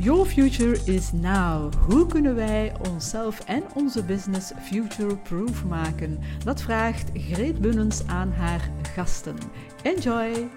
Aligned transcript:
Your 0.00 0.24
future 0.24 0.78
is 0.84 1.12
now. 1.12 1.74
Hoe 1.74 2.06
kunnen 2.06 2.34
wij 2.34 2.72
onszelf 2.88 3.40
en 3.40 3.64
onze 3.74 4.04
business 4.04 4.52
future-proof 4.62 5.64
maken? 5.64 6.18
Dat 6.44 6.62
vraagt 6.62 7.10
Greet 7.14 7.60
Bunnens 7.60 8.06
aan 8.06 8.32
haar 8.32 8.70
gasten. 8.94 9.36
Enjoy! 9.82 10.48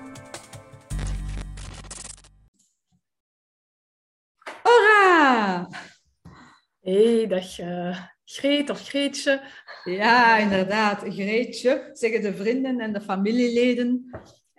Hola! 4.63 5.69
Hey, 6.81 7.27
dag 7.27 7.59
uh, 7.59 7.97
Greet 8.25 8.69
of 8.69 8.87
Greetje. 8.87 9.41
Ja, 9.83 10.37
inderdaad. 10.37 11.03
Greetje, 11.07 11.89
zeggen 11.93 12.21
de 12.21 12.35
vrienden 12.35 12.79
en 12.79 12.93
de 12.93 13.01
familieleden. 13.01 14.09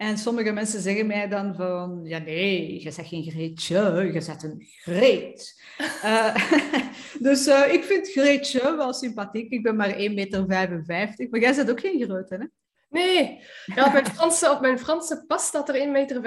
En 0.03 0.19
sommige 0.19 0.53
mensen 0.53 0.81
zeggen 0.81 1.07
mij 1.07 1.29
dan 1.29 1.55
van, 1.55 2.01
ja 2.05 2.19
nee, 2.19 2.83
je 2.83 2.91
zegt 2.91 3.09
geen 3.09 3.31
Greetje, 3.31 4.11
je 4.13 4.21
zegt 4.21 4.43
een 4.43 4.67
Greet. 4.83 5.63
uh, 6.05 6.37
dus 7.29 7.47
uh, 7.47 7.73
ik 7.73 7.85
vind 7.85 8.09
Greetje 8.11 8.77
wel 8.77 8.93
sympathiek. 8.93 9.51
Ik 9.51 9.63
ben 9.63 9.77
maar 9.77 9.93
1,55 9.93 9.97
meter, 10.15 10.47
maar 10.47 11.41
jij 11.41 11.55
bent 11.55 11.71
ook 11.71 11.81
geen 11.81 12.05
grote, 12.05 12.35
hè? 12.35 12.45
Nee, 12.89 13.41
ja, 13.75 13.87
op, 13.87 13.93
mijn 13.93 14.07
Franse, 14.07 14.51
op 14.51 14.61
mijn 14.61 14.79
Franse 14.79 15.25
pas 15.27 15.47
staat 15.47 15.69
er 15.69 15.75
1,65 15.75 15.91
meter. 15.91 16.17
Uh, 16.17 16.25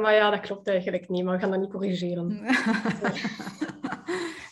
maar 0.00 0.14
ja, 0.14 0.30
dat 0.30 0.40
klopt 0.40 0.68
eigenlijk 0.68 1.08
niet, 1.08 1.24
maar 1.24 1.34
we 1.34 1.40
gaan 1.40 1.50
dat 1.50 1.60
niet 1.60 1.70
corrigeren. 1.70 2.40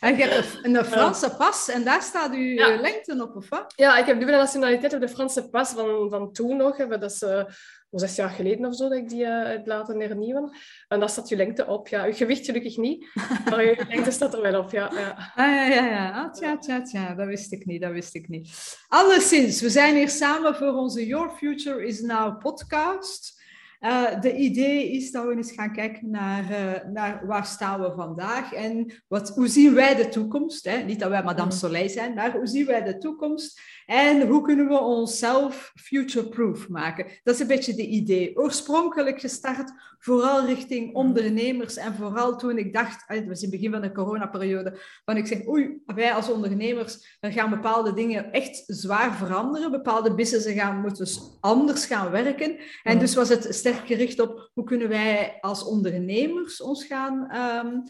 En 0.01 0.17
je 0.17 0.23
hebt 0.23 0.59
een, 0.63 0.85
Franse 0.95 1.37
pas 1.37 1.69
en 1.69 1.85
daar 1.85 2.03
staat 2.03 2.35
uw 2.35 2.55
ja. 2.55 2.81
lengte 2.81 3.23
op, 3.23 3.37
of 3.37 3.49
wat? 3.49 3.73
Ja, 3.77 3.99
ik 3.99 4.07
heb 4.07 4.17
dubbele 4.19 4.39
nationaliteit 4.39 4.95
op 4.95 5.01
de 5.01 5.09
Franse 5.09 5.49
pas 5.49 5.71
van, 5.71 6.11
van 6.11 6.33
toen 6.33 6.57
nog. 6.57 6.77
Dat 6.77 7.03
is 7.03 7.23
uh, 7.23 7.45
zes 7.91 8.17
jaar 8.17 8.29
geleden 8.29 8.67
of 8.67 8.75
zo 8.75 8.89
dat 8.89 8.99
ik 8.99 9.09
die 9.09 9.25
uh, 9.25 9.47
heb 9.47 9.67
laten 9.67 10.01
hernieuwen. 10.01 10.57
En 10.89 11.01
daar 11.01 11.09
staat 11.09 11.29
je 11.29 11.37
lengte 11.37 11.67
op. 11.67 11.89
Ja, 11.89 12.05
je 12.05 12.13
gewicht 12.13 12.45
gelukkig 12.45 12.77
niet, 12.77 13.07
maar 13.51 13.65
je 13.65 13.85
lengte 13.89 14.11
staat 14.11 14.35
er 14.35 14.43
wel 14.43 14.61
op. 14.61 14.71
Ja, 14.71 14.91
ja. 14.95 15.33
Ah, 15.35 15.55
ja, 15.55 15.67
ja, 15.67 15.87
ja. 15.87 16.11
Ah, 16.11 16.33
tja, 16.33 16.59
tja, 16.59 16.83
tja. 16.83 17.15
Dat 17.15 17.27
wist 17.27 17.53
ik 17.53 17.67
niet, 17.67 17.83
dat 17.83 17.93
wist 17.93 18.15
ik 18.15 18.29
niet. 18.29 18.77
Alleszins, 18.89 19.61
we 19.61 19.71
zijn 19.71 19.95
hier 19.95 20.11
samen 20.11 20.55
voor 20.55 20.73
onze 20.73 21.07
Your 21.07 21.31
Future 21.31 21.87
is 21.87 22.01
Now 22.01 22.39
podcast. 22.39 23.36
Uh, 23.81 24.21
de 24.21 24.37
idee 24.37 24.91
is 24.91 25.11
dat 25.11 25.27
we 25.27 25.37
eens 25.37 25.53
gaan 25.53 25.73
kijken 25.73 26.11
naar, 26.11 26.51
uh, 26.51 26.93
naar 26.93 27.27
waar 27.27 27.47
staan 27.47 27.81
we 27.81 27.93
vandaag 27.97 28.53
en 28.53 29.03
wat, 29.09 29.29
hoe 29.29 29.49
zien 29.49 29.75
wij 29.75 29.95
de 29.95 30.09
toekomst. 30.09 30.65
Hè? 30.65 30.77
Niet 30.77 31.01
dat 31.01 31.11
wij 31.11 31.23
Madame 31.23 31.51
mm. 31.51 31.57
Soleil 31.57 31.89
zijn, 31.89 32.15
maar 32.15 32.33
hoe 32.33 32.47
zien 32.47 32.67
wij 32.67 32.83
de 32.83 32.99
toekomst 32.99 33.61
en 33.87 34.27
hoe 34.27 34.43
kunnen 34.43 34.69
we 34.69 34.79
onszelf 34.79 35.73
future-proof 35.75 36.69
maken. 36.69 37.07
Dat 37.23 37.35
is 37.35 37.41
een 37.41 37.47
beetje 37.47 37.75
de 37.75 37.87
idee. 37.87 38.37
Oorspronkelijk 38.37 39.21
gestart 39.21 39.73
vooral 39.99 40.47
richting 40.47 40.89
mm. 40.89 40.95
ondernemers 40.95 41.77
en 41.77 41.95
vooral 41.95 42.37
toen 42.37 42.59
ik 42.59 42.73
dacht, 42.73 43.05
het 43.07 43.27
was 43.27 43.43
in 43.43 43.51
het 43.51 43.57
begin 43.57 43.73
van 43.73 43.81
de 43.81 43.93
coronaperiode, 43.93 44.79
van 45.05 45.17
ik 45.17 45.27
zeg, 45.27 45.47
oei, 45.47 45.83
wij 45.87 46.13
als 46.13 46.31
ondernemers, 46.31 47.17
er 47.21 47.33
gaan 47.33 47.51
bepaalde 47.51 47.95
dingen 47.95 48.33
echt 48.33 48.65
zwaar 48.67 49.15
veranderen. 49.17 49.71
Bepaalde 49.71 50.15
businessen 50.15 50.55
gaan, 50.55 50.81
moeten 50.81 51.05
dus 51.05 51.21
anders 51.41 51.87
gaan 51.87 52.11
werken. 52.11 52.57
En 52.83 52.95
mm. 52.95 52.99
dus 52.99 53.15
was 53.15 53.29
het 53.29 53.55
sterk 53.55 53.87
gericht 53.87 54.21
op 54.21 54.51
hoe 54.55 54.65
kunnen 54.65 54.89
wij 54.89 55.39
als 55.41 55.65
ondernemers 55.65 56.63
ons 56.63 56.85
gaan 56.85 57.37
um, 57.37 57.83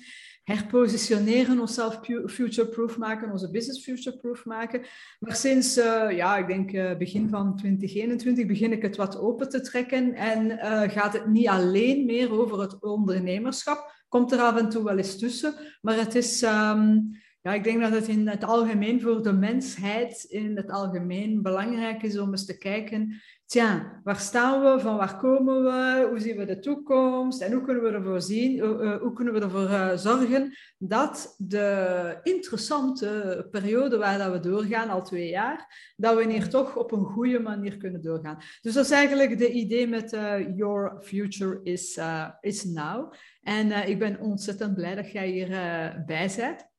herpositioneren, 0.47 1.61
onszelf 1.61 2.01
future-proof 2.27 2.97
maken, 2.99 3.31
onze 3.31 3.51
business 3.51 3.85
future-proof 3.85 4.45
maken. 4.45 4.83
Maar 5.19 5.35
sinds, 5.35 5.79
uh, 5.79 6.11
ja, 6.11 6.37
ik 6.37 6.47
denk 6.47 6.73
uh, 6.73 6.97
begin 6.97 7.29
van 7.29 7.57
2021 7.57 8.47
begin 8.47 8.73
ik 8.73 8.83
het 8.83 8.97
wat 8.97 9.19
open 9.19 9.49
te 9.49 9.61
trekken 9.61 10.15
en 10.15 10.51
uh, 10.51 10.83
gaat 10.83 11.13
het 11.13 11.27
niet 11.27 11.49
alleen 11.49 12.05
meer 12.05 12.41
over 12.41 12.61
het 12.61 12.83
ondernemerschap. 12.83 14.05
Komt 14.09 14.33
er 14.33 14.39
af 14.39 14.57
en 14.57 14.69
toe 14.69 14.85
wel 14.85 14.97
eens 14.97 15.19
tussen, 15.19 15.55
maar 15.81 15.97
het 15.97 16.15
is... 16.15 16.43
Um, 16.43 17.11
ja, 17.41 17.55
ik 17.55 17.65
denk 17.65 17.81
dat 17.81 17.93
het 17.93 18.09
in 18.09 18.29
het 18.29 18.45
algemeen 18.45 19.01
voor 19.01 19.23
de 19.23 19.33
mensheid 19.33 20.25
in 20.29 20.57
het 20.57 20.71
algemeen 20.71 21.43
belangrijk 21.43 22.03
is 22.03 22.19
om 22.19 22.31
eens 22.31 22.47
te 22.47 22.59
kijken, 22.59 23.23
tja, 23.47 24.01
waar 24.05 24.19
staan 24.19 24.63
we, 24.63 24.81
van 24.81 24.97
waar 24.97 25.17
komen 25.17 25.65
we, 25.65 26.07
hoe 26.09 26.21
zien 26.21 26.37
we 26.37 26.45
de 26.45 26.59
toekomst 26.59 27.41
en 27.41 27.53
hoe 27.53 27.63
kunnen 27.63 27.83
we 27.83 27.91
ervoor, 27.91 28.21
zien, 28.21 28.57
uh, 28.57 28.97
hoe 28.97 29.13
kunnen 29.13 29.35
we 29.35 29.41
ervoor 29.41 29.71
uh, 29.71 29.97
zorgen 29.97 30.57
dat 30.79 31.35
de 31.39 32.19
interessante 32.23 33.49
periode 33.51 33.97
waar 33.97 34.19
dat 34.19 34.33
we 34.33 34.41
doorgaan, 34.41 34.89
al 34.89 35.03
twee 35.03 35.29
jaar, 35.29 35.93
dat 35.97 36.17
we 36.17 36.33
hier 36.33 36.49
toch 36.49 36.77
op 36.77 36.93
een 36.93 37.05
goede 37.05 37.39
manier 37.39 37.77
kunnen 37.77 38.03
doorgaan. 38.03 38.39
Dus 38.61 38.75
dat 38.75 38.85
is 38.85 38.91
eigenlijk 38.91 39.39
de 39.39 39.51
idee 39.51 39.89
met 39.89 40.13
uh, 40.13 40.57
Your 40.57 40.99
Future 41.03 41.61
is, 41.63 42.01
is 42.41 42.65
Now. 42.65 43.13
En 43.43 43.89
ik 43.89 43.99
ben 43.99 44.21
ontzettend 44.21 44.75
blij 44.75 44.95
dat 44.95 45.13
jij 45.13 45.29
hierbij 45.29 46.03
bij 46.07 46.31
bent. 46.37 46.75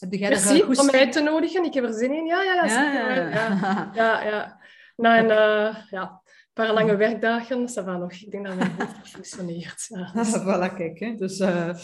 Heb 0.00 0.12
jij 0.12 0.28
Merci 0.28 0.60
er, 0.60 0.80
om 0.80 0.86
mij 0.86 1.00
uit 1.00 1.12
te 1.12 1.20
nodigen. 1.20 1.64
Ik 1.64 1.74
heb 1.74 1.84
er 1.84 1.92
zin 1.92 2.12
in. 2.12 2.26
Ja, 2.26 2.42
ja, 2.42 2.64
ja. 2.64 2.92
Ja, 2.92 3.14
ja. 3.14 3.90
ja, 3.94 4.22
ja. 4.22 4.60
Na 4.96 5.18
een 5.18 5.24
uh, 5.30 5.76
ja, 5.90 6.22
paar 6.52 6.72
lange 6.72 6.96
werkdagen, 6.96 7.60
dat 7.60 7.72
va 7.72 7.96
nog. 7.96 8.12
Ik 8.12 8.30
denk 8.30 8.46
dat 8.46 8.56
mijn 8.56 8.70
hoofd 8.78 9.08
functioneert. 9.08 9.86
Ja. 9.88 10.12
voilà, 10.42 10.76
kijk. 10.76 10.98
Hè. 10.98 11.14
Dus 11.14 11.40
uh, 11.40 11.74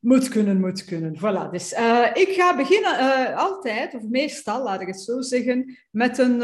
moet 0.00 0.28
kunnen, 0.28 0.60
moet 0.60 0.84
kunnen. 0.84 1.16
Voilà. 1.18 1.50
Dus 1.50 1.72
uh, 1.72 2.06
ik 2.14 2.28
ga 2.28 2.56
beginnen 2.56 3.34
altijd, 3.34 3.94
of 3.94 4.02
meestal, 4.02 4.62
laat 4.62 4.80
ik 4.80 4.86
het 4.86 5.00
zo 5.00 5.20
zeggen, 5.20 5.78
met 5.90 6.18
een, 6.18 6.40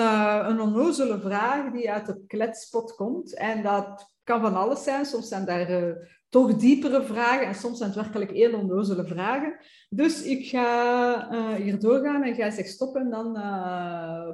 een 0.49 0.61
onnozele 0.61 1.21
vraag 1.21 1.73
die 1.73 1.91
uit 1.91 2.07
de 2.07 2.25
kletspot 2.27 2.95
komt. 2.95 3.35
En 3.35 3.63
dat 3.63 4.13
kan 4.25 4.41
van 4.41 4.55
alles 4.55 4.83
zijn. 4.83 5.05
Soms 5.05 5.29
zijn 5.29 5.45
daar 5.45 5.97
toch 6.29 6.57
diepere 6.57 7.03
vragen 7.03 7.47
en 7.47 7.55
soms 7.55 7.79
zijn 7.79 7.91
het 7.91 7.99
werkelijk 7.99 8.31
heel 8.31 8.55
onnozele 8.55 9.07
vragen. 9.07 9.57
Dus 9.91 10.23
ik 10.23 10.49
ga 10.49 11.33
uh, 11.33 11.55
hier 11.55 11.81
doorgaan 11.81 12.23
en 12.23 12.35
jij 12.35 12.51
zegt 12.51 12.69
stop 12.69 12.97
en 12.97 13.11
dan 13.11 13.33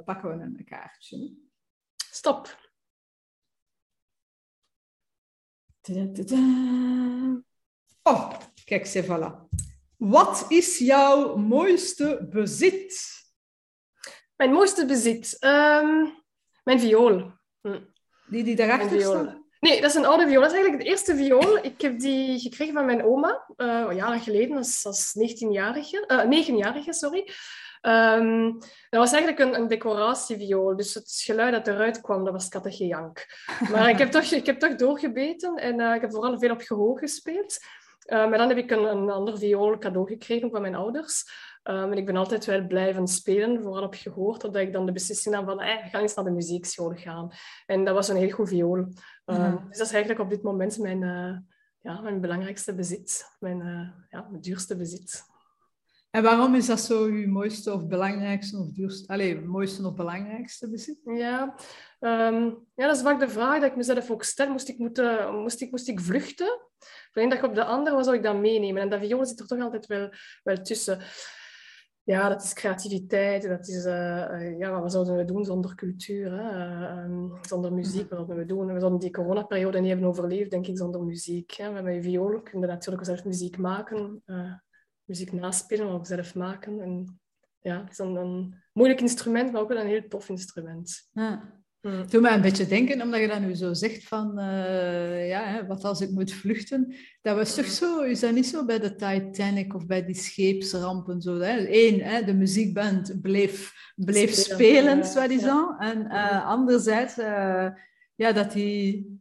pakken 0.05 0.29
we 0.29 0.43
een 0.43 0.65
kaartje. 0.65 1.47
Stop. 2.11 2.57
Oh, 8.03 8.31
kijk, 8.65 8.85
ze 8.85 9.03
voilà. 9.03 9.57
Wat 9.97 10.45
is 10.47 10.77
jouw 10.77 11.35
mooiste 11.35 12.27
bezit? 12.31 13.17
Mijn 14.35 14.51
mooiste 14.51 14.85
bezit? 14.85 15.37
Um, 15.39 16.23
mijn 16.63 16.79
viool. 16.79 17.31
Hm. 17.61 17.79
Die 18.27 18.43
die 18.43 18.55
daarachter 18.55 19.01
staat? 19.01 19.37
Nee, 19.59 19.81
dat 19.81 19.89
is 19.89 19.95
een 19.95 20.05
oude 20.05 20.27
viool. 20.27 20.41
Dat 20.41 20.51
is 20.51 20.57
eigenlijk 20.57 20.83
de 20.83 20.89
eerste 20.89 21.15
viool. 21.15 21.57
Ik 21.57 21.81
heb 21.81 21.99
die 21.99 22.39
gekregen 22.39 22.73
van 22.73 22.85
mijn 22.85 23.03
oma, 23.03 23.45
uh, 23.57 23.87
jaren 23.95 24.19
geleden, 24.19 24.57
als, 24.57 24.85
als 24.85 25.13
19-jarige, 25.17 26.05
uh, 26.07 26.45
9-jarige, 26.45 26.93
sorry. 26.93 27.29
Um, 27.81 28.59
dat 28.89 28.99
was 28.99 29.11
eigenlijk 29.11 29.39
een, 29.39 29.61
een 29.61 29.67
decoratieviool, 29.67 30.75
dus 30.75 30.93
het 30.93 31.21
geluid 31.25 31.53
dat 31.53 31.67
eruit 31.67 32.01
kwam, 32.01 32.23
dat 32.23 32.33
was 32.33 32.49
kattengejank. 32.49 33.25
Maar 33.71 33.89
ik 33.89 33.97
heb 33.97 34.11
toch, 34.11 34.23
ik 34.23 34.45
heb 34.45 34.59
toch 34.59 34.75
doorgebeten 34.75 35.55
en 35.55 35.79
uh, 35.79 35.95
ik 35.95 36.01
heb 36.01 36.11
vooral 36.11 36.39
veel 36.39 36.51
op 36.51 36.61
gehoor 36.61 36.99
gespeeld. 36.99 37.57
Uh, 38.05 38.29
maar 38.29 38.37
dan 38.37 38.47
heb 38.47 38.57
ik 38.57 38.71
een, 38.71 38.83
een 38.83 39.09
ander 39.09 39.37
viool 39.37 39.77
cadeau 39.77 40.07
gekregen 40.07 40.49
van 40.49 40.61
mijn 40.61 40.75
ouders. 40.75 41.23
Um, 41.63 41.91
en 41.91 41.97
ik 41.97 42.05
ben 42.05 42.15
altijd 42.15 42.45
wel 42.45 42.67
blijven 42.67 43.07
spelen, 43.07 43.61
vooral 43.61 43.83
op 43.83 43.95
gehoord, 43.95 44.39
totdat 44.39 44.61
ik 44.61 44.73
dan 44.73 44.85
de 44.85 44.91
beslissing 44.91 45.35
nam 45.35 45.45
van, 45.45 45.61
hey, 45.61 45.89
ga 45.91 45.99
eens 45.99 46.15
naar 46.15 46.25
de 46.25 46.31
muziekschool 46.31 46.93
gaan. 46.95 47.31
En 47.65 47.85
dat 47.85 47.93
was 47.95 48.07
een 48.07 48.17
heel 48.17 48.29
goed 48.29 48.49
viool. 48.49 48.77
Um, 49.25 49.65
Dus 49.67 49.77
dat 49.77 49.87
is 49.87 49.93
eigenlijk 49.93 50.19
op 50.19 50.29
dit 50.29 50.43
moment 50.43 50.77
mijn, 50.77 51.01
uh, 51.01 51.37
ja, 51.81 52.01
mijn 52.01 52.21
belangrijkste 52.21 52.75
bezit, 52.75 53.35
mijn, 53.39 53.59
uh, 53.59 53.89
ja, 54.09 54.27
mijn 54.29 54.41
duurste 54.41 54.77
bezit. 54.77 55.23
En 56.09 56.23
waarom 56.23 56.55
is 56.55 56.65
dat 56.65 56.79
zo 56.79 57.05
uw 57.05 57.27
mooiste 57.27 57.73
of 57.73 57.87
belangrijkste 57.87 58.57
of 58.57 58.71
duurste, 58.71 59.13
allez, 59.13 59.39
mooiste 59.45 59.87
of 59.87 59.93
belangrijkste 59.95 60.69
bezit? 60.69 60.99
Ja, 61.03 61.55
um, 61.99 62.65
ja, 62.75 62.87
dat 62.87 62.95
is 62.95 63.01
vaak 63.01 63.19
de 63.19 63.29
vraag 63.29 63.59
dat 63.59 63.69
ik 63.69 63.75
mezelf 63.75 64.11
ook 64.11 64.23
stel. 64.23 64.49
Moest 64.49 64.69
ik, 64.69 64.77
moeten, 64.77 65.35
moest 65.35 65.61
ik, 65.61 65.71
moest 65.71 65.87
ik 65.87 65.99
vluchten? 65.99 66.67
Van 67.11 67.23
een 67.23 67.29
dag 67.29 67.43
op 67.43 67.55
de 67.55 67.63
andere, 67.63 67.95
wat 67.95 68.05
zou 68.05 68.17
ik 68.17 68.23
dan 68.23 68.41
meenemen? 68.41 68.81
En 68.81 68.89
dat 68.89 68.99
viool 68.99 69.25
zit 69.25 69.39
er 69.39 69.47
toch 69.47 69.59
altijd 69.59 69.85
wel, 69.85 70.09
wel 70.43 70.61
tussen 70.61 71.01
ja, 72.09 72.29
dat 72.29 72.43
is 72.43 72.53
creativiteit. 72.53 73.47
Dat 73.47 73.67
is, 73.67 73.85
uh, 73.85 74.57
ja, 74.59 74.81
wat 74.81 74.91
zouden 74.91 75.15
we 75.15 75.25
doen 75.25 75.45
zonder 75.45 75.75
cultuur, 75.75 76.31
hè? 76.31 77.07
Uh, 77.07 77.33
zonder 77.41 77.73
muziek? 77.73 78.09
Wat 78.09 78.17
zouden 78.17 78.37
we 78.37 78.45
doen? 78.45 78.73
We 78.73 78.79
zouden 78.79 78.99
die 78.99 79.11
coronaperiode 79.11 79.79
niet 79.79 79.89
hebben 79.89 80.07
overleefd, 80.07 80.51
denk 80.51 80.67
ik, 80.67 80.77
zonder 80.77 81.03
muziek. 81.03 81.51
Hè? 81.51 81.81
Met 81.81 81.93
je 81.93 82.01
viool 82.01 82.41
kun 82.41 82.59
je 82.59 82.65
natuurlijk 82.65 83.05
zelf 83.05 83.25
muziek 83.25 83.57
maken, 83.57 84.21
uh, 84.25 84.53
muziek 85.09 85.31
naspelen, 85.31 85.85
maar 85.85 85.95
ook 85.95 86.05
zelf 86.05 86.35
maken. 86.35 86.81
En, 86.81 87.19
ja, 87.59 87.81
het 87.81 87.91
is 87.91 87.97
een, 87.97 88.15
een, 88.15 88.55
moeilijk 88.73 89.01
instrument, 89.01 89.51
maar 89.51 89.61
ook 89.61 89.67
wel 89.67 89.77
een 89.77 89.87
heel 89.87 90.07
tof 90.07 90.29
instrument. 90.29 91.09
Ja. 91.11 91.57
Mm. 91.81 92.07
Doe 92.09 92.21
mij 92.21 92.33
een 92.33 92.41
beetje 92.41 92.67
denken, 92.67 93.01
omdat 93.01 93.19
je 93.19 93.27
dat 93.27 93.39
nu 93.39 93.55
zo 93.55 93.73
zegt 93.73 94.03
van, 94.03 94.39
uh, 94.39 95.27
ja, 95.27 95.43
hè, 95.43 95.65
wat 95.65 95.83
als 95.83 96.01
ik 96.01 96.09
moet 96.09 96.33
vluchten? 96.33 96.95
Dat 97.21 97.35
was 97.35 97.55
toch 97.55 97.65
zo, 97.65 98.01
is 98.01 98.19
dat 98.19 98.33
niet 98.33 98.47
zo 98.47 98.65
bij 98.65 98.79
de 98.79 98.95
Titanic 98.95 99.75
of 99.75 99.85
bij 99.85 100.05
die 100.05 100.15
scheepsrampen? 100.15 101.21
Zo, 101.21 101.39
hè? 101.39 101.67
Eén, 101.69 102.01
hè, 102.01 102.23
de 102.23 102.33
muziekband 102.33 103.21
bleef, 103.21 103.73
bleef 103.95 104.33
spelen, 104.33 105.05
spelen. 105.05 105.77
En 105.77 106.05
uh, 106.05 106.45
anderzijds, 106.45 107.17
uh, 107.17 107.67
ja, 108.15 108.31
dat 108.31 108.51
die 108.51 109.19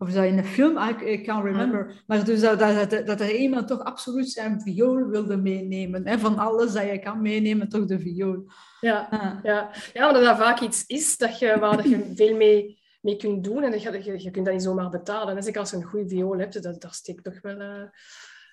of 0.00 0.12
dat 0.12 0.24
in 0.24 0.38
een 0.38 0.44
film? 0.44 0.78
I, 0.78 1.12
I 1.12 1.22
can't 1.22 1.44
remember. 1.44 2.02
Maar 2.06 2.24
dus 2.24 2.40
dat, 2.40 2.58
dat, 2.58 3.06
dat, 3.06 3.20
er 3.20 3.34
iemand 3.34 3.68
toch 3.68 3.84
absoluut 3.84 4.30
zijn 4.30 4.60
viool 4.60 5.06
wilde 5.06 5.36
meenemen. 5.36 6.06
Hè? 6.06 6.18
Van 6.18 6.38
alles 6.38 6.72
dat 6.72 6.82
je 6.82 6.98
kan 6.98 7.22
meenemen, 7.22 7.68
toch 7.68 7.84
de 7.84 8.00
viool. 8.00 8.44
Ja, 8.80 9.08
ja. 9.42 9.70
ja 9.92 10.06
omdat 10.06 10.24
dat 10.24 10.36
vaak 10.36 10.60
iets 10.60 10.86
is 10.86 11.16
dat 11.16 11.38
je, 11.38 11.58
waar 11.58 11.76
dat 11.76 11.88
je 11.88 12.12
veel 12.16 12.36
mee, 12.36 12.78
mee 13.00 13.16
kunt 13.16 13.44
doen. 13.44 13.62
En 13.62 13.80
je, 13.80 14.02
je, 14.04 14.22
je 14.22 14.30
kunt 14.30 14.44
dat 14.44 14.54
niet 14.54 14.62
zomaar 14.62 14.90
betalen. 14.90 15.36
En 15.36 15.54
als 15.54 15.70
je 15.70 15.76
een 15.76 15.82
goede 15.82 16.08
viool 16.08 16.38
hebt, 16.38 16.62
dat, 16.62 16.80
daar 16.80 16.94
steekt 16.94 17.24
toch 17.24 17.40
wel 17.40 17.60
uh, 17.60 17.82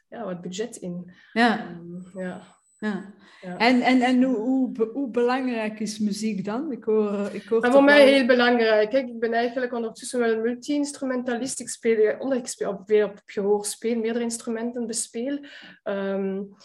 ja, 0.10 0.26
wat 0.26 0.42
budget 0.42 0.76
in. 0.76 1.12
Ja. 1.34 1.70
Um, 1.70 2.04
ja. 2.14 2.42
Ja. 2.80 3.14
En, 3.58 3.82
en, 3.82 4.02
en 4.02 4.24
hoe, 4.24 4.90
hoe, 4.94 5.10
belangrijk 5.10 5.80
is 5.80 6.00
muziek 6.00 6.46
dan? 6.46 6.72
Ik 6.72 6.84
hoor, 6.84 7.30
ik 7.34 7.44
hoor 7.44 7.72
voor 7.72 7.84
mij 7.84 8.08
heel 8.08 8.26
belangrijk. 8.26 8.90
Kijk, 8.90 9.08
ik 9.08 9.20
ben 9.20 9.34
eigenlijk 9.34 9.74
ondertussen 9.74 10.20
wel 10.20 10.42
multi-instrumentalist. 10.42 11.60
Ik 11.60 11.70
speel, 11.70 12.18
omdat 12.20 12.38
ik 12.38 12.48
speel, 12.48 12.70
op, 12.70 12.88
weer 12.88 13.06
op 13.06 13.22
gehoor 13.26 13.66
speel, 13.66 14.00
meerdere 14.00 14.24
instrumenten 14.24 14.88
bespeel. 14.88 15.40
Um, 15.84 16.56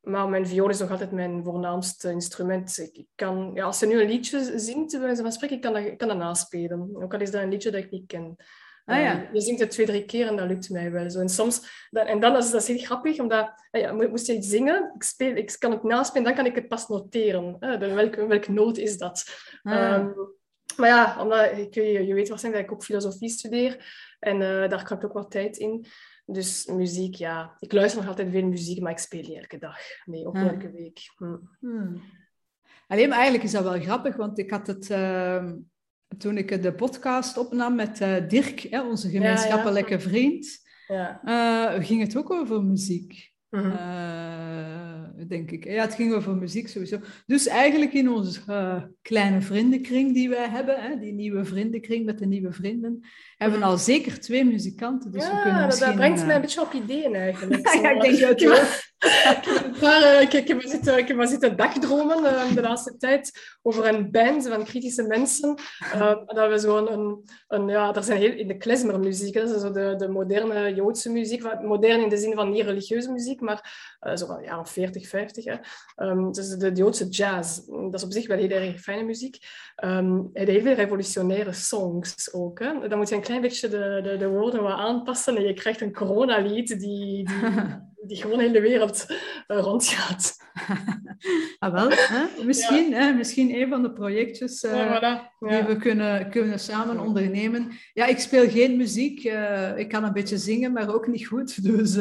maar 0.00 0.28
mijn 0.28 0.46
viool 0.46 0.68
is 0.68 0.78
nog 0.78 0.90
altijd 0.90 1.12
mijn 1.12 1.44
voornaamste 1.44 2.10
instrument. 2.10 2.90
Ik 2.92 3.06
kan, 3.14 3.50
ja, 3.54 3.64
als 3.64 3.78
ze 3.78 3.86
nu 3.86 4.00
een 4.00 4.08
liedje 4.08 4.58
zingt, 4.58 4.92
bij 4.92 5.00
wijze 5.00 5.22
van 5.22 5.32
spreken, 5.32 5.56
ik 5.56 5.62
kan 5.62 5.72
dat, 5.72 5.84
ik 5.84 5.98
kan 5.98 6.08
dat 6.08 6.16
naspelen. 6.16 6.90
Ook 7.02 7.14
al 7.14 7.20
is 7.20 7.30
dat 7.30 7.42
een 7.42 7.50
liedje 7.50 7.70
dat 7.70 7.82
ik 7.82 7.90
niet 7.90 8.06
ken. 8.06 8.36
Ah, 8.88 9.00
ja. 9.00 9.22
Uh, 9.22 9.32
je 9.32 9.40
zingt 9.40 9.60
het 9.60 9.70
twee, 9.70 9.86
drie 9.86 10.04
keer 10.04 10.26
en 10.26 10.36
dat 10.36 10.48
lukt 10.48 10.70
mij 10.70 10.90
wel 10.90 11.10
zo. 11.10 11.20
En 11.20 11.28
soms, 11.28 11.86
dat, 11.90 12.06
en 12.06 12.20
dan 12.20 12.36
is 12.36 12.50
dat 12.50 12.66
heel 12.66 12.78
grappig, 12.78 13.18
omdat 13.18 13.52
ah 13.70 13.80
ja, 13.80 13.92
moest 13.92 14.26
je 14.26 14.34
iets 14.34 14.48
zingen, 14.48 14.92
ik, 14.94 15.02
speel, 15.02 15.36
ik 15.36 15.56
kan 15.58 15.70
het 15.70 15.82
naspelen, 15.82 16.24
dan 16.24 16.34
kan 16.34 16.46
ik 16.46 16.54
het 16.54 16.68
pas 16.68 16.88
noteren. 16.88 17.56
Uh, 17.60 17.78
welke, 17.78 18.26
welke 18.26 18.52
noot 18.52 18.78
is 18.78 18.98
dat? 18.98 19.24
Ah. 19.62 19.94
Um, 19.94 20.14
maar 20.76 20.88
ja, 20.88 21.22
omdat, 21.22 21.58
ik, 21.58 21.74
je, 21.74 22.06
je 22.06 22.14
weet 22.14 22.28
waarschijnlijk 22.28 22.64
dat 22.64 22.72
ik 22.72 22.78
ook 22.80 22.86
filosofie 22.86 23.28
studeer 23.28 23.94
en 24.18 24.34
uh, 24.34 24.68
daar 24.68 24.92
ik 24.92 25.04
ook 25.04 25.12
wat 25.12 25.30
tijd 25.30 25.56
in. 25.56 25.86
Dus 26.26 26.66
muziek, 26.66 27.14
ja. 27.14 27.56
Ik 27.58 27.72
luister 27.72 28.00
nog 28.00 28.08
altijd 28.08 28.30
veel 28.30 28.46
muziek, 28.46 28.80
maar 28.80 28.92
ik 28.92 28.98
speel 28.98 29.22
niet 29.22 29.38
elke 29.38 29.58
dag. 29.58 29.78
Nee, 30.04 30.26
ook 30.26 30.34
niet 30.34 30.52
elke 30.52 30.70
week. 30.70 31.00
Hm. 31.16 31.36
Hmm. 31.60 32.02
Alleen, 32.86 33.08
maar 33.08 33.18
eigenlijk 33.18 33.44
is 33.44 33.52
dat 33.52 33.62
wel 33.62 33.80
grappig, 33.80 34.16
want 34.16 34.38
ik 34.38 34.50
had 34.50 34.66
het... 34.66 34.88
Toen 36.18 36.38
ik 36.38 36.62
de 36.62 36.72
podcast 36.72 37.38
opnam 37.38 37.74
met 37.74 38.00
uh, 38.00 38.28
Dirk, 38.28 38.60
hè, 38.60 38.82
onze 38.82 39.08
gemeenschappelijke 39.08 39.90
ja, 39.90 39.96
ja. 39.96 40.02
vriend, 40.02 40.58
ja. 40.86 41.20
Uh, 41.24 41.84
ging 41.86 42.00
het 42.00 42.16
ook 42.16 42.30
over 42.30 42.64
muziek. 42.64 43.32
Mm 43.50 43.60
-hmm. 43.60 43.72
uh, 43.72 45.28
denk 45.28 45.50
ik. 45.50 45.64
Ja, 45.64 45.82
het 45.82 45.94
ging 45.94 46.14
over 46.14 46.36
muziek 46.36 46.68
sowieso. 46.68 46.98
Dus 47.26 47.46
eigenlijk 47.46 47.92
in 47.92 48.10
onze 48.10 48.40
kleine 49.02 49.40
vriendenkring 49.40 50.14
die 50.14 50.28
wij 50.28 50.48
hebben, 50.48 50.80
hè, 50.80 50.98
die 50.98 51.12
nieuwe 51.12 51.44
vriendenkring 51.44 52.04
met 52.04 52.18
de 52.18 52.26
nieuwe 52.26 52.52
vrienden, 52.52 53.00
hebben 53.36 53.58
we 53.58 53.64
al 53.64 53.78
zeker 53.78 54.20
twee 54.20 54.44
muzikanten. 54.44 55.12
Dus 55.12 55.28
we 55.28 55.40
kunnen 55.42 55.68
dat, 55.68 55.78
dat 55.78 55.94
brengt 55.94 56.26
mij 56.26 56.34
een 56.34 56.40
beetje 56.40 56.60
op 56.60 56.72
ideeën 56.72 57.14
eigenlijk. 57.14 57.68
ja, 57.82 57.90
ik 57.90 58.00
denk 58.00 58.20
dat 58.20 58.40
wel. 58.40 58.64
Maar, 59.80 60.22
ik, 60.22 60.32
ik, 60.32 60.48
heb 60.48 60.62
zitten, 60.62 60.98
ik 60.98 61.26
zitten 61.28 61.56
dagdromen 61.56 62.24
uh, 62.24 62.54
de 62.54 62.60
laatste 62.60 62.96
tijd 62.96 63.56
over 63.62 63.86
een 63.86 64.10
band 64.10 64.48
van 64.48 64.64
kritische 64.64 65.02
mensen. 65.02 65.58
Uh, 65.94 66.16
dat 66.26 66.48
we 66.48 66.58
zo 66.58 66.86
een, 67.48 67.68
ja, 67.68 67.94
er 67.94 68.02
zijn 68.02 68.18
heel, 68.18 68.32
in 68.32 68.48
de 68.48 68.56
klezmermuziek, 68.56 69.34
dat 69.34 69.50
is 69.50 69.60
zo 69.60 69.72
de, 69.72 69.94
de 69.96 70.08
moderne 70.08 70.74
Joodse 70.74 71.10
muziek, 71.10 71.62
modern 71.62 72.02
in 72.02 72.08
de 72.08 72.16
zin 72.16 72.34
van 72.34 72.50
niet 72.50 72.64
religieuze 72.64 73.12
muziek, 73.12 73.40
maar 73.40 73.72
zo 74.14 74.26
van 74.26 74.42
jaren 74.42 74.66
40, 74.66 75.08
50. 75.08 75.44
Hè. 75.44 75.56
Um, 75.96 76.32
dus 76.32 76.48
de, 76.48 76.72
Joodse 76.72 77.08
jazz, 77.08 77.60
dat 77.66 77.94
is 77.94 78.04
op 78.04 78.12
zich 78.12 78.26
wel 78.26 78.38
heel 78.38 78.50
erg 78.50 78.80
fijne 78.80 79.02
muziek. 79.02 79.38
Um, 79.84 80.30
heel 80.32 80.60
veel 80.60 80.74
revolutionaire 80.74 81.52
songs 81.52 82.32
ook. 82.32 82.58
Dan 82.58 82.98
moet 82.98 83.08
je 83.08 83.14
een 83.14 83.20
klein 83.20 83.40
beetje 83.40 83.68
de, 83.68 84.00
de, 84.02 84.16
de 84.16 84.28
woorden 84.28 84.62
wat 84.62 84.78
aanpassen 84.78 85.36
en 85.36 85.42
je 85.42 85.54
krijgt 85.54 85.80
een 85.80 85.92
coronalied 85.92 86.80
die, 86.80 87.24
die 87.24 87.28
die 88.06 88.16
gewoon 88.16 88.40
in 88.40 88.52
de 88.52 88.60
wereld 88.60 89.06
uh, 89.48 89.58
rondgaat. 89.58 90.36
ah, 91.58 91.72
wel, 91.72 91.88
hè? 91.90 92.44
Misschien, 92.44 92.92
hè? 92.92 93.12
misschien 93.12 93.54
een 93.54 93.68
van 93.68 93.82
de 93.82 93.92
projectjes 93.92 94.62
uh, 94.62 94.72
ja, 94.72 94.96
voilà. 94.96 95.48
die 95.48 95.62
we 95.62 95.76
kunnen, 95.76 96.30
kunnen 96.30 96.60
samen 96.60 97.00
ondernemen. 97.00 97.70
Ja, 97.92 98.06
ik 98.06 98.18
speel 98.18 98.48
geen 98.48 98.76
muziek. 98.76 99.24
Uh, 99.24 99.78
ik 99.78 99.88
kan 99.88 100.04
een 100.04 100.12
beetje 100.12 100.38
zingen, 100.38 100.72
maar 100.72 100.94
ook 100.94 101.06
niet 101.06 101.26
goed. 101.26 101.62
Dus 101.68 101.96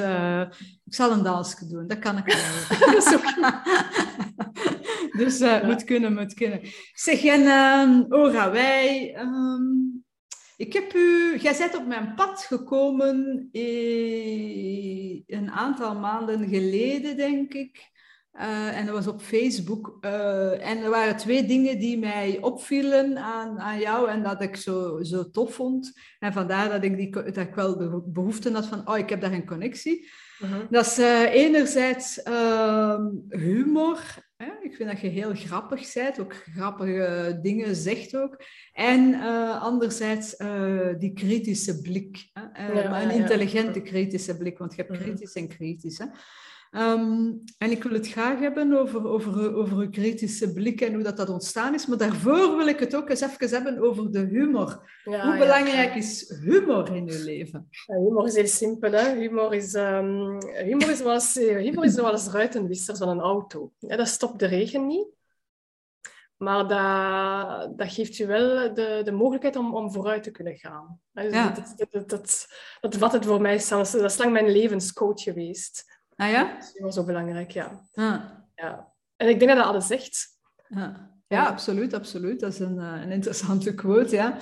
ik 0.86 0.94
zal 0.94 1.12
een 1.12 1.24
dansje 1.24 1.68
doen. 1.68 1.88
Dat 1.88 2.00
kan 2.00 2.18
ik 2.18 2.26
wel. 2.26 2.36
dus 5.26 5.64
moet 5.64 5.84
kunnen, 5.84 6.14
moet 6.14 6.34
kunnen. 6.34 6.62
Zeg, 6.94 7.24
en 7.24 7.42
ehm, 7.42 8.04
Ora, 8.10 8.52
wij... 8.52 9.16
Um, 9.20 10.06
ik 10.58 10.74
heb 10.74 10.94
u, 10.94 11.38
jij 11.38 11.56
bent 11.58 11.76
op 11.76 11.86
mijn 11.86 12.14
pad 12.16 12.42
gekomen 12.42 13.50
eh, 13.52 15.22
een 15.28 15.52
aantal 15.52 15.96
maanden 15.96 16.48
geleden, 16.48 17.18
denk 17.18 17.54
ik. 17.54 17.96
Uh, 18.34 18.78
en 18.78 18.86
dat 18.86 18.96
was 18.96 19.08
op 19.08 19.22
Facebook. 19.22 19.98
Uh, 20.02 20.70
en 20.70 20.84
er 20.84 20.90
waren 20.90 21.18
twee 21.18 21.46
dingen 21.46 21.80
die 21.80 21.98
mij 21.98 22.38
opvielen 22.42 23.18
aan, 23.18 23.60
aan 23.60 23.80
jou 23.80 24.10
en 24.10 24.24
dat 24.24 24.42
ik 24.42 24.56
zo, 24.56 25.04
zo 25.04 25.30
tof 25.30 25.54
vond. 25.54 26.00
En 26.20 26.34
vandaar 26.34 26.70
dat 26.70 26.84
ik, 26.84 26.98
die, 26.98 27.10
dat 27.10 27.38
ik 27.38 27.56
wel 27.56 27.78
de 27.78 28.02
behoefte 28.06 28.52
had 28.52 28.68
van, 28.68 28.90
oh, 28.90 28.98
ik 28.98 29.10
heb 29.10 29.22
daar 29.22 29.32
een 29.32 29.46
connectie. 29.46 30.10
Uh 30.44 30.52
-huh. 30.52 30.62
Dat 30.70 30.86
is 30.86 31.00
uh, 31.00 31.34
enerzijds 31.34 32.22
ehm, 32.22 33.06
humor 33.30 34.00
ik 34.62 34.76
vind 34.76 34.90
dat 34.90 35.00
je 35.00 35.08
heel 35.08 35.34
grappig 35.34 35.94
bent, 35.94 36.20
ook 36.20 36.34
grappige 36.34 37.40
dingen 37.42 37.76
zegt 37.76 38.16
ook. 38.16 38.44
En 38.74 39.10
uh, 39.10 39.62
anderzijds 39.62 40.40
uh, 40.40 40.94
die 40.98 41.14
kritische 41.14 41.82
blik. 41.82 42.30
Hè? 42.34 42.70
Uh, 42.70 42.84
ja, 42.84 42.90
maar 42.90 43.04
een 43.04 43.12
intelligente 43.12 43.82
kritische 43.82 44.38
blik, 44.38 44.58
want 44.58 44.76
je 44.76 44.82
hebt 44.82 44.98
kritisch 45.02 45.34
en 45.34 45.48
kritisch. 45.48 45.98
Hè? 45.98 46.06
Um, 46.72 47.44
en 47.58 47.72
ik 47.72 47.84
wil 47.84 47.94
het 47.94 48.08
graag 48.08 48.40
hebben 48.40 48.74
over, 48.74 49.08
over, 49.08 49.56
over 49.56 49.78
uw 49.78 49.90
kritische 49.90 50.54
blik 50.54 50.82
en 50.82 50.94
hoe 50.94 51.04
dat, 51.04 51.18
dat 51.18 51.30
ontstaan 51.30 51.74
is. 51.74 51.86
Maar 51.86 51.98
daarvoor 51.98 52.58
wil 52.58 52.68
ik 52.68 52.80
het 52.80 52.96
ook 52.96 53.10
eens 53.10 53.22
even 53.22 53.50
hebben 53.50 53.80
over 53.80 54.12
de 54.12 54.20
humor. 54.20 54.92
Ja, 55.04 55.28
hoe 55.30 55.38
belangrijk 55.38 55.96
is 55.96 56.36
humor 56.44 56.96
in 56.96 57.10
uw 57.10 57.24
leven? 57.24 57.70
humor 57.86 58.28
is 58.28 58.36
heel 58.36 58.48
simpel. 58.48 58.92
Hè? 58.92 59.16
Humor, 59.16 59.54
is, 59.54 59.74
um, 59.74 60.38
humor, 60.64 60.90
is 60.90 60.98
zoals, 60.98 61.34
humor 61.34 61.86
is 61.86 61.94
zoals 61.94 62.28
ruitenwissers 62.28 62.98
van 62.98 63.10
een 63.10 63.20
auto. 63.20 63.72
Ja, 63.80 63.96
dat 63.96 64.08
stopt 64.08 64.40
de 64.40 64.46
regen 64.46 64.88
niet. 64.88 65.16
Maar 66.38 66.68
dat, 66.68 67.78
dat 67.78 67.94
geeft 67.94 68.18
je 68.18 68.26
wel 68.26 68.74
de, 68.74 69.02
de 69.04 69.12
mogelijkheid 69.12 69.56
om, 69.56 69.76
om 69.76 69.92
vooruit 69.92 70.24
te 70.24 70.32
kunnen 70.32 70.58
gaan. 70.58 71.00
Dus 71.12 71.34
ja. 71.34 71.50
dat, 71.50 71.74
dat, 71.90 72.10
dat, 72.10 72.48
dat, 72.80 72.96
vat 72.98 73.12
het 73.12 73.26
voor 73.26 73.42
mij 73.42 73.64
Dat 73.70 73.94
is 73.94 74.18
lang 74.18 74.32
mijn 74.32 74.52
levenscoach 74.52 75.22
geweest. 75.22 75.97
Ah 76.18 76.30
ja? 76.30 76.58
Dat 76.74 76.90
is 76.90 76.96
zo 76.96 77.04
belangrijk, 77.04 77.52
ja. 77.52 77.82
Ah. 77.94 78.22
ja. 78.56 78.94
En 79.16 79.30
ik 79.30 79.40
denk 79.40 79.52
dat 79.52 79.60
dat 79.60 79.68
alles 79.68 79.88
zegt. 79.88 80.28
Ja, 80.68 81.12
ja 81.28 81.46
absoluut, 81.46 81.94
absoluut. 81.94 82.40
Dat 82.40 82.54
is 82.54 82.60
een, 82.60 82.76
uh, 82.76 83.02
een 83.02 83.12
interessante 83.12 83.74
quote, 83.74 84.16
ja. 84.16 84.38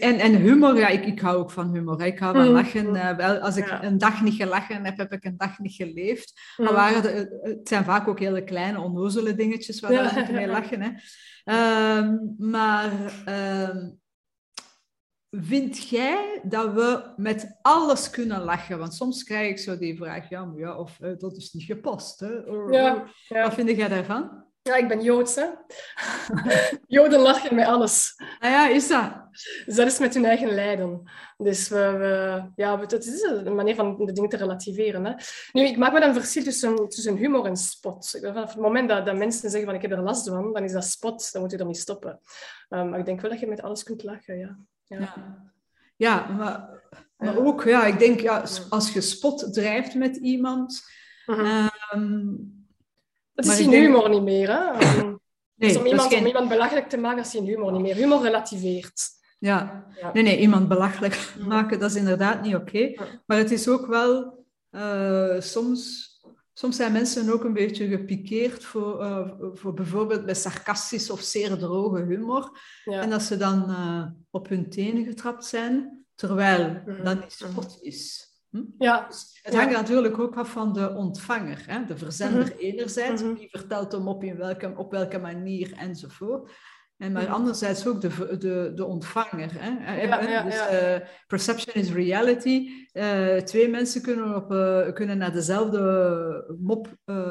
En, 0.00 0.18
en 0.18 0.34
humor, 0.34 0.76
ja, 0.76 0.88
ik, 0.88 1.04
ik 1.04 1.20
hou 1.20 1.36
ook 1.36 1.50
van 1.50 1.72
humor. 1.72 2.02
Ik 2.02 2.18
hou 2.18 2.36
van 2.36 2.46
mm. 2.46 2.52
lachen. 2.52 2.94
Uh, 2.94 3.16
wel, 3.16 3.38
als 3.38 3.56
ik 3.56 3.68
ja. 3.68 3.84
een 3.84 3.98
dag 3.98 4.22
niet 4.22 4.34
gelachen 4.34 4.84
heb, 4.84 4.96
heb 4.96 5.12
ik 5.12 5.24
een 5.24 5.36
dag 5.36 5.58
niet 5.58 5.74
geleefd. 5.74 6.40
Mm. 6.56 6.64
Maar 6.64 6.74
waren 6.74 7.02
de, 7.02 7.38
het 7.42 7.68
zijn 7.68 7.84
vaak 7.84 8.08
ook 8.08 8.18
hele 8.18 8.44
kleine, 8.44 8.80
onnozele 8.80 9.34
dingetjes 9.34 9.80
waar 9.80 9.92
ja. 9.92 10.26
we 10.26 10.32
mee 10.32 10.46
lachen. 10.46 10.82
Hè. 10.82 11.98
Um, 11.98 12.34
maar... 12.38 12.90
Um, 13.28 14.04
Vind 15.30 15.88
jij 15.88 16.40
dat 16.42 16.72
we 16.72 17.12
met 17.16 17.58
alles 17.62 18.10
kunnen 18.10 18.42
lachen? 18.42 18.78
Want 18.78 18.94
soms 18.94 19.24
krijg 19.24 19.50
ik 19.50 19.58
zo 19.58 19.78
die 19.78 19.96
vraag, 19.96 20.28
ja, 20.28 20.44
maar 20.44 20.58
ja, 20.58 20.78
of 20.78 20.98
uh, 21.00 21.18
dat 21.18 21.36
is 21.36 21.52
niet 21.52 21.64
gepast. 21.64 22.20
Hè? 22.20 22.38
Or, 22.38 22.72
ja, 22.72 23.04
ja. 23.28 23.42
Wat 23.42 23.54
vind 23.54 23.70
jij 23.70 23.88
daarvan? 23.88 24.44
Ja, 24.66 24.76
ik 24.76 24.88
ben 24.88 25.02
Joods, 25.02 25.34
hè. 25.34 25.46
Joden 26.96 27.20
lachen 27.20 27.54
met 27.54 27.66
alles. 27.66 28.14
Ah 28.38 28.50
ja, 28.50 28.68
is 28.68 28.88
dat? 28.88 29.12
Dus 29.66 29.74
dat 29.74 29.86
is 29.86 29.98
met 29.98 30.14
hun 30.14 30.24
eigen 30.24 30.54
lijden. 30.54 31.10
Dus 31.36 31.68
we, 31.68 31.76
we 31.76 32.44
ja, 32.56 32.80
het 32.80 33.06
is 33.06 33.22
een 33.22 33.54
manier 33.54 33.74
van 33.74 33.96
de 34.04 34.12
dingen 34.12 34.30
te 34.30 34.36
relativeren. 34.36 35.04
Hè. 35.04 35.12
Nu, 35.52 35.66
ik 35.66 35.76
maak 35.76 35.92
wel 35.92 36.02
een 36.02 36.14
verschil 36.14 36.42
tussen, 36.42 36.88
tussen 36.88 37.16
humor 37.16 37.44
en 37.44 37.56
spot. 37.56 38.18
Vanaf 38.22 38.52
het 38.52 38.62
moment 38.62 38.88
dat, 38.88 39.06
dat 39.06 39.16
mensen 39.16 39.50
zeggen 39.50 39.68
van 39.68 39.74
ik 39.74 39.82
heb 39.82 39.90
er 39.90 40.02
last 40.02 40.28
van, 40.28 40.52
dan 40.52 40.64
is 40.64 40.72
dat 40.72 40.84
spot, 40.84 41.32
dan 41.32 41.42
moet 41.42 41.50
je 41.50 41.58
ermee 41.58 41.74
stoppen. 41.74 42.20
Um, 42.68 42.88
maar 42.90 42.98
ik 42.98 43.04
denk 43.04 43.20
wel 43.20 43.30
dat 43.30 43.40
je 43.40 43.46
met 43.46 43.62
alles 43.62 43.82
kunt 43.82 44.02
lachen, 44.02 44.38
ja. 44.38 44.58
Ja, 44.86 45.14
ja. 45.96 46.26
maar, 46.26 46.82
maar 47.16 47.36
ook, 47.36 47.64
ja, 47.64 47.84
ik 47.84 47.98
denk, 47.98 48.20
ja, 48.20 48.44
als 48.68 48.92
je 48.92 49.00
spot 49.00 49.52
drijft 49.54 49.94
met 49.94 50.16
iemand... 50.16 50.82
-huh. 51.24 51.68
um, 51.94 52.54
dat 53.34 53.44
is 53.44 53.56
geen 53.56 53.70
humor 53.70 54.08
niet 54.08 54.22
meer, 54.22 54.48
hè? 54.48 54.70
Nee, 55.58 55.68
dus 55.68 55.78
om, 55.78 55.86
iemand, 55.86 56.08
geen... 56.08 56.18
om 56.18 56.26
iemand 56.26 56.48
belachelijk 56.48 56.88
te 56.88 56.96
maken, 56.96 57.16
dat 57.16 57.26
is 57.26 57.32
geen 57.32 57.46
humor 57.46 57.72
niet 57.72 57.80
meer. 57.80 57.94
Humor 57.94 58.22
relativeert. 58.22 59.08
Ja. 59.38 59.86
ja. 60.00 60.12
nee, 60.12 60.22
nee, 60.22 60.38
iemand 60.38 60.68
belachelijk 60.68 61.34
maken, 61.38 61.78
dat 61.78 61.90
is 61.90 61.96
inderdaad 61.96 62.42
niet 62.42 62.54
oké. 62.54 62.76
Okay. 62.76 62.98
Maar 63.26 63.38
het 63.38 63.50
is 63.50 63.68
ook 63.68 63.86
wel 63.86 64.44
uh, 64.70 65.40
soms 65.40 66.10
Soms 66.58 66.76
zijn 66.76 66.92
mensen 66.92 67.32
ook 67.32 67.44
een 67.44 67.52
beetje 67.52 67.88
gepikeerd 67.88 68.64
voor, 68.64 69.02
uh, 69.02 69.30
voor 69.52 69.74
bijvoorbeeld 69.74 70.24
bij 70.24 70.34
sarcastisch 70.34 71.10
of 71.10 71.20
zeer 71.20 71.56
droge 71.58 72.02
humor. 72.02 72.58
Ja. 72.84 73.00
En 73.00 73.10
dat 73.10 73.22
ze 73.22 73.36
dan 73.36 73.70
uh, 73.70 74.04
op 74.30 74.48
hun 74.48 74.70
tenen 74.70 75.04
getrapt 75.04 75.44
zijn. 75.44 76.04
terwijl 76.14 76.82
dat 77.04 77.20
niet 77.20 77.32
spot 77.32 77.78
is. 77.80 78.30
Hm? 78.50 78.62
Ja. 78.78 79.06
Dus 79.08 79.38
het 79.42 79.54
hangt 79.54 79.72
natuurlijk 79.72 80.18
ook 80.18 80.36
af 80.36 80.50
van 80.50 80.72
de 80.72 80.94
ontvanger, 80.94 81.62
hè? 81.66 81.84
de 81.84 81.96
verzender 81.96 82.56
enerzijds, 82.56 83.22
Mhm. 83.22 83.34
wie 83.34 83.48
vertelt 83.50 83.92
hem 83.92 84.08
op, 84.08 84.24
in 84.24 84.36
welke, 84.36 84.74
op 84.76 84.90
welke 84.90 85.18
manier 85.18 85.72
enzovoort. 85.72 86.50
En 86.96 87.12
maar 87.12 87.22
Mhm. 87.22 87.32
anderzijds 87.32 87.86
ook 87.86 88.00
de, 88.00 88.36
de, 88.38 88.72
de 88.74 88.84
ontvanger. 88.84 89.50
Hè? 89.52 89.84
Eh, 89.94 90.04
Ja, 90.08 90.20
ja, 90.22 90.42
dus, 90.42 90.54
ja. 90.54 90.66
eh, 90.68 91.00
perception 91.26 91.74
is 91.74 91.92
reality. 91.92 92.68
Eh, 92.92 93.36
twee 93.36 93.68
mensen 93.68 94.02
kunnen, 94.02 94.34
op, 94.34 94.48
kunnen 94.94 95.18
naar 95.18 95.32
dezelfde 95.32 96.56
mop 96.58 96.88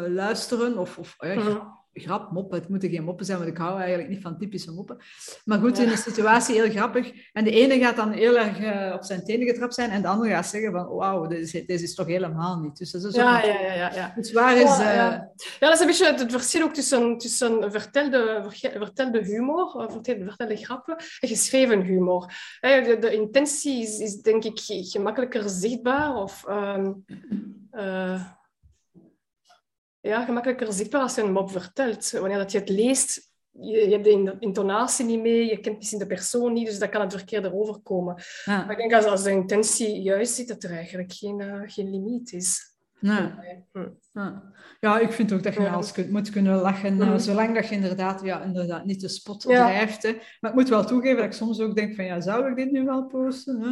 luisteren. 0.08 0.78
Of, 0.78 0.98
of 0.98 1.16
Mhm. 1.20 1.58
Grap, 1.96 2.20
grap, 2.20 2.32
mop. 2.32 2.52
Het 2.52 2.70
moeten 2.70 2.90
geen 2.90 3.04
moppen 3.04 3.26
zijn, 3.26 3.38
want 3.38 3.50
ik 3.50 3.58
hou 3.58 3.80
eigenlijk 3.80 4.10
niet 4.10 4.22
van 4.22 4.38
typische 4.38 4.72
moppen. 4.72 4.98
Maar 5.46 5.60
goed, 5.60 5.78
Ja. 5.78 5.84
in 5.84 5.90
een 5.90 5.98
situatie 5.98 6.56
heel 6.62 6.70
grappig. 6.70 7.12
En 7.34 7.44
de 7.44 7.52
ene 7.52 7.80
gaat 7.80 7.96
dan 7.96 8.12
heel 8.12 8.38
erg 8.38 8.60
eh, 8.60 8.94
op 8.94 9.04
zijn 9.04 9.24
tenen 9.24 9.48
getrapt 9.48 9.74
zijn. 9.74 9.90
En 9.90 10.02
de 10.02 10.08
andere 10.08 10.30
gaat 10.30 10.48
zeggen 10.48 10.72
van, 10.72 10.88
wauw, 10.88 11.28
dit 11.28 11.40
is, 11.40 11.52
dit 11.52 11.82
is 11.82 11.96
toch 11.96 12.08
helemaal 12.08 12.60
niet. 12.60 12.78
Dus 12.78 12.92
dat 12.92 13.04
is 13.04 13.16
Ja, 13.16 13.42
ja, 13.46 13.60
ja, 13.60 13.74
ja, 13.74 13.94
ja. 13.94 14.14
Dus 14.16 14.32
waar 14.32 14.58
is... 14.58 14.78
Ja, 14.78 14.90
eh, 14.90 14.96
ja. 14.96 15.32
Dat 15.60 15.74
is 15.74 15.80
een 15.80 15.88
beetje 15.88 16.14
het 16.14 16.32
verschil 16.32 16.64
ook 16.64 16.74
tussen, 16.74 17.18
tussen 17.18 17.72
vertelde, 17.72 18.46
vertelde 18.78 19.24
humor, 19.24 19.82
eh, 19.82 19.92
vertelde, 19.92 20.24
vertelde 20.24 20.56
grappen 20.56 20.96
en 21.20 21.28
geschreven 21.28 21.82
humor. 21.82 22.34
De, 22.60 22.98
de 23.00 23.14
intentie 23.14 23.82
is, 23.82 24.00
is 24.00 24.22
denk 24.22 24.44
ik 24.44 24.60
gemakkelijker 24.66 25.50
zichtbaar 25.50 26.16
of 26.16 26.46
ehm, 26.48 26.92
eh, 27.72 28.22
ja, 30.06 30.26
gemakkelijker 30.26 30.74
zichtbaar 30.74 31.02
als 31.02 31.16
je 31.16 31.22
een 31.22 31.32
mop 31.32 31.52
vertelt. 31.52 32.12
Wanneer 32.12 32.38
dat 32.38 32.52
je 32.52 32.60
het 32.60 32.70
leest, 32.70 33.32
je, 33.52 33.78
je 33.78 33.90
hebt 33.92 34.04
de 34.04 34.12
in- 34.12 34.36
intonatie 34.40 35.06
niet 35.06 35.22
mee, 35.22 35.46
je 35.46 35.60
kent 35.60 35.78
misschien 35.78 36.00
de 36.00 36.08
persoon 36.08 36.54
niet, 36.54 36.66
dus 36.66 36.80
dat 36.80 36.90
kan 36.90 37.02
het 37.02 37.14
verkeerde 37.14 37.54
overkomen. 37.54 38.16
ja, 38.46 38.58
Maar 38.66 38.72
ik 38.72 38.78
denk 38.78 38.94
als, 38.94 39.06
als 39.06 39.24
de 39.24 39.32
intentie 39.32 40.02
juist 40.02 40.34
zit, 40.34 40.48
dat 40.48 40.64
er 40.64 40.72
eigenlijk 40.72 41.14
geen, 41.14 41.42
eh, 41.42 41.62
geen 41.66 41.90
limiet 41.90 42.32
is. 42.34 42.74
ja. 43.00 43.40
Hm. 43.72 43.80
Ja. 44.14 44.44
ja, 44.80 45.00
ik 45.00 45.12
vind 45.12 45.34
ook 45.34 45.44
dat 45.44 45.54
je 45.54 45.62
Ja. 45.62 45.74
alles 45.74 45.92
kunt, 45.92 46.12
moet 46.12 46.30
kunnen 46.30 46.56
lachen, 46.62 47.02
eh, 47.02 47.08
Mhm. 47.08 47.20
zolang 47.20 47.56
dat 47.56 47.68
je 47.68 47.76
inderdaad, 47.76 48.22
ja, 48.24 48.42
inderdaad 48.44 48.86
niet 48.86 49.02
de 49.02 49.08
spot 49.08 49.44
Ja. 49.44 49.66
drijft. 49.68 50.04
Hè. 50.04 50.18
Maar 50.40 50.52
ik 50.52 50.58
moet 50.58 50.70
wel 50.70 50.86
toegeven 50.86 51.16
dat 51.18 51.26
ik 51.26 51.32
soms 51.32 51.60
ook 51.60 51.76
denk 51.76 51.96
van, 51.96 52.06
ja, 52.06 52.22
zou 52.22 52.50
ik 52.50 52.56
dit 52.56 52.72
nu 52.72 52.84
wel 52.86 53.06
posten? 53.06 53.64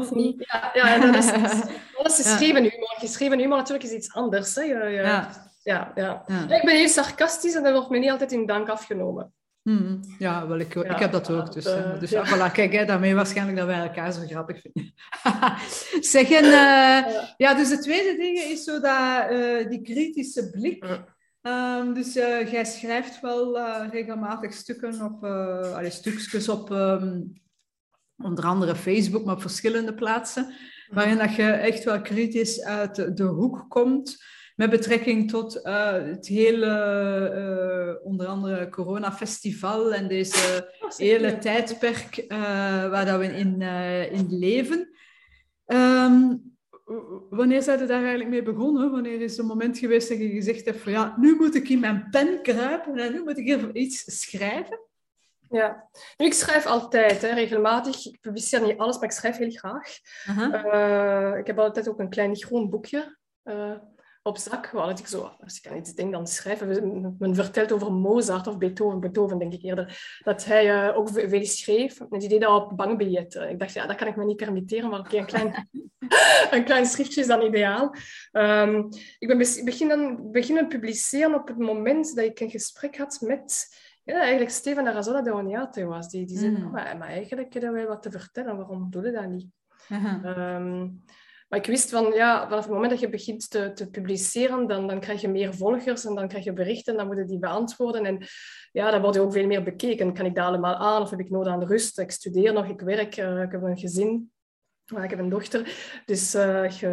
Of 0.00 0.14
niet? 0.14 0.34
Ja, 0.52 0.70
ja 0.74 0.98
dat 0.98 1.14
is, 1.14 1.26
dat 1.32 1.40
is 1.52 1.60
Ja. 1.96 2.02
geschreven 2.22 2.62
humor. 2.62 2.94
Geschreven 2.98 3.38
humor 3.38 3.56
natuurlijk 3.56 3.84
is 3.84 3.92
iets 3.92 4.12
anders. 4.12 4.54
Hè. 4.54 4.62
Je- 4.62 4.74
je- 4.90 5.46
Ja, 5.68 5.92
ja. 5.94 6.22
Ik 6.28 6.62
ben 6.64 6.76
heel 6.76 6.88
sarcastisch 6.88 7.54
en 7.54 7.62
dat 7.62 7.72
wordt 7.72 7.90
me 7.90 7.98
niet 7.98 8.10
altijd 8.10 8.32
in 8.32 8.46
dank 8.46 8.68
afgenomen. 8.68 9.32
Mhm. 9.62 9.96
ja 10.18 10.48
wel, 10.48 10.58
ik, 10.58 10.74
ik 10.74 10.98
heb 10.98 11.12
dat 11.12 11.30
ook. 11.30 11.52
Dus, 11.52 11.64
eh, 11.64 12.00
dus 12.00 12.10
ja. 12.10 12.26
voilà, 12.26 12.52
kijk, 12.52 12.72
hè, 12.72 12.84
daarmee 12.84 13.14
waarschijnlijk 13.14 13.58
dat 13.58 13.66
wij 13.66 13.80
elkaar 13.80 14.12
zo 14.12 14.20
grappig 14.26 14.60
vinden. 14.60 14.94
zeg, 16.12 16.30
en, 16.30 16.44
eh, 16.44 17.14
ja, 17.36 17.54
dus 17.54 17.70
het 17.70 17.82
tweede 17.82 18.16
ding 18.16 18.38
is 18.38 18.64
zo 18.64 18.80
dat, 18.80 19.28
eh, 19.28 19.68
die 19.68 19.82
kritische 19.82 20.50
blik. 20.50 20.84
Ehm, 21.42 21.92
dus 21.92 22.16
eh, 22.16 22.52
jij 22.52 22.64
schrijft 22.64 23.20
wel 23.20 23.58
eh, 23.58 23.88
regelmatig 23.90 24.52
stukken 24.52 25.02
op, 25.02 25.24
eh 25.24 25.74
allee, 25.74 25.90
stukjes 25.90 26.48
op 26.48 26.70
ehm, 26.70 27.20
onder 28.16 28.44
andere 28.44 28.76
Facebook, 28.76 29.24
maar 29.24 29.34
op 29.34 29.40
verschillende 29.40 29.94
plaatsen, 29.94 30.54
waarin 30.90 31.18
dat 31.18 31.34
je 31.34 31.42
echt 31.42 31.84
wel 31.84 32.00
kritisch 32.00 32.62
uit 32.62 32.94
de, 32.94 33.12
de 33.12 33.24
hoek 33.24 33.64
komt 33.68 34.24
met 34.58 34.70
betrekking 34.70 35.30
tot 35.30 35.62
eh, 35.62 35.92
het 35.92 36.26
hele, 36.26 36.66
eh, 36.66 38.06
onder 38.06 38.26
andere 38.26 38.68
corona-festival 38.68 39.94
en 39.94 40.08
deze 40.08 40.70
hele 40.96 41.38
tijdperk 41.38 42.16
eh, 42.16 42.38
waar 42.90 43.06
dat 43.06 43.18
we 43.18 43.26
in, 43.26 43.62
in 44.12 44.38
leven. 44.38 44.90
Ehm, 45.66 46.36
wanneer 47.30 47.62
zijn 47.62 47.78
we 47.78 47.86
daar 47.86 48.00
eigenlijk 48.00 48.30
mee 48.30 48.42
begonnen? 48.42 48.90
Wanneer 48.90 49.20
is 49.20 49.36
het 49.36 49.46
moment 49.46 49.78
geweest 49.78 50.08
dat 50.08 50.18
je 50.18 50.28
gezegd 50.28 50.64
hebt 50.64 50.80
van 50.80 50.92
ja, 50.92 51.14
nu 51.16 51.36
moet 51.36 51.54
ik 51.54 51.68
in 51.68 51.80
mijn 51.80 52.08
pen 52.10 52.42
kruipen 52.42 52.96
en 52.96 53.12
nu 53.12 53.22
moet 53.22 53.38
ik 53.38 53.48
even 53.48 53.80
iets 53.80 54.20
schrijven? 54.20 54.80
Ja. 55.50 55.88
Nu, 56.16 56.26
ik 56.26 56.34
schrijf 56.34 56.66
altijd, 56.66 57.22
hè, 57.22 57.34
regelmatig. 57.34 58.06
Ik 58.06 58.20
publiceer 58.20 58.62
niet 58.62 58.78
alles, 58.78 58.94
maar 58.94 59.08
ik 59.08 59.14
schrijf 59.14 59.36
heel 59.36 59.50
graag. 59.50 59.98
Ik 61.38 61.46
heb 61.46 61.58
altijd 61.58 61.88
ook 61.88 61.98
een 61.98 62.10
klein 62.10 62.36
groen 62.36 62.70
boekje 62.70 63.16
op 64.28 64.36
zak. 64.38 64.70
Dat 64.72 64.98
ik 64.98 65.06
zo, 65.06 65.30
als 65.40 65.60
ik 65.60 65.70
aan 65.70 65.76
iets 65.76 65.94
denk, 65.94 66.12
dan 66.12 66.26
schrijven. 66.26 67.16
Men 67.18 67.34
vertelt 67.34 67.72
over 67.72 67.92
Mozart 67.92 68.46
of 68.46 68.58
Beethoven, 68.58 69.00
Beethoven 69.00 69.38
denk 69.38 69.52
ik 69.52 69.62
eerder, 69.62 70.18
dat 70.24 70.44
hij 70.44 70.88
eh, 70.88 70.96
ook 70.96 71.08
ve- 71.08 71.28
veel 71.28 71.44
schreef. 71.44 72.00
En 72.00 72.18
die 72.18 72.28
deed 72.28 72.40
dat 72.40 72.62
op 72.62 72.76
bankbiljetten. 72.76 73.50
Ik 73.50 73.58
dacht, 73.58 73.72
ja, 73.72 73.86
dat 73.86 73.96
kan 73.96 74.06
ik 74.06 74.16
me 74.16 74.24
niet 74.24 74.36
permitteren, 74.36 74.90
maar 74.90 75.00
oké, 75.00 75.16
een, 75.16 75.26
klein, 75.26 75.68
een 76.50 76.64
klein 76.64 76.86
schriftje 76.86 77.20
is 77.20 77.26
dan 77.26 77.42
ideaal. 77.42 77.94
Ehm, 78.32 78.82
ik 79.18 79.28
ben 79.28 79.88
dan 79.88 80.30
beginnen 80.30 80.68
publiceren 80.68 81.34
op 81.34 81.48
het 81.48 81.58
moment 81.58 82.14
dat 82.14 82.24
ik 82.24 82.40
een 82.40 82.50
gesprek 82.50 82.96
had 82.96 83.18
met 83.20 83.76
ja, 84.04 84.20
eigenlijk 84.20 84.50
Steven 84.50 84.86
Arazola 84.88 85.22
de 85.22 85.32
Oniate 85.32 85.84
was. 85.84 86.08
Die, 86.08 86.26
die 86.26 86.38
zei, 86.38 86.50
Mm. 86.50 86.64
"Oh, 86.64 86.72
maar, 86.72 86.96
maar 86.96 87.08
eigenlijk 87.08 87.52
hebben 87.52 87.72
wij 87.72 87.86
wat 87.86 88.02
te 88.02 88.10
vertellen, 88.10 88.56
waarom 88.56 88.90
doe 88.90 89.04
je 89.06 89.12
dat 89.12 89.28
niet? 89.28 89.46
Aha. 89.88 90.20
Ehm, 90.22 90.88
maar 91.48 91.58
ik 91.58 91.66
wist 91.66 91.90
van, 91.90 92.12
ja, 92.12 92.48
vanaf 92.48 92.64
het 92.64 92.72
moment 92.72 92.90
dat 92.90 93.00
je 93.00 93.08
begint 93.08 93.50
te, 93.50 93.72
te 93.72 93.90
publiceren, 93.90 94.66
dan, 94.66 94.86
dan 94.86 95.00
krijg 95.00 95.20
je 95.20 95.28
meer 95.28 95.54
volgers 95.54 96.04
en 96.04 96.14
dan 96.14 96.28
krijg 96.28 96.44
je 96.44 96.52
berichten 96.52 96.92
en 96.92 96.98
dan 96.98 97.06
moet 97.06 97.16
je 97.16 97.24
die 97.24 97.38
beantwoorden. 97.38 98.04
En 98.04 98.26
ja, 98.72 98.90
dan 98.90 99.00
word 99.00 99.14
je 99.14 99.20
ook 99.20 99.32
veel 99.32 99.46
meer 99.46 99.62
bekeken. 99.62 100.14
Kan 100.14 100.26
ik 100.26 100.34
dat 100.34 100.44
allemaal 100.44 100.74
aan 100.74 101.02
of 101.02 101.10
heb 101.10 101.20
ik 101.20 101.30
nood 101.30 101.46
aan 101.46 101.64
rust? 101.64 101.98
Ik 101.98 102.10
studeer 102.10 102.52
nog, 102.52 102.66
ik 102.66 102.80
werk, 102.80 103.16
eh, 103.16 103.42
ik 103.42 103.52
heb 103.52 103.62
een 103.62 103.78
gezin, 103.78 104.32
maar 104.92 105.04
ik 105.04 105.10
heb 105.10 105.18
een 105.18 105.28
dochter. 105.28 105.72
Dus 106.04 106.34
eh, 106.34 106.70
je, 106.70 106.88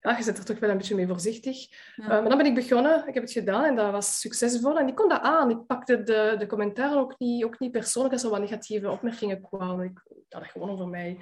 ja, 0.00 0.16
je 0.16 0.22
zit 0.22 0.38
er 0.38 0.44
toch 0.44 0.58
wel 0.58 0.70
een 0.70 0.76
beetje 0.76 0.94
mee 0.94 1.06
voorzichtig. 1.06 1.56
Ja. 1.96 2.04
Eh, 2.04 2.08
maar 2.08 2.28
dan 2.28 2.38
ben 2.38 2.46
ik 2.46 2.54
begonnen, 2.54 3.08
ik 3.08 3.14
heb 3.14 3.22
het 3.22 3.32
gedaan 3.32 3.64
en 3.64 3.76
dat 3.76 3.90
was 3.90 4.20
succesvol. 4.20 4.78
En 4.78 4.88
ik 4.88 4.94
kon 4.94 5.08
dat 5.08 5.20
aan. 5.20 5.50
Ik 5.50 5.66
pakte 5.66 6.02
de, 6.02 6.34
de 6.38 6.46
commentaren 6.46 6.98
ook 6.98 7.18
niet, 7.18 7.44
ook 7.44 7.58
niet 7.58 7.72
persoonlijk 7.72 8.14
als 8.14 8.24
er 8.24 8.30
wat 8.30 8.40
negatieve 8.40 8.90
opmerkingen 8.90 9.40
kwamen. 9.42 9.84
Ik 9.84 10.02
had 10.28 10.42
het 10.42 10.50
gewoon 10.50 10.70
over 10.70 10.88
mij, 10.88 11.18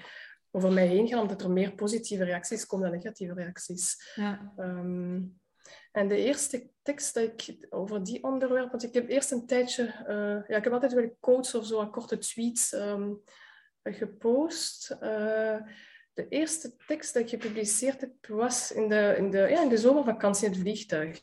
over 0.57 0.73
mij 0.73 0.87
heen 0.87 1.09
gaan, 1.09 1.21
omdat 1.21 1.43
er 1.43 1.51
meer 1.51 1.73
positieve 1.73 2.25
reacties 2.25 2.67
komen 2.67 2.91
dan 2.91 2.97
negatieve 2.97 3.35
reacties. 3.35 4.13
Ja. 4.15 4.53
Ehm, 4.57 5.21
en 5.93 6.09
de 6.09 6.17
eerste 6.17 6.71
tekst 6.83 7.15
dat 7.15 7.25
ik 7.25 7.67
over 7.71 8.05
die 8.05 8.23
onderwerp, 8.23 8.71
want 8.71 8.83
ik 8.83 8.95
heb 8.95 9.09
eerst 9.09 9.31
een 9.31 9.47
tijdje, 9.47 9.83
eh, 10.07 10.49
ja, 10.49 10.57
ik 10.57 10.65
heb 10.65 10.73
altijd 10.73 10.93
wel 10.93 11.17
quotes 11.21 11.55
of 11.55 11.67
zo, 11.67 11.87
korte 11.87 12.19
tweets 12.19 12.73
ehm, 12.73 13.13
gepost. 13.83 14.91
Eh, 14.91 15.57
de 16.13 16.29
eerste 16.29 16.77
tekst 16.87 17.15
dat 17.15 17.23
ik 17.23 17.29
gepubliceerd 17.29 18.01
heb 18.01 18.27
was 18.27 18.73
in 18.73 18.89
de, 18.89 19.15
in 19.19 19.31
de, 19.31 19.39
ja, 19.39 19.63
in 19.63 19.69
de 19.69 19.79
zomervakantie 19.79 20.47
in 20.47 20.53
het 20.53 20.61
vliegtuig. 20.61 21.21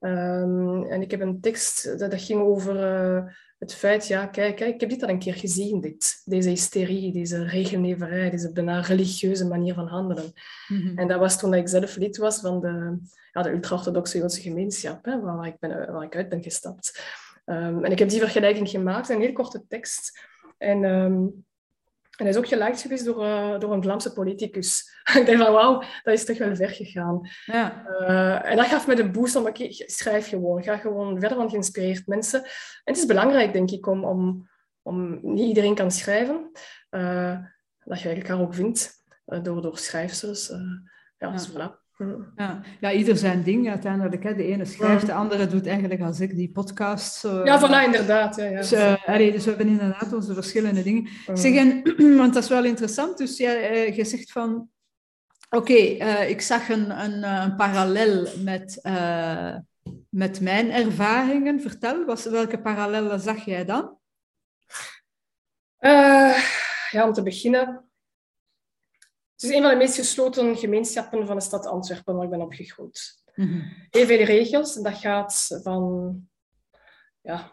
Ehm, 0.00 0.82
en 0.82 1.02
ik 1.02 1.10
heb 1.10 1.20
een 1.20 1.40
tekst 1.40 1.98
dat, 1.98 2.10
dat 2.10 2.22
ging 2.22 2.40
over 2.40 2.82
eh, 2.82 3.34
het 3.64 3.74
feit, 3.74 4.06
ja, 4.06 4.26
kijk, 4.26 4.56
kijk, 4.56 4.74
ik 4.74 4.80
heb 4.80 4.90
dit 4.90 5.02
al 5.02 5.08
een 5.08 5.18
keer 5.18 5.34
gezien, 5.34 5.80
dit, 5.80 6.22
deze 6.24 6.48
hysterie, 6.48 7.12
deze 7.12 7.44
regelneverij, 7.44 8.30
deze 8.30 8.52
bijna 8.52 8.80
religieuze 8.80 9.46
manier 9.46 9.74
van 9.74 9.86
handelen. 9.86 10.32
Mhm. 10.68 10.98
En 10.98 11.08
dat 11.08 11.18
was 11.18 11.38
toen 11.38 11.54
ik 11.54 11.68
zelf 11.68 11.96
lid 11.96 12.16
was 12.16 12.40
van 12.40 12.60
de, 12.60 12.98
ja, 13.32 13.42
de 13.42 13.50
ultra-orthodoxe 13.50 14.18
Joodse 14.18 14.40
gemeenschap, 14.40 15.04
hè, 15.04 15.20
waar, 15.20 15.46
ik 15.46 15.58
ben, 15.58 15.92
waar 15.92 16.02
ik 16.02 16.16
uit 16.16 16.28
ben 16.28 16.42
gestapt. 16.42 17.02
Ehm, 17.44 17.84
en 17.84 17.92
ik 17.92 17.98
heb 17.98 18.08
die 18.08 18.20
vergelijking 18.20 18.68
gemaakt, 18.68 19.08
een 19.08 19.20
heel 19.20 19.32
korte 19.32 19.64
tekst. 19.68 20.26
En, 20.58 20.84
ehm, 20.84 21.26
en 22.16 22.24
hij 22.24 22.28
is 22.28 22.36
ook 22.36 22.48
geliked 22.48 22.80
geweest 22.80 23.04
door, 23.04 23.24
eh, 23.24 23.58
door 23.58 23.72
een 23.72 23.82
Vlaamse 23.82 24.12
politicus. 24.12 24.92
ik 25.18 25.26
dacht 25.26 25.38
van, 25.38 25.52
wauw, 25.52 25.82
dat 26.02 26.14
is 26.14 26.24
toch 26.24 26.38
wel 26.38 26.56
ver 26.56 26.68
gegaan. 26.68 27.28
Ja. 27.44 27.86
Eh, 27.86 28.50
en 28.50 28.56
dat 28.56 28.66
gaf 28.66 28.86
me 28.86 28.94
de 28.94 29.10
boost 29.10 29.36
om, 29.36 29.46
oké, 29.46 29.66
schrijf 29.70 30.28
gewoon. 30.28 30.62
Ga 30.62 30.76
gewoon 30.76 31.20
verder 31.20 31.38
van 31.38 31.50
geïnspireerd 31.50 32.06
mensen. 32.06 32.42
En 32.42 32.50
het 32.84 32.96
is 32.96 33.06
belangrijk, 33.06 33.52
denk 33.52 33.70
ik, 33.70 33.86
om, 33.86 34.04
om, 34.04 34.50
om 34.82 35.18
niet 35.22 35.48
iedereen 35.48 35.74
kan 35.74 35.90
schrijven. 35.90 36.50
Eh, 36.90 37.38
dat 37.84 38.00
je 38.00 38.08
elkaar 38.08 38.40
ook 38.40 38.54
vindt 38.54 39.02
door, 39.24 39.62
door 39.62 39.78
schrijfsters. 39.78 40.50
eh 40.50 40.58
ja, 41.18 41.30
dus 41.30 41.50
voilà. 41.50 41.83
Ja. 42.36 42.60
ja, 42.80 42.92
ieder 42.92 43.16
zijn 43.16 43.42
ding 43.42 43.68
uiteindelijk. 43.68 44.22
Hè. 44.22 44.34
De 44.34 44.44
ene 44.44 44.64
schrijft, 44.64 45.06
de 45.06 45.12
andere 45.12 45.46
doet 45.46 45.66
eigenlijk 45.66 46.00
als 46.00 46.20
ik 46.20 46.34
die 46.36 46.50
podcast. 46.50 47.14
Zo, 47.14 47.44
Ja, 47.44 47.60
voilà, 47.60 47.84
inderdaad. 47.84 48.36
Ja, 48.36 48.44
ja. 48.44 48.60
Dus, 48.60 48.74
allee, 49.06 49.32
dus 49.32 49.44
we 49.44 49.48
hebben 49.48 49.68
inderdaad 49.68 50.12
onze 50.12 50.34
verschillende 50.34 50.82
dingen. 50.82 51.08
Hm. 51.26 51.36
Zeg, 51.36 51.54
en, 51.54 51.82
want 52.20 52.34
dat 52.34 52.42
is 52.42 52.48
wel 52.48 52.64
interessant. 52.64 53.18
Dus 53.18 53.36
ja, 53.36 53.54
eh, 53.54 53.96
je 53.96 54.04
zegt 54.04 54.32
van... 54.32 54.68
Oké, 55.50 55.74
eh, 55.74 56.30
ik 56.30 56.40
zag 56.40 56.68
een, 56.68 57.00
een, 57.00 57.22
een 57.22 57.56
parallel 57.56 58.26
met, 58.44 58.80
met 60.08 60.40
mijn 60.40 60.70
ervaringen. 60.70 61.60
Vertel, 61.60 62.04
was, 62.04 62.24
welke 62.24 62.60
parallellen 62.60 63.20
zag 63.20 63.44
jij 63.44 63.64
dan? 63.64 63.98
Ja, 66.90 67.06
om 67.06 67.12
te 67.12 67.22
beginnen. 67.22 67.83
Het 69.34 69.42
is 69.42 69.50
een 69.50 69.62
van 69.62 69.70
de 69.70 69.76
meest 69.76 69.94
gesloten 69.94 70.56
gemeenschappen 70.56 71.26
van 71.26 71.36
de 71.36 71.42
stad 71.42 71.66
Antwerpen 71.66 72.14
waar 72.14 72.24
ik 72.24 72.30
ben 72.30 72.40
opgegroeid. 72.40 73.22
Heel 73.90 74.06
veel 74.06 74.24
regels. 74.24 74.76
En 74.76 74.82
dat 74.82 74.94
gaat 74.94 75.60
van 75.62 76.14
ja, 77.20 77.52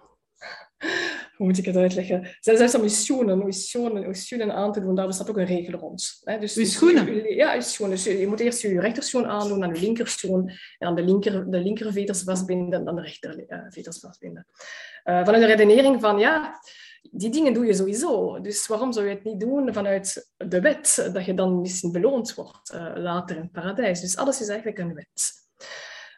hoe 1.38 1.48
moet 1.48 1.58
ik 1.58 1.66
het 1.66 1.76
uitleggen? 1.76 2.38
Zelfs 2.40 2.76
om 2.76 2.82
je 2.82 2.90
schoenen, 2.90 3.46
je 3.46 3.52
schoenen, 3.52 4.08
je 4.08 4.14
schoenen 4.14 4.54
aan 4.54 4.72
te 4.72 4.82
doen, 4.82 4.96
daar 4.96 5.08
bestaat 5.08 5.30
ook 5.30 5.38
een 5.38 5.46
regel 5.46 5.80
rond. 5.80 6.22
Hè? 6.24 6.40
Dus, 6.40 6.54
je 6.54 6.66
schoenen? 6.66 7.36
ja, 7.36 7.54
je 7.54 7.62
schoenen. 7.62 7.96
Dus 7.96 8.06
je 8.06 8.28
moet 8.28 8.40
eerst 8.40 8.62
je 8.62 8.80
rechterschoen 8.80 9.26
aandoen, 9.26 9.60
dan 9.60 9.74
je 9.74 9.82
linkerschoen, 9.82 10.50
en 10.50 10.58
dan 10.78 10.96
de 10.96 11.04
linker, 11.04 11.52
de 11.52 11.60
linker 11.60 11.92
veters 11.92 12.24
vastbinden, 12.24 12.80
en 12.80 12.86
dan 12.86 12.96
de 12.96 13.02
rechter 13.02 13.46
uh, 13.48 13.60
veters 13.70 14.00
vastbinden. 14.00 14.48
Uh, 15.04 15.26
vanuit 15.26 15.42
de 15.42 15.46
redenering 15.46 16.02
van, 16.02 16.20
ja, 16.20 16.60
die 17.12 17.30
dingen 17.30 17.54
doe 17.54 17.66
je 17.66 17.74
sowieso. 17.74 18.42
Dus 18.42 18.68
waarom 18.68 18.94
zou 18.94 19.08
je 19.08 19.14
het 19.14 19.24
niet 19.24 19.40
doen 19.40 19.74
vanuit 19.74 20.32
de 20.38 20.62
wet, 20.62 21.10
dat 21.14 21.26
je 21.26 21.34
dan 21.34 21.62
misschien 21.62 21.92
beloond 21.92 22.34
wordt 22.36 22.74
uh, 22.74 22.92
later 22.96 23.36
in 23.36 23.42
het 23.42 23.52
paradijs? 23.52 24.02
Dus 24.02 24.18
alles 24.18 24.42
is 24.42 24.48
eigenlijk 24.48 24.80
een 24.80 24.94
wet. 24.94 25.40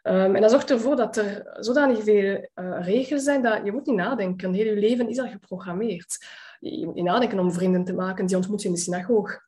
Um, 0.02 0.34
en 0.34 0.40
dat 0.40 0.50
zorgt 0.50 0.70
ervoor 0.70 0.96
dat 0.96 1.16
er 1.16 1.56
zodanig 1.60 2.02
veel 2.02 2.48
uh, 2.54 2.78
regels 2.80 3.22
zijn 3.22 3.42
dat 3.42 3.60
je 3.64 3.72
moet 3.72 3.86
niet 3.86 3.96
nadenken. 3.96 4.52
Heel 4.52 4.64
je 4.64 4.76
leven 4.76 5.08
is 5.08 5.18
al 5.18 5.28
geprogrammeerd. 5.28 6.26
Je 6.60 6.86
moet 6.86 6.94
niet 6.94 7.04
nadenken 7.04 7.38
om 7.38 7.52
vrienden 7.52 7.84
te 7.84 7.94
maken. 7.94 8.26
Die 8.26 8.36
ontmoet 8.36 8.62
je 8.62 8.68
in 8.68 8.74
de 8.74 8.80
synagoog. 8.80 9.40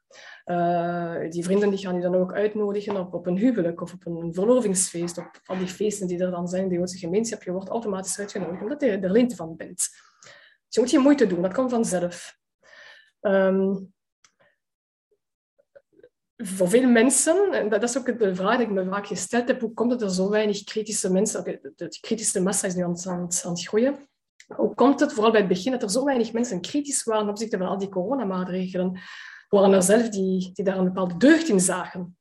Uh, 0.46 1.30
die 1.30 1.44
vrienden 1.44 1.70
die 1.70 1.78
gaan 1.78 1.94
je 1.94 2.00
dan 2.00 2.14
ook 2.14 2.32
uitnodigen 2.32 2.96
op, 2.96 3.14
op 3.14 3.26
een 3.26 3.36
huwelijk 3.36 3.80
of 3.80 3.92
op 3.92 4.06
een 4.06 4.34
verlovingsfeest. 4.34 5.18
Op 5.18 5.30
al 5.44 5.58
die 5.58 5.66
feesten 5.66 6.06
die 6.06 6.18
er 6.18 6.30
dan 6.30 6.48
zijn 6.48 6.62
in 6.62 6.68
de 6.68 6.74
Joodse 6.74 6.98
gemeenschap. 6.98 7.42
Je 7.42 7.52
wordt 7.52 7.68
automatisch 7.68 8.18
uitgenodigd 8.18 8.62
omdat 8.62 8.80
je 8.80 8.90
er 8.90 9.10
lint 9.10 9.34
van 9.34 9.56
bent. 9.56 9.88
Je 10.68 10.80
moet 10.80 10.90
geen 10.90 11.00
moeite 11.00 11.26
doen. 11.26 11.42
Dat 11.42 11.54
komt 11.54 11.70
vanzelf. 11.70 12.38
Um, 13.20 13.94
voor 16.36 16.68
veel 16.68 16.88
mensen, 16.88 17.52
en 17.52 17.68
dat 17.68 17.82
is 17.82 17.98
ook 17.98 18.18
de 18.18 18.34
vraag 18.34 18.56
die 18.56 18.66
ik 18.66 18.72
me 18.72 18.88
vaak 18.88 19.06
gesteld 19.06 19.48
heb, 19.48 19.60
hoe 19.60 19.74
komt 19.74 19.92
het 19.92 20.02
er 20.02 20.10
zo 20.10 20.30
weinig 20.30 20.64
kritische 20.64 21.12
mensen, 21.12 21.44
de 21.76 21.98
kritische 22.00 22.42
massa 22.42 22.66
is 22.66 22.74
nu 22.74 22.82
aan 22.82 22.90
het, 22.90 23.06
aan, 23.06 23.22
het, 23.22 23.66
groeien, 23.66 23.96
hoe 24.56 24.74
komt 24.74 25.00
het, 25.00 25.12
vooral 25.12 25.30
bij 25.30 25.40
het 25.40 25.48
begin, 25.48 25.72
dat 25.72 25.82
er 25.82 25.90
zo 25.90 26.04
weinig 26.04 26.32
mensen 26.32 26.60
kritisch 26.60 27.02
waren 27.02 27.22
ten 27.22 27.30
opzichte 27.30 27.58
van 27.58 27.66
al 27.66 27.78
die 27.78 27.88
coronamaatregelen? 27.88 29.00
Waren 29.48 29.72
er 29.72 29.82
zelf 29.82 30.08
die, 30.08 30.50
die 30.52 30.64
daar 30.64 30.78
een 30.78 30.84
bepaalde 30.84 31.16
deugd 31.16 31.48
in 31.48 31.60
zagen. 31.60 32.18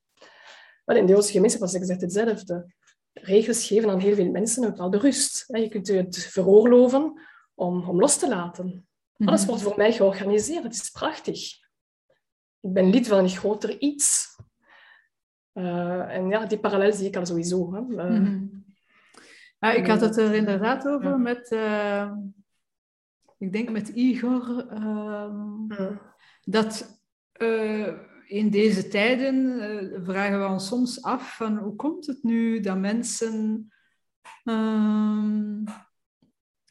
In 0.84 1.06
de 1.06 1.12
Joodse 1.12 1.32
gemeenschap 1.32 1.60
was 1.60 1.76
gezegd 1.76 2.00
hetzelfde. 2.00 2.74
Regels 3.12 3.66
geven 3.66 3.90
aan 3.90 3.98
heel 3.98 4.14
veel 4.14 4.30
mensen 4.30 4.62
een 4.62 4.70
bepaalde 4.70 4.98
rust. 4.98 5.44
Je 5.46 5.68
kunt 5.68 5.88
het 5.88 6.18
veroorloven 6.18 7.20
om, 7.56 7.88
om 7.88 8.00
los 8.00 8.18
te 8.18 8.28
laten. 8.28 8.88
Alles 9.18 9.40
mhm. 9.40 9.48
wordt 9.48 9.62
voor 9.62 9.76
mij 9.76 9.92
georganiseerd. 9.92 10.62
Het 10.62 10.74
is 10.74 10.90
prachtig 10.90 11.64
ik 12.66 12.72
ben 12.72 12.90
lid 12.90 13.08
van 13.08 13.18
een 13.18 13.28
groter 13.28 13.80
iets. 13.80 14.36
Uh, 15.54 16.14
en 16.14 16.28
ja, 16.28 16.46
die 16.46 16.58
parallel 16.58 16.92
zie 16.92 17.06
ik 17.06 17.16
al 17.16 17.26
sowieso. 17.26 17.74
Hè. 17.74 17.80
Uh, 17.80 18.18
mm 18.18 18.64
ja, 19.58 19.72
ik 19.72 19.86
had 19.86 20.00
het 20.00 20.16
er 20.16 20.34
inderdaad 20.34 20.88
over 20.88 21.10
ja. 21.10 21.16
met, 21.16 21.50
uh, 21.50 22.12
ik 23.38 23.52
denk 23.52 23.70
met 23.70 23.88
Igor, 23.88 24.66
ehm, 24.68 25.72
ja. 25.72 26.14
dat 26.42 27.00
in 28.26 28.50
deze 28.50 28.88
tijden 28.88 30.04
vragen 30.04 30.40
we 30.40 30.46
ons 30.46 30.66
soms 30.66 31.02
af 31.02 31.36
van 31.36 31.56
hoe 31.56 31.76
komt 31.76 32.06
het 32.06 32.22
nu 32.22 32.60
dat 32.60 32.78
mensen 32.78 33.68
ehm, 34.44 35.64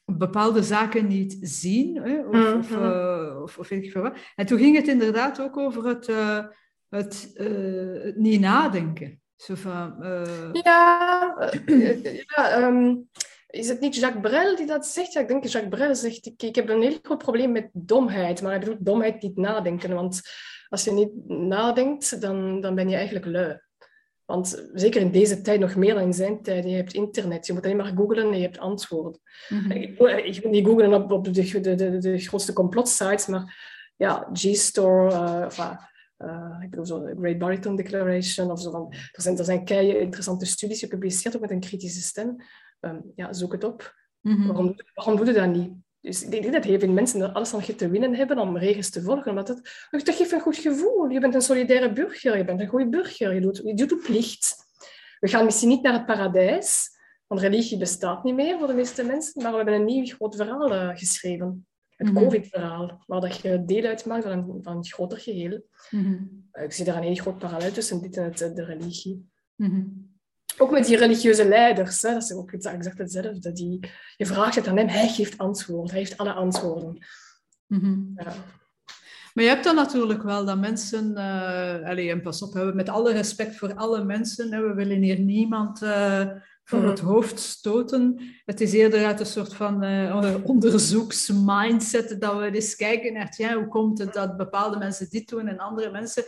bepaalde 0.05 0.63
zaken 0.63 1.07
niet 1.07 1.38
zien. 1.41 1.95
Hè, 1.95 2.19
of, 2.19 2.53
of, 2.53 2.71
uh, 2.71 3.41
of, 3.41 3.57
of, 3.57 3.69
weet 3.69 3.83
ik 3.83 3.91
veel 3.91 4.01
wat. 4.01 4.17
En 4.35 4.45
toen 4.45 4.59
ging 4.59 4.75
het 4.75 4.88
inderdaad 4.88 5.41
ook 5.41 5.57
over 5.57 5.88
het, 5.88 6.07
uh, 6.07 6.45
het, 6.89 7.33
uh, 7.35 8.03
het, 8.03 8.17
niet 8.17 8.39
nadenken. 8.39 9.19
Zo 9.35 9.55
van, 9.55 9.95
ja, 10.51 11.51
ja 12.35 12.63
um, 12.63 13.09
is 13.55 13.67
het 13.67 13.79
niet 13.79 13.95
Jacques 13.95 14.31
Brel 14.31 14.55
die 14.55 14.65
dat 14.65 14.85
zegt? 14.85 15.13
Ja, 15.13 15.21
ik 15.21 15.27
denk 15.27 15.43
dat 15.43 15.51
Jacques 15.51 15.79
Brel 15.79 15.95
zegt, 15.95 16.25
ik, 16.25 16.43
ik 16.43 16.55
heb 16.55 16.69
een 16.69 16.81
heel 16.81 17.00
groot 17.01 17.17
probleem 17.17 17.51
met 17.51 17.69
domheid. 17.74 18.41
Maar 18.41 18.51
hij 18.51 18.59
bedoelt 18.59 18.85
domheid 18.85 19.21
niet 19.21 19.38
nadenken. 19.38 19.93
Want 19.93 20.21
als 20.69 20.83
je 20.83 20.91
niet 20.91 21.27
nadenkt, 21.27 22.21
dan, 22.21 22.62
dan 22.62 22.75
ben 22.75 22.89
je 22.89 22.95
eigenlijk 22.95 23.25
lui. 23.25 23.59
Want 24.25 24.70
zeker 24.74 25.01
in 25.01 25.12
deze 25.12 25.41
tijd 25.41 25.60
nog 25.60 25.75
meer 25.75 25.94
dan 25.94 26.03
in 26.03 26.13
zijn 26.13 26.41
tijd, 26.41 26.63
je 26.63 26.75
hebt 26.75 26.94
internet. 26.94 27.46
Je 27.46 27.53
moet 27.53 27.63
alleen 27.63 27.78
maar 27.78 27.93
googlen 27.95 28.28
en 28.28 28.36
je 28.36 28.41
hebt 28.41 28.58
antwoorden. 28.58 29.21
Mm 29.49 29.71
ik, 29.71 29.99
ik 29.99 30.43
moet 30.43 30.52
niet 30.52 30.65
googlen 30.65 30.93
op, 30.93 31.12
op 31.12 31.23
de, 31.23 31.60
de, 31.62 31.76
de, 31.76 31.97
de 31.97 32.17
grootste 32.17 32.54
complotsites, 32.54 33.26
maar 33.28 33.58
ja, 33.97 34.30
G-Store, 34.34 35.12
uh, 35.12 35.76
uh, 36.17 36.58
ik 36.62 36.69
bedoel 36.69 36.86
zo, 36.86 37.13
Great 37.19 37.38
Barrington 37.38 37.76
Declaration 37.76 38.52
of 38.52 38.62
zo. 38.62 38.71
Van, 38.71 38.88
er 38.91 39.21
zijn, 39.21 39.38
er 39.38 39.45
zijn 39.45 39.65
kei 39.65 39.97
interessante 39.97 40.45
studies 40.45 40.80
gepubliceerd, 40.80 41.36
ook 41.36 41.41
met 41.41 41.52
een 41.52 41.60
kritische 41.60 42.02
stem. 42.02 42.36
Um, 42.80 43.12
ja, 43.15 43.34
zoek 43.34 43.52
het 43.52 43.63
op. 43.63 43.95
Mm 44.21 44.36
-hmm. 44.36 44.47
waarom, 44.47 44.76
waarom 44.93 45.15
doe 45.15 45.26
je 45.26 45.34
dat 45.34 45.54
niet? 45.54 45.71
Dus 46.06 46.24
ik 46.24 46.32
denk 46.32 46.54
dat 46.54 46.63
heel 46.63 46.80
veel 46.80 46.91
mensen 46.91 47.22
er 47.22 47.32
alles 47.32 47.54
aan 47.54 47.76
te 47.76 47.89
winnen 47.89 48.15
hebben 48.15 48.39
om 48.39 48.58
regels 48.58 48.89
te 48.89 49.02
volgen. 49.02 49.30
Omdat 49.30 49.48
het, 49.48 49.88
dat 49.91 50.15
geeft 50.15 50.32
een 50.32 50.39
goed 50.39 50.56
gevoel. 50.56 51.10
Je 51.10 51.20
bent 51.20 51.36
een 51.36 51.41
solidaire 51.41 51.94
burger, 51.94 52.38
je 52.38 52.46
bent 52.46 52.60
een 52.60 52.68
goede 52.68 52.89
burger, 52.89 53.34
je 53.34 53.41
doet, 53.41 53.58
je 53.58 53.74
doet 53.74 53.89
je 53.89 53.98
plicht. 53.98 54.56
We 55.20 55.28
gaan 55.28 55.46
misschien 55.46 55.70
niet 55.70 55.82
naar 55.82 55.94
het 55.94 56.06
paradijs, 56.06 56.89
want 57.28 57.41
religie 57.41 57.78
bestaat 57.78 58.24
niet 58.24 58.36
meer 58.36 58.58
voor 58.58 58.68
de 58.68 58.74
meeste 58.74 59.04
mensen, 59.04 59.41
maar 59.41 59.52
we 59.52 59.58
hebben 59.58 59.74
een 59.74 59.86
nieuw 59.86 60.06
groot 60.06 60.36
verhaal 60.36 60.72
uh, 60.72 60.89
geschreven. 60.98 61.68
Het 61.89 62.08
mm 62.08 62.15
-hmm. 62.15 62.24
COVID-verhaal, 62.24 63.04
waar 63.06 63.22
dat 63.22 63.41
je 63.41 63.65
deel 63.65 63.84
uitmaakt 63.84 64.24
van 64.24 64.32
een, 64.32 64.60
van 64.62 64.78
een 64.78 64.86
groter 64.86 65.18
geheel. 65.18 65.62
Mm 65.89 66.04
-hmm. 66.04 66.50
Ik 66.63 66.72
zie 66.72 66.86
daar 66.86 66.98
een 66.98 67.04
heel 67.04 67.15
groot 67.15 67.38
parallel 67.38 67.72
tussen 67.72 68.02
dit 68.02 68.18
en 68.18 68.24
het, 68.24 68.38
de 68.38 68.65
religie. 68.65 69.30
Mm 69.56 69.70
-hmm. 69.70 70.14
Ook 70.58 70.72
met 70.72 70.86
die 70.86 70.98
religieuze 70.98 71.48
leiders, 71.48 72.02
hè, 72.02 72.13
dat 72.13 72.24
is 72.24 72.34
ook 72.34 72.52
exact 72.52 72.98
hetzelfde. 72.98 73.52
Die, 73.52 73.89
je 74.18 74.26
vraagt 74.26 74.56
het 74.56 74.68
aan 74.68 74.78
hem, 74.78 74.88
hij 74.88 75.08
geeft 75.08 75.38
antwoord, 75.38 75.89
hij 75.89 76.00
heeft 76.00 76.18
alle 76.18 76.34
antwoorden. 76.34 77.06
Mm 77.68 78.13
ja. 78.15 78.34
Maar 79.34 79.44
je 79.44 79.50
hebt 79.50 79.63
dan 79.63 79.76
natuurlijk 79.76 80.24
wel 80.24 80.46
dat 80.46 80.60
mensen, 80.60 81.12
uh, 81.12 81.89
allez, 81.89 82.12
en 82.12 82.22
pas 82.22 82.41
op, 82.41 82.54
hebben 82.54 82.76
met 82.76 82.89
alle 82.89 83.12
respect 83.12 83.58
voor 83.58 83.74
alle 83.74 84.04
mensen, 84.04 84.54
hè, 84.54 84.68
we 84.68 84.74
willen 84.74 85.02
hier 85.02 85.20
niemand 85.20 85.82
uh, 85.82 86.26
voor 86.63 86.80
mm 86.80 86.88
het 86.88 87.00
hoofd 87.00 87.39
stoten. 87.39 88.20
Het 88.46 88.62
is 88.62 88.74
eerder 88.74 89.06
uit 89.06 89.20
een 89.20 89.26
soort 89.26 89.54
van 89.54 89.84
uh, 89.84 90.36
onderzoeksmindset 90.44 92.22
dat 92.22 92.38
we 92.38 92.52
eens 92.52 92.76
kijken 92.76 93.13
naar, 93.13 93.34
ja, 93.38 93.56
hoe 93.56 93.68
komt 93.68 94.00
het 94.00 94.13
dat 94.13 94.38
bepaalde 94.38 94.78
mensen 94.78 95.10
dit 95.10 95.28
doen 95.30 95.48
en 95.48 95.58
andere 95.58 95.91
mensen 95.91 96.24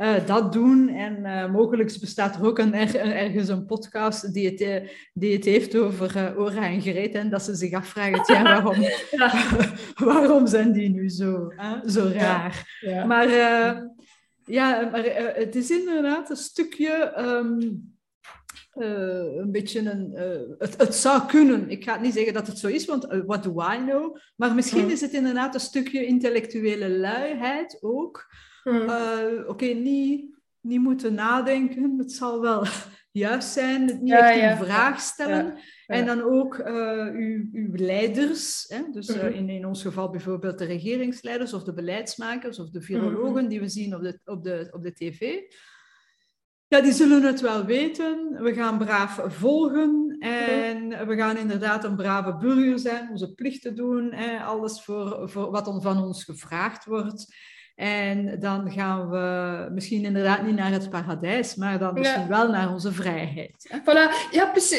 uh, 0.00 0.26
dat 0.26 0.52
doen. 0.52 0.88
En 0.88 1.18
uh, 1.18 1.52
mogelijk 1.52 1.96
bestaat 2.00 2.36
er 2.36 2.46
ook 2.46 2.58
een, 2.58 2.74
er, 2.74 2.96
ergens 2.96 3.48
een 3.48 3.66
podcast 3.66 4.34
die 4.34 4.46
het, 4.46 4.60
uh, 4.60 4.88
die 5.12 5.32
het 5.32 5.44
heeft 5.44 5.76
over 5.76 6.16
uh, 6.16 6.38
Ora 6.38 6.66
en 6.66 6.80
Greet. 6.80 7.14
En 7.14 7.30
dat 7.30 7.42
ze 7.42 7.54
zich 7.54 7.72
afvragen, 7.72 8.34
ja, 8.34 8.42
waarom, 8.62 8.80
ja. 9.10 9.32
waarom 10.12 10.46
zijn 10.46 10.72
die 10.72 10.88
nu 10.88 11.08
zo, 11.08 11.52
zo 11.86 12.10
raar? 12.14 12.78
Ja. 12.80 13.04
Maar, 13.04 13.28
ja, 14.44 14.88
maar 14.92 15.04
het 15.34 15.56
is 15.56 15.70
inderdaad 15.70 16.30
een 16.30 16.36
stukje... 16.36 17.14
Um, 17.18 17.88
een 18.74 19.50
beetje 19.52 19.90
een... 19.90 20.12
Het, 20.58 20.76
het, 20.76 20.94
zou 20.94 21.26
kunnen. 21.26 21.70
Ik 21.70 21.84
ga 21.84 22.00
niet 22.00 22.14
zeggen 22.14 22.32
dat 22.32 22.46
het 22.46 22.58
zo 22.58 22.66
is, 22.66 22.84
want 22.84 23.06
what 23.26 23.42
do 23.42 23.50
I 23.50 23.76
know? 23.76 24.16
Maar 24.36 24.54
misschien 24.54 24.84
mm. 24.84 24.90
is 24.90 25.00
het 25.00 25.12
inderdaad 25.12 25.54
een 25.54 25.60
stukje 25.60 26.06
intellectuele 26.06 26.90
luiheid 26.90 27.78
ook. 27.80 28.28
Hmm. 28.62 28.74
Uh, 28.74 29.38
Oké, 29.38 29.48
okay, 29.48 29.72
niet, 29.72 30.36
niet 30.60 30.80
moeten 30.80 31.14
nadenken. 31.14 31.98
Het 31.98 32.12
zal 32.12 32.40
wel 32.40 32.64
juist 33.12 33.48
zijn. 33.48 33.88
Het 33.88 34.00
niet 34.00 34.12
echt 34.12 34.60
een 34.60 34.66
vraag 34.66 35.00
stellen. 35.00 35.54
En 35.86 36.06
dan 36.06 36.22
ook 36.22 36.58
uh, 36.58 37.06
uw, 37.12 37.48
uw 37.52 37.70
leiders. 37.72 38.64
Hè? 38.68 38.82
Dus 38.90 39.08
uh, 39.08 39.36
in, 39.36 39.48
in 39.48 39.66
ons 39.66 39.82
geval 39.82 40.10
bijvoorbeeld 40.10 40.58
de 40.58 40.64
regeringsleiders 40.64 41.52
of 41.52 41.64
de 41.64 41.74
beleidsmakers 41.74 42.58
of 42.58 42.70
de 42.70 42.80
virologen 42.80 43.48
die 43.48 43.60
we 43.60 43.68
zien 43.68 43.94
op 43.94 44.02
de, 44.02 44.20
op 44.24 44.44
de, 44.44 44.68
op 44.70 44.82
de 44.82 44.92
tv. 44.92 45.38
Ja, 46.66 46.80
die 46.80 46.92
zullen 46.92 47.22
het 47.22 47.40
wel 47.40 47.64
weten. 47.64 48.42
We 48.42 48.54
gaan 48.54 48.78
braaf 48.78 49.20
volgen 49.26 50.16
en 50.18 51.06
we 51.06 51.16
gaan 51.16 51.36
inderdaad 51.36 51.84
een 51.84 51.96
brave 51.96 52.36
burger 52.36 52.78
zijn, 52.78 53.10
onze 53.10 53.34
plichten 53.34 53.76
doen, 53.76 54.12
hè, 54.12 54.38
alles 54.38 54.82
voor, 54.82 55.30
voor 55.30 55.50
wat 55.50 55.82
van 55.82 56.02
ons 56.04 56.24
gevraagd 56.24 56.84
wordt. 56.84 57.34
En 57.74 58.40
dan 58.40 58.70
gaan 58.70 59.10
we 59.10 59.68
misschien 59.72 60.04
inderdaad 60.04 60.42
niet 60.42 60.56
naar 60.56 60.70
het 60.70 60.90
paradijs, 60.90 61.54
maar 61.54 61.78
dan 61.78 61.94
misschien 61.94 62.28
wel 62.28 62.50
naar 62.50 62.72
onze 62.72 62.92
vrijheid. 62.92 63.80
Voilà. 63.82 64.30
Ja, 64.30 64.50
plus, 64.50 64.72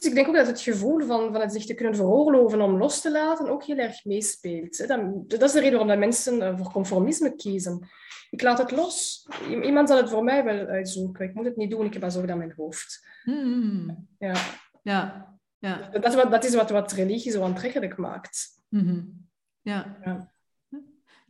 ik 0.00 0.14
denk 0.14 0.28
ook 0.28 0.34
dat 0.34 0.46
het 0.46 0.60
gevoel 0.60 1.00
van, 1.00 1.32
van 1.32 1.40
het 1.40 1.52
zich 1.52 1.64
te 1.64 1.74
kunnen 1.74 1.96
veroorloven 1.96 2.60
om 2.60 2.78
los 2.78 3.00
te 3.00 3.10
laten 3.10 3.48
ook 3.48 3.64
heel 3.64 3.76
erg 3.76 4.04
meespeelt. 4.04 4.88
Dat 5.28 5.42
is 5.42 5.52
de 5.52 5.60
reden 5.60 5.78
waarom 5.78 5.98
mensen 5.98 6.42
eh, 6.42 6.58
voor 6.58 6.72
conformisme 6.72 7.36
kiezen. 7.36 7.88
Ik 8.30 8.42
laat 8.42 8.58
het 8.58 8.70
los. 8.70 9.28
Iemand 9.62 9.88
zal 9.88 9.96
het 9.96 10.10
voor 10.10 10.24
mij 10.24 10.44
wel 10.44 10.66
uitzoeken. 10.66 11.24
Ik 11.24 11.34
moet 11.34 11.44
het 11.44 11.56
niet 11.56 11.70
doen, 11.70 11.86
ik 11.86 11.92
heb 11.92 12.02
dat 12.02 12.12
zo 12.12 12.26
aan 12.26 12.38
mijn 12.38 12.54
hoofd. 12.56 13.06
Hmm. 13.22 14.08
Ja. 14.18 14.34
Ja. 14.82 15.36
ja. 15.58 15.88
Dat, 15.92 16.04
is 16.04 16.14
wat, 16.14 16.30
dat 16.30 16.44
is 16.44 16.54
wat, 16.54 16.70
wat 16.70 16.92
religie 16.92 17.32
zo 17.32 17.42
aantrekkelijk 17.42 17.96
maakt. 17.96 18.62
Mm 18.68 19.30
ja. 19.62 19.98
ja. 20.04 20.32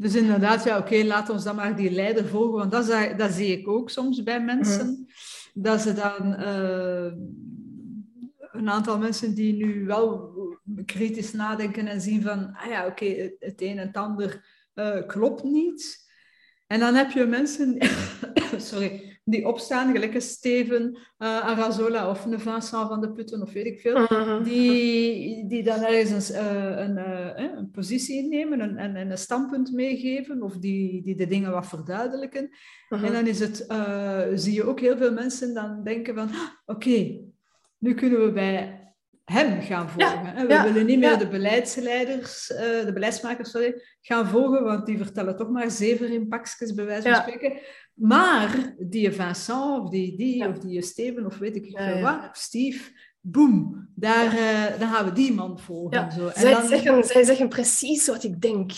Dus 0.03 0.15
inderdaad, 0.15 0.65
ja, 0.65 0.79
oké, 0.79 1.05
laat 1.05 1.29
ons 1.29 1.45
dan 1.45 1.57
maar 1.57 1.77
die 1.77 1.91
leider 1.91 2.27
volgen. 2.27 2.59
Want 2.59 2.71
dat, 2.71 3.19
dat 3.19 3.33
zie 3.33 3.59
ik 3.59 3.69
ook 3.69 3.91
soms 3.91 4.23
bij 4.23 4.43
mensen. 4.43 4.87
Mhm. 4.87 5.62
Dat 5.62 5.81
ze 5.81 5.93
dan... 5.93 6.41
Uh, 6.41 7.12
een 8.53 8.71
aantal 8.71 8.99
mensen 8.99 9.35
die 9.35 9.53
nu 9.53 9.85
wel 9.87 10.31
kritisch 10.85 11.33
nadenken 11.33 11.87
en 11.87 12.01
zien 12.01 12.23
van, 12.23 12.55
ah 12.57 12.69
ja, 12.69 12.87
oké, 12.87 13.35
het 13.38 13.62
een 13.62 13.79
en 13.79 13.87
het 13.87 13.97
ander 13.97 14.45
uh, 14.75 15.07
klopt 15.07 15.43
niet. 15.43 16.11
En 16.67 16.81
dan 16.81 16.95
heb 16.95 17.11
je 17.11 17.25
mensen 17.25 17.77
sorry, 18.57 19.12
die 19.25 19.47
opstaan, 19.47 19.93
gelijk 19.93 20.15
een 20.15 20.21
Steven 20.21 20.99
uh, 21.19 21.41
Arazola 21.41 22.11
of 22.11 22.25
een 22.25 22.41
Vincent 22.41 22.89
van 22.89 23.01
de 23.01 23.13
Putten 23.13 23.43
of 23.43 23.53
weet 23.53 23.67
ik 23.67 23.81
veel, 23.81 23.99
mhm. 23.99 24.43
die, 24.43 25.47
die 25.49 25.63
dan 25.63 25.83
ergens 25.83 26.33
een, 26.33 26.81
een, 26.81 26.97
een, 27.41 27.57
een 27.59 27.71
positie 27.71 28.17
innemen 28.17 28.61
en 28.61 28.97
een, 28.97 29.11
een, 29.11 29.19
standpunt 29.19 29.73
meegeven 29.73 30.43
of 30.43 30.57
die, 30.57 31.03
die 31.03 31.17
de 31.17 31.27
dingen 31.27 31.51
wat 31.51 31.67
verduidelijken. 31.67 32.51
Mhm. 32.89 33.05
En 33.05 33.13
dan 33.13 33.27
is 33.27 33.41
het, 33.41 33.67
zie 34.35 34.55
je 34.55 34.65
ook 34.65 34.81
heel 34.81 34.97
veel 34.97 35.13
mensen 35.13 35.55
dan 35.55 35.85
denken 35.85 36.15
van, 36.15 36.29
ah, 36.29 36.49
oké, 36.65 37.21
nu 37.79 37.95
kunnen 37.95 38.25
we 38.25 38.33
bij 38.33 38.83
hem 39.25 39.63
gaan 39.63 39.89
volgen. 39.89 40.47
we 40.47 40.63
willen 40.63 40.87
niet 40.87 40.99
meer 40.99 41.19
de 41.19 41.29
beleidsleiders, 41.29 42.51
uh, 42.51 42.59
de 42.59 42.93
beleidsmakers 42.93 43.51
sorry, 43.51 43.83
gaan 44.01 44.27
volgen, 44.27 44.65
want 44.65 44.87
die 44.87 44.97
vertellen 44.97 45.37
toch 45.37 45.51
maar 45.51 45.71
zeven 45.71 46.13
in 46.13 46.29
pakjes, 46.29 46.75
bij 46.75 46.85
wijze 46.85 47.09
van 47.09 47.23
spreken. 47.23 47.61
Maar 48.03 48.75
die 48.79 49.12
Vincent, 49.12 49.81
of 49.81 49.91
die, 49.91 50.17
die 50.17 50.49
of 50.49 50.59
die 50.59 50.83
Steven, 50.83 51.27
of 51.27 51.38
weet 51.38 51.57
ik 51.57 51.79
veel 51.79 52.01
wat, 52.01 52.29
Steve, 52.33 52.91
boem, 53.21 53.88
daar, 53.95 54.35
uh, 54.35 54.79
dan 54.79 54.88
gaan 54.88 55.05
we 55.05 55.12
die 55.12 55.35
man 55.35 55.59
volgen. 55.59 56.12
Zo. 56.12 56.27
En 56.27 56.41
zij, 56.41 56.53
dan... 56.53 56.67
zeggen, 56.67 57.05
zij 57.05 57.25
zeggen 57.25 57.49
precies 57.49 58.07
wat 58.07 58.25
ik 58.25 58.41
denk. 58.41 58.73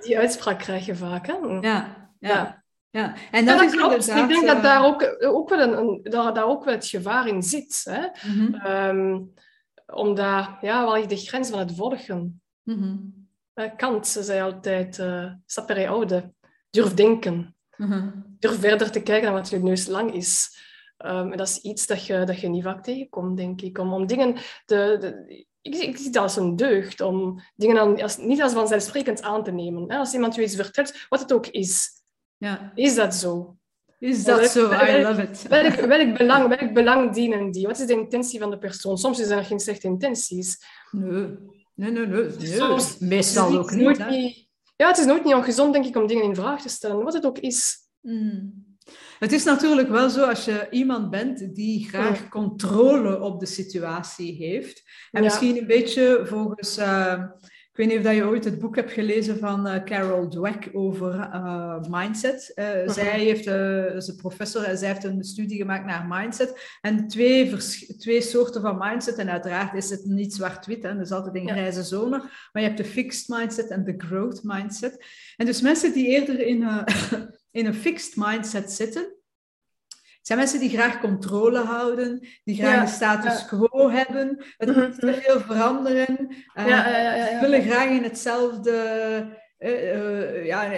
Die 0.00 0.18
uitspraak 0.18 0.58
krijg 0.58 0.86
je 0.86 0.94
vaak. 0.94 1.26
Hè? 1.26 1.34
ja. 1.60 2.10
ja. 2.18 2.62
Ja, 2.90 3.14
en 3.30 3.44
dat, 3.44 3.62
is 3.62 3.76
klopt. 3.76 4.08
Ik 4.08 4.28
denk 4.28 4.46
dat 4.46 4.62
daar 4.62 4.84
ook, 4.84 5.16
ook 5.20 5.48
wel 5.48 5.60
een, 5.60 5.78
een, 5.78 6.00
daar, 6.02 6.34
daar 6.34 6.46
ook 6.46 6.64
wel 6.64 6.74
het 6.74 6.86
gevaar 6.86 7.26
in 7.28 7.42
zit. 7.42 7.82
Hè? 7.90 8.30
Mm 8.32 8.54
-hmm. 8.54 8.66
um, 8.66 9.32
omdat, 9.86 10.48
ja, 10.60 10.84
wel 10.84 11.08
de 11.08 11.16
grens 11.16 11.50
van 11.50 11.58
het 11.58 11.74
volgen. 11.74 12.42
Mm 12.62 12.78
-hmm. 13.54 13.76
Kant 13.76 14.06
zei 14.06 14.40
altijd, 14.40 14.98
uh, 14.98 15.32
sapere 15.46 15.88
oude, 15.88 16.32
durf 16.70 16.94
denken. 16.94 17.51
Mm 17.76 17.90
-hmm. 17.90 18.36
Durf 18.38 18.60
verder 18.60 18.90
te 18.90 19.02
kijken 19.02 19.24
dan 19.24 19.40
wat 19.40 19.50
je 19.50 19.58
neus 19.58 19.86
lang 19.86 20.14
is. 20.14 20.60
Um, 20.98 21.32
en 21.32 21.36
dat 21.36 21.48
is 21.48 21.58
iets 21.58 21.86
dat 21.86 22.06
je, 22.06 22.24
dat 22.24 22.40
je 22.40 22.48
niet 22.48 22.62
vaak 22.62 22.84
tegenkomt, 22.84 23.36
denk 23.36 23.60
ik. 23.62 23.78
Om, 23.78 23.92
om 23.92 24.06
dingen... 24.06 24.34
De, 24.66 24.96
de, 25.00 25.46
ik, 25.62 25.74
ik 25.74 25.96
zie 25.96 26.06
het 26.06 26.16
als 26.16 26.36
een 26.36 26.56
deugd 26.56 27.00
om 27.00 27.40
dingen 27.54 27.78
aan, 27.78 28.02
als, 28.02 28.16
niet 28.16 28.42
als 28.42 28.52
vanzelfsprekend 28.52 29.22
aan 29.22 29.44
te 29.44 29.50
nemen. 29.50 29.90
Hè? 29.90 29.98
Als 29.98 30.14
iemand 30.14 30.34
je 30.34 30.42
iets 30.42 30.56
vertelt, 30.56 31.06
wat 31.08 31.20
het 31.20 31.32
ook 31.32 31.46
is. 31.46 31.90
Ja. 32.36 32.72
Is 32.74 32.94
dat 32.94 33.14
zo? 33.14 33.56
Is 33.98 34.24
dat 34.24 34.50
zo? 34.50 34.72
I 34.72 35.02
love 35.02 35.22
it. 35.22 35.48
Welk, 35.48 35.74
welk, 35.74 36.18
belang, 36.18 36.48
welk 36.48 36.72
belang 36.72 37.14
dienen 37.14 37.50
die? 37.50 37.66
Wat 37.66 37.78
is 37.78 37.86
de 37.86 37.92
intentie 37.92 38.40
van 38.40 38.50
de 38.50 38.58
persoon? 38.58 38.98
Soms 38.98 39.18
zijn 39.18 39.38
er 39.38 39.44
geen 39.44 39.60
slechte 39.60 39.86
intenties. 39.86 40.58
Nee, 40.90 41.10
nee, 41.74 42.06
nee. 42.06 42.06
nee. 42.06 42.56
Soms, 42.56 42.98
Meestal 42.98 43.58
ook 43.58 43.70
niet, 43.70 44.08
niet, 44.08 44.48
Ja, 44.82 44.88
het 44.88 44.98
is 44.98 45.04
nooit 45.04 45.24
niet 45.24 45.34
ongezond, 45.34 45.72
denk 45.72 45.84
ik, 45.84 45.96
om 45.96 46.06
dingen 46.06 46.24
in 46.24 46.34
vraag 46.34 46.62
te 46.62 46.68
stellen. 46.68 47.04
Wat 47.04 47.12
het 47.12 47.26
ook 47.26 47.38
is. 47.38 47.76
Mm. 48.00 48.64
Het 49.18 49.32
is 49.32 49.44
natuurlijk 49.44 49.88
wel 49.88 50.10
zo 50.10 50.24
als 50.24 50.44
je 50.44 50.66
iemand 50.70 51.10
bent 51.10 51.54
die 51.54 51.88
graag 51.88 52.28
controle 52.28 53.20
op 53.20 53.40
de 53.40 53.46
situatie 53.46 54.34
heeft. 54.34 54.82
En 55.10 55.22
misschien 55.22 55.56
een 55.56 55.66
beetje 55.66 56.20
volgens... 56.24 56.78
Uh, 56.78 57.22
ik 57.72 57.78
weet 57.78 57.86
niet 57.88 58.06
of 58.06 58.12
je 58.12 58.24
ooit 58.24 58.44
het 58.44 58.58
boek 58.58 58.76
hebt 58.76 58.92
gelezen 58.92 59.38
van 59.38 59.66
uh, 59.66 59.84
Carol 59.84 60.28
Dweck 60.28 60.70
over 60.72 61.14
uh, 61.14 61.80
mindset. 61.88 62.52
Uh, 62.54 62.88
Zij 62.88 63.20
heeft, 63.20 63.46
is 63.96 64.08
een 64.08 64.16
professor 64.16 64.62
en 64.62 64.78
zij 64.78 64.88
heeft 64.88 65.04
een 65.04 65.24
studie 65.24 65.56
gemaakt 65.56 65.84
naar 65.84 66.06
mindset. 66.08 66.76
En 66.80 67.08
twee, 67.08 67.56
twee 67.98 68.20
soorten 68.20 68.60
van 68.60 68.78
mindset. 68.78 69.16
En 69.16 69.30
uiteraard 69.30 69.74
is 69.74 69.90
het 69.90 70.04
niet 70.04 70.34
zwart-wit, 70.34 70.82
dat 70.82 71.00
is 71.00 71.12
altijd 71.12 71.34
een 71.34 71.48
grijze 71.48 71.82
zone. 71.82 72.18
Maar 72.52 72.62
je 72.62 72.68
hebt 72.68 72.76
de 72.76 72.84
fixed 72.84 73.28
mindset 73.28 73.70
en 73.70 73.84
de 73.84 73.94
growth 73.96 74.42
mindset. 74.42 75.04
En 75.36 75.46
dus 75.46 75.60
mensen 75.60 75.92
die 75.92 76.06
eerder 76.06 76.40
in, 76.40 76.66
in 77.50 77.66
een 77.66 77.74
fixed 77.74 78.16
mindset 78.16 78.72
zitten, 78.72 79.21
zijn 80.22 80.38
mensen 80.38 80.60
die 80.60 80.70
graag 80.70 81.00
controle 81.00 81.58
houden, 81.58 82.28
die 82.44 82.56
graag 82.56 82.80
een 82.80 82.88
status 82.88 83.44
quo 83.44 83.90
hebben, 83.90 84.44
het 84.56 84.68
mhm, 84.68 84.80
niet 84.80 84.98
te 84.98 85.06
mhm. 85.06 85.18
veel 85.20 85.40
veranderen, 85.40 86.34
uh, 86.58 87.40
willen 87.40 87.62
graag 87.62 87.90
in 87.90 88.02
hetzelfde 88.02 88.72
uh, 89.58 90.46
ja, 90.46 90.70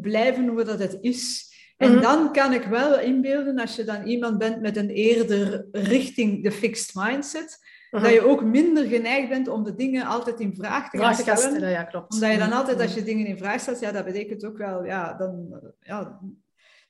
blijven 0.00 0.48
hoe 0.48 0.64
dat 0.64 0.78
het 0.78 0.98
is. 1.00 1.50
En 1.76 1.92
mhm. 1.92 2.00
dan 2.00 2.32
kan 2.32 2.52
ik 2.52 2.64
wel 2.64 3.00
inbeelden, 3.00 3.58
als 3.58 3.76
je 3.76 3.84
dan 3.84 4.02
iemand 4.06 4.38
bent 4.38 4.60
met 4.60 4.76
een 4.76 4.90
eerder 4.90 5.66
richting 5.72 6.42
de 6.42 6.52
fixed 6.52 6.94
mindset, 6.94 7.58
dat 7.90 8.12
je 8.12 8.26
ook 8.26 8.44
minder 8.44 8.84
geneigd 8.84 9.28
bent 9.28 9.48
om 9.48 9.64
de 9.64 9.74
dingen 9.74 10.06
altijd 10.06 10.40
in 10.40 10.54
vraag 10.54 10.90
te 10.90 10.98
gaan 10.98 11.14
stellen. 11.14 11.70
ja, 11.70 11.82
klopt. 11.82 12.12
Omdat 12.14 12.32
je 12.32 12.38
dan 12.38 12.52
altijd, 12.52 12.80
als 12.80 12.94
je 12.94 13.02
dingen 13.02 13.26
in 13.26 13.38
vraag 13.38 13.60
stelt, 13.60 13.80
ja, 13.80 13.92
dat 13.92 14.04
betekent 14.04 14.44
ook 14.44 14.56
wel, 14.56 14.84
ja, 14.84 15.14
dan, 15.14 15.60
ja, 15.80 16.20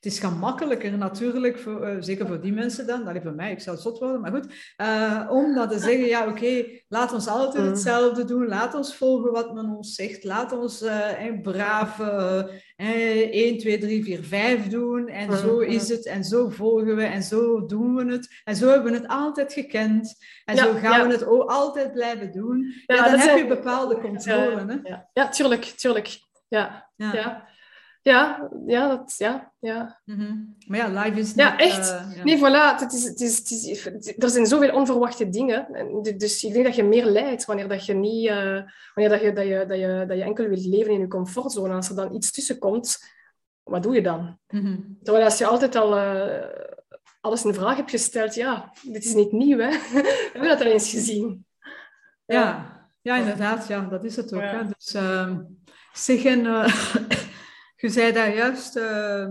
het 0.03 0.13
is 0.13 0.19
gemakkelijker 0.19 0.99
natuurlijk, 0.99 1.59
voor, 1.59 1.89
uh, 1.89 1.97
zeker 2.01 2.27
voor 2.27 2.41
die 2.41 2.53
mensen 2.53 2.87
dan, 2.87 3.05
dat 3.05 3.23
voor 3.23 3.35
mij, 3.35 3.53
ik 3.53 3.61
zou 3.61 3.77
zot 3.77 3.99
worden, 3.99 4.21
maar 4.21 4.31
goed, 4.31 4.47
uh, 4.81 5.29
om 5.31 5.55
dan 5.55 5.69
te 5.69 5.79
zeggen, 5.79 6.07
ja 6.07 6.29
oké, 6.29 6.65
laat 6.89 7.13
ons 7.13 7.27
altijd 7.27 7.65
mm. 7.65 7.71
hetzelfde 7.71 8.25
doen, 8.25 8.49
laat 8.49 8.75
ons 8.75 8.97
volgen 8.97 9.33
wat 9.33 9.55
men 9.55 9.77
ons 9.77 9.95
zegt, 9.95 10.25
laat 10.25 10.53
ons 10.53 10.83
uh, 10.83 11.27
eh, 11.27 11.41
braaf 11.41 12.01
1, 12.77 13.59
2, 13.59 13.79
3, 13.79 14.05
4, 14.05 14.25
5 14.25 14.69
doen 14.69 15.09
en 15.09 15.29
mm, 15.29 15.37
zo 15.37 15.55
mm. 15.55 15.63
is 15.63 15.89
het 15.89 16.07
en 16.07 16.25
zo 16.25 16.49
volgen 16.49 16.97
we 16.97 17.05
en 17.05 17.23
zo 17.23 17.67
doen 17.67 17.95
we 17.95 18.13
het 18.13 18.43
en 18.45 18.57
zo 18.57 18.69
hebben 18.69 18.93
we 18.93 18.99
het 18.99 19.09
altijd 19.09 19.53
gekend 19.53 20.15
en 20.45 20.57
zo 20.57 20.75
gaan 20.75 21.07
we 21.07 21.13
het 21.13 21.27
ook 21.27 21.51
altijd 21.51 21.93
blijven 21.93 22.33
doen. 22.33 22.75
Ja, 22.87 23.11
dan 23.11 23.19
heb 23.19 23.37
je 23.37 23.47
bepaalde 23.47 24.01
controle. 24.01 24.65
Hè? 24.67 24.89
Ja. 24.91 25.09
ja, 25.13 25.29
tuurlijk, 25.29 25.65
tuurlijk. 25.65 26.19
ja. 26.49 26.91
ja. 26.97 27.51
Ja, 28.03 28.51
ja, 28.67 28.89
dat, 28.89 29.15
ja, 29.19 29.53
ja. 29.59 30.01
Mm 30.05 30.57
Maar 30.67 30.79
ja, 30.79 31.03
live 31.03 31.21
is 31.21 31.35
Ja, 31.35 31.59
echt. 31.59 31.91
Uh, 31.91 32.17
ja. 32.17 32.25
Nee, 32.25 32.39
voilà. 32.39 32.81
Het 32.81 32.93
is, 32.93 33.05
het 33.05 33.21
is, 33.21 33.39
het 33.39 33.51
is, 33.51 34.17
er 34.19 34.31
zijn 34.31 34.47
zoveel 34.47 34.75
onverwachte 34.75 35.29
dingen. 35.29 35.67
Dus 36.19 36.45
ik 36.45 36.53
denk 36.53 36.65
dat 36.65 36.75
je 36.75 36.85
meer 36.85 37.05
leidt 37.05 37.45
wanneer 37.45 37.69
dat 37.69 37.87
je 37.87 37.95
niet... 37.95 38.29
Uh, 38.29 38.61
wanneer 38.95 39.09
dat 39.09 39.21
je, 39.21 39.33
dat 39.33 39.47
je, 39.47 39.65
dat 39.69 39.79
je, 39.79 40.05
dat 40.09 40.17
je 40.17 40.23
enkel 40.23 40.47
wilt 40.49 40.65
leven 40.65 40.93
in 40.93 41.01
je 41.01 41.09
comfortzone. 41.09 41.75
Als 41.75 41.89
er 41.89 41.97
dan 41.97 42.15
iets 42.15 42.33
tussen 42.33 42.59
komt, 42.59 42.99
wat 43.63 43.83
doe 43.83 43.95
je 43.95 44.03
dan? 44.03 44.39
Mm 44.49 44.61
-hmm. 44.61 44.99
Terwijl 45.03 45.25
als 45.25 45.39
je 45.39 45.47
altijd 45.47 45.77
al 45.77 45.97
uh, 45.97 46.45
alles 47.21 47.45
in 47.45 47.55
vraag 47.55 47.77
hebt 47.77 47.91
gesteld, 47.91 48.35
ja, 48.35 48.73
dit 48.83 49.05
is 49.05 49.15
niet 49.15 49.33
nieuw, 49.33 49.59
hè. 49.59 49.71
We 49.93 50.31
hebben 50.33 50.49
dat 50.49 50.61
al 50.61 50.73
eens 50.73 50.91
gezien. 50.91 51.47
Ja, 52.25 52.41
ja, 52.41 52.89
ja 53.03 53.17
inderdaad. 53.17 53.69
Ja, 53.69 53.81
dat 53.81 54.05
is 54.05 54.17
het 54.17 54.35
ook. 54.35 54.41
Hè. 54.41 54.63
Dus 54.77 54.95
uh, 54.95 55.37
zeggen... 55.93 56.47
Je 57.83 57.89
zei 57.89 58.13
daar 58.13 58.35
juist 58.35 58.77
uh, 58.77 59.27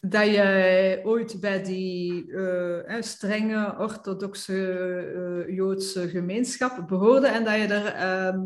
dat 0.00 0.26
je 0.26 1.00
ooit 1.04 1.40
bij 1.40 1.62
die 1.62 2.26
uh, 2.26 2.96
strenge 3.00 3.74
orthodoxe 3.78 4.52
uh, 4.56 5.56
Joodse 5.56 6.08
gemeenschap 6.08 6.88
behoorde 6.88 7.26
en 7.26 7.44
dat 7.44 7.54
je 7.54 7.66
er 7.66 7.86
ehm, 7.86 8.38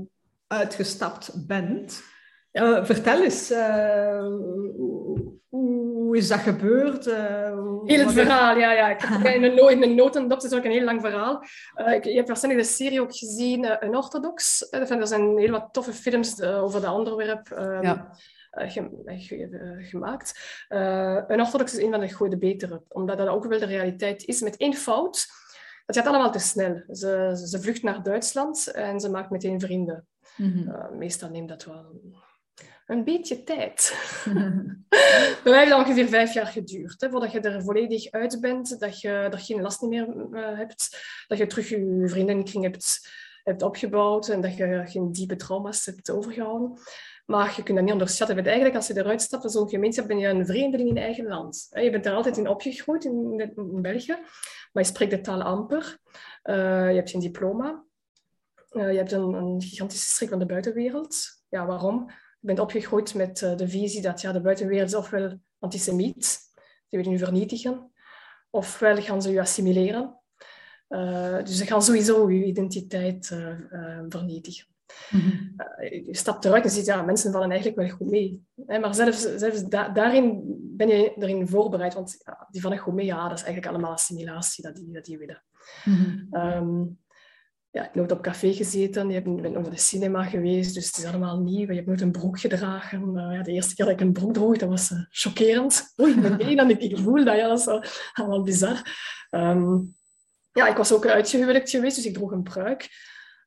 uitgestapt 0.47 1.47
bent. 1.47 2.03
Uh, 2.53 2.85
vertel 2.85 3.23
eens, 3.23 3.49
hoe, 4.77 5.33
hoe, 5.49 6.17
is 6.17 6.29
dat 6.29 6.39
gebeurd? 6.39 7.05
heel 7.05 7.99
het 7.99 8.13
verhaal, 8.13 8.57
ja. 8.57 8.73
ja. 8.73 8.89
Ik 8.89 9.01
heb 9.01 9.35
in 9.35 9.45
een, 9.45 9.71
in 9.71 9.83
een 9.83 9.95
notendop, 9.95 10.43
het 10.43 10.53
is 10.53 10.59
ook 10.59 10.65
een 10.65 10.71
heel 10.71 10.85
lang 10.85 11.01
verhaal. 11.01 11.43
Uh, 11.77 12.03
je 12.03 12.15
hebt 12.15 12.29
waarschijnlijk 12.29 12.67
de 12.67 12.73
serie 12.73 13.01
ook 13.01 13.17
gezien, 13.17 13.85
Een 13.85 13.97
Orthodox. 13.97 14.67
er 14.71 15.07
zijn 15.07 15.39
heel 15.39 15.51
wat 15.51 15.69
toffe 15.73 15.93
films 15.93 16.43
over 16.43 16.81
dat 16.81 16.95
onderwerp. 16.95 17.51
Um, 17.51 17.83
ja. 17.83 18.11
Eh, 18.51 18.77
eh, 18.77 19.89
gemaakt. 19.89 20.65
Uh, 20.69 21.23
een 21.27 21.41
orthodox 21.41 21.75
is 21.75 21.83
een 21.83 21.91
van 21.91 22.01
de 22.01 22.13
goede 22.13 22.39
betere, 22.39 22.83
omdat 22.89 23.19
dat 23.19 23.29
ook 23.29 23.45
wel 23.45 23.59
de 23.59 23.65
realiteit 23.65 24.25
is. 24.25 24.41
Met 24.41 24.57
één 24.57 24.75
fout, 24.75 25.27
het 25.87 25.97
gaat 25.97 26.07
allemaal 26.07 26.33
te 26.33 26.39
snel. 26.39 26.83
Ze, 26.91 27.43
ze 27.47 27.61
vlucht 27.61 27.83
naar 27.83 28.03
Duitsland 28.03 28.67
en 28.67 29.01
ze 29.01 29.11
maakt 29.11 29.31
meteen 29.31 29.61
vrienden. 29.61 30.07
Mhm. 30.37 30.99
meestal 30.99 31.31
neemt 31.31 31.49
dat 31.49 31.65
wel 31.65 32.01
een 32.87 33.05
beetje 33.05 33.43
tijd. 33.45 33.95
Bij 35.43 35.53
mij 35.53 35.59
heeft 35.59 35.71
dat 35.71 35.79
ongeveer 35.79 36.09
vijf 36.09 36.35
jaar 36.35 36.47
geduurd. 36.47 37.01
Hè, 37.01 37.11
voordat 37.11 37.33
je 37.33 37.41
er 37.41 37.63
volledig 37.63 38.11
uit 38.11 38.41
bent, 38.41 38.81
dat 38.81 39.01
je 39.01 39.09
er 39.09 39.39
geen 39.39 39.61
last 39.61 39.83
meer 39.83 40.07
hebt, 40.33 40.99
dat 41.27 41.39
je 41.39 41.47
terug 41.47 41.69
je 41.69 42.03
vriendenkring 42.05 42.65
hebt, 42.65 43.09
hebt 43.43 43.63
opgebouwd 43.63 44.29
en 44.29 44.41
dat 44.41 44.57
je 44.57 44.83
geen 44.85 45.13
diepe 45.13 45.37
trauma's 45.37 45.87
hebt 45.87 46.11
overgehouden. 46.11 46.79
Maar 47.31 47.55
je 47.57 47.63
kunt 47.63 47.77
dat 47.77 47.85
niet 47.85 47.93
onderschatten. 47.93 48.37
Want 48.37 48.49
eigenlijk, 48.49 48.77
als 48.77 48.87
je 48.87 48.97
eruit 48.97 49.23
stapt 49.23 49.43
van 49.43 49.51
zo'n 49.51 49.69
gemeenschap, 49.69 50.07
ben 50.07 50.19
je 50.19 50.29
een 50.29 50.47
vreemdeling 50.47 50.89
in 50.89 50.97
eigen 50.97 51.27
land. 51.27 51.69
Je 51.71 51.91
bent 51.91 52.07
er 52.07 52.13
altijd 52.13 52.37
in 52.37 52.49
opgegroeid, 52.49 53.05
in, 53.05 53.81
België. 53.83 54.17
Maar 54.73 54.83
je 54.83 54.89
spreekt 54.89 55.11
de 55.11 55.21
taal 55.21 55.43
amper. 55.43 55.99
Uh, 56.45 56.55
je 56.89 56.95
hebt 56.95 57.11
geen 57.11 57.21
diploma. 57.21 57.85
Uh, 58.71 58.91
je 58.93 58.97
hebt 58.97 59.13
een, 59.13 59.33
een, 59.33 59.63
gigantische 59.63 60.09
schrik 60.09 60.29
van 60.29 60.39
de 60.39 60.47
buitenwereld. 60.47 61.17
Ja, 61.49 61.67
waarom? 61.67 62.11
Je 62.41 62.47
bent 62.47 62.59
opgegroeid 62.59 63.15
met 63.15 63.41
uh, 63.41 63.57
de 63.57 63.69
visie 63.69 64.03
dat 64.03 64.21
ja, 64.21 64.33
de 64.33 64.41
buitenwereld 64.41 64.89
is 64.89 64.95
ofwel 64.95 65.39
antisemiet, 65.59 66.39
die 66.89 66.99
willen 66.99 67.13
je 67.13 67.25
vernietigen, 67.25 67.93
ofwel 68.51 68.97
gaan 68.97 69.23
ze 69.23 69.31
je 69.31 69.41
assimileren. 69.41 70.21
dus 71.45 71.57
ze 71.57 71.67
gaan 71.67 71.83
sowieso 71.83 72.31
je 72.31 72.45
identiteit 72.45 73.27
vernietigen. 74.09 74.78
Mm 75.11 75.57
je 75.91 76.17
stapt 76.17 76.45
eruit 76.45 76.65
en 76.65 76.71
ziet, 76.71 76.87
ja, 76.87 77.03
mensen 77.03 77.33
vallen 77.33 77.51
eigenlijk 77.51 77.81
wel 77.81 77.97
goed 77.97 78.11
mee. 78.11 78.43
Maar 78.81 78.95
zelfs, 78.95 79.37
zelfs 79.37 79.63
daarin 79.69 80.43
ben 80.77 80.89
je 80.89 81.15
erin 81.19 81.49
voorbereid, 81.49 81.95
want 81.95 82.23
ja, 82.25 82.47
die 82.51 82.61
vallen 82.61 82.79
goed 82.79 82.95
mee, 82.95 83.07
ja, 83.07 83.29
dat 83.29 83.39
is 83.39 83.45
eigenlijk 83.45 83.73
allemaal 83.73 83.93
assimilatie 83.93 84.65
dat 84.65 84.77
die, 84.77 84.93
dat 84.93 85.05
die 85.05 85.19
willen. 85.19 85.43
Mm 85.85 86.29
-hmm. 86.31 86.99
ja, 87.71 87.81
ik 87.81 87.87
heb 87.87 87.95
nooit 87.95 88.13
op 88.13 88.23
café 88.23 88.53
gezeten, 88.53 89.11
je 89.11 89.23
bent 89.23 89.41
nooit 89.41 89.53
naar 89.53 89.71
de 89.71 89.79
cinema 89.79 90.25
geweest, 90.25 90.75
dus 90.75 90.87
het 90.87 90.97
is 90.97 91.05
allemaal 91.05 91.41
nieuw. 91.41 91.67
Je 91.67 91.75
hebt 91.75 91.87
nooit 91.87 92.01
een 92.01 92.13
broek 92.13 92.41
gedragen. 92.41 93.13
ja, 93.13 93.43
de 93.43 93.53
eerste 93.53 93.75
keer 93.75 93.85
dat 93.85 93.95
ik 93.95 94.01
een 94.01 94.13
broek 94.13 94.33
droeg, 94.33 94.57
dat 94.57 94.69
was 94.69 94.91
uh, 94.91 94.99
chockerend. 95.09 95.93
Oei, 96.01 96.13
ik 96.17 96.37
ben 96.37 96.57
dan 96.57 96.71
ik, 96.71 96.81
ik 96.81 96.99
voel 96.99 97.25
dat, 97.25 97.37
ja, 97.37 97.49
dat 97.49 97.59
is 97.59 98.11
allemaal 98.13 98.43
bizar. 98.43 98.83
Um, 99.31 99.97
ja, 100.53 100.69
ik 100.69 100.77
was 100.77 100.93
ook 100.93 101.07
uitgehuwelijkd 101.07 101.71
geweest, 101.71 101.97
dus 101.97 102.07
ik 102.07 102.15
droeg 102.15 102.33
een 102.33 102.43
pruik. 102.43 102.89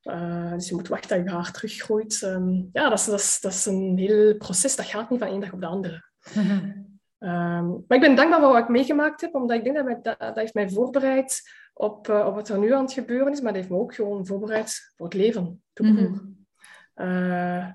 Uh, 0.02 0.52
dus 0.52 0.68
je 0.68 0.74
moet 0.74 0.88
wachten 0.88 1.16
dat 1.16 1.26
je 1.26 1.34
haar 1.34 1.52
teruggroeit. 1.52 2.22
Um, 2.22 2.68
ja, 2.72 2.88
dat 2.88 2.98
is, 2.98 3.04
dat, 3.04 3.20
is, 3.20 3.40
dat 3.40 3.52
is 3.52 3.66
een 3.66 3.98
heel 3.98 4.36
proces. 4.36 4.76
Dat 4.76 4.86
gaat 4.86 5.10
niet 5.10 5.18
van 5.18 5.28
één 5.28 5.40
dag 5.40 5.52
op 5.52 5.60
de 5.60 5.66
andere. 5.66 6.04
um, 6.34 6.84
maar 7.88 7.98
ik 7.98 8.00
ben 8.00 8.14
dankbaar 8.14 8.40
voor 8.40 8.52
wat 8.52 8.62
ik 8.62 8.68
meegemaakt 8.68 9.20
heb, 9.20 9.34
omdat 9.34 9.56
ik 9.56 9.64
denk 9.64 9.76
dat, 9.76 9.84
mij, 9.84 9.98
dat, 10.02 10.18
dat 10.18 10.36
heeft 10.36 10.54
mij 10.54 10.70
voorbereid 10.70 11.42
op, 11.74 12.08
uh, 12.08 12.26
op 12.26 12.34
wat 12.34 12.48
er 12.48 12.58
nu 12.58 12.72
aan 12.72 12.82
het 12.82 12.92
gebeuren 12.92 13.32
is, 13.32 13.40
maar 13.40 13.52
dat 13.52 13.60
heeft 13.60 13.72
me 13.72 13.78
ook 13.78 13.94
gewoon 13.94 14.26
voorbereid 14.26 14.92
voor 14.96 15.06
het 15.06 15.14
leven. 15.14 15.62
Mm 15.74 15.96
-hmm. 15.96 16.46
uh, 16.94 17.68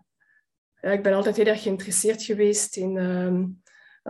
ja, 0.81 0.91
ik 0.91 1.03
ben 1.03 1.13
altijd 1.13 1.35
heel 1.35 1.45
erg 1.45 1.61
geïnteresseerd 1.61 2.23
geweest 2.23 2.77
in 2.77 2.97
um, 2.97 3.35
uh, 3.35 3.66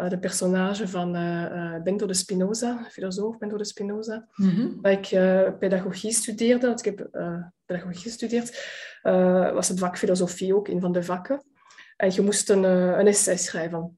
de 0.10 0.20
personage 0.20 0.88
van 0.88 1.16
uh, 1.16 1.82
Bento 1.84 2.06
de 2.06 2.14
Spinoza, 2.14 2.88
filosoof 2.90 3.38
Bento 3.38 3.58
de 3.58 3.66
Spinoza. 3.66 4.28
Mm 4.36 4.50
-hmm. 4.50 4.82
Dat 4.82 4.92
ik 4.92 5.10
pedagogie 5.60 6.12
studeerde, 6.12 6.68
want 6.68 6.86
ik 6.86 6.98
heb 6.98 7.10
pedagogie 7.66 8.02
gestudeerd, 8.02 8.70
was 9.54 9.68
het 9.68 9.80
vak 9.80 9.98
filosofie 9.98 10.56
ook 10.56 10.68
een 10.68 10.82
van 10.82 10.92
de 10.92 11.04
vakken. 11.04 11.44
En 11.98 12.14
je 12.14 12.22
moest 12.22 12.50
een, 12.50 12.64
een 12.64 13.08
essay 13.08 13.38
schrijven. 13.38 13.98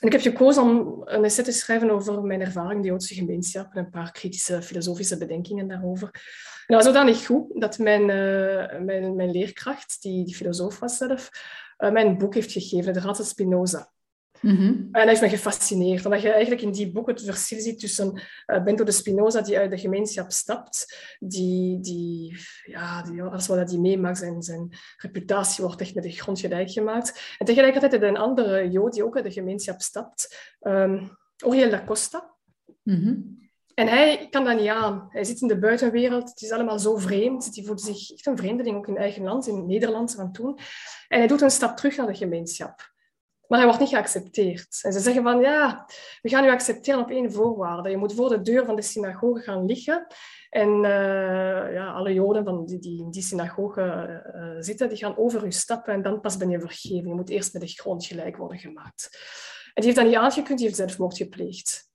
En 0.00 0.06
ik 0.06 0.12
heb 0.12 0.20
gekozen 0.20 0.62
om 0.62 1.02
een 1.04 1.24
essay 1.24 1.44
te 1.44 1.52
schrijven 1.52 1.90
over 1.90 2.22
mijn 2.22 2.40
ervaring 2.40 2.74
in 2.74 2.82
de 2.82 2.88
Joodse 2.88 3.14
gemeenschap 3.14 3.74
en 3.74 3.84
een 3.84 3.90
paar 3.90 4.12
kritische 4.12 4.62
filosofische 4.62 5.18
bedenkingen 5.18 5.68
daarover. 5.68 6.10
En 6.66 6.76
dat 6.76 6.84
was 6.84 6.94
zodanig 6.94 7.26
goed 7.26 7.60
dat 7.60 7.78
mijn, 7.78 8.00
uh, 8.00 8.80
mijn, 8.80 9.16
mijn 9.16 9.30
leerkracht, 9.30 10.02
die, 10.02 10.24
die 10.24 10.34
filosoof 10.34 10.78
was 10.78 10.96
zelf, 10.96 11.30
uh, 11.78 11.90
mijn 11.90 12.18
boek 12.18 12.34
heeft 12.34 12.52
gegeven, 12.52 12.92
De 12.92 13.00
Rad 13.00 13.26
Spinoza. 13.26 13.92
Mm-hmm. 14.40 14.88
En 14.92 14.92
dat 14.92 15.06
heeft 15.06 15.20
me 15.20 15.28
gefascineerd, 15.28 16.04
omdat 16.04 16.22
je 16.22 16.30
eigenlijk 16.30 16.62
in 16.62 16.70
die 16.70 16.92
boek 16.92 17.06
het 17.08 17.22
verschil 17.24 17.60
ziet 17.60 17.80
tussen 17.80 18.22
uh, 18.46 18.64
Bento 18.64 18.84
de 18.84 18.92
Spinoza, 18.92 19.40
die 19.40 19.58
uit 19.58 19.70
de 19.70 19.78
gemeenschap 19.78 20.32
stapt, 20.32 20.96
die, 21.20 21.80
die, 21.80 22.36
ja, 22.64 23.02
die, 23.02 23.22
alles 23.22 23.46
wat 23.46 23.70
hij 23.70 23.78
meemaakt, 23.78 24.18
zijn, 24.18 24.42
zijn 24.42 24.72
reputatie 24.96 25.64
wordt 25.64 25.80
echt 25.80 25.94
met 25.94 26.04
de 26.04 26.10
grond 26.10 26.40
gelijk 26.40 26.70
gemaakt. 26.70 27.36
En 27.38 27.46
tegelijkertijd 27.46 28.02
een 28.02 28.16
andere 28.16 28.70
Jood 28.70 28.92
die 28.92 29.04
ook 29.04 29.16
uit 29.16 29.24
de 29.24 29.32
gemeenschap 29.32 29.80
stapt, 29.80 30.54
um, 30.60 31.16
Oriel 31.44 31.70
da 31.70 31.84
Costa. 31.84 32.34
Mm-hmm. 32.82 33.36
En 33.74 33.88
hij 33.88 34.26
kan 34.30 34.44
dat 34.44 34.58
niet 34.60 34.68
aan. 34.68 35.06
Hij 35.08 35.24
zit 35.24 35.40
in 35.40 35.48
de 35.48 35.58
buitenwereld, 35.58 36.28
het 36.28 36.42
is 36.42 36.50
allemaal 36.50 36.78
zo 36.78 36.96
vreemd. 36.96 37.54
Hij 37.54 37.64
voelt 37.64 37.80
zich 37.80 38.10
echt 38.10 38.26
een 38.26 38.36
vreemdeling, 38.36 38.76
ook 38.76 38.88
in 38.88 38.96
eigen 38.96 39.22
land, 39.22 39.46
in 39.46 39.66
Nederland 39.66 40.14
van 40.14 40.32
toen. 40.32 40.58
En 41.08 41.18
hij 41.18 41.26
doet 41.26 41.40
een 41.40 41.50
stap 41.50 41.76
terug 41.76 41.96
naar 41.96 42.06
de 42.06 42.14
gemeenschap. 42.14 42.96
Maar 43.48 43.58
hij 43.58 43.68
wordt 43.68 43.80
niet 43.80 43.88
geaccepteerd. 43.88 44.80
En 44.82 44.92
ze 44.92 45.00
zeggen 45.00 45.22
van, 45.22 45.40
ja, 45.40 45.86
we 46.22 46.28
gaan 46.28 46.44
u 46.44 46.50
accepteren 46.50 47.00
op 47.00 47.10
één 47.10 47.32
voorwaarde. 47.32 47.90
Je 47.90 47.96
moet 47.96 48.14
voor 48.14 48.28
de 48.28 48.40
deur 48.40 48.64
van 48.64 48.76
de 48.76 48.82
synagoge 48.82 49.40
gaan 49.40 49.66
liggen. 49.66 50.06
En 50.50 50.68
uh, 50.68 51.72
ja, 51.72 51.92
alle 51.92 52.12
Joden 52.12 52.44
van 52.44 52.66
die, 52.66 52.78
die 52.78 53.00
in 53.00 53.10
die 53.10 53.22
synagoge 53.22 53.82
uh, 54.34 54.56
zitten, 54.58 54.88
die 54.88 54.98
gaan 54.98 55.16
over 55.16 55.44
u 55.44 55.52
stappen 55.52 55.92
en 55.92 56.02
dan 56.02 56.20
pas 56.20 56.36
ben 56.36 56.50
je 56.50 56.60
vergeven. 56.60 57.08
Je 57.08 57.14
moet 57.14 57.30
eerst 57.30 57.52
met 57.52 57.62
de 57.62 57.68
grond 57.68 58.06
gelijk 58.06 58.36
worden 58.36 58.58
gemaakt. 58.58 59.08
En 59.74 59.82
die 59.82 59.84
heeft 59.84 59.96
dat 59.96 60.06
niet 60.06 60.16
aangekund, 60.16 60.58
die 60.58 60.66
heeft 60.66 60.78
zelfmoord 60.78 61.16
gepleegd. 61.16 61.90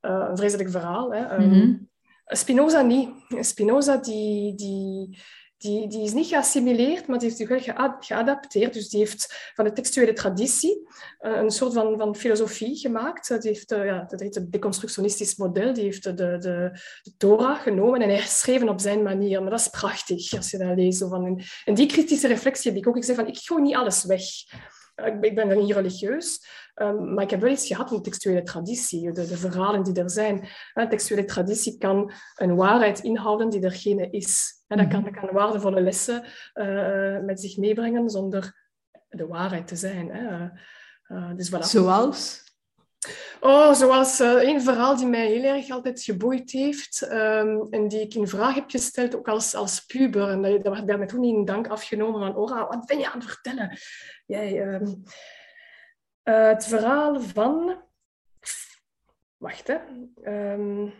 Uh, 0.00 0.26
een 0.28 0.36
vreselijk 0.36 0.70
verhaal. 0.70 1.12
Hè? 1.12 1.38
Mm 1.38 1.52
-hmm. 1.52 1.88
Spinoza 2.24 2.82
niet. 2.82 3.10
Spinoza 3.40 3.96
die, 3.96 4.54
die, 4.54 5.18
die, 5.58 5.88
die 5.88 6.02
is 6.02 6.12
niet 6.12 6.26
geassimileerd, 6.26 7.06
maar 7.06 7.18
die 7.18 7.26
heeft 7.26 7.40
zich 7.40 7.48
wel 7.48 7.94
geadapteerd. 8.00 8.72
Dus 8.72 8.88
die 8.88 8.98
heeft 8.98 9.52
van 9.54 9.64
de 9.64 9.72
textuele 9.72 10.12
traditie 10.12 10.86
uh, 11.20 11.36
een 11.36 11.50
soort 11.50 11.72
van, 11.72 11.98
van 11.98 12.16
filosofie 12.16 12.76
gemaakt. 12.76 13.28
Die 13.28 13.50
heeft, 13.50 13.72
uh, 13.72 13.84
ja, 13.84 14.04
dat 14.08 14.20
heet 14.20 14.34
het 14.34 14.52
deconstructionistisch 14.52 15.36
model. 15.36 15.72
Die 15.72 15.84
heeft 15.84 16.02
de, 16.02 16.14
de, 16.14 16.38
de 16.38 17.12
Torah 17.16 17.60
genomen 17.60 18.02
en 18.02 18.10
herschreven 18.10 18.68
op 18.68 18.80
zijn 18.80 19.02
manier. 19.02 19.40
Maar 19.40 19.50
dat 19.50 19.60
is 19.60 19.68
prachtig, 19.68 20.32
als 20.36 20.50
je 20.50 20.58
dat 20.58 20.76
leest. 20.76 20.98
Van, 20.98 21.42
en, 21.64 21.74
die 21.74 21.86
kritische 21.86 22.28
reflectie 22.28 22.70
heb 22.70 22.80
ik 22.80 22.88
ook. 22.88 22.96
Ik 22.96 23.04
zeg 23.04 23.16
van, 23.16 23.26
ik 23.26 23.38
gooi 23.38 23.62
niet 23.62 23.74
alles 23.74 24.04
weg. 24.04 24.22
Ik 25.04 25.20
ben, 25.20 25.30
ik 25.30 25.34
ben 25.34 25.58
niet 25.58 25.74
religieus, 25.74 26.46
um, 26.74 27.14
maar 27.14 27.24
ik 27.24 27.30
heb 27.30 27.40
wel 27.40 27.50
iets 27.52 27.66
gehad 27.66 27.90
met 27.90 28.04
textuele 28.04 28.42
traditie, 28.42 29.12
de, 29.12 29.26
de 29.26 29.36
verhalen 29.36 29.82
die 29.82 30.02
er 30.02 30.10
zijn. 30.10 30.48
Een 30.74 30.88
textuele 30.88 31.24
traditie 31.24 31.78
kan 31.78 32.12
een 32.36 32.56
waarheid 32.56 32.98
inhouden 32.98 33.50
die 33.50 33.62
er 33.62 33.72
geen 33.72 34.12
is. 34.12 34.62
En 34.66 34.76
dat 34.76 34.88
kan, 34.88 35.04
dat 35.04 35.12
kan 35.12 35.32
waardevolle 35.32 35.80
lessen 35.80 36.24
uh, 36.54 37.18
met 37.18 37.40
zich 37.40 37.56
meebrengen 37.56 38.10
zonder 38.10 38.66
de 39.08 39.26
waarheid 39.26 39.66
te 39.66 39.76
zijn. 39.76 40.10
Hè. 40.10 40.48
Uh, 41.08 41.36
dus 41.36 41.50
voilà. 41.50 41.60
Zoals? 41.60 42.47
Oh, 43.40 43.72
zoals 43.74 44.20
uh, 44.20 44.42
een 44.42 44.62
verhaal 44.62 44.96
die 44.96 45.06
mij 45.06 45.26
heel 45.26 45.54
erg 45.54 45.70
altijd 45.70 46.02
geboeid 46.02 46.50
heeft 46.50 47.02
um, 47.02 47.66
en 47.70 47.88
die 47.88 48.00
ik 48.00 48.14
in 48.14 48.28
vraag 48.28 48.54
heb 48.54 48.70
gesteld, 48.70 49.16
ook 49.16 49.28
als, 49.28 49.54
als 49.54 49.80
puber. 49.80 50.30
En 50.30 50.62
dat, 50.62 50.84
werd 50.84 50.98
mij 50.98 51.06
toen 51.06 51.24
in 51.24 51.44
dank 51.44 51.68
afgenomen 51.68 52.20
van, 52.20 52.36
Ora, 52.36 52.66
wat 52.66 52.86
ben 52.86 52.98
je 52.98 53.10
aan 53.10 53.18
het 53.18 53.28
vertellen? 53.28 53.78
Jij, 54.26 54.66
um, 54.66 55.02
uh, 56.24 56.46
het 56.48 56.66
verhaal 56.66 57.20
van... 57.20 57.82
Wacht, 59.36 59.66
hè. 59.66 59.78
Um, 60.52 60.94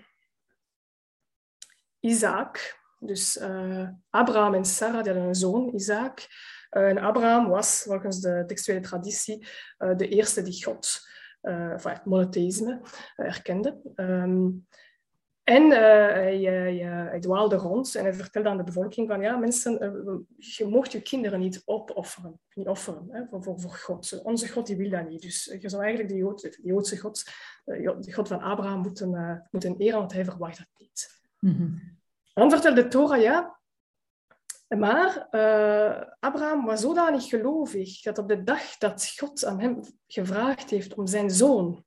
Isaac. 2.01 2.77
Dus 2.99 3.37
uh, 3.37 3.89
Abraham 4.11 4.55
en 4.55 4.65
Sarah 4.65 5.03
die 5.03 5.13
hadden 5.13 5.29
een 5.29 5.35
zoon, 5.35 5.75
Isaac. 5.75 6.27
En 6.71 6.99
Abraham 6.99 7.49
was, 7.49 7.83
volgens 7.83 8.21
de 8.21 8.45
textuele 8.47 8.81
traditie, 8.81 9.47
de 9.97 10.09
eerste 10.09 10.43
die 10.43 10.65
God 10.65 11.08
enfin, 11.41 11.93
het 11.93 12.05
monotheïsme 12.05 12.81
uh, 13.17 13.27
erkende. 13.27 13.81
Um, 13.97 14.67
en 15.45 15.63
uh, 15.63 15.71
hij, 15.71 16.39
hij, 17.11 17.21
dwaalde 17.21 17.57
rond 17.57 17.95
en 17.95 18.03
hij 18.03 18.15
vertelde 18.15 18.49
aan 18.49 18.57
de 18.57 18.65
bevolking 18.65 19.09
van 19.09 19.21
ja, 19.21 19.37
mensen, 19.37 19.73
je 20.37 20.67
mocht 20.67 20.93
je 20.93 21.03
kinderen 21.03 21.41
niet 21.41 21.63
opofferen, 21.65 22.41
niet 22.55 22.69
offeren 22.69 23.07
hè, 23.11 23.27
voor, 23.27 23.43
voor, 23.43 23.61
voor, 23.61 23.75
God. 23.75 24.23
Onze 24.23 24.49
God 24.49 24.67
die 24.67 24.77
wil 24.77 24.91
dat 24.91 25.09
niet. 25.09 25.23
Dus 25.23 25.57
je 25.61 25.69
zou 25.69 25.83
eigenlijk 25.83 26.13
de, 26.13 26.19
Jood, 26.19 26.43
de 26.43 26.59
Joodse 26.63 26.99
God, 26.99 27.25
de 27.65 28.13
God 28.13 28.29
van 28.29 28.41
Abraham, 28.41 28.81
moeten, 28.81 29.49
moeten 29.51 29.77
eren, 29.77 29.99
want 29.99 30.13
hij 30.13 30.25
verwacht 30.25 30.59
dat 30.59 30.69
niet. 30.79 31.21
Mm 31.39 31.57
-hmm. 31.57 31.99
Dan 32.35 32.51
vertelde 32.51 32.89
Torah, 32.89 33.21
ja, 33.21 33.58
maar 34.69 35.29
uh, 35.31 36.03
Abraham 36.21 36.65
was 36.65 36.81
zodanig 36.81 37.29
gelovig 37.29 38.01
dat 38.01 38.19
op 38.19 38.29
de 38.29 38.43
dag 38.43 38.77
dat 38.79 39.13
God 39.17 39.45
aan 39.45 39.61
hem 39.61 39.81
gevraagd 40.07 40.71
heeft 40.71 40.95
om 40.95 41.07
zijn 41.07 41.31
zoon 41.31 41.85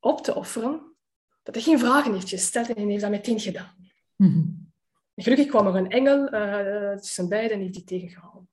op 0.00 0.22
te 0.22 0.34
offeren, 0.34 0.96
dat 1.42 1.54
hij 1.54 1.64
geen 1.64 1.78
vragen 1.78 2.12
heeft 2.12 2.28
gesteld 2.28 2.68
en 2.68 2.74
hij 2.74 2.84
heeft 2.84 3.00
dat 3.00 3.10
meteen 3.10 3.40
gedaan. 3.40 3.90
Mm 4.16 4.32
-hmm. 4.32 4.72
Gelukkig 5.14 5.46
kwam 5.46 5.66
er 5.66 5.74
een 5.74 5.90
engel 5.90 6.34
uh, 6.34 6.96
tussen 6.96 7.28
beiden 7.28 7.52
en 7.52 7.60
heeft 7.60 7.74
die 7.74 7.84
tegengehouden. 7.84 8.48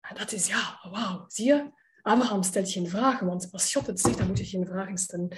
En 0.00 0.16
dat 0.16 0.32
is, 0.32 0.46
ja, 0.46 0.88
wauw, 0.90 1.24
zie 1.28 1.46
je? 1.46 1.70
Abraham 2.02 2.42
stelt 2.42 2.70
geen 2.70 2.88
vragen, 2.88 3.26
want 3.26 3.48
als 3.52 3.72
God 3.72 3.86
het 3.86 4.00
zegt, 4.00 4.18
dan 4.18 4.26
moet 4.26 4.38
je 4.38 4.44
geen 4.44 4.66
vragen 4.66 4.98
stellen. 4.98 5.28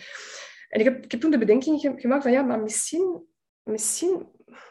En 0.68 0.80
ik 0.80 0.84
heb, 0.84 1.04
ik 1.04 1.10
heb 1.10 1.20
toen 1.20 1.30
de 1.30 1.38
bedenking 1.38 1.80
gemaakt 1.96 2.22
van, 2.22 2.32
ja, 2.32 2.42
maar 2.42 2.60
misschien, 2.60 3.26
misschien 3.62 4.28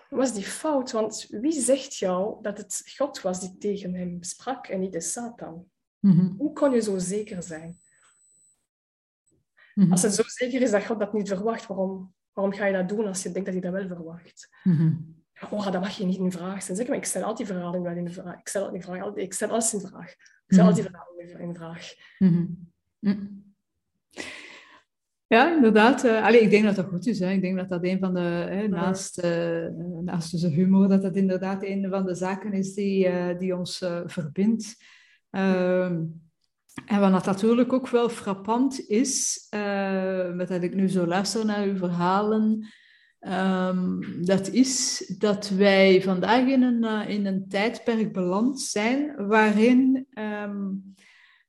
was 0.10 0.34
die 0.34 0.44
fout. 0.44 0.92
Want 0.92 1.28
wie 1.30 1.62
zegt 1.62 1.96
jou 1.96 2.42
dat 2.42 2.58
het 2.58 2.94
God 2.98 3.22
was 3.22 3.40
die 3.40 3.58
tegen 3.58 3.94
hem 3.94 4.24
sprak 4.24 4.68
en 4.68 4.80
niet 4.80 4.94
de 4.94 5.02
Satan? 5.02 5.66
Mm-hmm. 6.00 6.36
Hoe 6.38 6.54
kon 6.54 6.72
je 6.72 6.82
zo 6.82 6.98
zeker 6.98 7.44
zijn? 7.44 7.78
Mm-hmm. 9.74 9.92
Als 9.92 10.02
het 10.02 10.14
zo 10.14 10.24
zeker 10.26 10.62
is 10.62 10.72
dat 10.72 10.86
God 10.86 11.00
dat 11.00 11.14
niet 11.14 11.28
verwacht, 11.28 11.68
waarom, 11.68 12.14
waarom 12.34 12.54
ga 12.54 12.66
je 12.66 12.74
dat 12.74 12.90
doen 12.90 13.08
als 13.08 13.24
je 13.24 13.32
denkt 13.32 13.46
dat 13.46 13.62
hij 13.62 13.72
dat 13.72 13.88
wel 13.88 13.98
verwacht? 13.98 14.50
Mm-hmm. 14.64 15.22
Oh, 15.50 15.72
dat 15.72 15.82
mag 15.82 15.98
je 15.98 16.06
niet 16.06 16.20
in 16.20 16.32
vraag 16.32 16.62
stellen. 16.62 16.78
Zeg 16.78 16.88
maar, 16.88 16.98
ik 16.98 17.06
stel 17.06 17.24
altijd 17.24 17.48
verhalen 17.48 17.82
wel 17.82 17.96
in 17.96 18.12
vraag. 18.12 18.40
Ik 18.40 18.48
stel, 18.48 18.74
in 18.74 18.82
vraag. 18.82 19.16
Ik 19.16 19.34
stel 19.34 19.50
alles 19.50 19.74
in 19.74 19.80
vraag. 19.80 20.12
Ik 20.12 20.44
stel 20.48 20.66
altijd 20.66 20.86
verhalen 20.86 21.40
in 21.40 21.56
vraag. 21.56 21.94
Ja, 25.28 25.56
inderdaad. 25.56 26.06
Uh, 26.06 26.26
allee, 26.26 26.42
ik 26.42 26.50
denk 26.50 26.64
dat 26.64 26.76
dat 26.76 26.86
goed 26.86 27.08
is. 27.08 27.20
Hè. 27.20 27.32
Ik 27.32 27.42
denk 27.42 27.58
dat 27.58 27.70
dat 27.70 27.84
een 27.84 28.00
van 28.00 28.14
de, 28.14 28.20
hè, 28.20 28.68
naast, 28.68 29.24
uh, 29.24 29.68
naast 30.02 30.32
dus 30.32 30.44
humor, 30.44 30.88
dat 30.88 31.02
dat 31.02 31.16
inderdaad 31.16 31.64
een 31.64 31.90
van 31.90 32.06
de 32.06 32.16
zaken 32.16 32.54
is 32.54 32.74
die, 32.74 33.08
uh, 33.08 33.38
die 33.38 33.56
ons 33.56 33.86
verbindt. 34.06 34.76
Ehm, 35.30 36.02
en 36.86 37.00
wat 37.00 37.26
natuurlijk 37.26 37.74
ook 37.74 37.90
wel 37.90 38.10
frappant 38.10 38.90
is, 38.90 39.48
met 40.34 40.48
dat 40.48 40.64
ik 40.64 40.76
nu 40.76 40.90
zo 40.90 41.06
luister 41.06 41.46
naar 41.46 41.64
uw 41.66 41.78
verhalen, 41.78 42.66
Ehm, 43.24 44.00
dat 44.26 44.48
is 44.50 45.06
dat 45.18 45.50
wij 45.50 46.02
vandaag 46.02 46.48
in 46.48 46.62
een, 46.62 47.08
in 47.08 47.26
een 47.26 47.48
tijdperk 47.48 48.14
beland 48.14 48.62
zijn 48.62 49.28
waarin 49.28 50.08
ehm, 50.10 50.66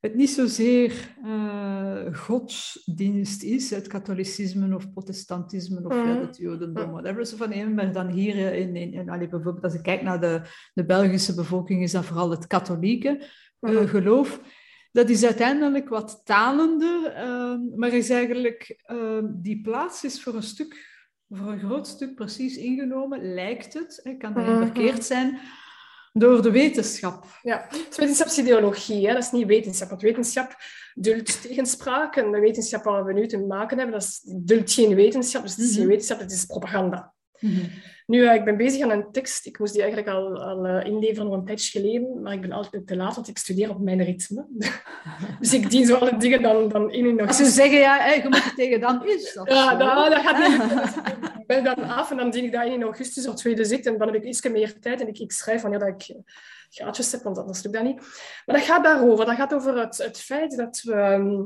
het 0.05 0.15
niet 0.15 0.29
zozeer 0.29 1.15
uh, 1.25 2.15
godsdienst 2.15 3.43
is, 3.43 3.69
het 3.69 3.87
katholicisme 3.87 4.75
of 4.75 4.91
protestantisme 4.91 5.85
of 5.85 5.93
mm. 5.93 6.19
het 6.19 6.37
jodendom, 6.37 6.91
whatever 6.91 7.25
ze 7.25 7.37
van 7.37 7.49
nemen, 7.49 7.73
maar 7.73 7.93
dan 7.93 8.07
hier 8.07 8.53
in, 8.53 8.75
in, 8.75 8.93
in 8.93 9.09
allee, 9.09 9.27
bijvoorbeeld 9.27 9.63
als 9.63 9.73
ik 9.73 9.83
kijk 9.83 10.01
naar 10.01 10.21
de, 10.21 10.41
de 10.73 10.85
Belgische 10.85 11.35
bevolking, 11.35 11.83
is 11.83 11.91
dat 11.91 12.05
vooral 12.05 12.29
het 12.29 12.47
katholieke 12.47 13.27
uh, 13.61 13.89
geloof. 13.89 14.41
Dat 14.91 15.09
is 15.09 15.23
uiteindelijk 15.23 15.89
wat 15.89 16.21
talende, 16.23 17.13
uh, 17.17 17.77
maar 17.79 17.93
is 17.93 18.09
eigenlijk, 18.09 18.83
die 19.27 19.61
plaats 19.61 20.03
is 20.03 20.23
voor 20.23 20.35
een 20.35 20.43
stuk 20.43 20.93
voor 21.29 21.51
een 21.51 21.59
groot 21.59 21.87
stuk 21.87 22.15
precies 22.15 22.57
ingenomen, 22.57 23.33
lijkt 23.33 23.73
het, 23.73 23.99
hè, 24.03 24.13
kan 24.17 24.33
dat 24.33 24.45
mhm. 24.45 24.61
verkeerd 24.61 25.05
zijn, 25.05 25.39
door 26.17 26.41
de 26.41 26.51
wetenschap. 26.51 27.25
Ja, 27.41 27.65
het 27.69 27.87
is 27.89 27.97
wetenschapsideologie, 27.97 29.07
hè? 29.07 29.13
dat 29.13 29.23
is 29.23 29.31
niet 29.31 29.47
wetenschap. 29.47 29.89
Want 29.89 30.01
wetenschap 30.01 30.55
duldt 30.93 31.41
tegenspraak 31.41 32.15
en 32.15 32.31
de 32.31 32.39
wetenschap 32.39 32.83
waar 32.83 33.05
we 33.05 33.13
nu 33.13 33.27
te 33.27 33.37
maken 33.37 33.77
hebben, 33.77 33.99
dat 33.99 34.07
is, 34.07 34.21
duldt 34.23 34.73
geen 34.73 34.95
wetenschap, 34.95 35.41
dus 35.41 35.51
het 35.51 35.59
is 35.59 35.71
geen 35.71 35.79
mhm. 35.79 35.89
wetenschap, 35.89 36.19
het 36.19 36.31
is 36.31 36.45
propaganda. 36.45 37.13
Mhm. 37.39 37.65
Nu, 38.05 38.25
eh, 38.25 38.35
ik 38.35 38.43
ben 38.43 38.57
bezig 38.57 38.81
aan 38.81 38.89
een 38.89 39.11
tekst. 39.11 39.45
Ik 39.45 39.59
moest 39.59 39.73
die 39.73 39.81
eigenlijk 39.81 40.11
al, 40.15 40.43
al 40.43 40.65
uh, 40.65 40.85
inleveren 40.85 41.25
nog 41.25 41.33
een 41.33 41.45
tijdje 41.45 41.79
geleden, 41.79 42.21
maar 42.21 42.33
ik 42.33 42.41
ben 42.41 42.51
altijd 42.51 42.87
te 42.87 42.95
laat, 42.95 43.15
want 43.15 43.27
ik 43.27 43.37
studeer 43.37 43.69
op 43.69 43.79
mijn 43.79 44.03
ritme. 44.03 44.45
dus 45.39 45.53
ik 45.53 45.69
dien 45.69 45.85
zo 45.85 45.95
alle 45.95 46.17
dingen 46.17 46.41
dan, 46.41 46.69
dan 46.69 46.91
in 46.91 47.05
en 47.05 47.15
nog. 47.15 47.27
Als 47.27 47.37
ze 47.37 47.45
zeggen, 47.45 47.79
ja, 47.79 47.97
hey, 47.97 48.17
je 48.17 48.23
moet 48.23 48.43
het 48.43 48.55
tegen 48.55 48.79
dan 48.79 49.07
is. 49.07 49.33
Ja, 49.33 49.75
dat, 49.75 50.11
dat, 50.11 50.21
gaat 50.21 50.47
niet. 50.47 50.95
ik 51.39 51.47
ben 51.47 51.63
dan 51.63 51.83
af 51.83 52.11
en 52.11 52.17
dan 52.17 52.29
dien 52.29 52.43
ik 52.43 52.51
dat 52.51 52.65
in 52.65 52.83
augustus 52.83 53.27
of 53.27 53.35
tweede 53.35 53.65
zit 53.65 53.85
en 53.85 53.97
dan 53.97 54.07
heb 54.07 54.23
ik 54.23 54.23
iets 54.23 54.49
meer 54.49 54.79
tijd 54.79 55.01
en 55.01 55.07
ik, 55.07 55.19
ik 55.19 55.31
schrijf 55.31 55.61
wanneer 55.61 55.79
dat 55.79 55.87
ik 55.87 56.15
gaatjes 56.69 57.11
heb, 57.11 57.23
want 57.23 57.37
anders 57.37 57.63
lukt 57.63 57.75
dat 57.75 57.85
niet. 57.85 57.99
Maar 58.45 58.55
dat 58.55 58.65
gaat 58.65 58.83
daarover. 58.83 59.25
Dat 59.25 59.35
gaat 59.35 59.53
over 59.53 59.79
het, 59.79 59.97
het 59.97 60.19
feit 60.19 60.57
dat 60.57 60.81
we... 60.83 60.93
Ehm, 60.93 61.41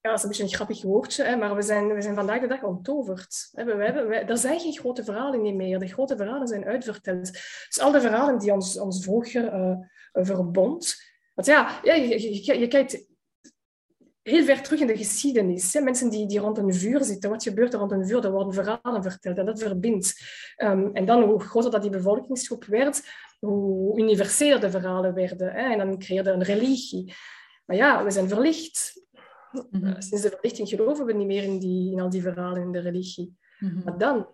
ja, 0.00 0.10
dat 0.10 0.18
is 0.18 0.22
een 0.22 0.28
beetje 0.28 0.42
een 0.42 0.54
grappig 0.54 0.82
woordje, 0.82 1.36
maar 1.36 1.54
we 1.54 1.62
zijn, 1.62 1.94
we 1.94 2.02
zijn 2.02 2.14
vandaag 2.14 2.40
de 2.40 2.46
dag 2.46 2.62
onttoverd. 2.62 3.48
We, 3.52 3.64
we 3.64 3.84
hebben, 3.84 4.28
er 4.28 4.38
zijn 4.38 4.60
geen 4.60 4.78
grote 4.78 5.04
verhalen 5.04 5.56
meer. 5.56 5.78
De 5.78 5.88
grote 5.88 6.16
verhalen 6.16 6.48
zijn 6.48 6.64
uitverteld. 6.64 7.32
Dus 7.68 7.80
al 7.80 7.92
de 7.92 8.00
verhalen 8.00 8.38
die 8.38 8.52
ons, 8.52 8.78
ons 8.78 9.04
vroeger 9.04 9.54
uh, 9.54 9.76
verbond. 10.12 10.94
Want 11.34 11.48
ja, 11.48 11.80
je, 11.82 12.60
je, 12.60 12.68
kijkt 12.68 13.06
heel 14.22 14.44
ver 14.44 14.62
terug 14.62 14.80
in 14.80 14.86
de 14.86 14.96
geschiedenis. 14.96 15.72
Hè. 15.72 15.80
Mensen 15.80 16.10
die, 16.10 16.26
die 16.26 16.38
rond 16.38 16.58
een 16.58 16.74
vuur 16.74 17.04
zitten, 17.04 17.30
wat 17.30 17.42
gebeurt 17.42 17.72
er 17.72 17.78
rond 17.78 17.92
een 17.92 18.06
vuur? 18.06 18.24
Er 18.24 18.30
worden 18.30 18.54
verhalen 18.54 19.02
verteld 19.02 19.38
en 19.38 19.46
dat 19.46 19.62
verbindt. 19.62 20.14
Um, 20.56 20.90
en 20.94 21.04
dan, 21.04 21.22
hoe 21.22 21.40
groter 21.40 21.70
dat 21.70 21.82
die 21.82 21.90
bevolkingsgroep 21.90 22.64
werd, 22.64 23.02
hoe 23.38 23.98
universeler 23.98 24.60
de 24.60 24.70
verhalen 24.70 25.14
werden. 25.14 25.52
Hè. 25.52 25.72
En 25.72 25.78
dan 25.78 25.98
creëerde 25.98 26.30
een 26.30 26.42
religie. 26.42 27.14
Maar 27.66 27.76
ja, 27.76 28.04
we 28.04 28.10
zijn 28.10 28.28
verlicht. 28.28 29.06
Mm 29.52 29.66
-hmm. 29.70 30.00
Sinds 30.00 30.22
de 30.22 30.30
verlichting 30.30 30.68
geloven 30.68 31.06
we 31.06 31.12
niet 31.12 31.26
meer 31.26 31.42
in, 31.42 31.58
die, 31.58 31.92
in 31.92 32.00
al 32.00 32.10
die 32.10 32.22
verhalen 32.22 32.62
in 32.62 32.72
de 32.72 32.78
religie. 32.78 33.36
Mm 33.58 33.68
-hmm. 33.68 33.82
Maar 33.84 33.98
dan, 33.98 34.26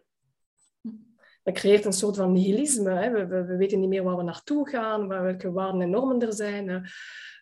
dat 1.42 1.54
creëert 1.54 1.84
een 1.84 1.92
soort 1.92 2.16
van 2.16 2.32
nihilisme. 2.32 2.90
Hè. 2.90 3.10
We, 3.10 3.26
we, 3.26 3.44
we, 3.44 3.56
weten 3.56 3.80
niet 3.80 3.88
meer 3.88 4.02
waar 4.02 4.16
we 4.16 4.22
naartoe 4.22 4.68
gaan, 4.68 5.08
waar, 5.08 5.22
welke 5.22 5.52
waarden 5.52 5.80
en 5.80 5.90
normen 5.90 6.20
er 6.20 6.32
zijn. 6.32 6.68
Uh, 6.68 6.82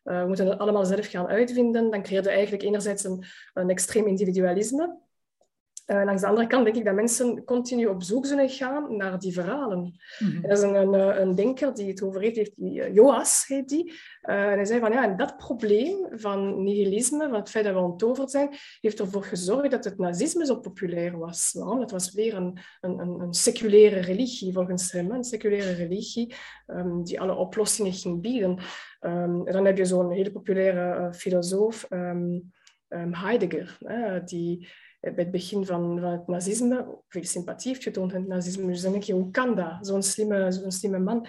we 0.02 0.24
moeten 0.26 0.46
het 0.46 0.58
allemaal 0.58 0.84
zelf 0.84 1.06
gaan 1.06 1.26
uitvinden. 1.26 1.90
Dan 1.90 2.02
creëert 2.02 2.24
we 2.24 2.30
eigenlijk 2.30 2.62
enerzijds 2.62 3.04
een, 3.04 3.24
een 3.54 3.70
extreem 3.70 4.06
individualisme. 4.06 4.98
Uh, 5.86 6.04
langs 6.04 6.20
de 6.20 6.26
andere 6.26 6.46
kant 6.46 6.64
denk 6.64 6.76
ik 6.76 6.84
dat 6.84 6.94
mensen 6.94 7.44
continu 7.44 7.86
op 7.86 8.02
zoek 8.02 8.26
zullen 8.26 8.48
gaan 8.48 8.96
naar 8.96 9.18
die 9.18 9.32
verhalen. 9.32 9.78
Mm 9.78 9.92
-hmm. 10.18 10.44
Er 10.44 10.50
is 10.50 10.62
een, 10.62 10.74
een, 10.74 11.20
een, 11.20 11.34
denker 11.34 11.74
die 11.74 11.88
het 11.88 12.02
over 12.02 12.20
heeft, 12.20 12.36
heeft 12.36 12.52
die, 12.56 12.78
uh, 12.78 12.94
Joas 12.94 13.44
heet 13.46 13.68
die. 13.68 13.92
Uh, 14.22 14.50
en 14.50 14.56
hij 14.56 14.64
zei 14.64 14.80
van 14.80 14.92
ja, 14.92 15.04
en 15.04 15.16
dat 15.16 15.36
probleem 15.36 16.06
van 16.10 16.62
nihilisme, 16.62 17.28
van 17.28 17.34
het 17.34 17.50
feit 17.50 17.64
dat 17.64 17.74
we 17.74 17.80
onttoverd 17.80 18.30
zijn, 18.30 18.48
heeft 18.80 19.00
ervoor 19.00 19.24
gezorgd 19.24 19.70
dat 19.70 19.84
het 19.84 19.98
nazisme 19.98 20.46
zo 20.46 20.60
populair 20.60 21.18
was. 21.18 21.52
Waarom? 21.52 21.80
Dat 21.80 21.90
was 21.90 22.12
weer 22.12 22.34
een, 22.34 22.58
een, 22.80 22.98
een 22.98 23.34
seculiere 23.34 24.00
religie, 24.00 24.52
volgens 24.52 24.92
hem. 24.92 25.10
Een 25.10 25.24
seculiere 25.24 25.72
religie 25.72 26.34
um, 26.66 27.04
die 27.04 27.20
alle 27.20 27.34
oplossingen 27.34 27.92
ging 27.92 28.20
bieden. 28.20 28.58
Um, 29.00 29.46
en 29.46 29.52
dan 29.52 29.64
heb 29.64 29.76
je 29.76 29.84
zo'n 29.84 30.12
hele 30.12 30.32
populaire 30.32 31.14
filosoof, 31.14 31.86
um, 31.90 32.52
Heidegger, 33.10 33.78
die 34.24 34.68
bij 35.12 35.24
het 35.24 35.30
begin 35.30 35.66
van, 35.66 35.98
van 36.00 36.10
het 36.10 36.26
nazisme 36.26 36.98
veel 37.08 37.24
sympathie 37.24 37.72
heeft 37.72 37.82
getoond 37.82 38.12
in 38.12 38.20
het 38.20 38.28
nazisme. 38.28 38.66
Dus 38.66 38.82
dan 38.82 38.92
denk 38.92 39.04
je, 39.04 39.12
hoe 39.12 39.30
kan 39.30 39.54
dat? 39.54 39.86
Zo'n 39.86 40.02
slimme, 40.02 40.52
zo'n 40.52 40.72
slimme 40.72 40.98
man. 40.98 41.26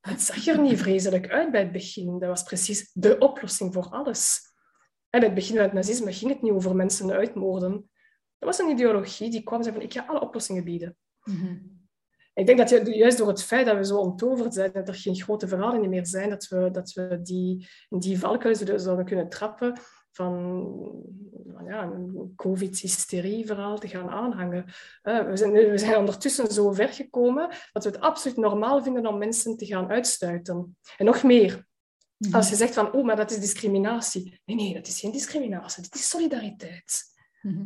Het 0.00 0.20
zag 0.20 0.46
er 0.46 0.60
niet 0.60 0.78
vreselijk 0.78 1.28
uit 1.28 1.50
bij 1.50 1.60
het 1.60 1.72
begin. 1.72 2.18
Dat 2.18 2.28
was 2.28 2.42
precies 2.42 2.90
de 2.92 3.18
oplossing 3.18 3.72
voor 3.72 3.88
alles. 3.88 4.40
En 5.10 5.20
bij 5.20 5.28
het 5.28 5.34
begin 5.34 5.54
van 5.54 5.64
het 5.64 5.72
nazisme 5.72 6.12
ging 6.12 6.30
het 6.30 6.42
niet 6.42 6.52
over 6.52 6.76
mensen 6.76 7.10
uitmoorden. 7.10 7.90
Dat 8.38 8.56
was 8.56 8.58
een 8.58 8.70
ideologie 8.70 9.30
die 9.30 9.42
kwam 9.42 9.62
zei 9.62 9.74
van, 9.74 9.84
ik 9.84 9.92
ga 9.92 10.04
alle 10.06 10.20
oplossingen 10.20 10.64
bieden. 10.64 10.96
Mm-hmm. 11.24 11.80
Ik 12.34 12.46
denk 12.46 12.58
dat 12.58 12.86
juist 12.86 13.18
door 13.18 13.28
het 13.28 13.42
feit 13.42 13.66
dat 13.66 13.76
we 13.76 13.84
zo 13.84 13.98
onttoverd 13.98 14.54
zijn, 14.54 14.72
dat 14.72 14.88
er 14.88 14.94
geen 14.94 15.14
grote 15.14 15.48
verhalen 15.48 15.88
meer 15.88 16.06
zijn, 16.06 16.30
dat 16.30 16.48
we, 16.48 16.70
dat 16.70 16.92
we 16.92 17.22
die, 17.22 17.68
in 17.88 17.98
die 17.98 18.18
valkuilen 18.18 18.80
zouden 18.80 19.04
kunnen 19.04 19.28
trappen, 19.28 19.80
van 20.12 21.02
ja, 21.66 21.82
een 21.82 22.32
COVID-hysterie-verhaal 22.36 23.78
te 23.78 23.88
gaan 23.88 24.10
aanhangen. 24.10 24.64
we, 25.02 25.30
zijn, 25.34 25.52
we 25.52 25.78
zijn 25.78 25.96
ondertussen 25.96 26.52
zo 26.52 26.72
ver 26.72 26.88
gekomen 26.88 27.48
dat 27.72 27.84
we 27.84 27.90
het 27.90 28.00
absoluut 28.00 28.36
normaal 28.36 28.82
vinden 28.82 29.06
om 29.06 29.18
mensen 29.18 29.56
te 29.56 29.66
gaan 29.66 29.88
uitstuiten. 29.88 30.76
En 30.96 31.04
nog 31.04 31.22
meer, 31.22 31.66
mhm. 32.16 32.34
als 32.34 32.48
je 32.48 32.56
zegt 32.56 32.74
van, 32.74 32.92
oh, 32.92 33.04
maar 33.04 33.16
dat 33.16 33.30
is 33.30 33.40
discriminatie. 33.40 34.40
Nee, 34.44 34.56
nee, 34.56 34.74
dat 34.74 34.86
is 34.86 35.00
geen 35.00 35.12
discriminatie, 35.12 35.82
dat 35.82 35.94
is 35.94 36.08
solidariteit. 36.08 37.02
Mhm. 37.42 37.64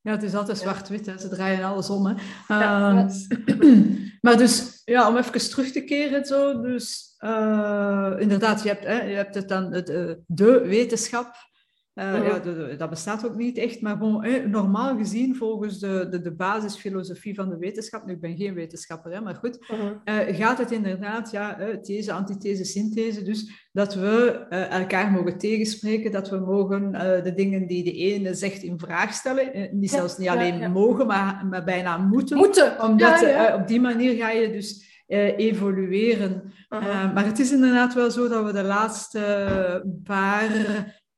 Ja, 0.00 0.10
het 0.14 0.22
is 0.22 0.34
altijd 0.34 0.58
zwart-wit, 0.58 1.04
ze 1.04 1.28
draaien 1.28 1.64
alles 1.64 1.90
om. 1.90 2.06
Hè. 2.06 2.14
Ja, 2.48 2.90
ehm, 2.90 4.10
maar 4.20 4.36
dus, 4.36 4.82
ja, 4.84 5.08
om 5.08 5.16
even 5.16 5.50
terug 5.50 5.72
te 5.72 5.84
keren, 5.84 6.24
zo, 6.24 6.60
dus 6.60 7.07
uh, 7.20 8.12
inderdaad, 8.18 8.62
je 8.62 8.68
hebt, 8.68 8.84
hè, 8.84 9.02
je 9.02 9.16
hebt 9.16 9.34
het 9.34 9.48
dan 9.48 9.70
de, 9.70 10.22
de 10.26 10.60
wetenschap. 10.66 11.46
Uh, 11.94 12.04
uh-huh. 12.04 12.26
ja, 12.26 12.38
de, 12.38 12.74
dat 12.78 12.90
bestaat 12.90 13.26
ook 13.26 13.36
niet 13.36 13.58
echt, 13.58 13.80
maar 13.80 13.96
gewoon, 13.96 14.50
normaal 14.50 14.96
gezien, 14.96 15.36
volgens 15.36 15.78
de, 15.78 16.06
de, 16.10 16.20
de 16.20 16.34
basisfilosofie 16.34 17.34
van 17.34 17.48
de 17.48 17.56
wetenschap, 17.56 18.06
nu 18.06 18.12
ik 18.12 18.20
ben 18.20 18.36
geen 18.36 18.54
wetenschapper, 18.54 19.12
hè, 19.12 19.20
maar 19.20 19.34
goed, 19.34 19.58
uh, 20.04 20.36
gaat 20.36 20.58
het 20.58 20.70
inderdaad, 20.70 21.30
ja, 21.30 21.58
these, 21.82 22.12
antithese, 22.12 22.64
synthese, 22.64 23.22
dus 23.22 23.68
dat 23.72 23.94
we 23.94 24.46
elkaar 24.70 25.10
mogen 25.10 25.38
tegenspreken, 25.38 26.12
dat 26.12 26.30
we 26.30 26.38
mogen 26.38 26.92
de 27.24 27.32
dingen 27.34 27.66
die 27.66 27.84
de 27.84 27.92
ene 27.92 28.34
zegt 28.34 28.62
in 28.62 28.78
vraag 28.78 29.12
stellen, 29.12 29.68
niet 29.72 29.90
zelfs 29.90 30.18
niet 30.18 30.28
alleen 30.28 30.58
ja. 30.58 30.68
mogen, 30.68 31.06
maar, 31.06 31.46
maar 31.50 31.64
bijna 31.64 31.96
moeten. 31.96 32.36
Moeten! 32.36 32.82
Omdat 32.82 33.26
op 33.54 33.68
die 33.68 33.80
manier 33.80 34.16
ga 34.16 34.30
je 34.30 34.52
dus 34.52 34.87
uh, 35.08 35.38
evolueren. 35.38 36.52
Uh, 36.68 37.14
maar 37.14 37.24
het 37.24 37.38
is 37.38 37.52
inderdaad 37.52 37.94
wel 37.94 38.10
zo 38.10 38.28
dat 38.28 38.44
we 38.44 38.52
de 38.52 38.62
laatste 38.62 40.00
paar 40.04 40.50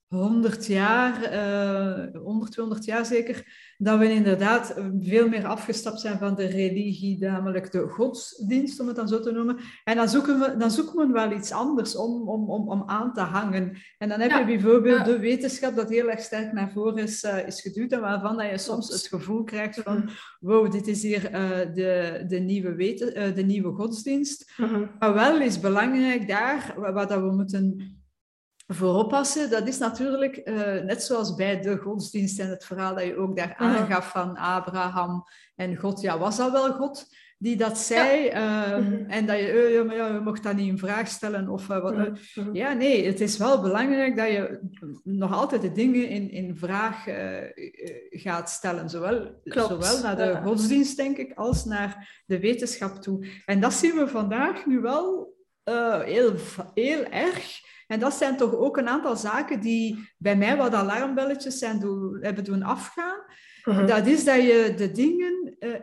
honderd 0.06 0.66
jaar, 0.66 1.32
uh, 2.12 2.22
100, 2.22 2.52
200 2.52 2.84
jaar 2.84 3.06
zeker, 3.06 3.44
dat 3.82 3.98
we 3.98 4.12
inderdaad 4.12 4.74
veel 5.00 5.28
meer 5.28 5.46
afgestapt 5.46 6.00
zijn 6.00 6.18
van 6.18 6.34
de 6.34 6.46
religie, 6.46 7.18
namelijk 7.18 7.72
de 7.72 7.88
godsdienst, 7.88 8.80
om 8.80 8.86
het 8.86 8.96
dan 8.96 9.08
zo 9.08 9.20
te 9.20 9.32
noemen. 9.32 9.56
En 9.84 9.96
dan 9.96 10.08
zoeken 10.08 10.38
we, 10.38 10.56
dan 10.56 10.70
zoeken 10.70 11.06
we 11.06 11.12
wel 11.12 11.32
iets 11.32 11.52
anders 11.52 11.96
om, 11.96 12.28
om, 12.28 12.50
om, 12.50 12.68
om 12.68 12.82
aan 12.86 13.12
te 13.12 13.20
hangen. 13.20 13.76
En 13.98 14.08
dan 14.08 14.20
heb 14.20 14.30
ja. 14.30 14.38
je 14.38 14.44
bijvoorbeeld 14.44 14.98
ja. 14.98 15.04
de 15.04 15.18
wetenschap 15.18 15.76
dat 15.76 15.88
heel 15.88 16.10
erg 16.10 16.20
sterk 16.20 16.52
naar 16.52 16.70
voren 16.72 17.02
is, 17.02 17.24
uh, 17.24 17.46
is 17.46 17.60
geduwd 17.60 17.92
en 17.92 18.00
waarvan 18.00 18.36
dat 18.36 18.50
je 18.50 18.58
soms 18.58 18.88
het 18.88 19.06
gevoel 19.06 19.44
krijgt 19.44 19.80
van 19.82 20.10
wow, 20.40 20.72
dit 20.72 20.86
is 20.86 21.02
hier 21.02 21.30
uh, 21.32 21.74
de, 21.74 22.24
de, 22.28 22.38
nieuwe 22.38 22.74
weten, 22.74 23.18
uh, 23.18 23.34
de 23.34 23.42
nieuwe 23.42 23.72
godsdienst. 23.72 24.52
-huh. 24.56 24.88
Maar 24.98 25.14
wel 25.14 25.40
is 25.40 25.60
belangrijk 25.60 26.28
daar, 26.28 26.74
wat 26.76 27.08
dat 27.08 27.20
we 27.20 27.32
moeten 27.32 27.98
voor 28.72 28.94
oppassen, 28.94 29.50
dat 29.50 29.68
is 29.68 29.78
natuurlijk 29.78 30.40
uh, 30.44 30.54
net 30.82 31.02
zoals 31.02 31.34
bij 31.34 31.60
de 31.60 31.76
godsdienst 31.76 32.38
en 32.38 32.48
het 32.48 32.64
verhaal 32.64 32.94
dat 32.94 33.04
je 33.04 33.16
ook 33.16 33.36
daar 33.36 33.54
aangaf 33.56 34.10
van 34.10 34.36
Abraham 34.36 35.24
en 35.56 35.76
God. 35.76 36.00
Ja, 36.00 36.18
was 36.18 36.36
dat 36.36 36.52
wel 36.52 36.72
God 36.72 37.06
die 37.38 37.56
dat 37.56 37.78
zei? 37.78 38.24
Ja. 38.24 38.76
Um, 38.76 39.04
en 39.08 39.26
dat 39.26 39.38
je, 39.38 39.52
uh, 39.52 39.96
ja, 39.96 40.06
je 40.06 40.20
mocht 40.20 40.42
dat 40.42 40.56
niet 40.56 40.68
in 40.68 40.78
vraag 40.78 41.08
stellen. 41.08 41.48
Of, 41.48 41.68
uh, 41.68 41.82
wat, 41.82 42.18
Ja, 42.52 42.72
nee, 42.72 43.06
het 43.06 43.20
is 43.20 43.36
wel 43.36 43.60
belangrijk 43.60 44.16
dat 44.16 44.28
je 44.28 44.60
nog 45.04 45.32
altijd 45.32 45.62
de 45.62 45.72
dingen 45.72 46.08
in, 46.08 46.30
in 46.30 46.56
vraag 46.56 47.04
gaat 48.10 48.50
stellen. 48.50 48.90
Zowel, 48.90 49.40
zowel 49.44 50.02
naar 50.02 50.16
de 50.16 50.22
ja. 50.22 50.42
godsdienst, 50.42 50.96
denk 50.96 51.16
ik, 51.16 51.32
als 51.34 51.64
naar 51.64 52.22
de 52.26 52.40
wetenschap 52.40 53.02
toe. 53.02 53.26
En 53.46 53.60
dat 53.60 53.72
zien 53.72 53.94
we 53.94 54.08
vandaag 54.08 54.66
nu 54.66 54.80
wel 54.80 55.34
heel, 56.04 56.34
heel 56.74 57.04
erg. 57.04 57.68
En 57.90 58.00
dat 58.00 58.14
zijn 58.14 58.36
toch 58.36 58.54
ook 58.54 58.76
een 58.76 58.88
aantal 58.88 59.16
zaken 59.16 59.60
die 59.60 60.12
bij 60.18 60.36
mij 60.36 60.56
wat 60.56 60.74
alarmbelletjes 60.74 61.58
zijn 61.58 61.80
doen, 61.80 62.18
hebben 62.20 62.44
doen 62.44 62.62
afgaan. 62.62 63.18
Mhm. 63.64 63.86
Dat 63.86 64.06
is 64.06 64.24
dat 64.24 64.42
je 64.42 64.74
de 64.76 64.90
dingen, 64.92 65.56
uh, 65.60 65.74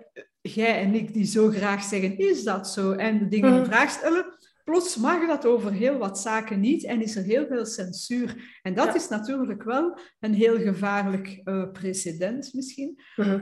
jij 0.42 0.82
en 0.82 0.94
ik 0.94 1.14
die 1.14 1.26
zo 1.26 1.50
graag 1.50 1.84
zeggen, 1.84 2.18
is 2.18 2.44
dat 2.44 2.70
zo? 2.70 2.92
En 2.92 3.20
de 3.20 3.28
dingen 3.28 3.54
in 3.54 3.60
mhm. 3.60 3.66
vraag 3.66 3.90
stellen, 3.90 4.26
plots 4.64 4.98
mag 4.98 5.28
dat 5.28 5.46
over 5.46 5.72
heel 5.72 5.98
wat 5.98 6.20
zaken 6.20 6.60
niet 6.60 6.86
en 6.86 7.02
is 7.02 7.16
er 7.16 7.24
heel 7.24 7.48
veel 7.48 7.66
censuur. 7.66 8.60
En 8.62 8.74
dat 8.74 8.96
is 8.96 9.08
natuurlijk 9.08 9.64
wel 9.64 10.00
een 10.20 10.34
heel 10.34 10.58
gevaarlijk 10.58 11.42
uh, 11.44 11.72
precedent 11.72 12.54
misschien. 12.54 13.00
Mhm. 13.16 13.40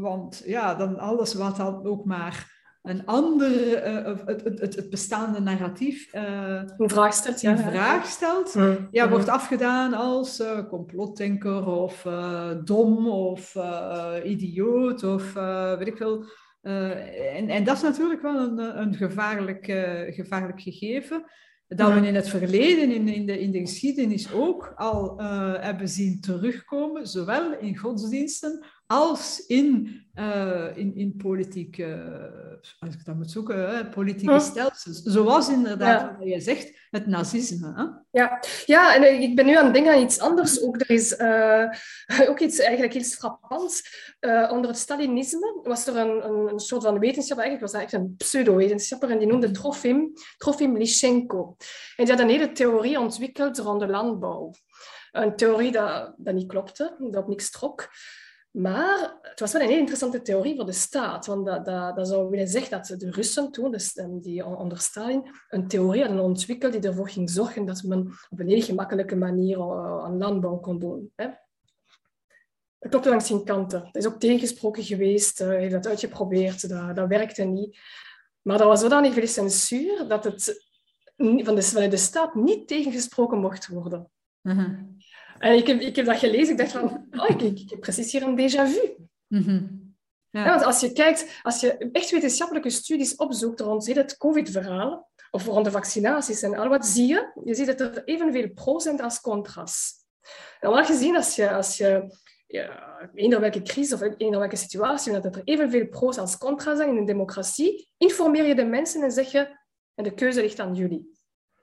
want 0.00 0.42
ja, 0.46 0.74
dan 0.74 0.98
alles 0.98 1.34
wat 1.34 1.56
dan 1.56 1.86
ook 1.86 2.04
maar 2.04 2.53
een 2.84 3.06
ander, 3.06 3.50
uh, 3.86 4.18
het, 4.24 4.44
het, 4.44 4.74
het, 4.74 4.90
bestaande 4.90 5.40
narratief 5.40 6.14
uh, 6.14 6.62
in 6.76 6.88
vraag 6.88 7.14
stelt, 7.14 7.40
ja, 7.40 7.56
vraag 7.56 8.06
stelt 8.06 8.54
mm. 8.54 8.88
ja, 8.90 9.08
wordt 9.08 9.28
afgedaan 9.28 9.94
als 9.94 10.40
uh, 10.40 10.68
complotdenker 10.68 11.66
of 11.66 12.06
dom 12.64 13.08
of 13.08 13.56
idioot 14.24 15.02
of 15.02 15.32
weet 15.78 15.86
ik 15.86 15.96
veel. 15.96 16.24
en, 16.62 17.48
en 17.48 17.64
dat 17.64 17.76
is 17.76 17.82
natuurlijk 17.82 18.22
wel 18.22 18.36
een, 18.36 18.80
een 18.80 18.94
gevaarlijk, 18.94 19.64
gevaarlijk 20.14 20.60
gegeven 20.60 21.24
dat 21.68 21.92
we 21.92 22.06
in 22.06 22.14
het 22.14 22.28
verleden, 22.28 22.92
in, 22.92 23.08
in, 23.08 23.26
de, 23.26 23.40
in 23.40 23.50
de 23.50 23.58
geschiedenis 23.58 24.32
ook 24.32 24.72
al 24.76 25.18
hebben 25.60 25.88
zien 25.88 26.20
terugkomen, 26.20 27.06
zowel 27.06 27.58
in 27.58 27.76
godsdiensten 27.76 28.64
als 28.86 29.46
in, 29.46 30.02
uh, 30.14 30.76
in, 30.76 30.96
in 30.96 31.16
politieke, 31.16 31.86
als 32.78 32.94
ik 32.94 33.04
dat 33.04 33.14
moet 33.14 33.30
zoeken, 33.30 33.76
hè, 33.76 33.86
politieke 33.86 34.40
stelsels. 34.40 35.02
Zoals 35.02 35.48
inderdaad, 35.48 36.18
wat 36.18 36.28
je 36.28 36.40
zegt, 36.40 36.72
het 36.90 37.06
nazisme. 37.06 37.72
Hè? 37.74 37.84
Ja. 38.20 38.40
ja, 38.66 38.94
en 38.94 39.22
ik 39.22 39.36
ben 39.36 39.46
nu 39.46 39.56
aan 39.56 39.64
het 39.64 39.74
denken 39.74 39.92
aan 39.92 40.02
iets 40.02 40.20
anders. 40.20 40.62
Ook, 40.62 40.80
er 40.80 40.90
is 40.90 41.18
uh, 41.18 41.64
ook 42.30 42.40
iets 42.40 42.58
eigenlijk 42.58 42.94
iets 42.94 43.14
frappants. 43.14 43.82
Uh, 44.20 44.50
onder 44.52 44.70
het 44.70 44.78
Stalinisme 44.78 45.60
was 45.62 45.86
er 45.86 45.96
een, 45.96 46.24
een, 46.24 46.48
een, 46.52 46.60
soort 46.60 46.82
van 46.82 46.98
wetenschapper, 46.98 47.46
eigenlijk 47.46 47.72
was 47.72 47.80
eigenlijk 47.80 48.10
een 48.10 48.16
pseudo-wetenschapper, 48.16 49.10
en 49.10 49.18
die 49.18 49.28
noemde 49.28 49.50
Trofim, 49.50 50.12
Trofim 50.36 50.76
Lysenko. 50.76 51.56
En 51.96 52.04
die 52.04 52.14
had 52.14 52.22
een 52.22 52.30
hele 52.30 52.52
theorie 52.52 53.00
ontwikkeld 53.00 53.58
rond 53.58 53.80
de 53.80 53.86
landbouw. 53.86 54.50
Een 55.12 55.36
theorie 55.36 55.72
dat, 55.72 56.14
dat 56.16 56.34
niet 56.34 56.48
klopte, 56.48 56.96
dat 56.98 57.22
op 57.22 57.28
niks 57.28 57.50
trok. 57.50 57.88
Maar 58.54 59.18
het 59.22 59.40
was 59.40 59.52
wel 59.52 59.62
een 59.62 59.68
heel 59.68 59.78
interessante 59.78 60.22
theorie 60.22 60.56
voor 60.56 60.66
de 60.66 60.72
staat. 60.72 61.26
Want 61.26 61.46
dat, 61.46 61.64
dat, 61.64 61.96
dat 61.96 62.08
zou 62.08 62.30
willen 62.30 62.48
zeggen 62.48 62.70
dat 62.70 63.00
de 63.00 63.10
Russen 63.10 63.50
toen, 63.52 63.70
dus, 63.70 63.92
die 64.20 64.46
onder 64.46 64.78
Stalin, 64.78 65.26
een 65.48 65.68
theorie 65.68 66.04
hadden 66.04 66.22
ontwikkeld 66.22 66.72
die 66.72 66.82
ervoor 66.82 67.10
ging 67.10 67.30
zorgen 67.30 67.64
dat 67.64 67.82
men 67.82 68.12
op 68.30 68.40
een 68.40 68.48
heel 68.48 68.62
gemakkelijke 68.62 69.16
manier 69.16 69.60
aan 70.02 70.18
landbouw 70.18 70.56
kon 70.56 70.78
doen. 70.78 71.12
Hè. 71.16 71.26
Dat 72.78 72.90
klopte 72.90 73.08
langs 73.08 73.26
geen 73.26 73.44
kanten. 73.44 73.80
Dat 73.80 73.96
is 73.96 74.06
ook 74.06 74.20
tegengesproken 74.20 74.82
geweest, 74.82 75.40
uh, 75.40 75.48
heeft 75.48 75.72
dat 75.72 75.86
uitgeprobeerd, 75.86 76.68
dat, 76.68 76.96
dat 76.96 77.08
werkte 77.08 77.42
niet. 77.42 77.78
Maar 78.42 78.58
dat 78.58 78.66
was 78.66 78.80
zodanig 78.80 79.12
veel 79.12 79.26
censuur 79.26 80.08
dat 80.08 80.24
het 80.24 80.66
van 81.16 81.54
de, 81.54 81.62
van 81.62 81.90
de 81.90 81.96
staat 81.96 82.34
niet 82.34 82.68
tegengesproken 82.68 83.38
mocht 83.38 83.68
worden. 83.68 84.10
Uh 84.42 84.68
en 85.44 85.56
ik 85.56 85.66
heb, 85.66 85.80
ik 85.80 85.96
heb 85.96 86.06
dat 86.06 86.18
gelezen, 86.18 86.52
ik 86.52 86.58
dacht 86.58 86.72
van, 86.72 87.06
oh, 87.10 87.28
ik, 87.28 87.42
ik, 87.42 87.70
heb 87.70 87.80
precies 87.80 88.12
hier 88.12 88.22
een 88.22 88.38
déjà 88.38 88.70
vu. 88.72 88.96
Mhm. 89.26 89.66
ja. 90.30 90.44
want 90.44 90.62
als 90.62 90.80
je 90.80 90.92
kijkt, 90.92 91.40
als 91.42 91.60
je 91.60 91.90
echt 91.92 92.10
wetenschappelijke 92.10 92.70
studies 92.70 93.16
opzoekt 93.16 93.60
rond 93.60 93.86
het 93.86 94.16
COVID-verhaal, 94.16 95.10
of 95.30 95.46
rond 95.46 95.64
de 95.64 95.70
vaccinaties 95.70 96.42
en 96.42 96.54
al 96.54 96.68
wat, 96.68 96.86
zie 96.86 97.06
je, 97.06 97.32
je 97.44 97.54
ziet 97.54 97.66
dat 97.66 97.80
er 97.80 98.04
evenveel 98.04 98.50
pro 98.50 98.78
zijn 98.78 99.00
als 99.00 99.20
contra's. 99.20 99.92
En 100.60 100.68
al 100.68 100.84
gezien, 100.84 101.16
als 101.16 101.36
je, 101.36 101.50
als 101.50 101.76
je 101.76 102.16
ja, 102.46 103.10
eender 103.14 103.40
welke 103.40 103.62
crisis 103.62 103.92
of 103.92 104.00
eender 104.16 104.38
welke 104.38 104.56
situatie, 104.56 105.12
dat 105.12 105.24
er 105.24 105.40
evenveel 105.44 105.86
pro's 105.86 106.18
als 106.18 106.38
contra's 106.38 106.76
zijn 106.76 106.88
in 106.88 106.96
een 106.96 107.04
democratie, 107.04 107.88
informeer 107.96 108.46
je 108.46 108.54
de 108.54 108.64
mensen 108.64 109.02
en 109.02 109.10
zeg 109.10 109.32
je, 109.32 109.58
en 109.94 110.04
de 110.04 110.14
keuze 110.14 110.40
ligt 110.40 110.60
aan 110.60 110.74
jullie. 110.74 111.12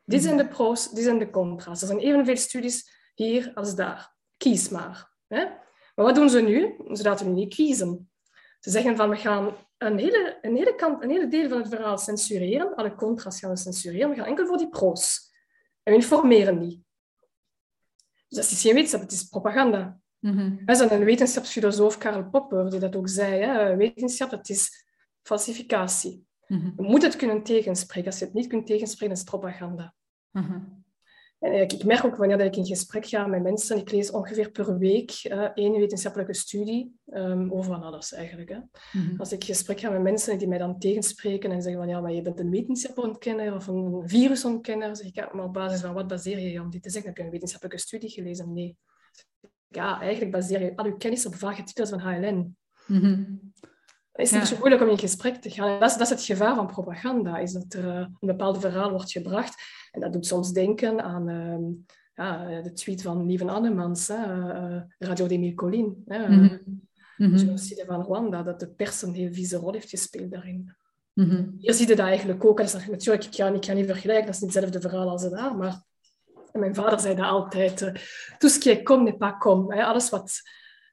Dit 0.05 0.23
zijn 0.23 0.37
de 0.37 0.47
pro's, 0.47 0.91
dit 0.91 1.03
zijn 1.03 1.19
de 1.19 1.29
contra's. 1.29 1.81
Er 1.81 1.87
zijn 1.87 1.99
evenveel 1.99 2.37
studies 2.37 2.99
hier 3.23 3.51
als 3.53 3.75
daar. 3.75 4.15
Kies 4.37 4.69
maar. 4.69 5.11
Hè? 5.27 5.43
Maar 5.95 6.05
wat 6.05 6.15
doen 6.15 6.29
ze 6.29 6.41
nu? 6.41 6.75
Ze 6.95 7.03
laten 7.03 7.27
nu 7.27 7.33
niet 7.33 7.53
kiezen. 7.53 8.11
Ze 8.59 8.69
zeggen 8.69 8.95
van 8.95 9.09
we 9.09 9.15
gaan 9.15 9.55
een 9.77 9.97
hele, 9.97 10.37
een, 10.41 10.55
hele 10.55 10.75
kant, 10.75 11.03
een 11.03 11.09
hele 11.09 11.27
deel 11.27 11.49
van 11.49 11.57
het 11.57 11.67
verhaal 11.67 11.97
censureren. 11.97 12.75
Alle 12.75 12.95
contra's 12.95 13.39
gaan 13.39 13.49
we 13.49 13.57
censureren. 13.57 14.09
We 14.09 14.15
gaan 14.15 14.25
enkel 14.25 14.45
voor 14.45 14.57
die 14.57 14.69
pro's. 14.69 15.31
En 15.83 15.93
we 15.93 15.99
informeren 15.99 16.59
niet. 16.59 16.79
Dus 18.27 18.37
dat 18.37 18.51
is 18.51 18.61
geen 18.61 18.73
wetenschap, 18.73 19.01
het 19.01 19.11
is 19.11 19.23
propaganda. 19.23 19.99
Mm 20.19 20.37
-hmm. 20.37 20.61
Een 20.65 21.03
wetenschapsfilosoof, 21.03 21.97
Karl 21.97 22.29
Popper, 22.29 22.69
die 22.69 22.79
dat 22.79 22.95
ook 22.95 23.09
zei. 23.09 23.41
Hè? 23.41 23.75
Wetenschap, 23.75 24.29
dat 24.29 24.49
is 24.49 24.85
falsificatie. 25.21 26.25
Mm 26.47 26.73
Je 26.77 26.83
moet 26.83 27.01
het 27.01 27.15
kunnen 27.15 27.43
tegenspreken. 27.43 28.09
Als 28.09 28.19
je 28.19 28.25
het 28.25 28.33
niet 28.33 28.47
kunt 28.47 28.65
tegenspreken, 28.65 29.15
is 29.15 29.21
het 29.21 29.29
propaganda. 29.29 29.93
Mm 30.31 30.80
en 31.41 31.53
ik 31.53 31.83
merk 31.83 32.05
ook 32.05 32.15
wanneer 32.15 32.39
ik 32.39 32.55
in 32.55 32.65
gesprek 32.65 33.05
ga 33.05 33.27
met 33.27 33.41
mensen, 33.41 33.77
ik 33.77 33.91
lees 33.91 34.11
ongeveer 34.11 34.51
per 34.51 34.77
week 34.77 35.23
uh, 35.23 35.49
één 35.53 35.71
wetenschappelijke 35.71 36.33
studie 36.33 36.95
um, 37.05 37.51
over 37.51 37.71
van 37.71 37.83
alles 37.83 38.13
eigenlijk. 38.13 38.49
Hè. 38.49 38.57
Mhm. 38.91 39.19
Als 39.19 39.31
ik 39.31 39.43
gesprek 39.43 39.79
ga 39.79 39.89
met 39.89 40.01
mensen 40.01 40.37
die 40.37 40.47
mij 40.47 40.57
dan 40.57 40.79
tegenspreken 40.79 41.51
en 41.51 41.61
zeggen 41.61 41.81
van 41.81 41.89
ja, 41.89 42.01
maar 42.01 42.11
je 42.11 42.21
bent 42.21 42.39
een 42.39 42.49
wetenschappenontkenner 42.49 43.55
of 43.55 43.67
een 43.67 44.01
virusontkenner, 44.05 44.95
zeg 44.95 45.07
ik 45.07 45.15
ja, 45.15 45.29
maar 45.33 45.45
op 45.45 45.53
basis 45.53 45.81
van 45.81 45.93
wat 45.93 46.07
baseer 46.07 46.39
je 46.39 46.51
je 46.51 46.61
om 46.61 46.69
dit 46.69 46.83
te 46.83 46.89
zeggen? 46.89 47.09
Heb 47.09 47.19
je 47.19 47.25
een 47.25 47.31
wetenschappelijke 47.31 47.81
studie 47.81 48.09
gelezen? 48.09 48.53
Nee. 48.53 48.77
Ja, 49.67 50.01
eigenlijk 50.01 50.31
baseer 50.31 50.61
je 50.61 50.75
al 50.75 50.85
je 50.85 50.97
kennis 50.97 51.25
op 51.25 51.35
vage 51.35 51.63
titels 51.63 51.89
van 51.89 51.99
HLN. 51.99 52.55
Mm 52.87 53.50
is 54.13 54.31
het 54.31 54.41
ja. 54.41 54.45
zo 54.45 54.57
moeilijk 54.57 54.81
om 54.81 54.89
in 54.89 54.97
gesprek 54.97 55.35
te 55.35 55.49
gaan. 55.49 55.79
Dat 55.79 55.89
is, 55.89 55.97
dat 55.97 56.07
is 56.07 56.09
het 56.09 56.23
gevaar 56.23 56.55
van 56.55 56.67
propaganda, 56.67 57.37
is 57.37 57.51
dat 57.51 57.73
er 57.73 57.85
uh, 57.85 57.95
een 57.95 58.17
bepaald 58.19 58.59
verhaal 58.59 58.91
wordt 58.91 59.11
gebracht. 59.11 59.63
En 59.91 60.01
dat 60.01 60.13
doet 60.13 60.25
soms 60.25 60.51
denken 60.51 61.01
aan 61.03 61.29
uh, 61.29 61.57
ja, 62.15 62.61
de 62.61 62.73
tweet 62.73 63.01
van 63.01 63.25
Lieven 63.25 63.49
Annemans, 63.49 64.09
uh, 64.09 64.81
Radio 64.99 65.27
de 65.27 65.53
Colin. 65.53 66.03
Mm 66.05 66.15
-hmm. 66.15 66.89
De 67.17 67.37
genocide 67.37 67.85
van 67.85 68.01
Rwanda, 68.01 68.43
dat 68.43 68.59
de 68.59 68.69
pers 68.69 69.01
een 69.01 69.13
heel 69.13 69.33
vieze 69.33 69.57
rol 69.57 69.73
heeft 69.73 69.89
gespeeld 69.89 70.31
daarin. 70.31 70.73
Mm 71.13 71.29
-hmm. 71.29 71.55
Hier 71.57 71.73
zie 71.73 71.87
je 71.87 71.95
dat 71.95 72.05
eigenlijk 72.05 72.45
ook. 72.45 72.57
Dat 72.57 72.67
is 72.67 72.87
natuurlijk, 72.87 73.25
ik 73.25 73.31
kan, 73.31 73.53
ik 73.53 73.61
kan 73.61 73.75
niet 73.75 73.85
vergelijken, 73.85 74.25
dat 74.25 74.35
is 74.35 74.41
niet 74.41 74.53
hetzelfde 74.53 74.89
verhaal 74.89 75.09
als 75.09 75.29
daar, 75.29 75.55
maar 75.55 75.83
mijn 76.51 76.75
vader 76.75 76.99
zei 76.99 77.15
dat 77.15 77.25
altijd. 77.25 77.81
Uh, 77.81 77.93
tout 78.37 78.51
ce 78.51 78.59
qui 78.59 78.69
est 78.69 78.83
comme 78.83 79.03
n'est 79.03 79.17
pas 79.17 79.33
comme. 79.39 79.85
Alles 79.85 80.09
wat 80.09 80.41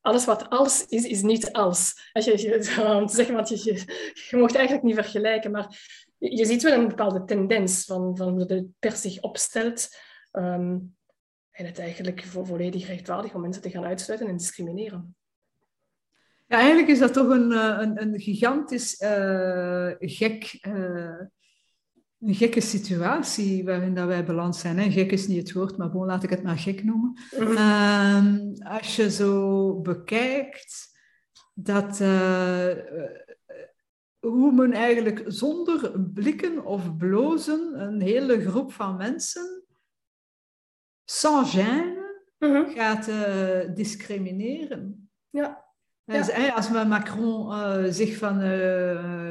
alles 0.08 0.24
wat 0.24 0.50
als 0.50 0.86
is, 0.86 1.04
is 1.04 1.22
niet 1.22 1.52
als. 1.52 2.10
Als 2.12 2.24
je, 2.24 2.30
je, 2.30 2.62
zeggen, 3.16 3.34
want 3.34 3.48
je, 3.48 3.84
je, 4.30 4.36
mocht 4.36 4.54
eigenlijk 4.54 4.86
niet 4.86 4.94
vergelijken, 4.94 5.50
maar 5.50 5.78
je, 6.18 6.44
ziet 6.44 6.62
wel 6.62 6.72
een 6.72 6.88
bepaalde 6.88 7.24
tendens 7.24 7.84
van, 7.84 8.16
van 8.16 8.28
hoe 8.28 8.46
de 8.46 8.66
pers 8.78 9.00
zich 9.00 9.20
opstelt. 9.20 9.88
Um, 10.32 10.96
en 11.50 11.66
het 11.66 11.78
eigenlijk 11.78 12.22
volledig 12.22 12.86
rechtvaardig 12.86 13.34
om 13.34 13.40
mensen 13.40 13.62
te 13.62 13.70
gaan 13.70 13.84
uitsluiten 13.84 14.28
en 14.28 14.36
discrimineren. 14.36 15.16
Ja, 16.46 16.56
eigenlijk 16.56 16.88
is 16.88 16.98
dat 16.98 17.12
toch 17.12 17.28
een, 17.28 17.52
eh, 17.52 17.76
een, 17.80 18.02
een 18.02 18.20
gigantisch 18.20 19.00
uh, 19.00 19.90
gek 19.98 20.58
uh, 20.62 21.20
een 22.20 22.34
gekke 22.34 22.60
situatie 22.60 23.64
waarin 23.64 23.94
dat 23.94 24.06
wij 24.06 24.24
beland 24.24 24.56
zijn. 24.56 24.78
Hè. 24.78 24.90
Gek 24.90 25.12
is 25.12 25.26
niet 25.26 25.38
het 25.38 25.52
woord, 25.52 25.76
maar 25.76 25.90
gewoon 25.90 26.06
laat 26.06 26.22
ik 26.22 26.30
het 26.30 26.42
maar 26.42 26.58
gek 26.58 26.84
noemen. 26.84 27.12
Mhm. 27.38 27.56
Ehm, 27.56 28.52
als 28.62 28.96
je 28.96 29.10
zo 29.10 29.74
bekijkt 29.80 30.98
dat, 31.54 32.00
uh, 32.00 32.72
hoe 34.18 34.52
men 34.52 34.72
eigenlijk 34.72 35.24
zonder 35.26 36.00
blikken 36.00 36.64
of 36.64 36.96
blozen 36.96 37.80
een 37.80 38.00
hele 38.00 38.40
groep 38.40 38.72
van 38.72 38.96
mensen 38.96 39.64
sans 41.04 41.56
gêne 41.56 41.96
mhm. 42.38 42.70
gaat 42.70 43.08
uh, 43.08 43.74
discrimineren. 43.74 45.10
Ja. 45.30 45.67
Ja. 46.12 46.52
Als 46.54 46.70
Macron 46.70 47.50
uh, 47.50 47.84
zegt 47.90 48.16
van 48.16 48.42
uh, 48.42 48.48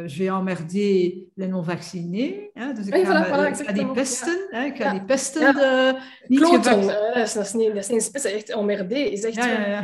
je 0.08 0.16
vais 0.16 0.28
emmerder 0.28 1.14
les 1.34 1.48
non-vaccinés, 1.48 2.34
dus 2.76 2.88
ik 2.88 3.06
ga, 3.06 3.26
voilà, 3.26 3.30
voilà, 3.30 3.60
ik 3.60 3.66
ga 3.66 3.72
die 3.72 3.88
pesten, 3.88 4.48
ja. 4.52 4.60
hè, 4.60 4.66
ik 4.66 4.76
ga 4.76 4.84
ja. 4.84 4.92
die 4.92 5.04
pesten 5.04 5.42
ja. 5.42 5.52
de 5.52 6.00
niet 6.28 6.40
Kloten, 6.40 6.80
uh, 6.80 6.88
dat, 6.88 7.16
is, 7.16 7.34
dat, 7.34 7.46
is 7.46 7.54
niet, 7.54 7.68
dat 7.68 7.78
is 7.78 7.88
niet 7.88 8.12
pesten, 8.12 8.34
echt 8.34 8.50
emmerder 8.50 9.12
is 9.12 9.24
echt 9.24 9.36
ja, 9.36 9.48
ja, 9.48 9.68
ja. 9.68 9.84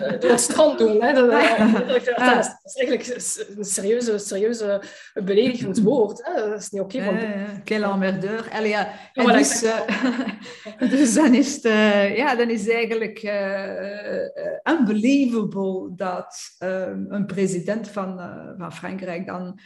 Uh, 0.00 0.20
door 0.20 0.30
het 0.30 0.40
strand 0.40 0.78
doen. 0.78 1.02
Hè, 1.02 1.12
dat, 1.12 1.30
dat, 2.16 2.56
is, 2.64 2.74
eigenlijk 2.74 3.06
een 3.56 3.64
serieuze, 3.64 4.18
serieuze 4.18 4.82
beledigend 5.14 5.80
woord. 5.80 6.20
Hè. 6.24 6.50
Dat 6.50 6.60
is 6.60 6.70
niet 6.70 6.80
oké. 6.80 6.96
Okay, 6.96 7.14
ja, 7.14 7.20
ja. 7.20 7.60
Quel 7.64 7.82
emmerdeur. 7.82 8.48
Allee, 8.52 8.68
ja. 8.68 8.88
En 9.12 9.28
voilà, 9.28 9.36
dus, 9.36 9.64
dus 10.98 11.14
dan 11.14 11.34
is 11.34 11.54
het, 11.54 11.62
ja, 12.16 12.34
dan 12.34 12.50
is 12.50 12.68
eigenlijk 12.68 13.22
unbelievable 14.64 15.94
dat 15.94 16.19
um, 16.58 17.06
een 17.08 17.26
president 17.26 17.88
van, 17.88 18.18
uh, 18.18 18.50
van 18.58 18.72
Frankrijk 18.72 19.26
dan 19.26 19.58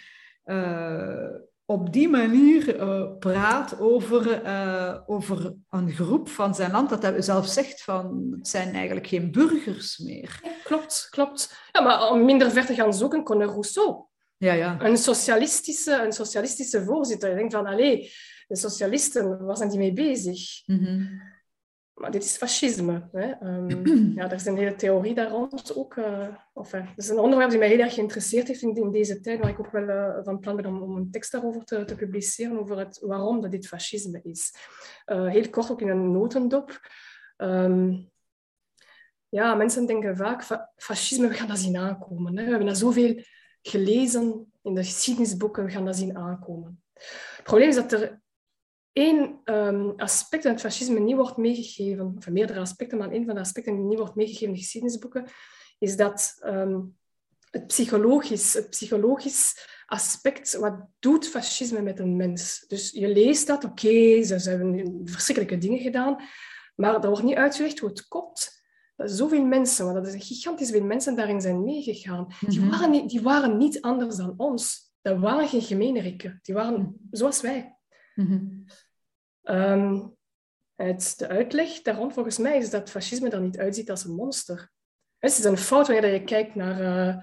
uh, 0.44 1.28
op 1.66 1.92
die 1.92 2.08
manier 2.08 2.76
uh, 2.76 3.18
praat 3.18 3.80
over, 3.80 4.44
uh, 4.44 4.98
over 5.06 5.54
een 5.70 5.90
groep 5.90 6.28
van 6.28 6.54
zijn 6.54 6.70
land, 6.70 6.90
dat 6.90 7.02
hij 7.02 7.22
zelf 7.22 7.46
zegt 7.46 7.82
van 7.82 8.28
het 8.36 8.48
zijn 8.48 8.74
eigenlijk 8.74 9.06
geen 9.06 9.30
burgers 9.30 9.98
meer. 9.98 10.40
klopt, 10.64 11.06
klopt. 11.10 11.68
Ja, 11.72 11.80
maar 11.80 12.10
om 12.10 12.24
minder 12.24 12.50
ver 12.50 12.66
te 12.66 12.74
gaan 12.74 12.94
zoeken, 12.94 13.24
kon 13.24 13.42
Rousseau. 13.42 14.04
Ja, 14.36 14.52
ja. 14.52 14.80
Een, 14.80 14.96
socialistische, 14.96 16.02
een 16.02 16.12
socialistische 16.12 16.84
voorzitter. 16.84 17.30
Je 17.30 17.36
denkt 17.36 17.52
van, 17.52 17.66
allee, 17.66 18.12
de 18.46 18.56
socialisten, 18.56 19.44
waar 19.44 19.56
zijn 19.56 19.68
die 19.68 19.78
mee 19.78 19.92
bezig? 19.92 20.66
Mm 20.66 20.84
-hmm. 20.84 21.22
Maar 21.94 22.10
dit 22.10 22.24
is 22.24 22.36
fascisme. 22.36 23.08
Hè. 23.12 23.46
Um, 23.46 23.86
ja, 24.16 24.24
er 24.24 24.32
is 24.32 24.46
een 24.46 24.56
hele 24.56 24.74
theorie 24.74 25.14
daar 25.14 25.30
rond 25.30 25.76
ook. 25.76 25.96
Uh, 25.96 26.28
enfin, 26.54 26.84
dat 26.84 27.04
is 27.04 27.08
een 27.08 27.18
onderwerp 27.18 27.50
die 27.50 27.58
mij 27.58 27.68
heel 27.68 27.78
erg 27.78 27.94
geïnteresseerd 27.94 28.48
heeft 28.48 28.62
in, 28.62 28.76
in 28.76 28.90
deze 28.90 29.20
tijd, 29.20 29.40
waar 29.40 29.50
ik 29.50 29.58
ook 29.58 29.70
wel 29.70 29.88
uh, 29.88 30.18
van 30.22 30.38
plan 30.38 30.56
ben 30.56 30.66
om, 30.66 30.82
om, 30.82 30.96
een 30.96 31.10
tekst 31.10 31.32
daarover 31.32 31.64
te, 31.64 31.84
te, 31.84 31.94
publiceren, 31.94 32.58
over 32.58 32.78
het, 32.78 32.98
waarom 33.00 33.40
dat 33.40 33.50
dit 33.50 33.66
fascisme 33.66 34.20
is. 34.22 34.54
Uh, 35.06 35.28
heel 35.28 35.50
kort 35.50 35.70
ook 35.70 35.80
in 35.80 35.88
een 35.88 36.12
notendop. 36.12 36.80
Um, 37.36 38.10
ja, 39.28 39.54
mensen 39.54 39.86
denken 39.86 40.16
vaak, 40.16 40.44
fa 40.44 40.72
fascisme, 40.76 41.28
we 41.28 41.34
gaan 41.34 41.48
dat 41.48 41.58
zien 41.58 41.76
aankomen. 41.76 42.36
Hè. 42.36 42.44
We 42.44 42.50
hebben 42.50 42.68
dat 42.68 42.78
zoveel 42.78 43.22
gelezen 43.62 44.52
in 44.62 44.74
de 44.74 44.84
geschiedenisboeken, 44.84 45.64
we 45.64 45.70
gaan 45.70 45.84
dat 45.84 45.96
zien 45.96 46.16
aankomen. 46.16 46.82
Het 46.94 47.42
probleem 47.42 47.68
is 47.68 47.74
dat 47.74 47.92
er 47.92 48.22
één 48.94 49.40
um, 49.44 49.92
aspect 49.96 50.44
in 50.44 50.50
het 50.50 50.60
fascisme 50.60 51.00
niet 51.00 51.16
wordt 51.16 51.36
meegegeven, 51.36 52.14
of 52.16 52.28
meerdere 52.28 52.60
aspecten, 52.60 52.98
maar 52.98 53.10
één 53.10 53.24
van 53.24 53.34
de 53.34 53.40
aspecten 53.40 53.76
die 53.76 53.84
niet 53.84 53.98
wordt 53.98 54.14
meegegeven 54.14 54.46
in 54.46 54.52
de 54.52 54.58
geschiedenisboeken, 54.58 55.26
is 55.78 55.96
dat 55.96 56.40
um, 56.44 56.96
het, 57.50 57.66
psychologisch, 57.66 58.52
het 58.52 58.70
psychologisch 58.70 59.68
aspect, 59.86 60.56
wat 60.56 60.86
doet 60.98 61.28
fascisme 61.28 61.82
met 61.82 61.98
een 61.98 62.16
mens? 62.16 62.64
Dus 62.68 62.90
je 62.90 63.08
leest 63.08 63.46
dat, 63.46 63.64
oké, 63.64 63.86
okay, 63.86 64.22
ze, 64.22 64.40
ze 64.40 64.50
hebben 64.50 65.00
verschrikkelijke 65.04 65.58
dingen 65.58 65.80
gedaan, 65.80 66.16
maar 66.74 67.02
er 67.02 67.08
wordt 67.08 67.24
niet 67.24 67.36
uitgelegd 67.36 67.78
hoe 67.78 67.88
het 67.88 68.08
komt 68.08 68.62
dat 68.96 69.10
zoveel 69.10 69.44
mensen, 69.44 69.84
want 69.84 69.96
dat 69.96 70.06
is 70.06 70.12
een 70.12 70.20
gigantisch 70.20 70.70
veel 70.70 70.84
mensen 70.84 71.16
daarin 71.16 71.40
zijn 71.40 71.64
meegegaan. 71.64 72.26
Die, 72.40 72.60
mhm. 72.60 72.70
waren 72.70 72.90
niet, 72.90 73.10
die 73.10 73.22
waren 73.22 73.56
niet 73.56 73.80
anders 73.80 74.16
dan 74.16 74.34
ons. 74.36 74.92
Dat 75.02 75.18
waren 75.18 75.48
geen 75.48 75.62
gemeenerikken. 75.62 76.38
Die 76.42 76.54
waren 76.54 76.96
zoals 77.10 77.40
wij. 77.40 77.76
Mm 78.14 78.26
-hmm. 78.26 78.64
Um, 79.44 80.16
het, 80.74 81.14
de 81.16 81.28
uitleg 81.28 81.82
daarom 81.82 82.12
volgens 82.12 82.38
mij 82.38 82.56
is 82.56 82.70
dat 82.70 82.90
fascisme 82.90 83.30
er 83.30 83.40
niet 83.40 83.58
uitziet 83.58 83.90
als 83.90 84.04
een 84.04 84.14
monster. 84.14 84.70
Het 85.18 85.38
is 85.38 85.44
een 85.44 85.58
fout 85.58 85.86
wanneer 85.86 86.12
je 86.12 86.24
kijkt 86.24 86.54
naar, 86.54 86.80
uh, 86.80 87.16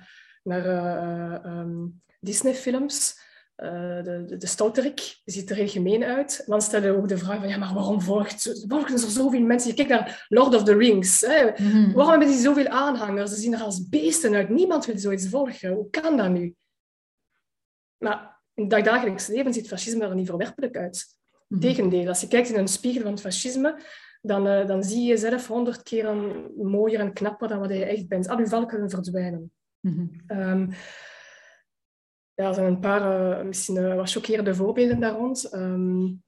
naar 0.44 0.66
uh, 0.66 1.60
um, 1.60 2.02
Disney-films. 2.20 3.30
Uh, 3.58 4.04
de, 4.04 4.24
de, 4.26 4.38
de 4.38 4.48
stouterik 4.48 5.22
ziet 5.26 5.50
er 5.50 5.56
heel 5.56 5.68
gemeen 5.68 6.04
uit. 6.04 6.40
En 6.40 6.52
dan 6.52 6.62
stellen 6.62 6.94
we 6.94 6.98
ook 7.02 7.08
de 7.08 7.18
vraag 7.18 7.40
van, 7.40 7.50
ja, 7.50 7.58
maar 7.58 7.74
waarom 7.74 8.02
volgt, 8.02 8.66
volgen 8.68 8.94
er 8.94 9.00
zoveel 9.00 9.42
mensen? 9.42 9.70
Je 9.70 9.76
kijkt 9.76 9.92
naar 9.92 10.26
Lord 10.28 10.56
of 10.56 10.64
the 10.64 10.78
Rings. 10.78 11.22
Hè? 11.22 11.44
Mm 11.44 11.72
-hmm. 11.72 11.94
Waarom 11.94 12.10
hebben 12.10 12.28
die 12.28 12.38
zoveel 12.38 12.68
aanhangers? 12.68 13.32
Ze 13.32 13.40
zien 13.40 13.54
er 13.54 13.62
als 13.62 13.90
beesten 13.90 14.36
uit. 14.36 14.50
Niemand 14.50 14.86
wil 14.86 14.98
zoiets 14.98 15.30
volgen. 15.30 15.74
Hoe 15.74 15.90
kan 15.90 16.18
dat 16.18 16.30
nu? 16.30 16.56
Maar 17.98 18.42
in 18.54 18.64
het 18.64 18.72
dagdagelijks 18.72 19.28
leven 19.28 19.54
ziet 19.54 19.68
fascisme 19.68 20.06
er 20.06 20.16
niet 20.16 20.28
verwerpelijk 20.28 20.78
uit. 20.78 21.16
-hmm. 21.58 21.60
Tegendeel, 21.60 22.08
als 22.08 22.22
je 22.22 22.28
kijkt 22.28 22.50
in 22.50 22.60
een 22.60 22.68
spiegel 22.68 23.02
van 23.02 23.12
het 23.12 23.22
fascisme, 23.22 23.82
dan, 24.22 24.48
uh, 24.48 24.68
dan 24.68 24.84
zie 24.84 25.02
je 25.02 25.08
jezelf 25.08 25.48
honderd 25.48 25.84
keer 25.84 26.16
mooier 26.58 27.00
en 27.00 27.14
knapper 27.14 27.48
dan 27.48 27.60
wat 27.60 27.70
je 27.70 27.86
echt 27.86 28.08
bent. 28.08 28.28
Al 28.28 28.40
je 28.40 28.48
valken 28.48 28.90
verdwijnen. 28.90 29.52
Mm 29.80 29.94
-hmm. 30.28 30.40
um, 30.40 30.70
ja, 32.34 32.48
er 32.48 32.54
zijn 32.54 32.68
een 32.68 32.80
paar 32.80 33.40
uh, 33.40 33.46
misschien 33.46 33.76
uh, 33.76 33.96
wat 33.96 34.12
chockerende 34.12 34.56
voorbeelden 34.56 35.00
daar 35.00 35.16
rond. 35.16 35.54
Um, 35.54 36.24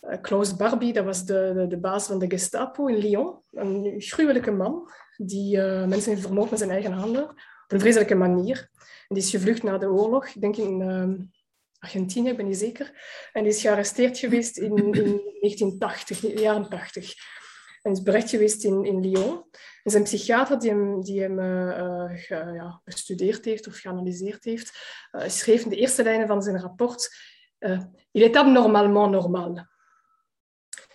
uh, 0.00 0.16
Klaus 0.20 0.56
Barbie, 0.56 0.92
dat 0.92 1.04
was 1.04 1.24
de, 1.24 1.52
de, 1.54 1.66
de, 1.66 1.78
baas 1.78 2.06
van 2.06 2.18
de 2.18 2.30
Gestapo 2.30 2.86
in 2.86 2.96
Lyon. 2.96 3.38
Een 3.50 3.94
gruwelijke 3.98 4.50
man 4.50 4.90
die 5.16 5.58
mensen 5.60 6.10
heeft 6.10 6.26
vermoord 6.26 6.50
met 6.50 6.58
zijn 6.58 6.70
eigen 6.70 6.92
handen. 6.92 7.24
Op 7.28 7.72
een 7.72 7.80
vreselijke 7.80 8.14
manier. 8.14 8.70
En 9.08 9.14
die 9.14 9.24
is 9.24 9.30
gevlucht 9.30 9.62
na 9.62 9.78
de 9.78 9.90
oorlog, 9.90 10.26
ik 10.26 10.40
denk 10.40 10.56
in 10.56 11.30
Argentinië, 11.78 12.28
ik 12.28 12.36
ben 12.36 12.46
niet 12.46 12.58
zeker. 12.58 12.92
En 13.32 13.42
die 13.42 13.52
is 13.52 13.60
gearresteerd 13.60 14.18
geweest 14.18 14.58
in, 14.58 14.76
in 14.76 14.92
1980, 14.92 16.20
de 16.20 16.40
jaren 16.40 16.68
80. 16.68 17.14
En 17.82 17.92
is 17.92 18.02
berecht 18.02 18.30
geweest 18.30 18.64
in, 18.64 18.84
in 18.84 19.00
Lyon. 19.00 19.44
En 19.82 19.90
zijn 19.90 20.02
psychiater 20.02 20.58
die 20.58 20.70
hem, 20.70 21.02
die 21.02 21.20
hem 21.20 21.38
uh, 21.38 22.10
ge, 22.14 22.34
ja, 22.34 22.80
bestudeerd 22.84 23.44
heeft 23.44 23.66
of 23.66 23.76
geanalyseerd 23.76 24.44
heeft, 24.44 24.78
uh, 25.12 25.28
schreef 25.28 25.62
in 25.62 25.70
de 25.70 25.76
eerste 25.76 26.02
lijnen 26.02 26.26
van 26.26 26.42
zijn 26.42 26.60
rapport 26.60 27.16
uh, 27.58 27.82
Il 28.10 28.22
est 28.22 28.36
abnormalement 28.36 29.10
normal. 29.10 29.66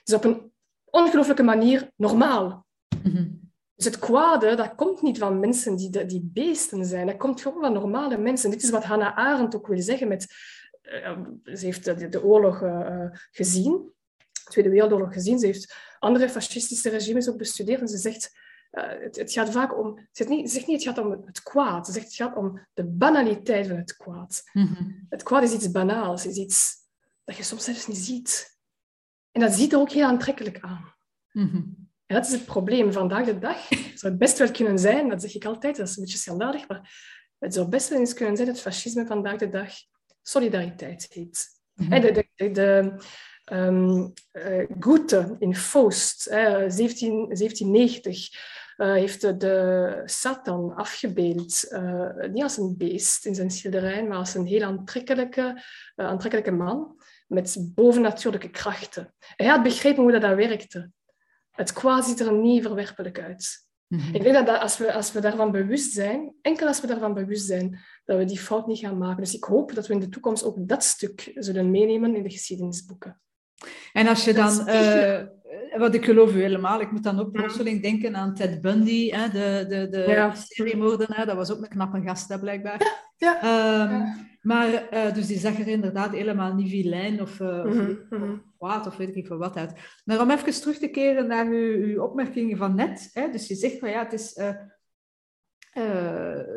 Dus 0.04 0.16
op 0.16 0.24
een 0.24 0.52
ongelooflijke 0.86 1.44
manier 1.44 1.92
normaal. 1.96 2.66
Mm 3.04 3.12
-hmm. 3.12 3.52
Dus 3.76 3.86
het 3.86 4.00
kwade, 4.00 4.56
dat 4.56 4.76
komt 4.76 5.02
niet 5.02 5.18
van 5.18 5.40
mensen 5.40 5.76
die, 5.76 6.06
die 6.06 6.30
beesten 6.34 6.86
zijn. 6.86 7.08
Dat 7.08 7.18
komt 7.18 7.42
gewoon 7.42 7.62
van 7.62 7.74
normale 7.74 8.18
mensen. 8.18 8.50
Dit 8.50 8.64
is 8.64 8.70
wat 8.70 8.84
Hannah 8.84 9.18
Arendt 9.18 9.56
ook 9.56 9.68
wil 9.68 9.82
zeggen 9.82 10.08
met... 10.08 10.28
ze 11.44 11.66
heeft 11.66 11.86
de, 11.86 12.10
de 12.10 12.24
oorlog 12.24 12.58
gezien, 13.32 13.92
de 14.44 14.52
Tweede 14.52 14.70
Wereldoorlog 14.70 15.14
gezien. 15.14 15.40
Ze 15.40 15.46
heeft 15.46 15.76
andere 16.00 16.30
fascistische 16.30 16.90
regimes 16.90 17.30
ook 17.30 17.38
bestudeerd. 17.38 17.82
En 17.82 17.88
ze 17.88 17.98
zegt, 17.98 18.38
het, 18.72 19.16
het, 19.16 19.32
gaat 19.32 19.52
vaak 19.52 19.78
om... 19.78 19.98
Ze 19.98 20.06
zegt, 20.12 20.30
niet, 20.30 20.48
ze 20.50 20.56
zegt 20.56 20.68
niet 20.68 20.84
het 20.84 20.96
gaat 20.96 21.06
om 21.06 21.12
het 21.26 21.44
kwaad. 21.44 21.86
Ze 21.86 21.92
zegt 21.92 22.06
het 22.06 22.16
gaat 22.16 22.36
om 22.36 22.68
de 22.74 22.86
banaliteit 22.86 23.68
van 23.68 23.78
het 23.78 23.96
kwaad. 23.96 24.42
Mm 24.54 24.66
-hmm. 24.66 25.06
Het 25.10 25.24
kwaad 25.24 25.44
is 25.44 25.54
iets 25.54 25.72
banaals. 25.72 26.26
is 26.26 26.36
iets 26.36 26.76
dat 27.24 27.36
je 27.36 27.44
soms 27.44 27.64
zelfs 27.64 27.88
niet 27.88 27.98
ziet. 27.98 28.58
En 29.32 29.42
dat 29.42 29.54
ziet 29.54 29.74
er 29.74 29.80
ook 29.80 29.92
heel 29.92 30.06
aantrekkelijk 30.06 30.60
aan. 30.60 30.94
Mm 31.32 31.50
-hmm. 31.50 31.92
En 32.06 32.16
dat 32.16 32.26
is 32.26 32.32
het 32.32 32.46
probleem. 32.46 32.94
Vandaag 32.94 33.26
de 33.26 33.40
dag 33.40 33.68
zou 34.00 34.14
het 34.14 34.18
best 34.18 34.38
wel 34.38 34.52
kunnen 34.52 34.80
zijn, 34.80 35.10
dat 35.10 35.22
zeg 35.22 35.36
ik 35.36 35.46
altijd, 35.46 35.76
dat 35.76 35.88
is 35.88 35.98
een 35.98 36.04
beetje 36.04 36.18
schandalig, 36.18 36.68
maar 36.68 36.94
het 37.40 37.54
zou 37.54 37.68
best 37.68 37.90
wel 37.90 38.00
eens 38.00 38.14
kunnen 38.14 38.36
zijn 38.36 38.48
dat 38.48 38.60
fascisme 38.60 39.06
vandaag 39.06 39.38
de 39.38 39.50
dag 39.50 39.74
solidariteit 40.24 41.08
heet. 41.10 41.48
Mm 41.74 41.92
-hmm. 41.92 42.02
de, 42.02 42.26
de, 42.36 42.98
Um, 43.52 44.14
uh, 44.34 44.66
Goethe 44.80 45.36
in 45.40 45.56
Faust, 45.56 46.28
uh, 46.32 46.64
17, 46.68 47.26
1790, 47.28 48.30
uh, 48.78 48.92
heeft 48.94 49.40
de, 49.40 50.02
Satan 50.06 50.76
afgebeeld. 50.76 51.66
Uh, 51.70 52.10
niet 52.32 52.44
als 52.44 52.58
een 52.58 52.78
beest 52.78 53.26
in 53.26 53.36
zijn 53.36 53.52
schilderij, 53.52 54.04
maar 54.08 54.18
als 54.18 54.34
een 54.34 54.46
heel 54.46 54.64
aantrekkelijke, 54.64 55.64
aantrekkelijke 55.96 56.52
man 56.52 57.02
met 57.28 57.58
bovennatuurlijke 57.76 58.50
krachten. 58.50 59.14
Hij 59.36 59.48
had 59.48 59.64
begrepen 59.64 60.04
hoe 60.04 60.12
dat, 60.12 60.22
dat 60.22 60.36
werkte. 60.36 60.92
Het 61.52 61.74
kwaad 61.74 62.06
ziet 62.06 62.20
er 62.20 62.34
niet 62.34 62.64
verwerpelijk 62.64 63.20
uit. 63.20 63.68
Ik 64.14 64.22
denk 64.24 64.36
dat, 64.36 64.46
dat 64.46 64.62
als, 64.62 64.78
we, 64.78 64.94
als 64.94 65.12
we 65.12 65.22
daarvan 65.22 65.52
bewust 65.52 65.91
zijn, 65.91 66.34
enkel 66.41 66.68
als 66.68 66.82
we 66.82 66.88
daarvan 66.88 67.14
bewust 67.14 67.46
zijn, 67.46 67.80
dat 68.06 68.18
we 68.18 68.26
die 68.26 68.39
fout 68.39 68.68
niet 68.68 68.80
gaan 68.80 68.98
maken. 68.98 69.24
Dus 69.24 69.36
ik 69.36 69.44
hoop 69.44 69.74
dat 69.76 69.88
we 69.88 69.94
in 69.94 70.00
de 70.00 70.10
toekomst 70.10 70.44
ook 70.44 70.56
dat 70.68 70.84
stuk 70.84 71.32
zullen 71.36 71.72
meenemen 71.72 72.16
in 72.16 72.24
de 72.24 72.30
geschiedenisboeken. 72.30 73.22
En 73.94 74.08
als 74.08 74.26
je 74.26 74.34
dan, 74.34 74.70
uh, 74.70 75.22
wat 75.78 75.96
ik 75.96 76.06
geloof 76.06 76.36
u 76.36 76.41
helemaal, 76.41 76.82
ik 76.82 76.91
moet 76.91 77.04
dan 77.04 77.20
ook 77.20 77.32
plotseling 77.32 77.82
denken 77.82 78.16
aan 78.16 78.34
Ted 78.34 78.62
Bundy, 78.62 79.10
hè, 79.10 79.30
de, 79.30 79.66
de, 79.68 79.88
de 79.89 80.06
ja. 80.08 80.36
seriemoordenaar, 80.36 81.26
dat 81.26 81.36
was 81.36 81.52
ook 81.52 81.62
een 81.62 81.68
knappe 81.68 82.02
gast, 82.02 82.30
hè, 82.30 82.39
blijkbaar. 82.39 83.12
Ja. 83.18 83.36
Um, 83.36 83.91
ja. 83.91 84.16
Maar, 84.44 84.94
uh, 84.94 85.14
dus 85.14 85.28
die 85.28 85.38
zag 85.38 85.60
er 85.60 85.68
inderdaad 85.68 86.12
helemaal 86.12 86.54
niet 86.54 86.70
vilijn 86.70 87.22
of, 87.22 87.39
uh, 87.39 87.66
mm 87.66 87.72
-hmm. 88.10 88.32
of 88.32 88.39
kwaad 88.58 88.88
of 88.88 88.98
weet 88.98 89.16
ik 89.16 89.28
van 89.28 89.38
wat 89.38 89.56
uit. 89.56 89.74
Maar 90.06 90.22
om 90.22 90.32
even 90.32 90.62
terug 90.62 90.78
te 90.78 90.88
keren 90.88 91.28
naar 91.28 91.48
uw, 91.48 91.84
uw 91.84 92.04
opmerkingen 92.04 92.58
van 92.58 92.76
net, 92.76 93.10
hè, 93.14 93.30
dus 93.30 93.48
je 93.48 93.56
zegt 93.56 93.80
van 93.80 93.89
ja, 93.89 94.04
het 94.04 94.14
is... 94.14 94.38
Uh, 94.38 94.50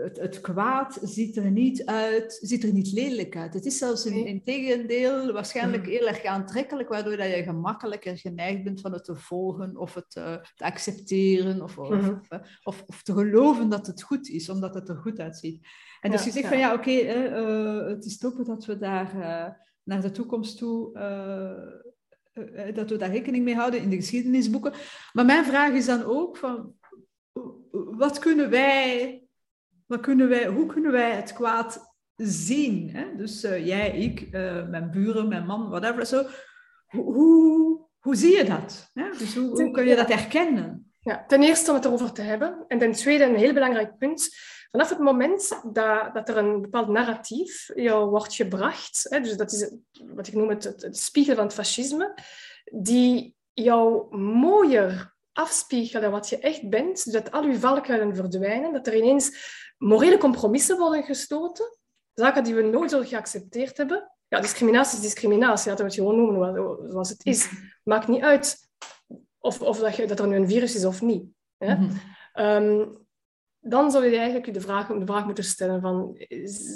het, 0.02 0.18
het, 0.20 0.40
kwaad 0.40 0.98
ziet 1.02 1.36
er 1.36 1.50
niet 1.50 1.84
uit, 1.84 2.38
ziet 2.40 2.64
er 2.64 2.72
niet 2.72 2.92
lelijk 2.92 3.36
uit. 3.36 3.54
Het 3.54 3.66
is 3.66 3.78
zelfs 3.78 4.06
in, 4.06 4.26
in 4.26 4.44
tegendeel 4.44 5.32
waarschijnlijk 5.32 5.82
Mhm. 5.82 5.90
heel 5.90 6.06
erg 6.06 6.24
aantrekkelijk, 6.24 6.88
waardoor 6.88 7.16
dat 7.16 7.26
je 7.26 7.42
gemakkelijker 7.42 8.18
geneigd 8.18 8.64
bent 8.64 8.80
van 8.80 8.92
het 8.92 9.04
te 9.04 9.16
volgen 9.16 9.76
of 9.76 9.94
het 9.94 10.10
te 10.10 10.64
accepteren 10.64 11.54
Mhm. 11.56 11.62
of, 11.62 11.78
of, 12.62 12.82
of 12.86 13.02
te 13.02 13.12
geloven 13.12 13.68
dat 13.68 13.86
het 13.86 14.02
goed 14.02 14.28
is, 14.28 14.48
omdat 14.48 14.74
het 14.74 14.88
er 14.88 14.96
goed 14.96 15.20
uitziet. 15.20 15.66
En 16.06 16.12
dus 16.12 16.24
je 16.24 16.30
zegt 16.30 16.44
ja. 16.44 16.50
van 16.50 16.58
ja, 16.58 16.72
oké, 16.72 16.90
okay, 16.90 17.26
uh, 17.26 17.88
het 17.88 18.04
is 18.04 18.18
top 18.18 18.44
dat 18.44 18.64
we 18.64 18.78
daar 18.78 19.16
uh, 19.16 19.46
naar 19.82 20.00
de 20.00 20.10
toekomst 20.10 20.58
toe 20.58 20.98
uh, 20.98 22.74
dat 22.74 22.90
we 22.90 22.96
daar 22.96 23.10
rekening 23.10 23.44
mee 23.44 23.54
houden 23.54 23.80
in 23.80 23.90
de 23.90 23.96
geschiedenisboeken. 23.96 24.72
Maar 25.12 25.24
mijn 25.24 25.44
vraag 25.44 25.72
is 25.72 25.86
dan 25.86 26.04
ook 26.04 26.36
van 26.36 26.74
wat 27.72 28.18
kunnen 28.18 28.50
wij, 28.50 29.22
wat 29.86 30.00
kunnen 30.00 30.28
wij, 30.28 30.46
hoe 30.46 30.66
kunnen 30.66 30.92
wij 30.92 31.10
het 31.10 31.32
kwaad 31.32 31.94
zien? 32.16 32.90
Hè? 32.90 33.16
Dus 33.16 33.44
uh, 33.44 33.66
jij, 33.66 33.90
ik, 33.90 34.20
uh, 34.20 34.68
mijn 34.68 34.90
buren, 34.90 35.28
mijn 35.28 35.46
man, 35.46 35.68
whatever. 35.68 36.06
So, 36.06 36.26
hoe, 36.86 37.80
hoe 37.98 38.16
zie 38.16 38.36
je 38.36 38.44
dat? 38.44 38.90
Hè? 38.94 39.10
Dus 39.18 39.34
hoe, 39.34 39.48
hoe 39.48 39.70
kun 39.70 39.86
je 39.86 39.96
dat 39.96 40.08
herkennen? 40.08 40.92
Ja, 41.00 41.24
ten 41.26 41.42
eerste 41.42 41.70
om 41.70 41.76
het 41.76 41.84
erover 41.84 42.12
te 42.12 42.22
hebben. 42.22 42.64
En 42.68 42.78
ten 42.78 42.92
tweede, 42.92 43.24
een 43.24 43.36
heel 43.36 43.52
belangrijk 43.52 43.98
punt. 43.98 44.28
Vanaf 44.76 44.90
het 44.90 44.98
moment 44.98 45.60
dat, 45.72 46.14
dat 46.14 46.28
er 46.28 46.36
een 46.36 46.60
bepaald 46.60 46.88
narratief 46.88 47.70
jou 47.74 48.10
wordt 48.10 48.34
gebracht, 48.34 49.06
hè, 49.08 49.20
dus 49.20 49.36
dat 49.36 49.52
is 49.52 49.70
wat 50.14 50.26
ik 50.26 50.34
noem 50.34 50.48
het, 50.48 50.64
het, 50.64 50.82
het 50.82 50.98
spiegel 50.98 51.34
van 51.34 51.44
het 51.44 51.54
fascisme, 51.54 52.14
die 52.72 53.36
jou 53.52 54.16
mooier 54.16 55.14
afspiegelen 55.32 56.10
wat 56.10 56.28
je 56.28 56.38
echt 56.38 56.68
bent, 56.68 57.12
dat 57.12 57.30
al 57.30 57.46
je 57.46 57.58
valkuilen 57.58 58.16
verdwijnen, 58.16 58.72
dat 58.72 58.86
er 58.86 58.96
ineens 58.96 59.54
morele 59.78 60.18
compromissen 60.18 60.78
worden 60.78 61.02
gestoten, 61.02 61.78
zaken 62.14 62.44
die 62.44 62.54
we 62.54 62.62
nooit 62.62 62.90
zullen 62.90 63.06
geaccepteerd 63.06 63.76
hebben. 63.76 64.12
Ja, 64.28 64.40
discriminatie 64.40 64.96
is 64.96 65.04
discriminatie, 65.04 65.70
laten 65.70 65.84
we 65.84 65.90
het 65.90 66.00
gewoon 66.00 66.16
noemen 66.16 66.90
zoals 66.90 67.08
het 67.08 67.24
is. 67.26 67.48
Maakt 67.82 68.08
niet 68.08 68.22
uit 68.22 68.58
of, 69.38 69.62
of 69.62 69.78
dat, 69.78 69.96
je, 69.96 70.06
dat 70.06 70.20
er 70.20 70.26
nu 70.26 70.36
een 70.36 70.48
virus 70.48 70.74
is 70.74 70.84
of 70.84 71.02
niet. 71.02 71.24
Hè? 71.58 71.74
Mhm. 71.74 71.96
Ehm, 72.32 72.86
dan 73.68 73.90
zou 73.90 74.04
je 74.04 74.16
eigenlijk 74.16 74.54
de 74.54 74.60
vraag, 74.60 74.86
de 74.86 75.06
vraag 75.06 75.24
moeten 75.24 75.44
stellen 75.44 75.80
van, 75.80 76.16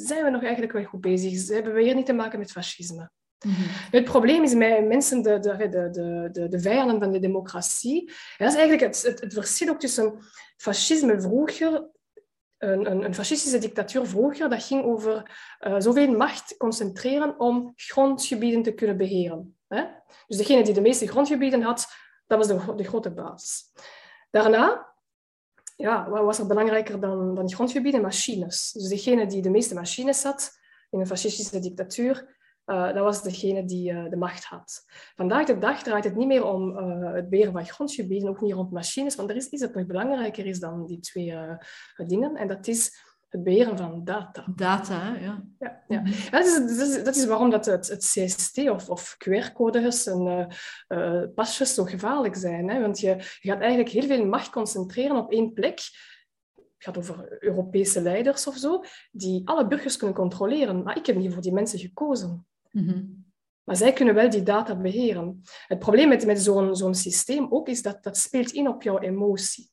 zijn 0.04 0.24
we 0.24 0.30
nog 0.30 0.42
eigenlijk 0.42 0.72
wel 0.72 0.84
goed 0.84 1.00
bezig? 1.00 1.48
Hebben 1.48 1.74
we 1.74 1.82
hier 1.82 1.94
niet 1.94 2.06
te 2.06 2.12
maken 2.12 2.38
met 2.38 2.52
fascisme? 2.52 3.10
Mhm. 3.46 3.60
Het 3.90 4.04
probleem 4.04 4.42
is 4.42 4.54
met 4.54 4.86
mensen, 4.86 5.22
de, 5.22 5.38
de, 5.38 5.68
de, 5.68 6.28
de, 6.32 6.48
de 6.48 6.60
vijanden 6.60 7.00
van 7.00 7.12
de 7.12 7.18
democratie. 7.18 8.12
dat 8.38 8.48
is 8.48 8.56
eigenlijk 8.56 8.80
het, 8.80 9.02
het, 9.02 9.20
het 9.20 9.32
verschil 9.32 9.68
ook 9.68 9.80
tussen 9.80 10.18
fascisme 10.56 11.20
vroeger 11.20 11.88
een, 12.58 12.90
een, 12.90 13.04
een, 13.04 13.14
fascistische 13.14 13.58
dictatuur 13.58 14.06
vroeger, 14.06 14.48
dat 14.48 14.62
ging 14.62 14.84
over 14.84 15.38
uh, 15.60 15.74
zoveel 15.78 16.16
macht 16.16 16.56
concentreren 16.56 17.40
om 17.40 17.72
grondgebieden 17.76 18.62
te 18.62 18.74
kunnen 18.74 18.96
beheren. 18.96 19.58
Hè? 19.68 19.84
Dus 20.26 20.36
degene 20.36 20.62
die 20.62 20.74
de 20.74 20.80
meeste 20.80 21.06
grondgebieden 21.06 21.62
had, 21.62 21.86
dat 22.26 22.38
was 22.38 22.46
de, 22.46 22.74
de 22.74 22.84
grote 22.84 23.10
baas. 23.10 23.72
Daarna 24.30 24.89
ja, 25.80 26.10
wat 26.10 26.24
was 26.24 26.38
er 26.38 26.46
belangrijker 26.46 27.00
dan, 27.00 27.34
dan 27.34 27.52
grondgebieden? 27.52 28.00
Machines. 28.00 28.72
Dus 28.72 28.88
degene 28.88 29.26
die 29.26 29.42
de 29.42 29.50
meeste 29.50 29.74
machines 29.74 30.22
had 30.22 30.58
in 30.90 31.00
een 31.00 31.06
fascistische 31.06 31.58
dictatuur, 31.60 32.38
uh, 32.66 32.94
dat 32.94 33.04
was 33.04 33.22
degene 33.22 33.64
die 33.64 33.92
uh, 33.92 34.10
de 34.10 34.16
macht 34.16 34.44
had. 34.44 34.84
Vandaag 35.16 35.46
de 35.46 35.58
dag 35.58 35.82
draait 35.82 36.04
het 36.04 36.16
niet 36.16 36.26
meer 36.26 36.44
om 36.44 36.78
uh, 36.78 37.12
het 37.12 37.28
beheren 37.28 37.52
van 37.52 37.66
grondgebieden, 37.66 38.28
ook 38.28 38.40
niet 38.40 38.52
rond 38.52 38.70
machines, 38.70 39.14
want 39.16 39.30
er 39.30 39.36
is 39.36 39.48
iets 39.48 39.62
dat 39.62 39.74
nog 39.74 39.86
belangrijker 39.86 40.46
is 40.46 40.60
dan 40.60 40.86
die 40.86 41.00
twee 41.00 41.34
dingen, 41.96 42.36
en 42.36 42.48
dat 42.48 42.66
is 42.66 43.09
het 43.30 43.42
beheren 43.44 43.76
van 43.76 44.04
data. 44.04 44.44
Data, 44.56 45.16
ja. 45.16 45.44
ja, 45.58 45.82
ja. 45.88 46.02
Dat, 46.30 46.46
is, 46.46 46.76
dat, 46.76 46.88
is, 46.88 47.04
dat, 47.04 47.16
is, 47.16 47.26
waarom 47.26 47.50
dat 47.50 47.66
het, 47.66 47.88
het 47.88 48.04
CST 48.14 48.58
of, 48.58 48.88
of 48.88 49.16
QR-codes 49.16 50.06
en 50.06 50.48
pasjes 51.34 51.74
zo 51.74 51.84
gevaarlijk 51.84 52.36
zijn. 52.36 52.68
Hè? 52.68 52.80
Want 52.80 53.00
je, 53.00 53.08
je 53.40 53.50
gaat 53.50 53.60
eigenlijk 53.60 53.90
heel 53.90 54.06
veel 54.06 54.26
macht 54.26 54.50
concentreren 54.50 55.16
op 55.16 55.32
één 55.32 55.52
plek, 55.52 55.80
het 56.54 56.88
gaat 56.88 56.98
over 56.98 57.42
Europese 57.42 58.02
leiders 58.02 58.46
of 58.46 58.56
zo, 58.56 58.82
die 59.10 59.42
alle 59.44 59.66
burgers 59.66 59.96
kunnen 59.96 60.16
controleren. 60.16 60.82
Maar 60.82 60.96
ik 60.96 61.06
heb 61.06 61.16
niet 61.16 61.32
voor 61.32 61.42
die 61.42 61.52
mensen 61.52 61.78
gekozen. 61.78 62.46
Mhm. 62.70 63.02
Maar 63.64 63.76
zij 63.76 63.92
kunnen 63.92 64.14
wel 64.14 64.30
die 64.30 64.42
data 64.42 64.76
beheren. 64.76 65.42
Het 65.66 65.78
probleem 65.78 66.08
met, 66.08 66.26
met 66.26 66.42
zo'n 66.42 66.76
zo'n 66.76 66.94
systeem 66.94 67.46
ook 67.50 67.68
is 67.68 67.82
dat 67.82 68.02
dat 68.02 68.16
speelt 68.16 68.52
in 68.52 68.68
op 68.68 68.82
jouw 68.82 68.98
emotie. 68.98 69.70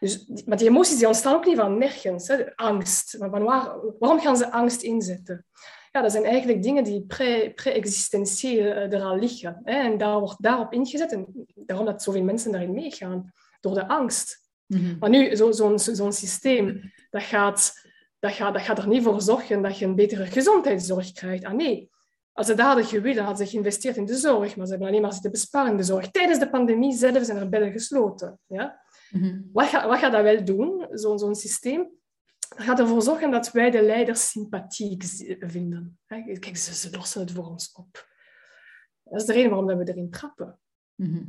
Dus, 0.00 0.30
maar 0.44 0.56
die 0.56 0.68
emoties 0.68 0.98
die 0.98 1.06
ontstaan 1.06 1.34
ook 1.34 1.46
niet 1.46 1.56
van 1.56 1.78
nergens. 1.78 2.28
Hè. 2.28 2.56
Angst. 2.56 3.18
Maar 3.18 3.30
van 3.30 3.42
waar, 3.42 3.74
waarom 3.98 4.20
gaan 4.20 4.36
ze 4.36 4.50
angst 4.50 4.82
inzetten? 4.82 5.46
Ja, 5.92 6.02
dat 6.02 6.12
zijn 6.12 6.24
eigenlijk 6.24 6.62
dingen 6.62 6.84
die 6.84 7.04
pre-existentieel 7.06 8.72
pre 8.72 8.96
er 8.96 9.02
al 9.02 9.18
liggen. 9.18 9.60
Hè. 9.64 9.74
En 9.74 9.98
daar 9.98 10.18
wordt 10.18 10.42
daarop 10.42 10.72
ingezet. 10.72 11.12
En 11.12 11.46
daarom 11.54 11.86
dat 11.86 12.02
zoveel 12.02 12.22
mensen 12.22 12.52
daarin 12.52 12.72
meegaan. 12.72 13.32
Door 13.60 13.74
de 13.74 13.88
angst. 13.88 14.44
Mm 14.66 14.96
Maar 15.00 15.10
nu, 15.10 15.36
zo'n 15.36 15.54
zo 15.54 15.76
zo'n 15.76 16.12
systeem, 16.12 16.92
dat 17.10 17.22
gaat, 17.22 17.72
dat, 18.18 18.32
gaat, 18.32 18.52
dat 18.52 18.62
gaat 18.62 18.78
er 18.78 18.88
niet 18.88 19.02
voor 19.02 19.22
zorgen 19.22 19.62
dat 19.62 19.78
je 19.78 19.84
een 19.84 19.94
betere 19.94 20.26
gezondheidszorg 20.26 21.12
krijgt. 21.12 21.44
Ah 21.44 21.52
nee, 21.52 21.90
als 22.36 22.46
ze 22.46 22.54
dat 22.54 22.66
hadden 22.66 22.84
gewild, 22.84 23.18
hadden 23.18 23.46
ze 23.46 23.52
geïnvesteerd 23.52 23.96
in 23.96 24.04
de 24.04 24.16
zorg, 24.16 24.56
maar 24.56 24.64
ze 24.66 24.70
hebben 24.70 24.88
alleen 24.88 25.02
maar 25.02 25.12
zitten 25.12 25.30
besparen 25.30 25.70
in 25.70 25.76
de 25.76 25.82
zorg. 25.82 26.10
Tijdens 26.10 26.38
de 26.38 26.50
pandemie 26.50 26.92
zelf 26.92 27.24
zijn 27.24 27.36
er 27.36 27.48
bedden 27.48 27.72
gesloten. 27.72 28.38
Ja? 28.46 28.80
Mhm. 29.10 29.40
wat, 29.52 29.66
gaat, 29.66 29.84
wat 29.84 29.98
gaat 29.98 30.12
dat 30.12 30.22
wel 30.22 30.44
doen, 30.44 30.86
zo'n 30.90 31.18
zo'n 31.18 31.34
systeem? 31.34 31.90
Dat 32.48 32.64
gaat 32.64 32.78
ervoor 32.78 33.02
zorgen 33.02 33.30
dat 33.30 33.52
wij 33.52 33.70
de 33.70 33.82
leiders 33.82 34.30
sympathiek 34.30 35.04
vinden. 35.38 35.98
Kijk, 36.06 36.56
ze, 36.56 36.74
ze 36.74 36.90
lossen 36.90 37.20
het 37.20 37.32
voor 37.32 37.46
ons 37.46 37.72
op. 37.72 38.08
Dat 39.02 39.20
is 39.20 39.26
de 39.26 39.32
reden 39.32 39.50
waarom 39.50 39.78
we 39.78 39.88
erin 39.88 40.10
trappen. 40.10 40.58
Mhm. 40.94 41.24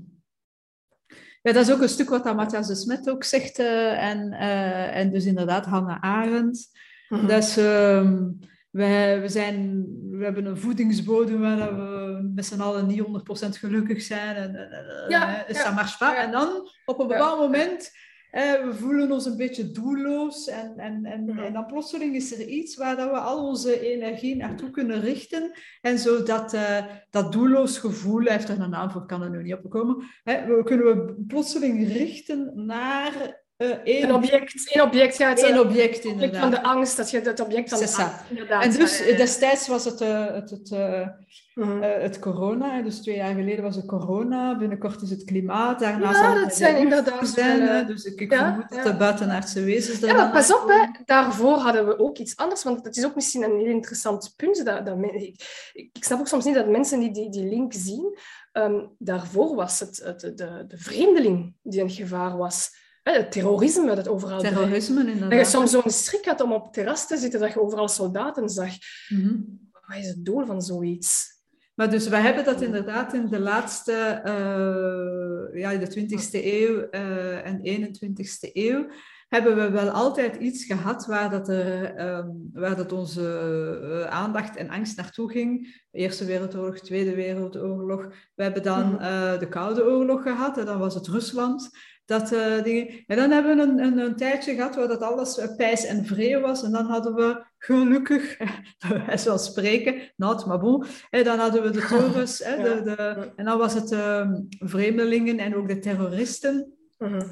Ja, 1.41 1.53
dat 1.53 1.67
is 1.67 1.71
ook 1.71 1.81
een 1.81 1.89
stuk 1.89 2.09
wat 2.09 2.35
Matthias 2.35 2.67
de 2.67 2.75
Smet 2.75 3.09
ook 3.09 3.23
zegt. 3.23 3.59
Uh, 3.59 4.03
en, 4.03 4.31
uh, 4.31 4.95
en 4.95 5.11
dus 5.11 5.25
inderdaad 5.25 5.65
Hannah 5.65 6.01
Arendt. 6.01 6.69
Mm 7.09 7.27
Dat 7.27 7.43
is... 7.43 7.57
Uh, 7.57 8.29
we, 8.77 9.17
we, 9.21 9.29
zijn, 9.29 9.85
we 10.09 10.23
hebben 10.23 10.45
een 10.45 10.57
voedingsbodem 10.57 11.41
waar 11.41 11.75
we 11.75 12.31
met 12.35 12.45
z'n 12.45 12.59
allen 12.59 12.87
niet 12.87 13.01
100% 13.01 13.03
gelukkig 13.49 14.01
zijn. 14.01 14.35
En, 14.35 14.55
en, 14.55 15.05
ja, 15.07 15.45
ja, 15.47 15.71
maar 15.71 16.15
En 16.17 16.31
dan, 16.31 16.69
op 16.85 16.99
een 16.99 17.07
bepaald 17.07 17.39
moment, 17.39 17.91
we 18.31 18.71
voelen 18.73 19.11
ons 19.11 19.25
een 19.25 19.37
beetje 19.37 19.71
doelloos. 19.71 20.47
En, 20.47 20.73
en, 20.77 21.05
en, 21.05 21.37
en 21.37 21.53
dan 21.53 21.65
plotseling 21.65 22.15
is 22.15 22.33
er 22.33 22.47
iets 22.47 22.75
waar 22.75 22.95
dat 22.95 23.09
we 23.09 23.17
al 23.17 23.47
onze 23.47 23.79
energie 23.93 24.35
naartoe 24.35 24.69
kunnen 24.69 25.01
richten. 25.01 25.51
En 25.81 25.99
zo 25.99 26.23
dat, 26.23 26.53
uh, 26.53 26.85
dat 27.09 27.31
doelloos 27.31 27.77
gevoel, 27.77 28.25
heeft 28.25 28.49
er 28.49 28.61
een 28.61 28.69
naam 28.69 28.91
voor, 28.91 29.05
kan 29.05 29.21
er 29.21 29.29
nu 29.29 29.43
niet 29.43 29.53
opkomen. 29.53 30.03
Hè, 30.23 30.45
we 30.45 30.63
kunnen 30.63 30.85
we 30.85 31.23
plotseling 31.27 31.87
richten 31.87 32.65
naar 32.65 33.45
uh, 33.57 33.69
één, 33.83 34.03
een 34.03 34.13
object, 34.13 34.73
één 34.73 34.83
object 34.83 35.15
gaat 35.15 35.39
één 35.39 35.59
object, 35.59 36.03
inderdaad. 36.03 36.41
van 36.41 36.49
de 36.49 36.63
angst, 36.63 36.97
dat 36.97 37.11
je 37.11 37.19
het 37.19 37.39
object 37.39 37.69
van 37.69 37.79
de 37.79 37.85
angst, 37.85 38.21
inderdaad. 38.29 38.63
En 38.63 38.71
dus 38.71 38.97
destijds 38.97 39.67
was 39.67 39.85
het, 39.85 40.01
uh, 40.01 40.25
het, 40.25 40.49
het, 40.49 40.71
uh, 40.71 41.07
uh, 41.55 41.79
het 41.79 42.19
corona, 42.19 42.81
dus 42.81 43.01
twee 43.01 43.15
jaar 43.15 43.33
geleden 43.33 43.63
was 43.63 43.75
het 43.75 43.85
corona, 43.85 44.57
binnenkort 44.57 45.01
is 45.01 45.09
het 45.09 45.23
klimaat, 45.23 45.79
daarna 45.79 46.11
ja, 46.11 46.43
dat 46.43 46.55
zijn 46.55 46.77
inderdaad 46.77 47.27
zijn, 47.27 47.87
dus 47.87 48.03
ik, 48.03 48.21
ik 48.21 48.31
ja, 48.31 48.47
vermoed 48.47 48.69
dat 48.69 48.83
de 48.83 48.97
buitenaardse 48.97 49.63
wezens... 49.63 49.99
Ja, 49.99 50.13
maar 50.13 50.31
pas 50.31 50.53
op, 50.53 50.67
hè. 50.67 51.03
daarvoor 51.05 51.57
hadden 51.57 51.87
we 51.87 51.99
ook 51.99 52.17
iets 52.17 52.37
anders, 52.37 52.63
want 52.63 52.83
dat 52.83 52.95
is 52.95 53.05
ook 53.05 53.15
misschien 53.15 53.43
een 53.43 53.57
heel 53.57 53.71
interessant 53.71 54.33
punt. 54.35 54.65
Dat, 54.65 54.85
dat 54.85 54.97
ik, 55.03 55.71
ik 55.73 56.03
snap 56.03 56.19
ook 56.19 56.27
soms 56.27 56.45
niet 56.45 56.55
dat 56.55 56.67
mensen 56.67 56.99
die 56.99 57.11
die, 57.11 57.29
die 57.29 57.49
link 57.49 57.73
zien, 57.73 58.17
um, 58.53 58.95
daarvoor 58.97 59.55
was 59.55 59.79
het, 59.79 60.01
het 60.03 60.19
de, 60.19 60.65
de 60.67 60.77
vreemdeling 60.77 61.55
die 61.61 61.81
een 61.81 61.89
gevaar 61.89 62.37
was 62.37 62.85
het 63.13 63.31
terrorisme 63.31 63.95
dat 63.95 64.07
overal 64.07 64.39
Terrorisme, 64.39 64.99
inderdaad. 64.99 65.29
Dat 65.29 65.39
je 65.39 65.45
soms 65.45 65.71
zo'n 65.71 65.91
schrik 65.91 66.25
had 66.25 66.41
om 66.41 66.51
op 66.53 66.63
het 66.63 66.73
terras 66.73 67.07
te 67.07 67.17
zitten, 67.17 67.39
dat 67.39 67.53
je 67.53 67.61
overal 67.61 67.87
soldaten 67.87 68.49
zag. 68.49 68.71
Mm 69.09 69.59
Wat 69.71 69.97
is 69.97 70.07
het 70.07 70.25
doel 70.25 70.45
van 70.45 70.61
zoiets? 70.61 71.35
Maar 71.77 71.89
dus 71.89 72.07
we 72.07 72.15
hebben 72.15 72.45
dat 72.45 72.61
inderdaad 72.61 73.13
in 73.13 73.27
de 73.27 73.39
laatste, 73.39 74.21
uh, 74.25 75.61
ja, 75.61 75.77
de 75.77 76.07
20e 76.09 76.45
eeuw 76.45 76.87
uh, 76.91 77.45
en 77.45 77.59
21e 77.59 78.51
eeuw, 78.53 78.87
hebben 79.27 79.55
we 79.55 79.69
wel 79.69 79.89
altijd 79.89 80.35
iets 80.35 80.65
gehad 80.65 81.05
waar, 81.05 81.29
dat 81.29 81.49
er, 81.49 81.99
um, 82.17 82.49
waar 82.53 82.75
dat 82.75 82.91
onze 82.91 84.07
aandacht 84.09 84.55
en 84.55 84.69
angst 84.69 84.97
naartoe 84.97 85.31
ging. 85.31 85.81
Eerste 85.91 86.25
Wereldoorlog, 86.25 86.79
Tweede 86.79 87.15
Wereldoorlog. 87.15 88.13
We 88.35 88.43
hebben 88.43 88.63
dan 88.63 88.91
mhm. 88.91 89.39
de 89.39 89.47
Koude 89.49 89.85
Oorlog 89.85 90.21
gehad 90.21 90.57
en 90.57 90.65
dan 90.65 90.79
was 90.79 90.93
het 90.93 91.07
Rusland. 91.07 91.69
Dat, 92.07 92.31
uh, 92.31 92.63
dingen. 92.63 93.03
En 93.07 93.17
dan 93.17 93.31
hebben 93.31 93.57
we 93.57 93.63
een, 93.63 93.79
een, 93.79 93.97
een, 93.97 94.15
tijdje 94.15 94.55
gehad 94.55 94.75
waar 94.75 94.87
dat 94.87 95.01
alles 95.01 95.37
uh, 95.37 95.55
pijs 95.55 95.85
en 95.85 96.05
vrede 96.05 96.39
was. 96.39 96.63
En 96.63 96.71
dan 96.71 96.85
hadden 96.85 97.15
we 97.15 97.45
gelukkig, 97.57 98.37
hij 99.09 99.17
zal 99.17 99.37
spreken, 99.37 100.11
nou, 100.15 100.47
maar 100.47 100.59
bon. 100.59 100.85
En 101.09 101.23
dan 101.23 101.39
hadden 101.39 101.63
we 101.63 101.69
de 101.69 101.85
torens. 101.89 102.37
ja. 102.37 102.55
de, 102.55 102.81
de, 102.83 103.31
en 103.35 103.45
dan 103.45 103.57
was 103.57 103.73
het 103.73 103.91
uh, 103.91 104.29
vreemdelingen 104.49 105.39
en 105.39 105.55
ook 105.55 105.67
de 105.67 105.79
terroristen. 105.79 106.73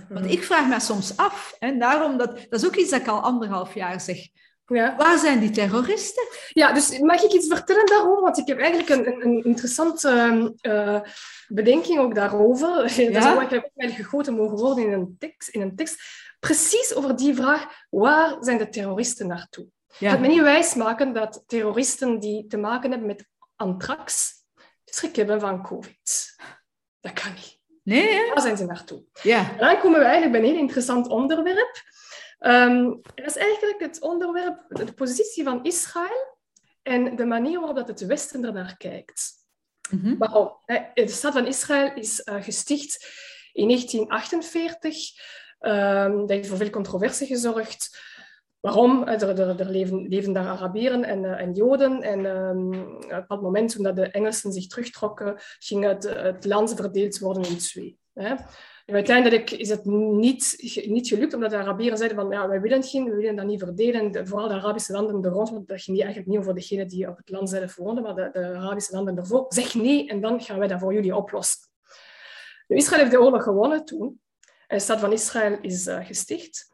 Want 0.09 0.25
ik 0.25 0.43
vraag 0.43 0.67
me 0.67 0.79
soms 0.79 1.17
af. 1.17 1.55
En 1.59 1.79
daarom, 1.79 2.17
dat, 2.17 2.45
dat 2.49 2.59
is 2.59 2.65
ook 2.65 2.75
iets 2.75 2.89
dat 2.89 3.01
ik 3.01 3.07
al 3.07 3.21
anderhalf 3.21 3.73
jaar 3.73 4.01
zeg. 4.01 4.17
Ja. 4.65 4.95
Waar 4.97 5.17
zijn 5.17 5.39
die 5.39 5.49
terroristen? 5.49 6.27
Ja, 6.49 6.73
dus 6.73 6.99
mag 6.99 7.23
ik 7.23 7.31
iets 7.31 7.47
vertellen 7.47 7.85
daarover? 7.85 8.21
Want 8.21 8.37
ik 8.37 8.47
heb 8.47 8.59
eigenlijk 8.59 8.89
een, 8.89 9.07
een, 9.07 9.25
een 9.25 9.43
interessante 9.43 10.53
uh, 10.61 10.99
bedenking 11.47 11.99
ook 11.99 12.15
daarover. 12.15 12.67
Ja? 13.01 13.11
Dat 13.11 13.23
zou 13.23 13.37
eigenlijk 13.37 13.71
ook 13.75 13.91
gegoten 13.91 14.33
mogen 14.33 14.57
worden 14.57 14.83
in 14.83 14.91
een, 14.91 15.15
tekst, 15.19 15.49
in 15.49 15.61
een 15.61 15.75
tekst. 15.75 16.01
Precies 16.39 16.95
over 16.95 17.15
die 17.15 17.35
vraag, 17.35 17.85
waar 17.89 18.37
zijn 18.39 18.57
de 18.57 18.69
terroristen 18.69 19.27
naartoe? 19.27 19.67
Ja. 19.97 20.09
Gaat 20.09 20.19
me 20.19 20.27
niet 20.27 20.41
wijsmaken 20.41 21.13
dat 21.13 21.43
terroristen 21.45 22.19
die 22.19 22.47
te 22.47 22.57
maken 22.57 22.89
hebben 22.89 23.07
met 23.07 23.27
anthrax 23.55 24.33
schrik 24.85 25.15
hebben 25.15 25.39
van 25.39 25.63
covid. 25.63 26.35
Dat 26.99 27.13
kan 27.13 27.33
niet. 27.33 27.59
Nee, 27.83 28.13
hè? 28.13 28.27
Waar 28.33 28.41
zijn 28.41 28.57
ze 28.57 28.65
naartoe? 28.65 29.03
Ja. 29.21 29.51
En 29.51 29.57
dan 29.57 29.79
komen 29.79 29.99
we 29.99 30.05
eigenlijk 30.05 30.31
bij 30.31 30.41
een 30.41 30.55
heel 30.55 30.63
interessant 30.63 31.07
onderwerp. 31.07 31.81
Um, 32.47 33.01
dat 33.15 33.25
is 33.25 33.35
eigenlijk 33.35 33.79
het 33.79 34.01
onderwerp, 34.01 34.65
de 34.67 34.93
positie 34.93 35.43
van 35.43 35.63
Israël 35.63 36.37
en 36.81 37.15
de 37.15 37.25
manier 37.25 37.59
waarop 37.59 37.77
dat 37.77 37.87
het 37.87 38.05
Westen 38.05 38.45
er 38.45 38.53
naar 38.53 38.77
kijkt. 38.77 39.33
Mm 39.89 40.17
Waarom? 40.17 40.51
De 40.93 41.07
staat 41.07 41.33
van 41.33 41.47
Israël 41.47 41.91
is 41.95 42.21
uh, 42.25 42.43
gesticht 42.43 43.07
in 43.53 43.67
1948. 43.67 44.97
Um, 45.59 46.19
dat 46.19 46.29
heeft 46.29 46.47
voor 46.47 46.57
veel 46.57 46.69
controversie 46.69 47.27
gezorgd. 47.27 47.99
Waarom? 48.59 49.07
Er, 49.07 49.39
er, 49.39 49.59
er 49.59 49.69
leven, 49.69 50.07
leven, 50.07 50.33
daar 50.33 50.47
Arabieren 50.47 51.03
en, 51.03 51.25
en 51.25 51.53
Joden. 51.53 52.01
En 52.01 52.25
um, 52.25 52.73
op 52.95 53.25
dat 53.27 53.41
moment, 53.41 53.71
toen 53.71 53.93
de 53.95 54.09
Engelsen 54.11 54.51
zich 54.51 54.67
terugtrokken, 54.67 55.35
ging 55.59 55.83
het, 55.83 56.03
het 56.03 56.45
land 56.45 56.73
verdeeld 56.75 57.19
worden 57.19 57.43
in 57.43 57.57
twee. 57.57 57.99
Hè? 58.13 58.35
Uiteindelijk 58.85 59.51
is 59.51 59.69
het 59.69 59.85
niet, 59.85 60.55
niet 60.87 61.07
gelukt, 61.07 61.33
omdat 61.33 61.49
de 61.49 61.57
Arabieren 61.57 61.97
zeiden 61.97 62.17
van 62.17 62.29
ja, 62.29 62.47
wij 62.47 62.61
willen 62.61 62.77
het 62.77 62.89
geen, 62.89 63.03
we 63.03 63.15
willen 63.15 63.35
dat 63.35 63.45
niet 63.45 63.59
verdelen. 63.59 64.27
vooral 64.27 64.47
de 64.47 64.53
Arabische 64.53 64.91
landen 64.91 65.23
er 65.23 65.31
rond, 65.31 65.49
want 65.49 65.67
dat 65.67 65.81
ging 65.81 65.97
niet 65.97 66.05
eigenlijk 66.05 66.35
niet 66.35 66.39
over 66.39 66.55
degenen 66.55 66.87
die 66.87 67.09
op 67.09 67.17
het 67.17 67.29
land 67.29 67.49
zelf 67.49 67.75
woonden, 67.75 68.03
maar 68.03 68.15
de, 68.15 68.29
de 68.31 68.39
Arabische 68.39 68.95
landen 68.95 69.17
ervoor. 69.17 69.45
Zeg 69.49 69.73
nee 69.73 70.07
en 70.07 70.21
dan 70.21 70.41
gaan 70.41 70.59
wij 70.59 70.67
dat 70.67 70.79
voor 70.79 70.93
jullie 70.93 71.15
oplossen. 71.15 71.69
Israël 72.67 72.99
heeft 72.99 73.11
de 73.11 73.21
oorlog 73.21 73.43
gewonnen 73.43 73.85
toen. 73.85 74.19
En 74.67 74.77
de 74.77 74.83
stad 74.83 74.99
van 74.99 75.11
Israël 75.11 75.57
is 75.61 75.87
uh, 75.87 76.05
gesticht. 76.05 76.73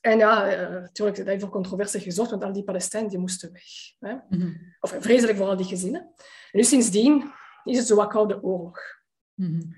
En 0.00 0.18
ja, 0.18 0.60
uh, 0.60 0.80
natuurlijk, 0.80 1.16
dat 1.16 1.26
heeft 1.26 1.40
voor 1.40 1.50
controversie 1.50 2.00
gezorgd, 2.00 2.30
want 2.30 2.44
al 2.44 2.52
die 2.52 2.64
Palestijnen 2.64 3.10
die 3.10 3.18
moesten 3.18 3.52
weg. 3.52 3.64
Hè? 3.98 4.12
Mm 4.12 4.40
-hmm. 4.40 4.74
Of 4.80 4.96
vreselijk 4.98 5.38
voor 5.38 5.46
al 5.46 5.56
die 5.56 5.66
gezinnen. 5.66 6.00
En 6.50 6.58
nu 6.58 6.62
sindsdien 6.62 7.32
is 7.64 7.76
het 7.76 7.86
zo 7.86 7.94
wat 7.94 8.08
koude 8.08 8.42
oorlog. 8.42 8.78
Mm 9.34 9.46
-hmm. 9.46 9.74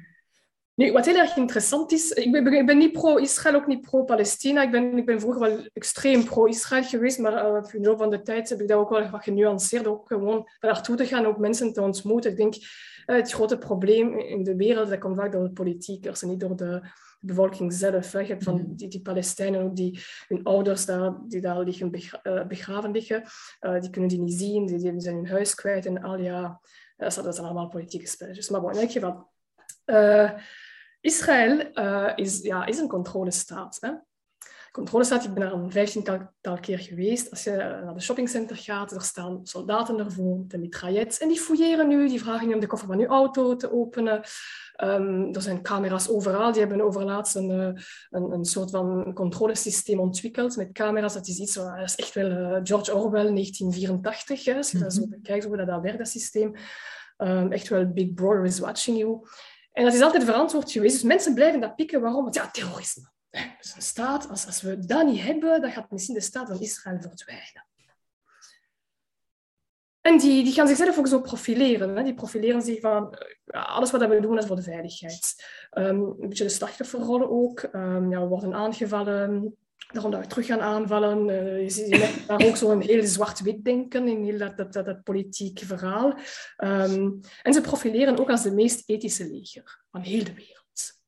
Nu, 0.74 0.92
wat 0.92 1.06
heel 1.06 1.16
erg 1.16 1.36
interessant 1.36 1.92
is, 1.92 2.10
ik 2.10 2.32
ben, 2.32 2.52
ik 2.52 2.66
ben 2.66 2.78
niet 2.78 2.92
pro-Israël, 2.92 3.54
ook 3.54 3.66
niet 3.66 3.80
pro-Palestina. 3.80 4.62
Ik 4.62 4.70
ben, 4.70 4.98
ik 4.98 5.06
ben 5.06 5.20
vroeger 5.20 5.40
wel 5.40 5.68
extreem 5.72 6.24
pro-Israël 6.24 6.82
geweest, 6.82 7.18
maar 7.18 7.46
uh, 7.46 7.54
op 7.56 7.70
de 7.70 7.80
loop 7.80 7.98
van 7.98 8.10
de 8.10 8.22
tijd 8.22 8.48
heb 8.48 8.60
ik 8.60 8.68
dat 8.68 8.78
ook 8.78 8.90
wel 8.90 9.10
wat 9.10 9.22
genuanceerd. 9.22 9.86
Ook 9.86 10.06
gewoon 10.06 10.48
naartoe 10.60 10.96
te 10.96 11.06
gaan, 11.06 11.26
ook 11.26 11.38
mensen 11.38 11.72
te 11.72 11.82
ontmoeten. 11.82 12.30
Ik 12.30 12.36
denk, 12.36 12.54
uh, 12.54 13.16
het 13.16 13.32
grote 13.32 13.58
probleem 13.58 14.18
in 14.18 14.42
de 14.42 14.56
wereld, 14.56 14.88
dat 14.88 14.98
komt 14.98 15.16
vaak 15.16 15.32
door 15.32 15.42
de 15.42 15.52
politiekers 15.52 16.22
en 16.22 16.28
niet 16.28 16.40
door 16.40 16.56
de 16.56 16.80
bevolking 17.20 17.72
zelf. 17.72 18.12
Hè. 18.12 18.20
Je 18.20 18.26
hebt 18.26 18.44
van 18.44 18.54
mm-hmm. 18.54 18.76
die, 18.76 18.88
die 18.88 19.02
Palestijnen, 19.02 19.62
ook 19.62 19.76
die, 19.76 20.00
hun 20.28 20.42
ouders 20.42 20.84
daar, 20.84 21.18
die 21.28 21.40
daar 21.40 21.60
liggen, 21.60 21.90
begraven 22.48 22.90
liggen, 22.90 23.22
uh, 23.60 23.80
die 23.80 23.90
kunnen 23.90 24.10
die 24.10 24.20
niet 24.20 24.34
zien, 24.34 24.66
die, 24.66 24.78
die 24.78 25.00
zijn 25.00 25.16
hun 25.16 25.28
huis 25.28 25.54
kwijt 25.54 25.86
en 25.86 26.02
al 26.02 26.18
ja, 26.18 26.60
dat 26.96 27.12
zijn 27.12 27.46
allemaal 27.46 27.68
politieke 27.68 28.06
spelletjes. 28.06 28.48
Maar 28.48 28.60
bon, 28.60 28.72
in 28.72 28.78
elk 28.78 28.90
geval... 28.90 29.30
Israël 31.02 31.70
uh, 31.74 32.12
is, 32.14 32.42
ja, 32.42 32.66
is 32.66 32.78
een 32.78 32.88
controlestaat. 32.88 33.78
Hè? 33.80 33.90
Controlestaat, 34.72 35.24
ik 35.24 35.34
ben 35.34 35.42
daar 35.42 35.52
een 35.52 35.70
vijftiental 35.70 36.58
keer 36.60 36.78
geweest. 36.78 37.30
Als 37.30 37.44
je 37.44 37.50
naar 37.50 37.94
de 37.94 38.00
shoppingcenter 38.00 38.56
gaat, 38.56 38.92
er 38.92 39.02
staan 39.02 39.40
soldaten 39.42 39.98
ervoor, 39.98 40.44
de 40.46 40.58
mitraillettes. 40.58 41.18
En 41.18 41.28
die 41.28 41.40
fouilleren 41.40 41.88
nu, 41.88 42.08
die 42.08 42.22
vragen 42.22 42.48
je 42.48 42.54
om 42.54 42.60
de 42.60 42.66
koffer 42.66 42.88
van 42.88 42.98
je 42.98 43.06
auto 43.06 43.56
te 43.56 43.72
openen. 43.72 44.22
Um, 44.76 45.34
er 45.34 45.42
zijn 45.42 45.62
camera's 45.62 46.08
overal. 46.08 46.52
Die 46.52 46.60
hebben 46.60 46.80
overlaatst 46.80 47.34
een, 47.34 47.50
eh, 47.50 47.82
een, 48.10 48.32
een 48.32 48.44
soort 48.44 48.70
van 48.70 49.12
controlesysteem 49.14 50.00
ontwikkeld 50.00 50.56
met 50.56 50.72
camera's. 50.72 51.14
Dat 51.14 51.28
is 51.28 51.38
iets, 51.38 51.54
dat 51.54 51.78
is 51.78 51.94
echt 51.94 52.14
wel 52.14 52.30
uh, 52.30 52.60
George 52.62 52.94
Orwell 52.94 53.32
1984. 53.32 54.44
Hè? 54.44 54.54
Als 54.54 54.70
je 54.70 54.78
dat 54.78 54.94
zo 54.94 55.08
bekijkt, 55.08 55.44
hoe 55.44 55.56
dat, 55.56 55.66
dat 55.66 55.80
werkt, 55.80 55.98
dat 55.98 56.08
systeem. 56.08 56.54
Um, 57.18 57.52
echt 57.52 57.68
wel 57.68 57.86
Big 57.86 58.14
Brother 58.14 58.44
is 58.44 58.58
watching 58.58 58.98
you. 58.98 59.20
En 59.72 59.84
dat 59.84 59.94
is 59.94 60.00
altijd 60.00 60.24
verantwoord 60.24 60.72
geweest. 60.72 60.94
Dus 60.94 61.02
mensen 61.02 61.34
blijven 61.34 61.60
dat 61.60 61.76
pikken. 61.76 62.00
Waarom? 62.00 62.22
Want 62.22 62.34
ja, 62.34 62.50
terrorisme. 62.50 63.10
Een 63.30 63.82
staat, 63.82 64.28
als, 64.28 64.46
als 64.46 64.62
we 64.62 64.78
dat 64.78 65.06
niet 65.06 65.22
hebben, 65.22 65.60
dan 65.60 65.70
gaat 65.70 65.90
misschien 65.90 66.14
de 66.14 66.20
staat 66.20 66.48
van 66.48 66.60
Israël 66.60 67.00
verdwijnen. 67.00 67.66
En 70.00 70.18
die, 70.18 70.44
die 70.44 70.52
gaan 70.52 70.66
zichzelf 70.66 70.98
ook 70.98 71.06
zo 71.06 71.20
profileren. 71.20 71.96
Hè. 71.96 72.02
Die 72.02 72.14
profileren 72.14 72.62
zich 72.62 72.80
van 72.80 73.18
alles 73.46 73.90
wat 73.90 74.06
we 74.06 74.20
doen 74.20 74.38
is 74.38 74.46
voor 74.46 74.56
de 74.56 74.62
veiligheid. 74.62 75.44
Um, 75.72 76.16
een 76.20 76.28
beetje 76.28 76.44
de 76.44 76.50
slachtofferrollen 76.50 77.30
ook. 77.30 77.62
Um, 77.72 78.10
ja, 78.10 78.20
we 78.20 78.26
worden 78.26 78.54
aangevallen 78.54 79.56
daarom 79.92 80.10
dat 80.10 80.20
we 80.20 80.26
terug 80.26 80.46
gaan 80.46 80.60
aanvallen. 80.60 81.28
Uh, 81.28 81.62
je 81.62 81.70
ziet 81.70 82.26
daar 82.26 82.46
ook 82.46 82.56
zo'n 82.56 82.80
heel 82.80 83.06
zwart-wit 83.06 83.64
denken 83.64 84.08
in 84.08 84.24
heel 84.24 84.38
dat, 84.38 84.56
dat, 84.56 84.72
dat, 84.72 84.84
dat 84.84 85.02
politieke 85.02 85.66
verhaal. 85.66 86.14
Um, 86.56 87.20
en 87.42 87.52
ze 87.52 87.60
profileren 87.60 88.18
ook 88.18 88.30
als 88.30 88.42
de 88.42 88.52
meest 88.52 88.88
ethische 88.88 89.30
leger 89.30 89.84
van 89.90 90.00
heel 90.00 90.24
de 90.24 90.34
wereld. 90.34 91.00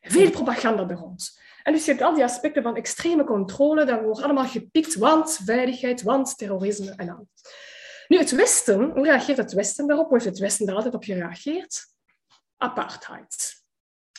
Veel 0.00 0.30
propaganda 0.30 0.86
bij 0.86 0.96
ons. 0.96 1.38
En 1.62 1.72
dus 1.72 1.84
je 1.84 1.90
hebt 1.90 2.02
al 2.02 2.14
die 2.14 2.24
aspecten 2.24 2.62
van 2.62 2.76
extreme 2.76 3.24
controle, 3.24 3.84
dat 3.84 4.00
wordt 4.02 4.22
allemaal 4.22 4.46
gepikt, 4.46 4.94
want 4.94 5.40
veiligheid, 5.44 6.02
want 6.02 6.38
terrorisme 6.38 6.92
en 6.96 7.08
al. 7.08 7.28
Nu, 8.08 8.18
het 8.18 8.30
Westen, 8.30 8.90
hoe 8.90 9.04
reageert 9.04 9.36
het 9.36 9.52
Westen 9.52 9.86
daarop? 9.86 10.08
Hoe 10.08 10.14
heeft 10.14 10.30
het 10.30 10.38
Westen 10.38 10.66
daar 10.66 10.74
altijd 10.74 10.94
op 10.94 11.04
gereageerd? 11.04 11.86
Apartheid. 12.56 13.54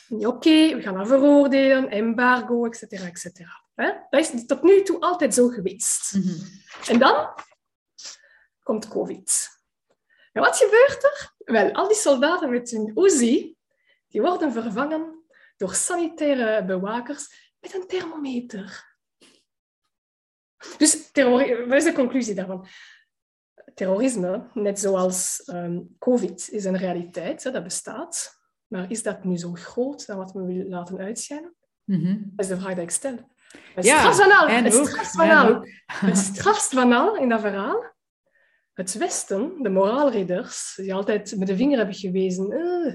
Oké, 0.08 0.74
we 0.74 0.80
gaan 0.82 0.94
dat 0.94 1.06
veroordelen, 1.06 1.88
embargo, 1.88 2.66
etc. 2.66 2.82
etc. 2.82 3.40
Hè? 3.74 3.92
Dat 4.10 4.20
is 4.20 4.46
tot 4.46 4.62
nu 4.62 4.82
toe 4.82 5.00
altijd 5.00 5.34
zo 5.34 5.48
geweest. 5.48 6.14
Mm 6.14 6.22
-hmm. 6.22 6.38
En 6.86 6.98
dan 6.98 7.34
komt 8.62 8.88
COVID. 8.88 9.48
En 10.32 10.42
wat 10.42 10.56
gebeurt 10.56 11.04
er? 11.04 11.34
Wel, 11.38 11.72
al 11.72 11.88
die 11.88 11.96
soldaten 11.96 12.50
met 12.50 12.70
hun 12.70 12.92
Uzi, 12.94 13.56
die 14.08 14.20
worden 14.20 14.52
vervangen 14.52 15.24
door 15.56 15.74
sanitaire 15.74 16.64
bewakers 16.64 17.52
met 17.60 17.74
een 17.74 17.86
thermometer. 17.86 18.96
Dus 20.78 21.10
wat 21.12 21.72
is 21.72 21.84
de 21.84 21.92
conclusie 21.94 22.34
daarvan? 22.34 22.66
Terrorisme, 23.74 24.50
net 24.54 24.78
zoals 24.78 25.42
um, 25.46 25.96
COVID, 25.98 26.48
is 26.50 26.64
een 26.64 26.76
realiteit, 26.76 27.44
hè, 27.44 27.50
dat 27.50 27.62
bestaat. 27.62 28.40
Maar 28.66 28.90
is 28.90 29.02
dat 29.02 29.24
nu 29.24 29.36
zo 29.36 29.52
groot 29.52 30.06
dan 30.06 30.16
wat 30.16 30.32
we 30.32 30.42
willen 30.42 30.68
laten 30.68 30.98
uitschijnen? 30.98 31.54
Mm 31.84 32.04
-hmm. 32.04 32.32
Dat 32.36 32.44
is 32.44 32.50
de 32.50 32.60
vraag 32.60 32.74
die 32.74 32.82
ik 32.82 32.90
stel. 32.90 33.31
Het 33.74 33.84
ja, 33.84 33.98
strafst 33.98 34.20
van 34.20 34.32
al. 34.32 34.48
Het 34.48 34.72
strafst 34.72 35.16
van 35.16 35.30
al. 35.30 35.66
Het 35.86 36.16
strafst 36.16 36.72
van 36.72 36.92
al 36.92 37.16
in 37.16 37.28
dat 37.28 37.40
verhaal. 37.40 37.84
Het 38.72 38.94
Westen, 38.94 39.52
de 39.62 39.68
moraalridders, 39.68 40.72
die 40.76 40.94
altijd 40.94 41.36
met 41.36 41.48
de 41.48 41.56
vinger 41.56 41.76
hebben 41.76 41.94
gewezen. 41.94 42.50
Uh, 42.50 42.94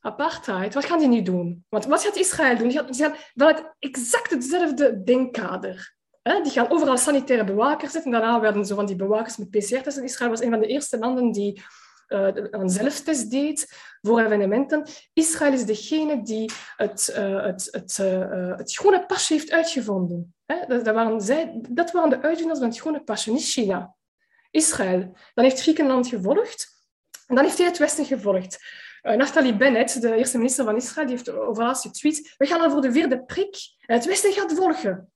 apartheid, 0.00 0.74
wat 0.74 0.84
gaan 0.84 0.98
die 0.98 1.08
nu 1.08 1.22
doen? 1.22 1.64
Want 1.68 1.86
wat 1.86 2.04
gaat 2.04 2.16
Israël 2.16 2.56
doen? 2.56 2.68
Die 2.68 2.78
gaan, 2.78 2.86
die 2.86 3.02
gaan 3.02 3.14
vanuit 3.34 3.74
exact 3.78 4.30
hetzelfde 4.30 5.02
denkkader. 5.02 5.94
Die 6.22 6.52
gaan 6.52 6.70
overal 6.70 6.96
sanitaire 6.96 7.44
bewakers 7.44 7.92
zetten. 7.92 8.10
Daarna 8.10 8.40
werden 8.40 8.66
zo 8.66 8.74
van 8.74 8.86
die 8.86 8.96
bewakers 8.96 9.36
met 9.36 9.50
PCR-testen. 9.50 10.04
Israël 10.04 10.30
was 10.30 10.40
een 10.40 10.50
van 10.50 10.60
de 10.60 10.66
eerste 10.66 10.98
landen 10.98 11.32
die 11.32 11.62
uh, 12.08 12.28
een 12.32 12.68
zelftest 12.68 13.30
deed 13.30 13.72
voor 14.00 14.20
evenementen. 14.20 14.86
Israël 15.12 15.52
is 15.52 15.64
degene 15.64 16.22
die 16.22 16.50
het, 16.76 17.14
uh, 17.18 17.44
het, 17.44 17.68
het, 17.70 17.98
uh, 18.00 18.56
het 18.56 18.74
groene 18.74 19.06
pasje 19.06 19.32
heeft 19.32 19.50
uitgevonden. 19.50 20.34
Hè? 20.46 20.56
Dat, 20.66 20.84
dat, 20.84 20.94
waren 20.94 21.20
zij, 21.20 21.58
dat 21.68 21.92
waren 21.92 22.10
de 22.10 22.22
uitvinders 22.22 22.58
van 22.58 22.68
het 22.68 22.78
groene 22.78 23.02
pasje, 23.02 23.32
niet 23.32 23.44
China. 23.44 23.94
Israël. 24.50 25.16
Dan 25.34 25.44
heeft 25.44 25.60
Griekenland 25.60 26.08
gevolgd. 26.08 26.72
En 27.26 27.34
dan 27.34 27.44
heeft 27.44 27.58
hij 27.58 27.66
het 27.66 27.78
Westen 27.78 28.04
gevolgd. 28.04 28.64
Naftali 29.02 29.56
Bennett, 29.56 30.00
de 30.00 30.14
eerste 30.14 30.36
minister 30.36 30.64
van 30.64 30.76
Israël, 30.76 31.06
die 31.06 31.16
heeft 31.16 31.30
overlaatst 31.30 31.82
getweet 31.82 32.34
we 32.36 32.46
gaan 32.46 32.58
dan 32.58 32.70
voor 32.70 32.80
de 32.80 32.92
vierde 32.92 33.24
prik. 33.24 33.56
En 33.86 33.94
het 33.94 34.04
Westen 34.04 34.32
gaat 34.32 34.52
volgen 34.52 35.13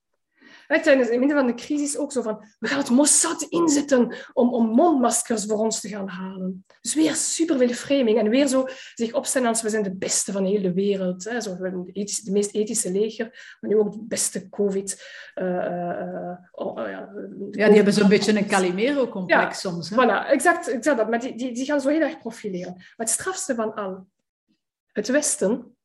tijdens 0.69 1.07
in 1.07 1.13
het 1.13 1.19
midden 1.19 1.39
van 1.39 1.47
de 1.47 1.55
crisis 1.55 1.97
ook 1.97 2.13
zo 2.13 2.23
van, 2.23 2.45
we 2.59 2.69
gaan 2.69 2.79
het 2.79 2.91
Mossad 2.91 3.43
inzetten 3.43 4.15
om, 4.33 4.55
om 4.55 4.67
mondmaskers 4.67 5.45
voor 5.45 5.59
ons 5.59 5.81
te 5.81 5.89
gaan 5.89 6.09
halen. 6.09 6.65
Dus 6.81 6.95
weer 6.95 7.15
superveel 7.15 7.69
framing 7.69 8.19
en 8.19 8.29
weer 8.29 8.47
zo 8.47 8.67
zich 8.95 9.13
opstellen 9.13 9.49
als 9.49 9.63
we 9.63 9.69
zijn 9.69 9.83
de 9.83 9.95
beste 9.95 10.33
van 10.33 10.45
heel 10.45 10.63
de 10.63 10.73
wereld. 10.73 11.25
Hè. 11.25 11.41
Zo, 11.41 11.57
we 11.57 11.63
hebben 11.63 11.85
de 11.93 12.31
meest 12.31 12.55
ethische 12.55 12.93
leger, 12.93 13.57
maar 13.61 13.71
nu 13.71 13.79
ook 13.79 13.93
de 13.93 14.05
beste 14.09 14.49
COVID. 14.49 15.07
Uh, 15.35 15.45
uh, 15.45 16.37
oh, 16.53 16.77
ja, 16.77 17.09
ja, 17.51 17.67
die 17.67 17.77
hebben 17.77 17.93
zo'n 17.93 18.09
beetje 18.09 18.37
een 18.39 18.47
Calimero-complex 18.47 19.63
ja, 19.63 19.71
soms. 19.71 19.91
Hè? 19.91 19.97
Voilà, 19.97 20.31
exact, 20.31 20.69
exact 20.69 20.97
dat. 20.97 21.11
Maar 21.11 21.21
die, 21.21 21.37
die, 21.37 21.53
die 21.53 21.65
gaan 21.65 21.81
zo 21.81 21.89
heel 21.89 22.01
erg 22.01 22.19
profileren. 22.19 22.73
Maar 22.75 23.07
het 23.07 23.11
strafste 23.11 23.55
van 23.55 23.75
al, 23.75 24.07
het 24.93 25.09
Westen, 25.09 25.77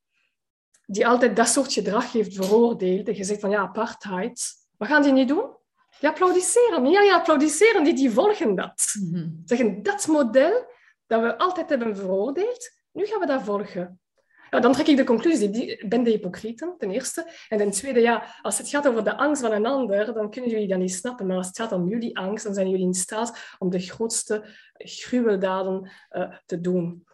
die 0.85 1.07
altijd 1.07 1.35
dat 1.35 1.47
soort 1.47 1.73
gedrag 1.73 2.11
heeft 2.11 2.35
veroordeeld 2.35 3.07
en 3.07 3.15
gezegd 3.15 3.39
van 3.39 3.49
ja, 3.49 3.59
apartheid, 3.59 4.61
wat 4.77 4.87
gaan 4.87 5.01
die 5.01 5.11
niet 5.11 5.27
doen? 5.27 5.45
Die 5.99 6.09
applaudisseren. 6.09 6.89
Ja, 6.89 7.01
ja, 7.01 7.15
applaudisseren, 7.15 7.83
die, 7.83 7.93
die 7.93 8.11
volgen 8.11 8.55
dat. 8.55 8.95
Mm 8.99 9.41
Zeggen, 9.45 9.83
dat 9.83 10.07
model 10.07 10.71
dat 11.07 11.21
we 11.21 11.37
altijd 11.37 11.69
hebben 11.69 11.95
veroordeeld, 11.95 12.71
nu 12.91 13.05
gaan 13.05 13.19
we 13.19 13.25
dat 13.25 13.41
volgen. 13.41 13.99
Ja, 14.49 14.59
dan 14.59 14.73
trek 14.73 14.87
ik 14.87 14.97
de 14.97 15.03
conclusie, 15.03 15.49
ik 15.51 15.89
ben 15.89 16.03
de 16.03 16.09
hypocrieten, 16.09 16.75
ten 16.77 16.91
eerste. 16.91 17.31
En 17.49 17.57
ten 17.57 17.71
tweede, 17.71 17.99
ja, 17.99 18.35
als 18.41 18.57
het 18.57 18.69
gaat 18.69 18.87
over 18.87 19.03
de 19.03 19.17
angst 19.17 19.41
van 19.41 19.51
een 19.51 19.65
ander, 19.65 20.13
dan 20.13 20.29
kunnen 20.29 20.51
jullie 20.51 20.67
dat 20.67 20.77
niet 20.77 20.93
snappen. 20.93 21.27
Maar 21.27 21.37
als 21.37 21.47
het 21.47 21.57
gaat 21.57 21.71
om 21.71 21.87
jullie 21.87 22.17
angst, 22.17 22.43
dan 22.43 22.53
zijn 22.53 22.69
jullie 22.69 22.85
in 22.85 22.93
staat 22.93 23.55
om 23.59 23.69
de 23.69 23.79
grootste 23.79 24.45
gruweldaden 24.73 25.91
uh, 26.11 26.35
te 26.45 26.61
doen. 26.61 27.05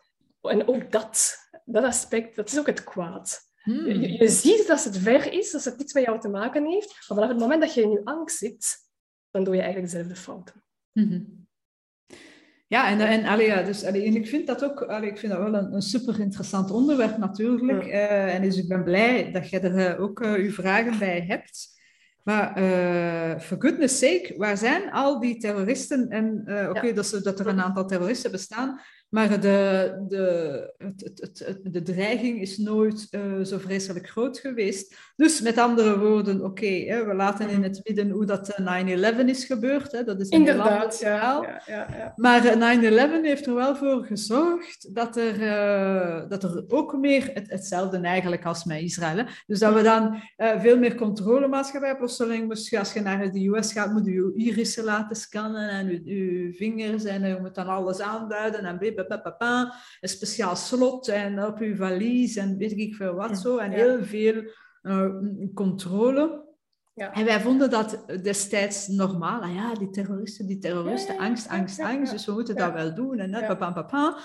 En 0.42 0.68
ook 0.68 0.92
dat, 0.92 1.38
dat 1.66 1.84
aspect, 1.84 2.36
dat 2.36 2.52
is 2.52 2.60
ook 2.60 2.66
het 2.66 2.84
kwaad. 2.84 3.49
Hmm. 3.70 4.02
Je, 4.02 4.30
ziet 4.30 4.68
dat 4.68 4.84
het 4.84 4.98
ver 4.98 5.34
is, 5.34 5.52
dat 5.52 5.64
het 5.64 5.78
niets 5.78 5.94
met 5.94 6.04
jou 6.04 6.20
te 6.20 6.30
maken 6.30 6.66
heeft. 6.66 6.88
Maar 6.88 7.18
vanaf 7.18 7.30
het 7.30 7.40
moment 7.40 7.62
dat 7.62 7.74
je 7.74 7.82
in 7.82 7.92
je 7.92 8.02
angst 8.04 8.38
zit, 8.38 8.78
dan 9.32 9.44
doe 9.44 9.56
je 9.56 9.62
eigenlijk 9.62 9.92
dezelfde 9.92 10.16
fouten. 10.16 10.64
Mm 10.94 11.48
Ja, 12.68 12.90
en, 12.90 13.00
en, 13.00 13.26
allee, 13.26 13.48
ja, 13.48 13.62
dus, 13.62 13.86
allee, 13.86 14.06
en 14.06 14.16
ik 14.16 14.28
vind 14.28 14.48
dat 14.48 14.64
ook 14.64 14.82
allee, 14.82 15.10
ik 15.10 15.18
vind 15.18 15.32
dat 15.32 15.42
wel 15.42 15.54
een, 15.54 15.74
een 15.74 15.82
super 15.82 16.20
interessant 16.20 16.72
onderwerp 16.72 17.18
natuurlijk. 17.18 17.86
Uh, 17.86 18.36
en 18.36 18.42
dus 18.42 18.58
ik 18.58 18.68
ben 18.68 18.84
blij 18.84 19.32
dat 19.32 19.50
je 19.50 19.60
er 19.60 19.96
uh, 19.96 20.02
ook 20.02 20.20
uh, 20.20 20.34
uw 20.34 20.52
vragen 20.52 21.00
bij 21.00 21.26
hebt. 21.28 21.78
Maar 22.24 22.54
for 23.42 23.62
goodness 23.62 24.00
sake, 24.00 24.34
waar 24.38 24.58
zijn 24.58 24.92
al 24.92 25.20
die 25.20 25.38
terroristen? 25.38 26.10
En 26.10 26.40
oké, 26.42 26.70
okay, 26.70 26.94
dat, 26.94 27.20
dat 27.24 27.40
er 27.40 27.48
een 27.48 27.62
aantal 27.62 27.86
terroristen 27.86 28.32
bestaan, 28.32 28.82
maar 29.10 29.42
de, 29.42 30.06
de, 30.08 30.74
het, 30.78 31.12
het, 31.20 31.44
het, 31.46 31.74
de 31.74 31.82
dreiging 31.82 32.42
is 32.42 32.58
nooit 32.58 33.08
uh, 33.12 33.44
zo 33.44 33.58
vreselijk 33.58 34.10
groot 34.10 34.40
geweest. 34.40 34.96
Dus 35.16 35.42
met 35.42 35.58
andere 35.58 36.00
woorden, 36.00 36.36
oké, 36.36 36.46
okay, 36.46 37.06
we 37.06 37.14
laten 37.14 37.50
in 37.50 37.64
het 37.64 37.82
midden 37.84 38.10
hoe 38.10 38.26
dat 38.26 38.62
9-11 38.62 39.26
is 39.26 39.46
gebeurd. 39.46 39.92
Hè, 39.92 40.04
dat 40.04 40.22
is 40.22 40.30
Inderdaad, 40.30 41.00
ja, 41.00 41.62
ja, 41.66 41.88
ja, 41.98 42.14
Maar 42.16 42.42
9-11 42.42 43.22
heeft 43.22 43.46
er 43.46 43.54
wel 43.54 43.76
voor 43.76 44.04
gezorgd 44.04 44.96
dat 44.96 45.18
er, 45.18 45.42
uh, 45.42 46.30
dat 46.30 46.44
er 46.44 46.64
ook 46.68 46.98
meer 46.98 47.30
het, 47.34 47.50
hetzelfde 47.50 47.98
eigenlijk 47.98 48.46
als 48.46 48.64
met 48.64 48.82
Israël. 48.82 49.18
Hè. 49.18 49.24
Dus 49.48 49.60
dat 49.60 49.74
we 49.74 49.82
dan 49.82 50.22
uh, 50.38 50.60
veel 50.60 50.78
meer 50.78 50.96
controlemaatschappij. 50.96 52.08
Zolang 52.08 52.50
als 52.50 52.94
je 52.94 53.02
naar 53.02 53.32
de 53.32 53.48
US 53.48 53.72
gaat, 53.72 53.92
moet 53.92 54.06
je 54.06 54.12
je 54.12 54.32
irissen 54.36 54.84
laten 54.84 55.16
scannen 55.16 55.70
en 55.70 55.88
je, 55.88 56.02
je 56.04 56.54
vingers 56.54 57.04
en 57.04 57.28
je 57.28 57.38
moet 57.42 57.56
dan 57.56 57.68
alles 57.68 58.00
aanduiden 58.00 58.66
en 58.66 58.78
een 59.08 60.10
speciaal 60.10 60.56
slot 60.56 61.08
en 61.08 61.44
op 61.44 61.60
uw 61.60 61.76
valies 61.76 62.36
en 62.36 62.58
weet 62.58 62.72
ik 62.72 62.96
veel 62.96 63.14
wat 63.14 63.38
zo. 63.38 63.58
En 63.58 63.72
heel 63.72 64.04
veel 64.04 64.44
uh, 64.82 65.10
controle. 65.54 66.48
Ja. 66.94 67.14
En 67.14 67.26
wij 67.26 67.42
vonden 67.42 67.70
dat 67.70 68.06
destijds 68.24 68.88
normaal. 68.88 69.42
Ah 69.42 69.54
ja, 69.56 69.74
die 69.74 69.90
terroristen, 69.90 70.48
die 70.48 70.58
terroristen, 70.58 71.18
angst, 71.18 71.48
angst, 71.48 71.80
angst. 71.80 72.12
Dus 72.12 72.26
we 72.26 72.32
moeten 72.32 72.56
dat 72.56 72.74
wel 72.74 72.96
doen. 72.96 73.20
En, 73.20 73.32
papa, 73.32 73.72
papa. 73.72 74.18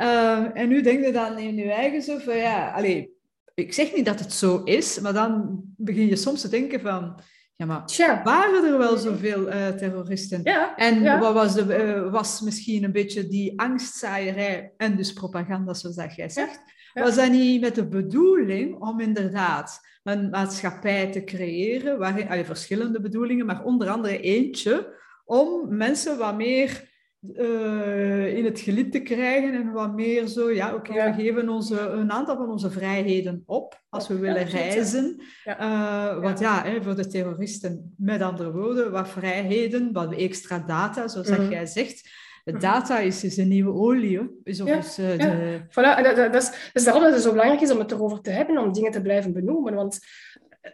Uh, 0.00 0.58
en 0.60 0.68
nu 0.68 0.82
denk 0.82 1.04
je 1.04 1.12
dan 1.12 1.38
in 1.38 1.54
je 1.54 1.72
eigen 1.72 2.02
zo 2.02 2.18
van, 2.18 2.36
ja, 2.36 2.72
allez, 2.72 3.06
ik 3.54 3.72
zeg 3.72 3.94
niet 3.94 4.04
dat 4.04 4.18
het 4.18 4.32
zo 4.32 4.62
is, 4.62 5.00
maar 5.00 5.12
dan 5.12 5.62
begin 5.76 6.06
je 6.06 6.16
soms 6.16 6.40
te 6.40 6.48
denken 6.48 6.80
van, 6.80 7.20
ja, 7.56 7.66
maar 7.66 8.22
waren 8.24 8.64
er 8.64 8.78
wel 8.78 8.96
zoveel 8.96 9.48
uh, 9.48 9.68
terroristen? 9.68 10.40
Ja, 10.44 10.76
en 10.76 11.18
wat 11.18 11.34
was, 11.34 11.54
de, 11.54 11.84
uh, 12.04 12.10
was 12.10 12.40
misschien 12.40 12.84
een 12.84 12.92
beetje 12.92 13.26
die 13.26 13.60
angstzaaierij 13.60 14.72
en 14.76 14.96
dus 14.96 15.12
propaganda, 15.12 15.74
zoals 15.74 15.96
dat 15.96 16.14
jij 16.14 16.28
zegt. 16.28 16.60
Was 16.94 17.14
dat 17.14 17.30
niet 17.30 17.60
met 17.60 17.74
de 17.74 17.86
bedoeling 17.86 18.80
om 18.80 19.00
inderdaad 19.00 19.80
een 20.02 20.30
maatschappij 20.30 21.10
te 21.10 21.24
creëren, 21.24 21.98
waarin, 21.98 22.28
allee, 22.28 22.44
verschillende 22.44 23.00
bedoelingen, 23.00 23.46
maar 23.46 23.64
onder 23.64 23.88
andere 23.88 24.20
eentje, 24.20 25.00
om 25.24 25.76
mensen 25.76 26.18
wat 26.18 26.36
meer 26.36 26.90
uh, 27.36 28.36
in 28.36 28.44
het 28.44 28.60
gelid 28.60 28.92
te 28.92 29.00
krijgen 29.00 29.54
en 29.54 29.72
wat 29.72 29.94
meer 29.94 30.26
zo, 30.26 30.50
ja, 30.50 30.74
oké, 30.74 30.90
okay, 30.90 31.10
we 31.10 31.22
geven 31.22 31.48
onze, 31.48 31.80
een 31.80 32.12
aantal 32.12 32.36
van 32.36 32.50
onze 32.50 32.70
vrijheden 32.70 33.42
op 33.46 33.80
als 33.88 34.08
we 34.08 34.18
willen 34.18 34.44
reizen. 34.44 35.22
Uh, 35.44 36.20
want 36.20 36.38
ja, 36.38 36.62
hè, 36.64 36.82
voor 36.82 36.96
de 36.96 37.06
terroristen, 37.06 37.94
met 37.96 38.22
andere 38.22 38.52
woorden, 38.52 38.90
wat 38.90 39.08
vrijheden, 39.08 39.92
wat 39.92 40.14
extra 40.14 40.58
data, 40.58 41.08
zoals 41.08 41.28
mm 41.28 41.34
-hmm. 41.34 41.50
jij 41.50 41.66
zegt. 41.66 42.10
De 42.44 42.56
data 42.56 42.98
is, 42.98 43.24
is 43.24 43.36
een 43.36 43.48
nieuwe 43.48 43.72
olie. 43.72 44.40
Is 44.44 44.60
of 44.60 44.68
is, 44.68 44.98
uh, 44.98 45.18
de... 45.18 45.60
voilà. 45.68 46.02
dat, 46.02 46.16
dat, 46.16 46.42
is, 46.42 46.50
dat 46.50 46.70
is 46.72 46.84
daarom 46.84 47.02
dat 47.02 47.12
het 47.12 47.22
zo 47.22 47.30
belangrijk 47.30 47.60
is 47.60 47.70
om 47.70 47.78
het 47.78 47.92
erover 47.92 48.20
te 48.20 48.30
hebben, 48.30 48.58
om 48.58 48.72
dingen 48.72 48.90
te 48.90 49.02
blijven 49.02 49.32
benoemen. 49.32 49.74
Want 49.74 49.98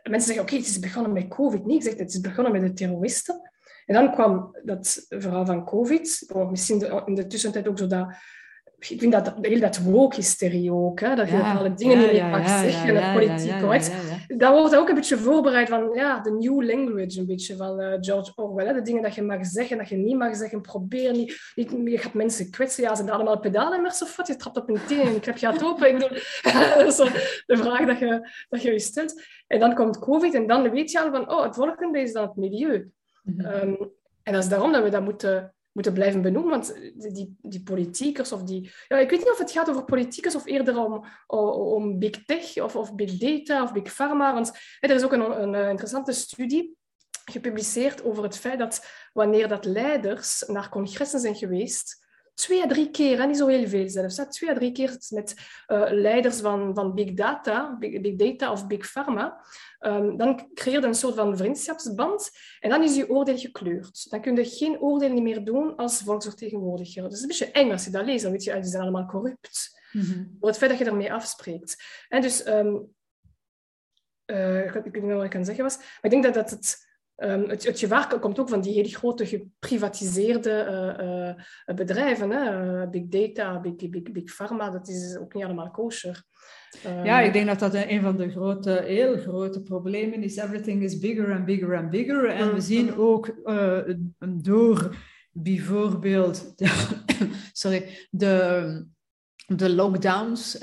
mensen 0.03 0.26
zeggen, 0.26 0.42
oké, 0.42 0.53
okay, 0.53 0.59
het 0.59 0.68
is 0.68 0.78
begonnen 0.78 1.12
met 1.12 1.28
COVID. 1.28 1.66
Nee, 1.66 1.76
ik 1.76 1.82
zeg, 1.82 1.96
het 1.96 2.14
is 2.14 2.20
begonnen 2.20 2.53
met 2.53 2.62
de 2.62 2.72
terroristen. 2.72 3.51
En 3.89 3.95
dan 3.95 4.12
kwam 4.12 4.57
dat 4.62 5.07
verhaal 5.09 5.47
van 5.47 5.64
COVID. 5.64 6.32
Misschien 6.51 7.07
in 7.07 7.14
de 7.14 7.26
tussentijd 7.26 7.68
ook 7.68 7.78
zo 7.78 7.86
dat... 7.86 8.07
Ik 8.78 9.01
vind 9.01 9.12
dat 9.12 9.34
heel 9.41 9.61
dat 9.61 9.78
woke-hysterie 9.78 10.72
ook, 10.72 11.01
hè? 11.01 11.14
dat 11.14 11.28
je 11.28 11.36
ja, 11.36 11.55
alle 11.55 11.74
dingen 11.74 11.99
ja, 11.99 12.03
niet 12.03 12.12
meer 12.12 12.30
mag 12.30 12.47
ja, 12.47 12.62
zeggen, 12.62 12.93
ja, 12.93 13.12
politiek 13.12 13.61
correct. 13.61 13.93
Dat 14.36 14.59
wordt 14.59 14.76
ook 14.76 14.89
een 14.89 14.95
beetje 14.95 15.16
voorbereid 15.16 15.68
van 15.68 15.91
ja, 15.95 16.20
de 16.20 16.30
new 16.30 16.62
language, 16.62 17.18
een 17.18 17.26
beetje 17.26 17.57
van 17.57 17.80
uh, 17.80 17.95
George 18.01 18.32
Orwell. 18.34 18.66
Hè? 18.66 18.72
De 18.72 18.82
dingen 18.82 19.03
dat 19.03 19.14
je 19.14 19.22
mag 19.22 19.47
zeggen, 19.47 19.78
dat 19.78 19.89
je 19.89 19.97
niet 19.97 20.16
mag 20.16 20.36
zeggen, 20.36 20.61
probeer 20.61 21.12
niet. 21.12 21.53
niet 21.55 21.70
je 21.84 21.99
gaat 21.99 22.14
mensen 22.14 22.51
kwetsen, 22.51 22.82
ja, 22.82 22.95
zijn 22.95 23.09
er 23.09 23.14
allemaal 23.14 23.41
pedalen 23.41 23.84
of 23.86 24.16
wat? 24.16 24.26
Je 24.26 24.36
trapt 24.36 24.57
op 24.57 24.68
een 24.68 24.80
teen 24.86 25.01
en 25.01 25.12
je 25.12 25.20
klep 25.20 25.36
gaat 25.36 25.64
open. 25.64 25.89
Ik 25.89 25.93
bedoel, 25.93 26.18
dat 26.74 26.86
is 26.86 26.97
de 27.47 27.57
vraag 27.57 27.86
dat 27.86 27.99
je, 27.99 28.28
dat 28.49 28.62
je 28.62 28.72
je 28.72 28.78
stelt. 28.78 29.22
En 29.47 29.61
dan 29.61 29.74
komt 29.74 29.99
COVID 29.99 30.34
en 30.34 30.47
dan 30.47 30.70
weet 30.70 30.91
je 30.91 31.01
al 31.01 31.11
van, 31.11 31.30
oh, 31.30 31.43
het 31.43 31.55
volgende 31.55 32.01
is 32.01 32.12
dan 32.12 32.26
het 32.26 32.36
milieu. 32.36 32.91
Mm 33.36 33.40
-hmm. 33.40 33.92
en 34.22 34.32
dat 34.32 34.42
is 34.42 34.48
daarom 34.48 34.72
dat 34.72 34.82
we 34.82 34.88
dat 34.88 35.04
moeten, 35.04 35.54
moeten 35.72 35.92
blijven 35.92 36.22
benoemen, 36.22 36.50
want 36.50 36.74
die, 37.14 37.36
die 37.42 37.62
politiekers 37.62 38.32
of 38.32 38.42
die... 38.42 38.70
Ja, 38.88 38.98
ik 38.98 39.10
weet 39.10 39.18
niet 39.18 39.30
of 39.30 39.38
het 39.38 39.50
gaat 39.50 39.68
over 39.68 39.84
politiekers 39.84 40.34
of 40.34 40.46
eerder 40.46 40.78
om, 40.84 41.04
om 41.26 41.98
big 41.98 42.24
tech 42.24 42.56
of, 42.56 42.76
of 42.76 42.94
big 42.94 43.16
data 43.16 43.62
of 43.62 43.72
big 43.72 43.92
pharma. 43.92 44.34
Want 44.34 44.52
er 44.80 44.90
is 44.90 45.04
ook 45.04 45.12
een, 45.12 45.54
een 45.54 45.68
interessante 45.68 46.12
studie 46.12 46.76
gepubliceerd 47.24 48.04
over 48.04 48.22
het 48.22 48.38
feit 48.38 48.58
dat 48.58 48.86
wanneer 49.12 49.48
dat 49.48 49.64
leiders 49.64 50.44
naar 50.46 50.68
congressen 50.68 51.20
zijn 51.20 51.36
geweest, 51.36 52.06
twee 52.39 52.62
à 52.62 52.66
drie 52.66 52.91
keer, 52.91 53.26
niet 53.26 53.36
zo 53.36 53.47
heel 53.47 53.68
veel 53.68 53.89
zelfs, 53.89 54.16
twee 54.28 54.51
à 54.51 54.55
drie 54.55 54.72
keer 54.72 54.97
met 55.09 55.34
uh, 55.68 55.86
leiders 55.91 56.41
van, 56.41 56.74
van 56.74 56.95
big 56.95 57.12
data, 57.14 57.76
big, 57.78 58.01
big 58.01 58.16
data 58.16 58.53
of 58.53 58.66
big 58.66 58.91
pharma, 58.91 59.45
um, 59.80 60.16
dan 60.16 60.51
creëer 60.55 60.80
je 60.80 60.86
een 60.86 60.95
soort 60.95 61.14
van 61.14 61.36
vriendschapsband 61.36 62.30
en 62.61 62.70
dan 62.70 62.82
is 62.82 62.97
je 62.97 63.11
oordeel 63.11 63.39
gekleurd. 63.39 64.11
Dan 64.11 64.20
kun 64.20 64.36
je 64.36 64.45
geen 64.45 64.80
oordeel 64.80 65.20
meer 65.20 65.45
doen 65.45 65.76
als 65.76 66.03
volksvertegenwoordiger. 66.03 67.03
Dat 67.03 67.12
is 67.12 67.20
een 67.20 67.26
beetje 67.26 67.51
eng 67.51 67.70
als 67.70 67.84
je 67.84 67.91
dat 67.91 68.05
leest, 68.05 68.22
dan 68.22 68.32
weet 68.32 68.45
je, 68.45 68.53
die 68.53 68.64
zijn 68.64 68.82
allemaal 68.82 69.07
corrupt. 69.07 69.80
Mm 69.93 70.01
-hmm. 70.01 70.36
Door 70.41 70.49
het 70.49 70.59
feit 70.59 70.70
dat 70.70 70.78
je 70.80 70.84
ermee 70.84 71.12
afspreekt. 71.12 71.84
En 72.09 72.22
dus, 72.22 72.47
um, 72.47 72.95
uh, 74.26 74.64
ik 74.64 74.72
weet 74.72 74.84
niet 74.84 75.03
meer 75.03 75.14
wat 75.14 75.24
ik 75.24 75.30
kan 75.30 75.45
zeggen 75.45 75.64
was, 75.64 75.76
maar 75.76 75.99
ik 76.01 76.11
denk 76.11 76.24
dat, 76.24 76.34
dat 76.34 76.51
het 76.51 76.88
Um, 77.20 77.48
het, 77.48 77.64
het, 77.64 77.78
gevaar 77.78 78.18
komt 78.18 78.38
ook 78.38 78.48
van 78.48 78.60
die 78.60 78.72
hele 78.72 78.88
grote 78.88 79.26
geprivatiseerde 79.26 80.66
uh, 81.00 81.26
uh, 81.66 81.76
bedrijven. 81.76 82.30
Hè? 82.30 82.82
Uh, 82.82 82.90
big 82.90 83.06
data, 83.08 83.60
big, 83.60 83.90
big, 83.90 84.02
big 84.02 84.34
pharma, 84.34 84.70
dat 84.70 84.88
is 84.88 85.16
ook 85.20 85.34
niet 85.34 85.44
allemaal 85.44 85.70
kosher. 85.70 86.22
ja, 86.82 87.20
ik 87.20 87.32
denk 87.32 87.46
dat 87.46 87.58
dat 87.58 87.74
een 87.74 88.00
van 88.00 88.16
de 88.16 88.30
grote, 88.30 88.82
heel 88.86 89.16
grote 89.16 89.62
problemen 89.62 90.22
is. 90.22 90.36
Everything 90.36 90.82
is 90.82 90.98
bigger 90.98 91.32
and 91.32 91.44
bigger 91.44 91.76
and 91.76 91.90
bigger. 91.90 92.28
En 92.28 92.46
we 92.46 92.52
mm, 92.52 92.60
zien 92.60 92.96
ook 92.96 93.34
door 94.20 94.96
bijvoorbeeld 95.32 96.58
de, 96.58 96.96
sorry, 97.52 98.08
de 98.10 98.86
de 99.49 99.74
lockdowns 99.74 100.55
uh, 100.55 100.61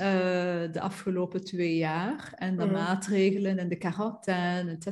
de 0.72 0.80
afgelopen 0.80 1.44
twee 1.44 1.76
jaar 1.76 2.32
en 2.36 2.56
de 2.56 2.64
mm. 2.64 2.72
maatregelen 2.72 3.58
en 3.58 3.68
de 3.68 3.76
quarantaine, 3.76 4.70
et 4.70 4.84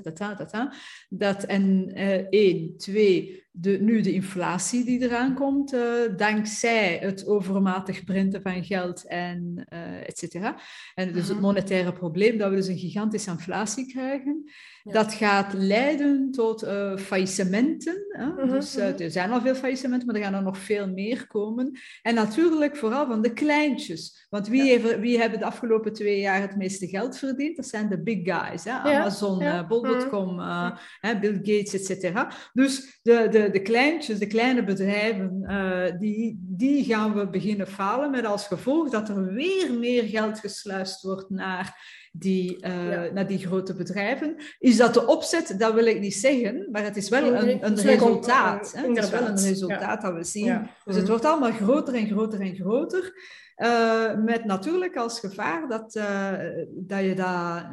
Dat 1.08 1.44
en 1.44 1.90
uh, 1.98 2.14
één, 2.30 2.76
twee, 2.76 3.43
de, 3.56 3.78
nu 3.80 4.00
de 4.00 4.12
inflatie 4.12 4.84
die 4.84 5.02
eraan 5.02 5.34
komt, 5.34 5.74
uh, 5.74 5.82
dankzij 6.16 6.98
het 7.00 7.26
overmatig 7.26 8.04
printen 8.04 8.42
van 8.42 8.64
geld 8.64 9.06
en 9.06 9.66
uh, 9.72 10.08
et 10.08 10.18
cetera. 10.18 10.56
En 10.94 11.12
dus 11.12 11.28
het 11.28 11.36
mhm. 11.36 11.46
monetaire 11.46 11.92
probleem, 11.92 12.38
dat 12.38 12.50
we 12.50 12.56
dus 12.56 12.66
een 12.66 12.78
gigantische 12.78 13.30
inflatie 13.30 13.86
krijgen. 13.86 14.50
Dat 14.82 15.14
gaat 15.14 15.52
leiden 15.52 16.30
tot 16.30 16.64
uh, 16.64 16.96
faillissementen. 16.96 18.04
Hè? 18.08 18.24
-hmm. 18.24 18.50
Dus 18.50 18.76
er 18.76 19.10
zijn 19.10 19.30
al 19.30 19.40
veel 19.40 19.54
faillissementen, 19.54 20.06
maar 20.06 20.16
er 20.16 20.22
gaan 20.22 20.34
er 20.34 20.42
nog 20.42 20.58
veel 20.58 20.88
meer 20.88 21.26
komen. 21.26 21.78
En 22.02 22.14
natuurlijk 22.14 22.76
vooral 22.76 23.06
van 23.06 23.22
de 23.22 23.32
kleintjes. 23.32 24.26
Want 24.30 24.48
wie, 24.48 24.64
ja. 24.64 24.78
heeft, 24.78 24.98
wie 24.98 25.18
hebben 25.18 25.38
de 25.38 25.44
afgelopen 25.44 25.92
twee 25.92 26.20
jaar 26.20 26.40
het 26.40 26.56
meeste 26.56 26.88
geld 26.88 27.18
verdiend? 27.18 27.56
Dat 27.56 27.66
zijn 27.66 27.88
de 27.88 28.02
big 28.02 28.18
guys. 28.22 28.64
Hè? 28.64 28.70
Amazon. 28.70 29.66
Bol.com, 29.68 30.38
-hmm. 30.38 31.20
Bill 31.20 31.34
Gates, 31.34 31.74
et 31.74 31.84
cetera. 31.84 32.32
Dus 32.52 33.00
de, 33.02 33.28
de 33.30 33.43
de, 33.52 33.62
kleintjes, 33.62 34.18
de 34.18 34.26
kleine 34.26 34.64
bedrijven, 34.64 35.44
uh, 35.48 35.84
die, 35.98 36.38
die 36.40 36.84
gaan 36.84 37.14
we 37.14 37.28
beginnen 37.28 37.66
falen 37.66 38.10
met 38.10 38.24
als 38.24 38.46
gevolg 38.46 38.90
dat 38.90 39.08
er 39.08 39.32
weer 39.32 39.72
meer 39.78 40.02
geld 40.02 40.38
gesluist 40.38 41.02
wordt 41.02 41.30
naar 41.30 42.02
die, 42.12 42.66
uh, 42.66 42.90
ja. 42.90 43.12
naar 43.12 43.26
die 43.26 43.38
grote 43.38 43.74
bedrijven. 43.74 44.36
Is 44.58 44.76
dat 44.76 44.94
de 44.94 45.06
opzet? 45.06 45.54
Dat 45.58 45.74
wil 45.74 45.86
ik 45.86 46.00
niet 46.00 46.14
zeggen, 46.14 46.68
maar 46.72 46.82
het 46.82 46.96
is 46.96 47.08
wel 47.08 47.34
een, 47.34 47.66
een 47.66 47.76
resultaat. 47.76 48.72
Hè? 48.76 48.88
Het 48.88 49.04
is 49.04 49.10
wel 49.10 49.26
een 49.26 49.38
resultaat 49.38 50.02
dat 50.02 50.14
we 50.14 50.24
zien. 50.24 50.44
Ja. 50.44 50.70
Dus 50.84 50.96
het 50.96 51.08
wordt 51.08 51.24
allemaal 51.24 51.52
groter 51.52 51.94
en 51.94 52.06
groter 52.06 52.40
en 52.40 52.54
groter. 52.54 53.12
Uh, 53.56 54.14
met 54.14 54.44
natuurlijk 54.44 54.96
als 54.96 55.20
gevaar 55.20 55.68
dat, 55.68 55.94
uh, 55.94 56.32
dat 56.70 57.00
je 57.00 57.14
dat 57.14 57.64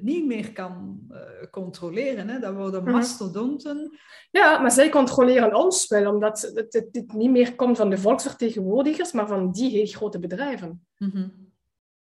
niet 0.00 0.26
meer 0.26 0.52
kan 0.52 1.00
uh, 1.10 1.18
controleren. 1.50 2.28
Hè? 2.28 2.38
Dat 2.38 2.54
worden 2.54 2.82
mhm. 2.82 2.92
mastodonten. 2.92 3.98
Ja, 4.30 4.58
maar 4.58 4.70
zij 4.70 4.88
controleren 4.88 5.54
ons 5.54 5.88
wel, 5.88 6.12
omdat 6.12 6.40
het, 6.40 6.74
het, 6.74 6.88
het, 6.92 7.12
niet 7.12 7.30
meer 7.30 7.54
komt 7.54 7.76
van 7.76 7.90
de 7.90 7.98
volksvertegenwoordigers, 7.98 9.12
maar 9.12 9.26
van 9.26 9.52
die 9.52 9.70
heel 9.70 9.86
grote 9.86 10.18
bedrijven. 10.18 10.86
Mm 10.98 11.10
-hmm. 11.10 11.50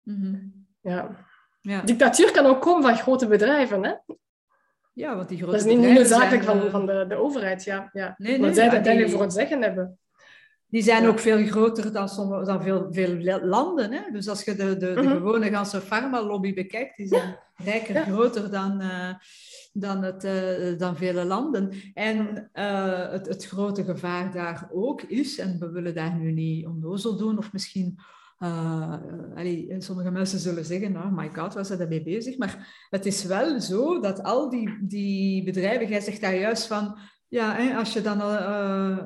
Mm 0.02 0.22
-hmm. 0.22 0.66
Ja. 0.80 1.26
ja. 1.60 1.82
Dictatuur 1.82 2.32
kan 2.32 2.46
ook 2.46 2.60
komen 2.60 2.82
van 2.82 2.96
grote 2.96 3.26
bedrijven. 3.26 3.84
Hè? 3.84 3.94
Ja, 4.92 5.16
want 5.16 5.28
die 5.28 5.38
grote 5.38 5.52
Dat 5.52 5.66
is 5.66 5.76
niet 5.76 5.94
noodzakelijk 5.94 6.44
van, 6.44 6.70
van 6.70 6.86
de, 6.86 7.04
de 7.08 7.16
overheid, 7.16 7.64
ja. 7.64 7.90
ja. 7.92 8.14
Nee, 8.16 8.30
nee, 8.30 8.40
maar 8.40 8.54
zij 8.54 8.64
dat 8.64 8.74
uiteindelijk 8.74 9.12
voor 9.12 9.22
het 9.22 9.32
zeggen 9.32 9.62
hebben. 9.62 9.98
Die 10.70 10.82
zijn 10.82 11.06
ook 11.06 11.18
veel 11.18 11.46
groter 11.46 11.92
dan, 11.92 12.08
sommige, 12.08 12.44
dan 12.44 12.62
veel, 12.62 12.86
veel 12.90 13.40
landen. 13.40 13.92
Hè? 13.92 14.00
Dus 14.12 14.28
als 14.28 14.44
je 14.44 14.54
de, 14.54 14.76
de, 14.76 14.94
de 14.94 15.02
mhm. 15.02 15.12
gewone 15.12 15.50
ganse 15.50 15.80
farma-lobby 15.80 16.54
bekijkt, 16.54 16.96
die 16.96 17.06
zijn 17.06 17.38
rijker 17.56 18.02
groter 18.04 18.50
dan, 18.50 18.82
uh, 18.82 19.14
dan, 19.72 20.02
het, 20.02 20.24
uh, 20.24 20.78
dan 20.78 20.96
vele 20.96 21.24
landen. 21.24 21.72
En 21.94 22.50
uh, 22.54 23.10
het, 23.10 23.28
het 23.28 23.46
grote 23.46 23.84
gevaar 23.84 24.32
daar 24.32 24.68
ook 24.72 25.02
is, 25.02 25.38
en 25.38 25.58
we 25.58 25.70
willen 25.70 25.94
daar 25.94 26.14
nu 26.14 26.32
niet 26.32 26.66
onnozel 26.66 27.16
doen, 27.16 27.38
of 27.38 27.52
misschien 27.52 27.98
uh, 28.38 28.94
allee, 29.34 29.74
sommige 29.78 30.10
mensen 30.10 30.38
zullen 30.38 30.64
zeggen, 30.64 30.96
oh 30.96 31.16
my 31.16 31.30
god, 31.32 31.54
was 31.54 31.68
dat 31.68 31.78
daarmee 31.78 32.02
bezig? 32.02 32.38
Maar 32.38 32.86
het 32.90 33.06
is 33.06 33.24
wel 33.24 33.60
zo 33.60 34.00
dat 34.00 34.22
al 34.22 34.50
die, 34.50 34.78
die 34.80 35.44
bedrijven, 35.44 35.88
jij 35.88 36.00
zegt 36.00 36.20
daar 36.20 36.36
juist 36.36 36.66
van, 36.66 36.98
ja, 37.28 37.76
als 37.76 37.92
je 37.92 38.00
dan 38.00 38.20
uh, 38.20 38.98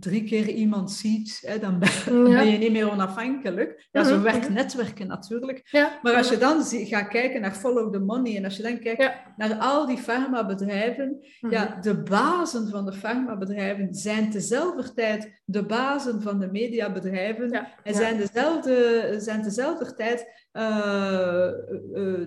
drie 0.00 0.24
keer 0.24 0.48
iemand 0.48 0.92
ziet, 0.92 1.42
hè, 1.46 1.58
dan 1.58 1.78
ben, 2.08 2.50
je 2.50 2.58
niet 2.58 2.72
meer 2.72 2.90
onafhankelijk. 2.90 3.88
Ja, 3.92 4.04
zo 4.04 4.14
mhm, 4.14 4.22
werkt 4.22 4.44
mhm. 4.44 4.52
netwerken 4.52 5.06
natuurlijk. 5.06 5.68
Ja. 5.70 5.98
Maar 6.02 6.14
als 6.14 6.28
je 6.28 6.38
dan 6.38 6.64
gaat 6.64 7.08
kijken 7.08 7.40
naar 7.40 7.54
follow 7.54 7.92
the 7.92 7.98
money 7.98 8.36
en 8.36 8.44
als 8.44 8.56
je 8.56 8.62
dan 8.62 8.78
kijkt 8.78 9.12
naar 9.36 9.54
al 9.54 9.86
die 9.86 9.98
farmabedrijven, 9.98 11.26
ja, 11.50 11.78
de 11.80 12.02
bazen 12.02 12.68
van 12.68 12.84
de 12.84 12.92
farmabedrijven 12.92 13.94
zijn 13.94 14.30
tezelfde 14.30 14.94
tijd 14.94 15.42
de 15.44 15.66
bazen 15.66 16.22
van 16.22 16.40
de 16.40 16.50
mediabedrijven 16.52 17.68
en 17.82 17.94
zijn 17.94 18.16
dezelfde, 18.16 19.14
zijn 19.18 19.42
tezelfde 19.42 19.94
tijd 19.94 20.48
uh, 20.52 20.62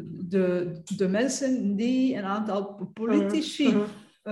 de, 0.03 0.71
de 0.95 1.07
mensen 1.07 1.75
die 1.75 2.15
een 2.15 2.23
aantal 2.23 2.91
politici 2.93 3.67
mhm, 3.67 3.79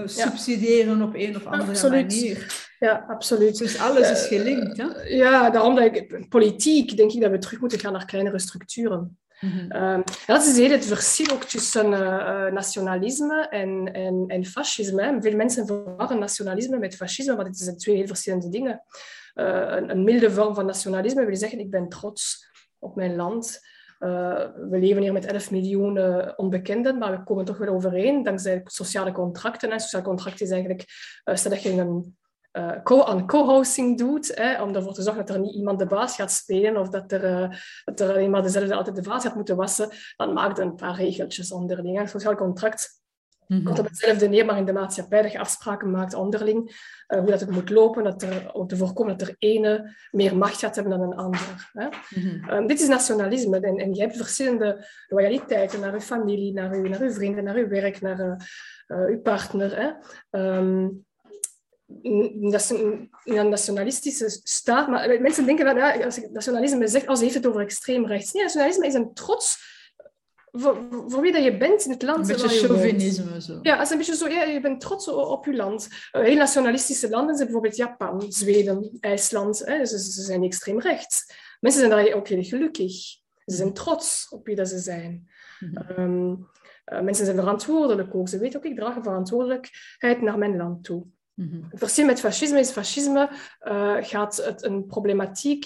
subsidiëren 0.06 1.02
op 1.02 1.16
een 1.16 1.36
of 1.36 1.46
andere 1.46 1.70
absoluut. 1.70 2.08
manier. 2.08 2.68
Ja, 2.80 3.06
absoluut. 3.08 3.58
Dus 3.58 3.80
alles 3.80 4.12
is 4.12 4.24
eh, 4.24 4.28
gelinkt. 4.28 4.78
Hè? 4.78 4.86
Ja, 5.04 5.50
daarom 5.50 5.76
dat 5.76 5.84
ik, 5.84 6.30
politiek 6.30 6.98
denk 6.98 7.12
ik 7.12 7.22
dat 7.22 7.32
we 7.32 7.38
terug 7.38 7.60
moeten 7.60 7.80
gaan 7.80 7.94
naar 7.94 8.06
kleinere 8.06 8.40
structuren. 8.40 9.18
Mm 9.40 9.50
-hmm. 9.50 10.04
dat 10.26 10.46
is 10.46 10.58
heel 10.58 10.70
het 10.70 10.86
verschil 10.86 11.34
ook 11.34 11.44
tussen 11.44 11.92
uh, 11.92 12.52
nationalisme 12.52 13.48
en, 13.50 13.94
en, 13.94 14.24
en 14.28 14.46
fascisme. 14.46 15.04
Hè. 15.04 15.22
Veel 15.22 15.36
mensen 15.36 15.68
verwarren 15.68 16.20
nationalisme 16.20 16.78
met 16.78 16.96
fascisme, 16.96 17.36
maar 17.36 17.46
dit 17.46 17.58
zijn 17.58 17.78
twee 17.78 17.96
heel 17.96 18.08
verschillende 18.08 18.50
dingen. 18.50 18.82
Uh, 19.36 19.46
een, 19.46 19.90
een 19.90 20.04
milde 20.04 20.32
vorm 20.32 20.56
van 20.56 20.66
nationalisme 20.66 21.26
wil 21.26 21.36
zeggen, 21.36 21.60
ik 21.60 21.70
ben 21.70 21.90
trots 21.90 22.48
op 22.80 22.96
mijn 22.96 23.16
land. 23.16 23.60
Uh, 24.00 24.46
we 24.70 24.80
leven 24.80 25.02
hier 25.02 25.14
met 25.14 25.26
11 25.26 25.52
miljoen 25.52 25.96
uh, 25.96 26.28
onbekenden, 26.36 26.98
maar 26.98 27.12
we 27.12 27.24
komen 27.24 27.46
toch 27.46 27.58
wel 27.58 27.74
overeen 27.74 28.24
dankzij 28.24 28.62
sociale 28.64 29.12
contracten. 29.12 29.72
En 29.72 29.80
sociale 29.80 30.06
contract 30.06 30.42
is 30.42 30.50
eigenlijk, 30.50 30.86
uh, 31.26 31.36
stel 31.36 31.52
dat 31.52 31.62
je 31.62 31.72
een 31.72 32.18
co 32.84 33.04
aan 33.04 33.28
co-hosting 33.28 33.98
doet, 33.98 34.36
hè, 34.36 34.62
om 34.62 34.76
ervoor 34.76 34.94
te 34.94 35.02
zorgen 35.02 35.26
dat 35.26 35.36
er 35.36 35.42
niet 35.42 35.56
iemand 35.56 35.80
de 35.80 35.86
baas 35.86 36.16
gaat 36.16 36.32
spelen 36.32 36.78
of 36.78 36.90
dat 36.90 37.12
er, 37.12 37.82
dat 37.86 38.00
er 38.00 38.10
alleen 38.10 38.30
maar 38.30 38.42
dezelfde 38.42 38.76
altijd 38.76 38.96
de 38.96 39.04
vaas 39.04 39.24
gaat 39.24 39.36
moeten 39.36 39.56
wassen, 39.56 39.90
dan 40.16 40.34
maakt 40.34 40.60
een 40.60 40.76
paar 40.76 40.96
regeltjes 40.96 41.52
onderling. 41.52 42.00
Een 42.00 42.08
sociaal 42.08 42.36
contract 42.36 43.06
Mm 43.48 43.64
Komt 43.64 43.80
op 43.80 43.86
hetzelfde 43.86 44.28
neer, 44.28 44.46
maar 44.46 44.58
in 44.58 44.66
de 44.66 44.74
maatschappij 44.74 45.22
dat 45.22 45.32
je 45.32 45.40
afspraken 45.40 45.92
maakt 45.92 46.14
onderling, 46.14 46.66
uh, 47.08 47.20
hoe 47.20 47.30
dat 47.30 47.40
het 47.40 47.50
moet 47.50 47.70
lopen, 47.70 48.04
dat 48.04 48.22
er, 48.22 48.54
om 48.54 48.68
te 48.68 48.78
voorkomen 48.78 49.18
dat 49.18 49.28
er 49.28 49.36
ene 49.40 49.96
meer 50.12 50.38
macht 50.38 50.60
gaat 50.60 50.76
hebben 50.76 51.00
dan 51.00 51.12
een 51.12 51.18
ander. 51.18 51.70
Hè. 51.74 51.88
Mhm. 52.10 52.50
Ehm, 52.50 52.68
dit 52.68 52.82
is 52.82 52.88
nationalisme 52.88 53.60
en, 53.60 53.78
en 53.78 53.94
je 53.94 54.02
hebt 54.02 54.18
verschillende 54.18 54.86
loyaliteiten 55.08 55.80
naar 55.80 55.94
je 55.94 56.02
familie, 56.02 56.54
naar 56.54 56.76
je, 56.76 56.90
naar 56.90 57.02
uw 57.02 57.12
vrienden, 57.12 57.44
naar 57.44 57.56
uw 57.56 57.68
werk, 57.68 58.02
naar 58.02 58.20
uh, 58.20 58.36
uh, 58.88 59.08
uw 59.08 59.22
partner. 59.22 59.76
Hè. 59.76 59.92
Um, 60.58 61.06
een, 62.02 63.10
nationalistische 63.24 64.40
staat, 64.44 64.88
maar 64.88 65.22
mensen 65.22 65.46
denken 65.46 65.66
dat 65.66 65.76
ja, 65.76 66.06
als 66.06 66.18
ik 66.18 66.32
nationalisme 66.32 66.88
zeg, 66.88 67.06
als 67.06 67.22
heeft 67.22 67.34
het 67.34 67.48
over 67.48 67.62
extreem 67.62 68.06
rechts. 68.06 68.32
Nee, 68.32 68.44
nationalisme 68.44 68.88
is 68.88 68.94
een 68.94 69.14
trots 69.14 69.76
voor, 70.60 70.88
voor, 71.08 71.22
wie 71.22 71.32
dat 71.32 71.44
je 71.44 71.58
bent 71.58 71.86
in 71.86 71.92
het 71.92 72.02
land. 72.02 72.30
Een 72.30 72.36
beetje 72.36 72.68
chauvinisme. 72.68 73.42
Zo. 73.42 73.60
Ja, 73.62 73.82
is 73.82 73.90
een 73.90 73.98
beetje 73.98 74.16
zo, 74.16 74.28
ja, 74.28 74.44
je 74.44 74.62
bent 74.62 74.80
trots 74.80 75.08
op 75.08 75.46
je 75.46 75.56
land. 75.56 75.88
Uh, 76.12 76.22
heel 76.22 76.36
nationalistische 76.36 77.10
landen 77.10 77.36
zijn 77.36 77.48
bijvoorbeeld 77.48 77.76
Japan, 77.76 78.32
Zweden, 78.32 78.98
IJsland. 79.00 79.60
Hè, 79.60 79.86
ze, 79.86 80.00
ze, 80.00 80.22
zijn 80.22 80.44
extreem 80.44 80.80
rechts. 80.80 81.34
Mensen 81.60 81.82
zijn 81.82 82.06
daar 82.06 82.16
ook 82.16 82.28
heel 82.28 82.44
gelukkig. 82.44 82.94
Ze 83.46 83.56
zijn 83.56 83.74
trots 83.74 84.28
op 84.30 84.46
wie 84.46 84.56
dat 84.56 84.70
ze 84.70 84.80
zijn. 84.80 85.30
Mhm. 85.60 86.00
um, 86.00 86.48
uh, 86.86 87.02
mensen 87.02 87.26
zijn 87.26 87.38
verantwoordelijk 87.38 88.16
ook. 88.16 88.30
Ze 88.30 88.38
weten 88.38 88.60
ook, 88.60 88.66
ik 88.66 88.76
draag 88.76 88.94
verantwoordelijkheid 88.94 90.22
naar 90.22 90.38
mijn 90.38 90.58
land 90.58 90.84
toe. 90.84 91.06
Mm 91.34 91.68
Het 91.70 91.80
verschil 91.80 92.06
met 92.06 92.20
fascisme 92.20 92.60
is, 92.60 92.72
fascisme 92.72 93.30
uh, 93.68 93.96
gaat 94.00 94.38
het 94.38 94.64
een 94.64 94.86
problematiek 94.86 95.66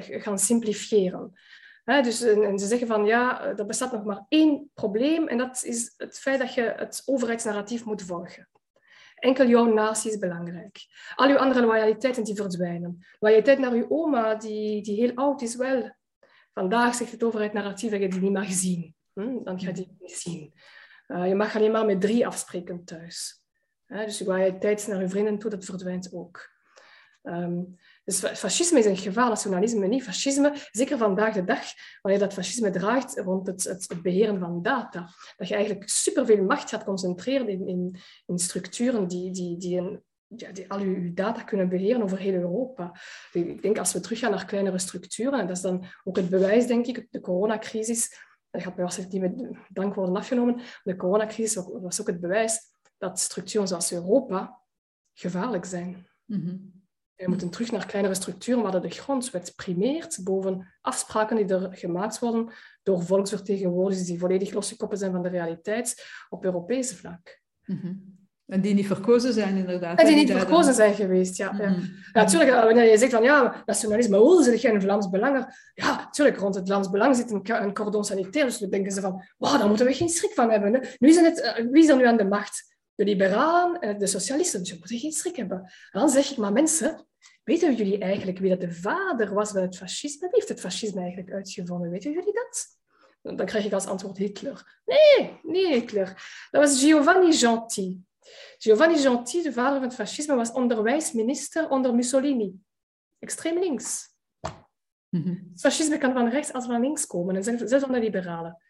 gaan 0.00 0.38
simplifiëren 0.38 1.34
dus, 1.84 2.22
en, 2.22 2.58
ze 2.58 2.66
zeggen 2.66 2.86
van 2.86 3.04
ja, 3.04 3.44
er 3.44 3.66
bestaat 3.66 3.92
nog 3.92 4.04
maar 4.04 4.24
één 4.28 4.70
probleem 4.74 5.28
en 5.28 5.38
dat 5.38 5.64
is 5.64 5.94
het 5.96 6.18
feit 6.18 6.38
dat 6.38 6.54
je 6.54 6.74
het 6.76 7.02
overheidsnarratief 7.04 7.84
moet 7.84 8.02
volgen. 8.02 8.48
Enkel 9.14 9.46
jouw 9.46 9.72
natie 9.72 10.10
is 10.10 10.18
belangrijk. 10.18 10.78
Al 11.14 11.28
uw 11.28 11.38
andere 11.38 11.66
loyaliteiten 11.66 12.24
die 12.24 12.34
verdwijnen. 12.34 13.06
Loyaliteit 13.18 13.58
naar 13.58 13.72
uw 13.72 13.86
oma, 13.88 14.34
die, 14.34 14.82
die 14.82 15.00
heel 15.00 15.14
oud 15.14 15.42
is, 15.42 15.56
wel. 15.56 15.96
Vandaag 16.52 16.94
zegt 16.94 17.12
het 17.12 17.22
overheidsnarratief 17.22 17.90
dat 17.90 18.00
je 18.00 18.08
die 18.08 18.20
niet 18.20 18.32
mag 18.32 18.52
zien. 18.52 18.94
Hm? 19.12 19.42
Dan 19.42 19.60
ga 19.60 19.66
je 19.66 19.72
die 19.72 19.96
niet 19.98 20.12
zien. 20.12 20.52
Uh, 21.08 21.28
je 21.28 21.34
mag 21.34 21.56
alleen 21.56 21.70
maar 21.70 21.86
met 21.86 22.00
drie 22.00 22.26
afspreken 22.26 22.84
thuis. 22.84 23.42
dus 23.86 24.18
je 24.18 24.24
loyaliteit 24.24 24.86
naar 24.86 25.00
uw 25.00 25.08
vrienden 25.08 25.38
toe, 25.38 25.50
dat 25.50 25.64
verdwijnt 25.64 26.12
ook. 26.12 26.50
Um, 27.22 27.78
dus 28.04 28.20
fascisme 28.20 28.78
is 28.78 28.84
een 28.84 28.96
gevaar, 28.96 29.28
nationalisme 29.28 29.86
niet. 29.86 30.02
Fascisme, 30.02 30.52
zeker 30.70 30.98
vandaag 30.98 31.34
de 31.34 31.44
dag, 31.44 31.64
wanneer 32.02 32.20
dat 32.20 32.32
fascisme 32.32 32.70
draagt 32.70 33.18
rond 33.18 33.46
het, 33.46 33.64
het, 33.64 34.02
beheren 34.02 34.38
van 34.38 34.62
data. 34.62 35.08
Dat 35.36 35.48
je 35.48 35.54
eigenlijk 35.54 35.88
superveel 35.88 36.44
macht 36.44 36.70
gaat 36.70 36.84
concentreren 36.84 37.48
in, 37.48 37.68
in, 37.68 37.96
in 38.26 38.38
structuren 38.38 39.08
die, 39.08 39.32
die, 39.32 39.56
die, 39.56 40.00
ja, 40.26 40.52
die 40.52 40.70
al 40.70 40.80
je 40.80 41.12
data 41.14 41.42
kunnen 41.42 41.68
beheren 41.68 42.02
over 42.02 42.18
heel 42.18 42.34
Europa. 42.34 43.00
Ik 43.32 43.62
denk 43.62 43.78
als 43.78 43.92
we 43.92 44.00
teruggaan 44.00 44.30
naar 44.30 44.44
kleinere 44.44 44.78
structuren, 44.78 45.40
en 45.40 45.46
dat 45.46 45.56
is 45.56 45.62
dan 45.62 45.84
ook 46.04 46.16
het 46.16 46.30
bewijs, 46.30 46.66
denk 46.66 46.86
ik, 46.86 47.06
de 47.10 47.20
coronacrisis, 47.20 48.08
dat 48.50 48.62
gaat 48.62 48.74
mij 48.74 48.84
waarschijnlijk 48.84 49.22
niet 49.22 49.48
met 49.48 49.58
dank 49.68 49.94
worden 49.94 50.16
afgenomen, 50.16 50.60
de 50.82 50.96
coronacrisis 50.96 51.64
was 51.80 52.00
ook 52.00 52.06
het 52.06 52.20
bewijs 52.20 52.58
dat 52.98 53.18
structuren 53.18 53.68
zoals 53.68 53.92
Europa 53.92 54.60
gevaarlijk 55.12 55.64
zijn. 55.64 56.06
Mm 56.24 56.79
we 57.24 57.28
moeten 57.28 57.50
terug 57.50 57.70
naar 57.70 57.86
kleinere 57.86 58.14
structuren 58.14 58.62
waar 58.62 58.80
de 58.80 58.90
grondwet 58.90 59.52
primeert 59.56 60.18
boven 60.24 60.74
afspraken 60.80 61.36
die 61.36 61.56
er 61.56 61.68
gemaakt 61.72 62.18
worden 62.18 62.52
door 62.82 63.02
volksvertegenwoordigers 63.02 64.06
die 64.06 64.18
volledig 64.18 64.52
losgekoppeld 64.52 65.00
zijn 65.00 65.12
van 65.12 65.22
de 65.22 65.28
realiteit 65.28 66.06
op 66.28 66.44
Europese 66.44 66.96
vlak. 66.96 67.40
Mhm. 67.64 67.92
En 68.50 68.60
die 68.60 68.74
niet 68.74 68.86
verkozen 68.86 69.32
zijn, 69.32 69.56
inderdaad. 69.56 70.00
En 70.00 70.06
die 70.06 70.14
niet 70.14 70.30
verkozen 70.30 70.74
zijn 70.74 70.94
geweest, 70.94 71.36
ja. 71.36 71.54
ja. 71.58 71.68
Mhm. 71.68 71.86
natuurlijk, 72.12 72.50
eh, 72.50 72.62
wanneer 72.62 72.90
je 72.90 72.98
zegt 72.98 73.12
van 73.12 73.22
ja, 73.22 73.62
nationalisme, 73.66 74.16
hoe 74.16 74.42
zit 74.42 74.60
geen 74.60 74.80
Vlaams 74.80 75.10
belang? 75.10 75.54
Ja, 75.74 75.96
natuurlijk, 75.96 76.38
rond 76.38 76.54
het 76.54 76.66
Vlaams 76.66 76.90
belang 76.90 77.16
zit 77.16 77.30
een, 77.30 77.62
een 77.62 77.74
cordon 77.74 78.04
sanitair. 78.04 78.44
Dus 78.44 78.58
dan 78.58 78.70
denken 78.70 78.92
ze 78.92 79.00
van, 79.00 79.24
wow, 79.38 79.58
daar 79.58 79.68
moeten 79.68 79.86
we 79.86 79.94
geen 79.94 80.08
schrik 80.08 80.32
van 80.32 80.50
hebben. 80.50 80.74
Hè. 80.74 80.80
Nu 80.98 81.08
is 81.08 81.16
het, 81.16 81.40
eh, 81.40 81.66
wie 81.70 81.82
is 81.82 81.88
er 81.88 81.96
nu 81.96 82.06
aan 82.06 82.16
de 82.16 82.24
macht? 82.24 82.76
De 82.94 83.04
liberalen 83.04 83.80
en 83.80 83.98
de 83.98 84.06
socialisten. 84.06 84.60
Dus 84.60 84.70
we 84.70 84.76
moeten 84.78 84.98
geen 84.98 85.12
schrik 85.12 85.36
hebben. 85.36 85.58
En 85.90 86.00
dan 86.00 86.08
zeg 86.08 86.30
ik, 86.30 86.36
maar 86.36 86.52
mensen, 86.52 87.06
Weten 87.44 87.74
jullie 87.74 87.98
eigenlijk 87.98 88.38
wie 88.38 88.50
dat 88.50 88.60
de 88.60 88.72
vader 88.72 89.34
was 89.34 89.50
van 89.50 89.62
het 89.62 89.76
fascisme? 89.76 90.20
Wie 90.20 90.34
heeft 90.34 90.48
het 90.48 90.60
fascisme 90.60 91.00
eigenlijk 91.00 91.32
uitgevonden? 91.32 91.90
Weten 91.90 92.12
jullie 92.12 92.32
dat? 92.32 92.78
Dan 93.22 93.46
krijg 93.46 93.64
ik 93.64 93.72
als 93.72 93.86
antwoord 93.86 94.16
Hitler. 94.16 94.80
Nee, 94.84 95.40
nee 95.42 95.72
Hitler. 95.72 96.06
Dat 96.50 96.62
was 96.62 96.80
Giovanni 96.80 97.32
Gentil. 97.32 97.98
Giovanni 98.58 98.98
Gentil, 98.98 99.42
de 99.42 99.52
vader 99.52 99.78
van 99.78 99.88
het 99.88 99.94
fascisme, 99.94 100.34
was 100.34 100.52
onderwijsminister 100.52 101.68
onder 101.68 101.94
Mussolini. 101.94 102.60
Extreem 103.18 103.58
links. 103.58 104.08
Het 105.10 105.60
fascisme 105.60 105.98
kan 105.98 106.12
van 106.12 106.28
rechts 106.28 106.52
als 106.52 106.66
van 106.66 106.80
links 106.80 107.06
komen, 107.06 107.36
en 107.36 107.68
zelfs 107.68 107.84
onder 107.84 108.00
liberalen. 108.00 108.62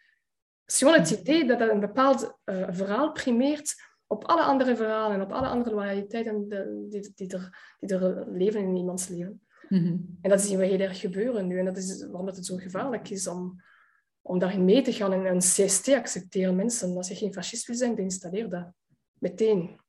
Het 0.64 0.72
is 0.72 0.78
gewoon 0.78 0.98
het 0.98 1.10
idee 1.10 1.44
dat 1.44 1.60
een 1.60 1.80
bepaald 1.80 2.38
uh, 2.44 2.66
verhaal 2.70 3.12
primeert 3.12 3.74
op 4.12 4.24
alle 4.24 4.42
andere 4.42 4.76
verhalen 4.76 5.16
en 5.16 5.22
op 5.22 5.32
alle 5.32 5.46
andere 5.46 5.74
loyaliteiten 5.74 6.48
die, 6.88 7.12
die, 7.14 7.28
er, 7.28 7.76
die 7.80 7.96
er 7.96 8.30
leven 8.30 8.60
in 8.60 8.76
iemands 8.76 9.08
leven. 9.08 9.40
Mhm. 9.68 9.96
En 10.20 10.30
dat 10.30 10.40
zien 10.40 10.58
we 10.58 10.66
heel 10.66 10.78
erg 10.78 11.00
gebeuren 11.00 11.46
nu. 11.46 11.58
En 11.58 11.64
dat 11.64 11.76
is 11.76 12.06
waarom 12.06 12.26
het 12.26 12.46
zo 12.46 12.56
gevaarlijk 12.56 13.10
is 13.10 13.26
om, 13.26 13.62
om 14.22 14.38
daarin 14.38 14.64
mee 14.64 14.82
te 14.82 14.92
gaan. 14.92 15.12
En 15.12 15.26
een 15.26 15.38
CST 15.38 15.88
accepteren 15.88 16.56
mensen. 16.56 16.96
Als 16.96 17.08
je 17.08 17.14
geen 17.14 17.32
fascist 17.32 17.66
wil 17.66 17.76
zijn, 17.76 17.96
installeer 17.96 18.48
dat. 18.48 18.72
Meteen. 19.18 19.80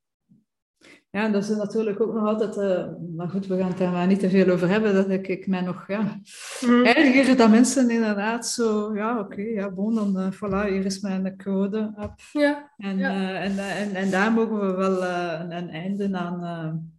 Ja, 1.12 1.28
dat 1.28 1.42
is 1.42 1.48
natuurlijk 1.48 2.00
ook 2.00 2.14
nog 2.14 2.26
altijd, 2.26 2.56
uh, 2.56 2.86
maar 3.16 3.28
goed, 3.28 3.46
we 3.46 3.58
gaan 3.58 3.68
het 3.68 3.78
daar 3.78 3.92
maar 3.92 4.06
niet 4.06 4.20
te 4.20 4.30
veel 4.30 4.48
over 4.48 4.68
hebben, 4.68 4.94
dat 4.94 5.10
ik, 5.10 5.28
ik 5.28 5.46
mij 5.46 5.60
nog, 5.60 5.84
ja. 5.88 6.20
Mm. 6.66 6.84
Is 6.84 7.36
dat 7.36 7.50
mensen 7.50 7.90
inderdaad 7.90 8.46
zo, 8.46 8.94
ja, 8.94 9.18
oké, 9.18 9.42
ja, 9.42 9.70
bon, 9.70 9.94
dan, 9.94 10.18
uh, 10.18 10.32
voilà, 10.32 10.68
hier 10.68 10.84
is 10.84 11.00
mijn 11.00 11.36
code, 11.36 11.94
up. 12.00 12.12
Ja. 12.32 12.72
En, 12.76 12.98
ja. 12.98 13.10
Uh, 13.10 13.44
en, 13.44 13.58
en, 13.58 13.94
en 13.94 14.10
daar 14.10 14.32
mogen 14.32 14.60
we 14.60 14.72
wel 14.72 15.04
een, 15.04 15.56
een, 15.56 15.68
einde 15.68 16.16
aan, 16.18 16.44
aan, 16.44 16.92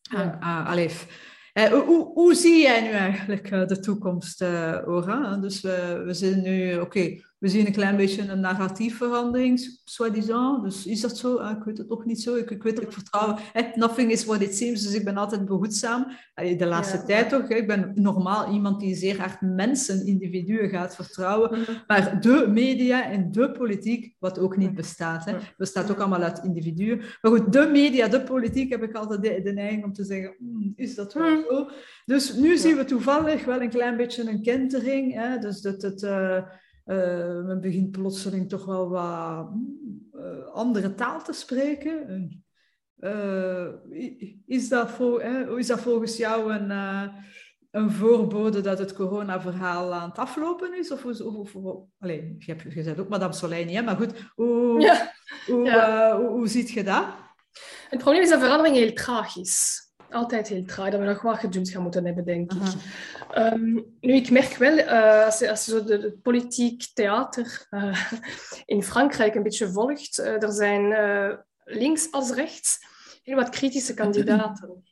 ja. 0.00 0.38
aan, 0.40 0.88
hoe, 1.70 2.12
hoe, 2.12 2.34
zie 2.34 2.62
jij 2.62 2.82
nu 2.82 2.90
eigenlijk 2.90 3.50
de 3.68 3.80
toekomst, 3.80 4.42
Ora? 4.86 5.36
Dus 5.36 5.60
we, 5.60 6.02
we 6.04 6.14
zijn 6.14 6.42
nu, 6.42 6.78
oké, 6.78 7.20
we 7.40 7.48
zien 7.48 7.66
een 7.66 7.72
klein 7.72 7.96
beetje 7.96 8.28
een 8.28 8.40
narratiefverandering, 8.40 9.78
soi-disant. 9.84 10.64
Dus 10.64 10.86
is 10.86 11.00
dat 11.00 11.18
zo? 11.18 11.36
Ah, 11.36 11.56
ik 11.56 11.64
weet 11.64 11.78
het 11.78 11.88
nog 11.88 12.04
niet 12.04 12.22
zo. 12.22 12.34
Ik, 12.34 12.50
ik 12.50 12.62
weet, 12.62 12.80
ik 12.80 12.92
vertrouw... 12.92 13.38
nothing 13.74 14.10
is 14.10 14.24
what 14.24 14.40
it 14.40 14.56
seems, 14.56 14.82
dus 14.82 14.94
ik 14.94 15.04
ben 15.04 15.16
altijd 15.16 15.44
behoedzaam. 15.44 16.06
De 16.34 16.66
laatste 16.66 17.02
tijd 17.02 17.28
toch. 17.28 17.48
Ik 17.48 17.66
ben 17.66 17.92
normaal 17.94 18.52
iemand 18.52 18.80
die 18.80 18.94
zeer 18.94 19.18
hard 19.18 19.40
mensen, 19.40 20.06
individuen 20.06 20.68
gaat 20.68 20.94
vertrouwen. 20.94 21.58
Mhm. 21.58 21.72
Maar 21.86 22.20
de 22.20 22.46
media 22.48 23.10
en 23.10 23.32
de 23.32 23.50
politiek, 23.50 24.14
wat 24.18 24.38
ook 24.38 24.56
niet 24.56 24.74
bestaat. 24.74 25.24
Hè. 25.24 25.36
bestaat 25.56 25.90
ook 25.90 25.98
allemaal 25.98 26.22
uit 26.22 26.44
individuen. 26.44 26.98
Maar 27.20 27.32
goed, 27.32 27.52
de 27.52 27.68
media, 27.72 28.08
de 28.08 28.22
politiek, 28.22 28.70
heb 28.70 28.82
ik 28.82 28.94
altijd 28.94 29.22
de, 29.22 29.40
de 29.42 29.52
neiging 29.52 29.84
om 29.84 29.92
te 29.92 30.04
zeggen, 30.04 30.34
hmm, 30.38 30.72
is 30.76 30.94
dat 30.94 31.12
wel 31.12 31.30
mhm. 31.30 31.40
zo? 31.48 31.68
Dus 32.04 32.34
nu 32.34 32.56
zien 32.56 32.76
we 32.76 32.84
toevallig 32.84 33.44
wel 33.44 33.60
een 33.62 33.70
klein 33.70 33.96
beetje 33.96 34.30
een 34.30 34.42
kentering. 34.42 35.14
Hè. 35.14 35.38
Dus 35.38 35.60
dat 35.60 35.82
het... 35.82 36.02
Uh, 36.02 36.38
uh, 36.90 37.44
men 37.44 37.60
begint 37.60 37.90
plotseling 37.90 38.48
toch 38.48 38.64
wel 38.64 38.88
wat 38.88 39.50
uh, 40.12 40.46
andere 40.52 40.94
taal 40.94 41.22
te 41.22 41.32
spreken. 41.32 42.44
Uh, 42.98 43.66
is, 44.46 44.68
dat 44.68 44.90
voor, 44.90 45.22
is 45.58 45.66
dat 45.66 45.80
volgens 45.80 46.16
jou 46.16 46.52
een, 46.52 46.70
een 47.70 47.90
voorbode 47.90 48.60
dat 48.60 48.78
het 48.78 48.92
corona-verhaal 48.92 49.94
aan 49.94 50.08
het 50.08 50.18
aflopen 50.18 50.78
is? 50.78 50.90
Of, 50.90 51.04
of, 51.04 51.54
of, 51.54 51.82
alleen, 51.98 52.34
je, 52.38 52.52
hebt, 52.52 52.72
je 52.72 53.00
ook 53.00 53.08
Madame 53.08 53.32
Soleil 53.32 53.64
niet, 53.64 53.84
maar 53.84 53.96
goed, 53.96 54.30
hoe, 54.34 54.80
ja. 54.80 55.12
Hoe, 55.46 55.64
ja. 55.64 56.16
hoe, 56.18 56.28
hoe 56.28 56.48
ziet 56.48 56.70
je 56.70 56.84
dat? 56.84 57.04
Het 57.88 57.98
probleem 57.98 58.22
is 58.22 58.30
dat 58.30 58.40
verandering 58.40 58.76
heel 58.76 58.92
traag 58.92 59.36
is 59.36 59.88
altijd 60.10 60.48
heel 60.48 60.64
traag, 60.64 60.90
dat 60.90 61.00
we 61.00 61.06
nog 61.06 61.22
wat 61.22 61.38
geduld 61.38 61.68
gaan 61.68 61.82
moeten 61.82 62.04
hebben, 62.04 62.24
denk 62.24 62.52
ik. 62.52 62.60
Um, 63.36 63.96
nu, 64.00 64.14
ik 64.14 64.30
merk 64.30 64.56
wel, 64.56 64.78
uh, 64.78 65.24
als, 65.24 65.38
je, 65.38 65.50
als 65.50 65.64
je 65.64 65.70
zo 65.70 65.84
de, 65.84 65.98
de 65.98 66.12
politiek 66.22 66.86
theater 66.94 67.66
uh, 67.70 68.12
in 68.64 68.82
Frankrijk 68.82 69.34
een 69.34 69.42
beetje 69.42 69.68
volgt, 69.68 70.18
uh, 70.18 70.42
er 70.42 70.52
zijn 70.52 70.94
links 71.64 72.12
als 72.12 72.30
rechts 72.30 72.78
heel 73.22 73.36
wat 73.36 73.48
kritische 73.48 73.94
kandidaten. 74.02 74.82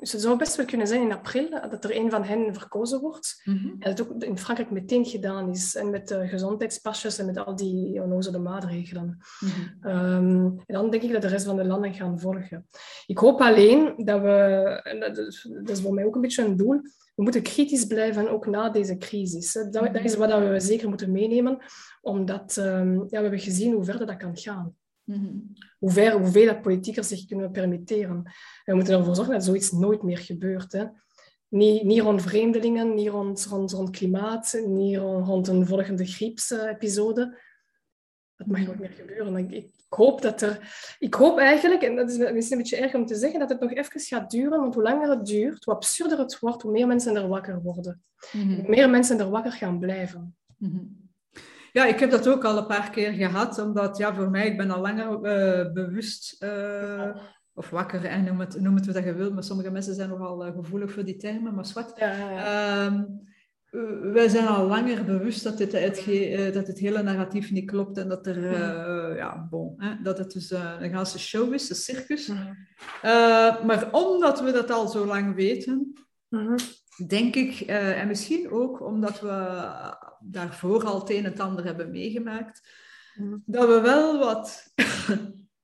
Dus 0.00 0.12
het 0.12 0.20
zou 0.20 0.38
best 0.38 0.56
wel 0.56 0.66
kunnen 0.66 0.86
zijn 0.86 1.02
in 1.02 1.12
april 1.12 1.50
dat 1.50 1.84
er 1.84 1.96
een 1.96 2.10
van 2.10 2.24
hen 2.24 2.54
verkozen 2.54 3.00
wordt. 3.00 3.40
Mm 3.44 3.56
-hmm. 3.56 3.76
En 3.78 3.94
dat 3.94 4.00
ook 4.00 4.22
in 4.22 4.38
Frankrijk 4.38 4.70
meteen 4.70 5.04
gedaan 5.04 5.50
is. 5.50 5.74
En 5.74 5.90
met 5.90 6.08
de 6.08 6.28
gezondheidspasjes 6.28 7.18
en 7.18 7.26
met 7.26 7.38
al 7.38 7.56
die 7.56 8.02
onnozele 8.02 8.38
maatregelen. 8.38 9.18
Mm 9.40 9.48
-hmm. 9.48 9.90
um, 9.92 10.62
en 10.66 10.74
dan 10.74 10.90
denk 10.90 11.02
ik 11.02 11.12
dat 11.12 11.22
de 11.22 11.28
rest 11.28 11.46
van 11.46 11.56
de 11.56 11.64
landen 11.64 11.94
gaan 11.94 12.20
volgen. 12.20 12.66
Ik 13.06 13.18
hoop 13.18 13.40
alleen 13.40 13.92
dat 13.96 14.20
we, 14.20 14.80
en 14.82 15.00
dat, 15.00 15.16
dat 15.64 15.76
is 15.76 15.80
voor 15.80 15.94
mij 15.94 16.04
ook 16.04 16.14
een 16.14 16.20
beetje 16.20 16.44
een 16.44 16.56
doel, 16.56 16.80
we 17.14 17.22
moeten 17.22 17.42
kritisch 17.42 17.84
blijven 17.84 18.30
ook 18.30 18.46
na 18.46 18.70
deze 18.70 18.96
crisis. 18.96 19.52
Dat, 19.52 19.72
dat 19.72 20.04
is 20.04 20.16
wat 20.16 20.38
we 20.38 20.60
zeker 20.60 20.88
moeten 20.88 21.12
meenemen, 21.12 21.58
omdat 22.00 22.56
um, 22.56 22.94
ja, 22.94 23.06
we 23.08 23.16
hebben 23.16 23.38
gezien 23.38 23.72
hoe 23.72 23.84
verder 23.84 24.06
dat 24.06 24.16
kan 24.16 24.36
gaan. 24.36 24.74
Mm 25.10 25.52
Hoe 25.78 25.90
ver, 25.90 26.12
hoeveel 26.12 26.46
dat 26.46 26.62
politiekers 26.62 27.08
zich 27.08 27.26
kunnen 27.26 27.50
permitteren. 27.50 28.16
En 28.16 28.32
we 28.64 28.74
moeten 28.74 28.98
ervoor 28.98 29.14
zorgen 29.14 29.34
dat 29.34 29.44
zoiets 29.44 29.72
nooit 29.72 30.02
meer 30.02 30.18
gebeurt. 30.18 30.72
Hè. 30.72 30.84
Niet, 31.48 31.82
niet 31.82 32.00
rond 32.00 32.22
vreemdelingen, 32.22 32.94
niet 32.94 33.08
rond, 33.08 33.46
rond, 33.50 33.72
rond 33.72 33.90
klimaat, 33.90 34.60
niet 34.66 34.96
rond, 34.96 35.26
rond 35.26 35.48
een 35.48 35.66
volgende 35.66 36.06
griepsepisode. 36.06 37.38
Dat 38.36 38.46
mag 38.46 38.60
nooit 38.60 38.78
meer 38.78 38.90
gebeuren. 38.90 39.36
Ik, 39.36 39.50
ik, 39.50 39.70
hoop 39.88 40.22
dat 40.22 40.40
er... 40.40 40.76
Ik 40.98 41.14
hoop 41.14 41.38
eigenlijk, 41.38 41.82
en 41.82 41.96
dat 41.96 42.10
is 42.10 42.16
misschien 42.16 42.56
een 42.56 42.62
beetje 42.62 42.76
erg 42.76 42.94
om 42.94 43.06
te 43.06 43.14
zeggen, 43.14 43.40
dat 43.40 43.48
het 43.48 43.60
nog 43.60 43.72
even 43.72 44.00
gaat 44.00 44.30
duren. 44.30 44.60
Want 44.60 44.74
hoe 44.74 44.82
langer 44.82 45.10
het 45.10 45.26
duurt, 45.26 45.64
hoe 45.64 45.74
absurder 45.74 46.18
het 46.18 46.38
wordt, 46.38 46.62
hoe 46.62 46.72
meer 46.72 46.86
mensen 46.86 47.16
er 47.16 47.28
wakker 47.28 47.62
worden. 47.62 48.02
Mm 48.32 48.54
Hoe 48.54 48.68
meer 48.68 48.90
mensen 48.90 49.18
er 49.18 49.30
wakker 49.30 49.52
gaan 49.52 49.78
blijven. 49.78 50.36
Mm 50.56 51.09
ja, 51.72 51.86
ik 51.86 51.98
heb 52.00 52.10
dat 52.10 52.28
ook 52.28 52.44
al 52.44 52.58
een 52.58 52.66
paar 52.66 52.90
keer 52.90 53.12
gehad, 53.12 53.58
omdat 53.58 53.96
ja, 53.96 54.14
voor 54.14 54.30
mij, 54.30 54.46
ik 54.46 54.56
ben 54.56 54.70
al 54.70 54.80
langer 54.80 55.12
uh, 55.12 55.72
bewust 55.72 56.42
uh, 56.42 57.16
of 57.54 57.70
wakker, 57.70 58.04
en 58.04 58.24
noem 58.24 58.40
het, 58.40 58.60
noem 58.60 58.74
het 58.74 58.86
wat 58.86 59.04
je 59.04 59.14
wilt, 59.14 59.34
maar 59.34 59.44
sommige 59.44 59.70
mensen 59.70 59.94
zijn 59.94 60.08
nogal 60.08 60.46
uh, 60.46 60.54
gevoelig 60.54 60.92
voor 60.92 61.04
die 61.04 61.16
termen, 61.16 61.54
maar 61.54 61.70
wat. 61.74 61.92
Ja, 61.96 62.12
ja, 62.12 62.30
ja. 62.30 62.86
Um, 62.86 63.28
wij 64.12 64.28
zijn 64.28 64.46
al 64.46 64.66
langer 64.66 65.04
bewust 65.04 65.42
dat, 65.42 65.58
dit, 65.58 65.72
het, 65.72 66.54
dat 66.54 66.66
het 66.66 66.78
hele 66.78 67.02
narratief 67.02 67.50
niet 67.50 67.70
klopt 67.70 67.98
en 67.98 68.08
dat 68.08 68.26
er, 68.26 68.56
ja, 69.16 69.46
bon, 69.50 69.74
hè, 69.76 70.02
dat 70.02 70.18
het 70.18 70.32
dus 70.32 70.50
een 70.50 70.90
ganse 70.90 71.18
show 71.18 71.54
is, 71.54 71.70
een 71.70 71.76
circus. 71.76 72.26
Mm 72.26 72.68
maar 73.66 73.88
omdat 73.92 74.40
we 74.40 74.52
dat 74.52 74.70
al 74.70 74.88
zo 74.88 75.06
lang 75.06 75.34
weten, 75.34 75.92
denk 77.06 77.34
ik, 77.34 77.60
en 77.60 78.06
misschien 78.08 78.50
ook 78.50 78.80
omdat 78.86 79.20
we 79.20 79.66
daarvoor 80.22 80.84
al 80.84 81.00
het 81.00 81.10
een 81.10 81.16
en 81.16 81.24
het 81.24 81.40
ander 81.40 81.64
hebben 81.64 81.90
meegemaakt, 81.90 82.68
mm. 83.14 83.42
dat 83.46 83.68
we 83.68 83.80
wel 83.80 84.18
wat 84.18 84.72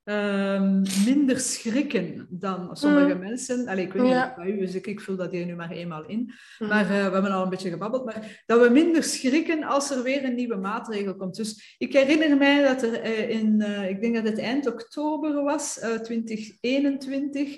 um, 0.03 0.81
minder 1.05 1.39
schrikken 1.39 2.27
dan 2.29 2.77
sommige 2.77 3.13
mm. 3.13 3.19
mensen. 3.19 3.67
Allee, 3.67 3.85
ik 3.85 3.93
weet 3.93 4.03
niet 4.03 4.35
bij 4.35 4.51
u 4.51 4.61
is, 4.61 4.75
ik, 4.75 4.87
ik 4.87 5.01
vul 5.01 5.15
dat 5.15 5.31
hier 5.31 5.45
nu 5.45 5.55
maar 5.55 5.71
eenmaal 5.71 6.05
in. 6.05 6.33
Mm. 6.59 6.67
Maar 6.67 6.83
uh, 6.83 6.87
we 6.87 6.93
hebben 6.93 7.31
al 7.31 7.43
een 7.43 7.49
beetje 7.49 7.69
gebabbeld. 7.69 8.05
Maar 8.05 8.43
dat 8.45 8.61
we 8.61 8.69
minder 8.69 9.03
schrikken 9.03 9.63
als 9.63 9.91
er 9.91 10.03
weer 10.03 10.23
een 10.23 10.35
nieuwe 10.35 10.57
maatregel 10.57 11.15
komt. 11.15 11.35
Dus 11.35 11.75
ik 11.77 11.93
herinner 11.93 12.37
mij 12.37 12.63
dat 12.63 12.81
er 12.81 13.05
uh, 13.05 13.29
in, 13.29 13.61
ik 13.89 14.01
denk 14.01 14.15
dat 14.15 14.23
het 14.23 14.39
eind 14.39 14.67
oktober 14.67 15.43
was, 15.43 15.73
2021 16.03 17.57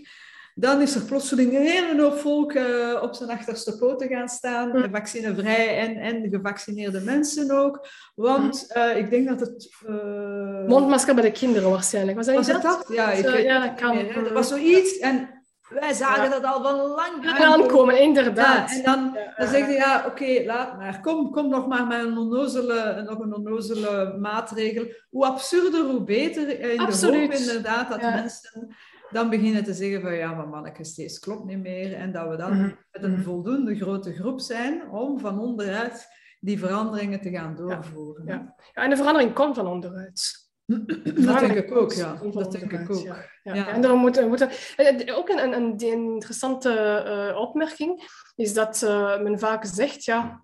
dan 0.60 0.82
is 0.82 0.96
er 0.96 1.02
plotseling 1.02 1.54
een 1.54 1.62
hele 1.62 2.02
hoop 2.02 2.18
volk 2.18 2.54
uh, 2.54 3.00
op 3.02 3.16
zijn 3.16 3.30
achterste 3.30 3.78
poten 3.78 4.08
gaan 4.08 4.28
staan, 4.28 4.70
mm. 4.70 4.90
vaccinevrij 4.92 5.78
en, 5.78 5.98
en 5.98 6.30
gevaccineerde 6.30 7.02
mensen 7.02 7.52
ook. 7.52 7.88
Want 8.16 8.74
uh, 8.78 8.98
ik 8.98 9.10
denk 9.10 9.28
dat 9.28 9.40
het... 9.40 9.70
Uh... 9.90 10.68
Mondmasker 10.68 11.14
bij 11.16 11.24
de 11.24 11.32
kinderen 11.32 11.70
waarschijnlijk. 11.70 12.18
Was 12.18 12.26
dat, 12.26 12.36
was 12.36 12.48
dat? 12.48 12.62
dat? 12.62 12.86
Ja, 12.88 13.12
ik, 13.12 13.42
ja, 13.42 13.66
dat 13.68 13.80
kan. 13.80 13.96
Meer, 13.96 14.28
er 14.28 14.34
was 14.34 14.48
zoiets 14.48 14.98
en 14.98 15.30
wij 15.70 15.94
zagen 15.94 16.24
ja. 16.24 16.30
dat 16.30 16.44
al 16.44 16.64
van 16.64 16.76
lang 16.76 17.26
aankomen. 17.26 18.00
inderdaad. 18.02 18.70
Ja, 18.70 18.76
en 18.76 18.84
dan, 18.84 19.18
dan 19.38 19.48
zeg 19.48 19.68
je, 19.68 19.74
ja, 19.74 19.98
oké, 19.98 20.08
okay, 20.08 20.46
laat 20.46 20.78
maar. 20.78 21.00
Kom, 21.02 21.32
kom 21.32 21.50
nog 21.50 21.68
maar 21.68 21.88
met 21.88 22.00
een 22.00 22.18
onnozele, 22.18 23.02
nog 23.06 23.20
een 23.20 23.34
onnozele 23.34 24.18
maatregel. 24.20 24.86
Hoe 25.10 25.26
absurder, 25.26 25.82
hoe 25.82 26.04
beter. 26.04 26.60
In 26.60 26.80
Absoluut. 26.80 27.32
de 27.32 27.38
hoop 27.38 27.48
inderdaad 27.48 27.90
dat 27.90 28.02
mensen 28.02 28.76
dan 29.12 29.30
beginnen 29.30 29.64
te 29.64 29.74
zeggen 29.74 30.02
van 30.02 30.16
ja, 30.16 30.34
maar 30.34 30.48
mannetjes, 30.48 30.96
deze 30.96 31.20
klopt 31.20 31.46
niet 31.46 31.60
meer. 31.60 31.94
En 31.94 32.12
dat 32.12 32.30
we 32.30 32.36
dan 32.36 32.58
mhm. 32.58 32.72
met 32.92 33.04
een 33.04 33.24
voldoende 33.24 33.76
grote 33.76 34.14
groep 34.14 34.40
zijn 34.40 34.90
om 34.90 35.20
van 35.20 35.40
onderuit 35.40 36.08
die 36.40 36.60
veranderingen 36.60 37.22
te 37.22 37.30
gaan 37.30 37.56
doorvoeren. 37.56 38.26
Ja, 38.26 38.56
ja. 38.74 38.84
en 38.84 38.90
de 38.90 38.96
verandering 38.96 39.34
komt 39.34 39.56
van 39.56 39.68
onderuit. 39.68 40.48
Dat 41.26 41.40
denk 41.40 41.54
ik 41.54 41.72
ook, 41.72 41.94
ja. 41.94 42.14
Dat 42.32 42.52
denk 42.52 42.72
ik 42.72 42.90
ook. 42.90 43.04
Ja. 43.04 43.26
Ja. 43.44 43.68
En 43.68 43.82
daarom 43.82 44.00
moeten, 44.00 44.28
moeten, 44.28 44.50
eh, 44.76 45.18
ook 45.18 45.30
een, 45.30 45.44
een, 45.44 45.54
een 45.54 45.82
interessante 46.14 47.04
uh, 47.32 47.40
opmerking 47.40 48.08
is 48.36 48.54
dat 48.54 48.82
uh, 48.84 49.22
men 49.22 49.40
vaak 49.40 49.66
zegt, 49.66 50.04
ja, 50.04 50.42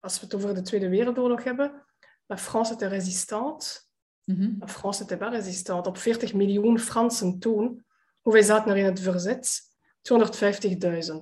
als 0.00 0.20
we 0.20 0.24
het 0.24 0.34
over 0.34 0.54
de 0.54 0.62
Tweede 0.62 0.88
Wereldoorlog 0.88 1.44
hebben, 1.44 1.84
la 2.26 2.38
France 2.38 2.72
était 2.72 2.88
résistante. 2.88 3.84
Mm 4.24 4.36
-hmm. 4.36 4.56
La 4.58 4.68
France 4.68 5.02
était 5.02 5.18
pas 5.18 5.30
résistante. 5.30 5.88
Op 5.88 5.98
40 5.98 6.34
miljoen 6.34 6.78
Fransen 6.78 7.38
toen 7.38 7.85
Hoeveel 8.26 8.44
zaten 8.44 8.70
er 8.70 8.76
in 8.76 8.84
het 8.84 9.00
verzet? 9.00 9.60
250.000. 10.02 11.14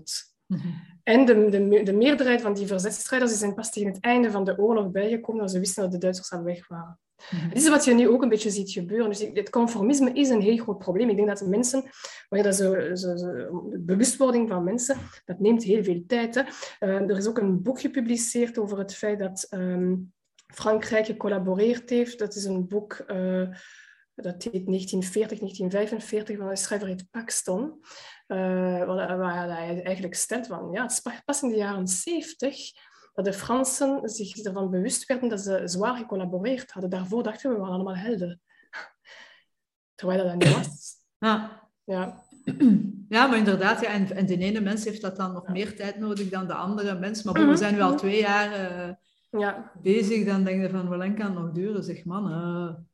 Mm 0.47 0.61
En 1.03 1.25
de, 1.25 1.49
de, 1.49 1.83
de, 1.83 1.93
meerderheid 1.93 2.41
van 2.41 2.55
die 2.55 2.67
verzetstrijders 2.67 3.39
zijn 3.39 3.55
pas 3.55 3.71
tegen 3.71 3.93
het 3.93 4.01
einde 4.01 4.31
van 4.31 4.45
de 4.45 4.59
oorlog 4.59 4.91
bijgekomen, 4.91 5.43
als 5.43 5.53
ze 5.53 5.59
wisten 5.59 5.83
dat 5.83 5.93
de 5.93 5.99
Duitsers 5.99 6.31
al 6.31 6.43
weg 6.43 6.69
waren. 6.69 6.99
Mm 7.31 7.49
Dit 7.49 7.59
is 7.59 7.69
wat 7.69 7.85
je 7.85 7.95
nu 7.95 8.09
ook 8.09 8.23
een 8.23 8.29
beetje 8.29 8.51
ziet 8.51 8.71
gebeuren. 8.71 9.09
Dus 9.09 9.27
het 9.33 9.51
conformisme 9.51 10.13
is 10.13 10.29
een 10.29 10.41
heel 10.41 10.57
groot 10.57 10.79
probleem. 10.79 11.09
Ik 11.09 11.17
denk 11.17 11.29
dat 11.29 11.39
de 11.39 11.49
mensen, 11.49 11.85
wanneer 12.29 12.49
dat 12.49 12.59
zo, 12.59 12.73
de 12.73 13.81
bewustwording 13.81 14.49
van 14.49 14.65
mensen, 14.65 14.99
dat 15.25 15.39
neemt 15.39 15.63
heel 15.63 15.85
veel 15.85 16.03
tijd. 16.07 16.35
Hè. 16.35 16.43
Uh, 16.81 17.11
er 17.11 17.17
is 17.17 17.27
ook 17.27 17.39
een 17.39 17.63
boek 17.63 17.81
gepubliceerd 17.81 18.59
over 18.59 18.79
het 18.79 18.95
feit 18.95 19.19
dat 19.19 19.47
um, 19.51 20.13
Frankrijk 20.47 21.07
gecollaboreerd 21.07 21.91
heeft. 21.91 22.19
Dat 22.19 22.35
is 22.35 22.45
een 22.45 22.69
boek... 22.69 23.05
Uh, 23.07 23.49
dat 24.15 24.43
heet 24.43 24.67
1940, 24.67 25.39
1945 25.39 26.37
van 26.37 26.49
de 26.49 26.57
schrijver 26.57 26.89
heet 26.89 27.11
Paxton. 27.11 27.85
Uh, 28.29 28.85
waar, 28.85 29.49
hij 29.49 29.83
eigenlijk 29.83 30.15
stelt 30.15 30.47
van, 30.47 30.73
ja, 30.73 30.83
het 30.83 30.93
is 30.93 31.21
pas 31.25 31.43
in 31.43 31.49
de 31.49 31.57
jaren 31.57 31.89
70 31.89 32.73
dat 33.15 33.25
de 33.25 33.33
Fransen 33.33 34.09
zich 34.09 34.37
ervan 34.37 34.71
bewust 34.71 35.07
werden 35.07 35.29
dat 35.29 35.41
ze 35.41 35.63
zwaar 35.65 35.97
gecollaboreerd 35.97 36.71
hadden. 36.71 36.91
Daarvoor 36.91 37.23
dachten 37.23 37.51
we, 37.51 37.55
we 37.55 37.61
waren 37.61 37.75
allemaal 37.75 37.97
helden. 37.97 38.41
Terwijl 39.95 40.25
dat 40.25 40.35
niet 40.35 40.55
was. 40.55 40.95
Ja. 41.19 41.63
Ja. 41.85 42.23
Ja, 43.09 43.27
maar 43.27 43.39
inderdaad, 43.39 43.81
ja, 43.81 43.89
en, 43.89 44.27
de 44.27 44.37
ene 44.37 44.61
mens 44.61 44.85
heeft 44.85 45.01
dat 45.01 45.17
dan 45.17 45.33
nog 45.33 45.49
meer 45.49 45.77
tijd 45.77 45.99
nodig 45.99 46.29
dan 46.29 46.47
de 46.47 46.55
andere 46.55 46.99
mens. 46.99 47.23
Maar 47.23 47.49
we 47.49 47.57
zijn 47.57 47.75
nu 47.75 47.81
al 47.81 47.97
twee 47.97 48.21
jaar 48.21 48.73
uh, 48.73 48.95
ja. 49.39 49.71
bezig, 49.83 50.25
dan 50.25 50.45
denk 50.45 50.63
je 50.63 50.71
van 50.71 50.87
hoe 50.87 50.97
lang 50.97 51.17
kan 51.17 51.27
het 51.27 51.35
nog 51.35 51.51
duren? 51.51 51.85
Zeg 51.85 52.05
man, 52.05 52.31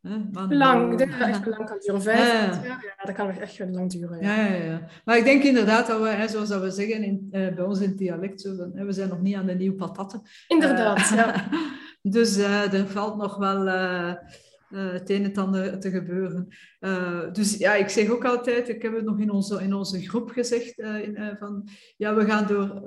uh, 0.03 0.17
man 0.33 0.57
lang, 0.57 0.93
ik 0.93 0.99
denk 0.99 1.11
dat 1.11 1.21
het 1.21 1.29
echt 1.29 1.47
lang 1.47 1.67
kan 1.67 1.79
duren. 1.81 2.03
Vijf 2.03 2.19
ja. 2.33 2.63
jaar, 2.63 2.95
ja, 2.97 3.05
dat 3.05 3.15
kan 3.15 3.29
echt 3.29 3.57
wel 3.57 3.69
lang 3.69 3.91
duren. 3.91 4.21
Ja. 4.21 4.47
Ja, 4.47 4.55
ja, 4.55 4.81
Maar 5.05 5.17
ik 5.17 5.25
denk 5.25 5.43
inderdaad 5.43 5.87
dat 5.87 6.01
we, 6.01 6.09
hè, 6.09 6.29
zoals 6.29 6.49
dat 6.49 6.63
we 6.63 6.71
zeggen 6.71 7.03
in, 7.03 7.29
uh, 7.33 7.55
bij 7.55 7.65
ons 7.65 7.81
in 7.81 7.89
het 7.89 7.99
dialect, 7.99 8.41
zo 8.41 8.71
hè, 8.75 8.85
we 8.85 8.93
zijn 8.93 9.09
nog 9.09 9.21
niet 9.21 9.37
aan 9.37 9.47
de 9.47 9.55
nieuwe 9.55 9.77
patatten. 9.77 10.23
Inderdaad, 10.49 11.09
ja. 11.09 11.49
dus 12.17 12.37
er 12.37 12.87
valt 12.87 13.17
nog 13.17 13.37
wel 13.37 13.69
uh, 14.71 14.93
het 14.93 15.11
een 15.11 15.25
en 15.25 15.35
ander 15.35 15.81
te 15.81 15.91
gebeuren. 15.91 16.49
Uh, 16.81 17.33
dus 17.33 17.57
ja, 17.57 17.75
ik 17.75 17.89
zeg 17.89 18.11
ook 18.11 18.25
altijd, 18.25 18.69
ik 18.69 18.83
heb 18.83 18.95
het 18.95 19.05
nog 19.05 19.19
in 19.19 19.31
onze, 19.31 19.63
in 19.63 19.75
onze 19.75 20.01
groep 20.01 20.31
gezegd, 20.31 20.79
uh, 20.79 21.03
in, 21.03 21.37
van 21.39 21.69
ja, 21.97 22.15
we 22.15 22.25
gaan 22.25 22.47
door, 22.47 22.83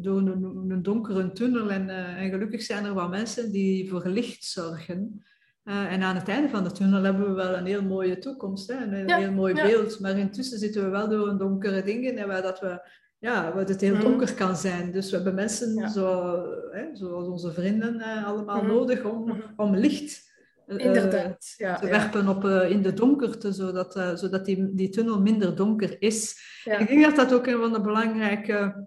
door 0.00 0.18
een, 0.18 0.44
een, 0.68 0.82
donkere 0.82 1.32
tunnel 1.32 1.70
en, 1.70 1.88
en 2.16 2.30
gelukkig 2.30 2.62
zijn 2.62 2.84
er 2.84 2.94
wat 2.94 3.10
mensen 3.10 3.52
die 3.52 3.88
voor 3.88 4.06
licht 4.06 4.44
zorgen. 4.44 5.24
en 5.64 6.02
aan 6.02 6.16
het 6.16 6.28
einde 6.28 6.48
van 6.48 6.64
de 6.64 6.72
tunnel 6.72 7.02
hebben 7.02 7.28
we 7.28 7.34
wel 7.34 7.56
een 7.56 7.66
heel 7.66 7.82
mooie 7.82 8.18
toekomst, 8.18 8.68
hè, 8.68 8.74
een 8.84 9.12
heel 9.12 9.32
mooi 9.32 9.54
beeld. 9.54 10.00
Maar 10.00 10.18
intussen 10.18 10.58
zitten 10.58 10.84
we 10.84 10.88
wel 10.88 11.08
door 11.08 11.28
een 11.28 11.38
donkere 11.38 11.82
dingen 11.82 12.16
en 12.16 12.28
waar 12.28 12.42
dat 12.42 12.60
we 12.60 12.88
ja, 13.20 13.54
waar 13.54 13.66
het 13.66 13.80
heel 13.80 13.94
mhm. 13.94 14.02
donker 14.02 14.34
kan 14.34 14.56
zijn. 14.56 14.92
Dus 14.92 15.10
we 15.10 15.16
hebben 15.16 15.34
mensen 15.34 15.90
zo, 15.90 16.36
hè, 16.70 16.84
zoals 16.92 17.28
onze 17.28 17.52
vrienden 17.52 18.00
allemaal 18.24 18.62
mhm. 18.62 18.72
nodig 18.72 19.04
om, 19.04 19.24
mhm. 19.24 19.40
om 19.56 19.76
licht 19.76 20.12
eh, 20.12 20.29
Inderdaad, 20.76 21.54
ja, 21.56 21.78
te 21.78 21.88
werpen 21.88 22.28
op, 22.28 22.44
uh, 22.44 22.70
in 22.70 22.82
de 22.82 22.92
donkerte, 22.92 23.52
zodat, 23.52 23.96
uh, 23.96 24.14
zodat 24.14 24.44
die, 24.44 24.74
die 24.74 24.88
tunnel 24.88 25.20
minder 25.20 25.56
donker 25.56 26.02
is. 26.02 26.36
Ik 26.64 26.88
denk 26.88 27.04
dat 27.04 27.16
dat 27.16 27.32
ook 27.32 27.46
een 27.46 27.58
van 27.58 27.72
de 27.72 27.80
belangrijke, 27.80 28.86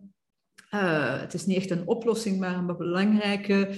het 0.70 1.34
is 1.34 1.46
niet 1.46 1.58
echt 1.58 1.72
een 1.72 1.88
oplossing, 1.88 2.40
maar 2.40 2.58
een 2.58 2.78
belangrijke 2.78 3.70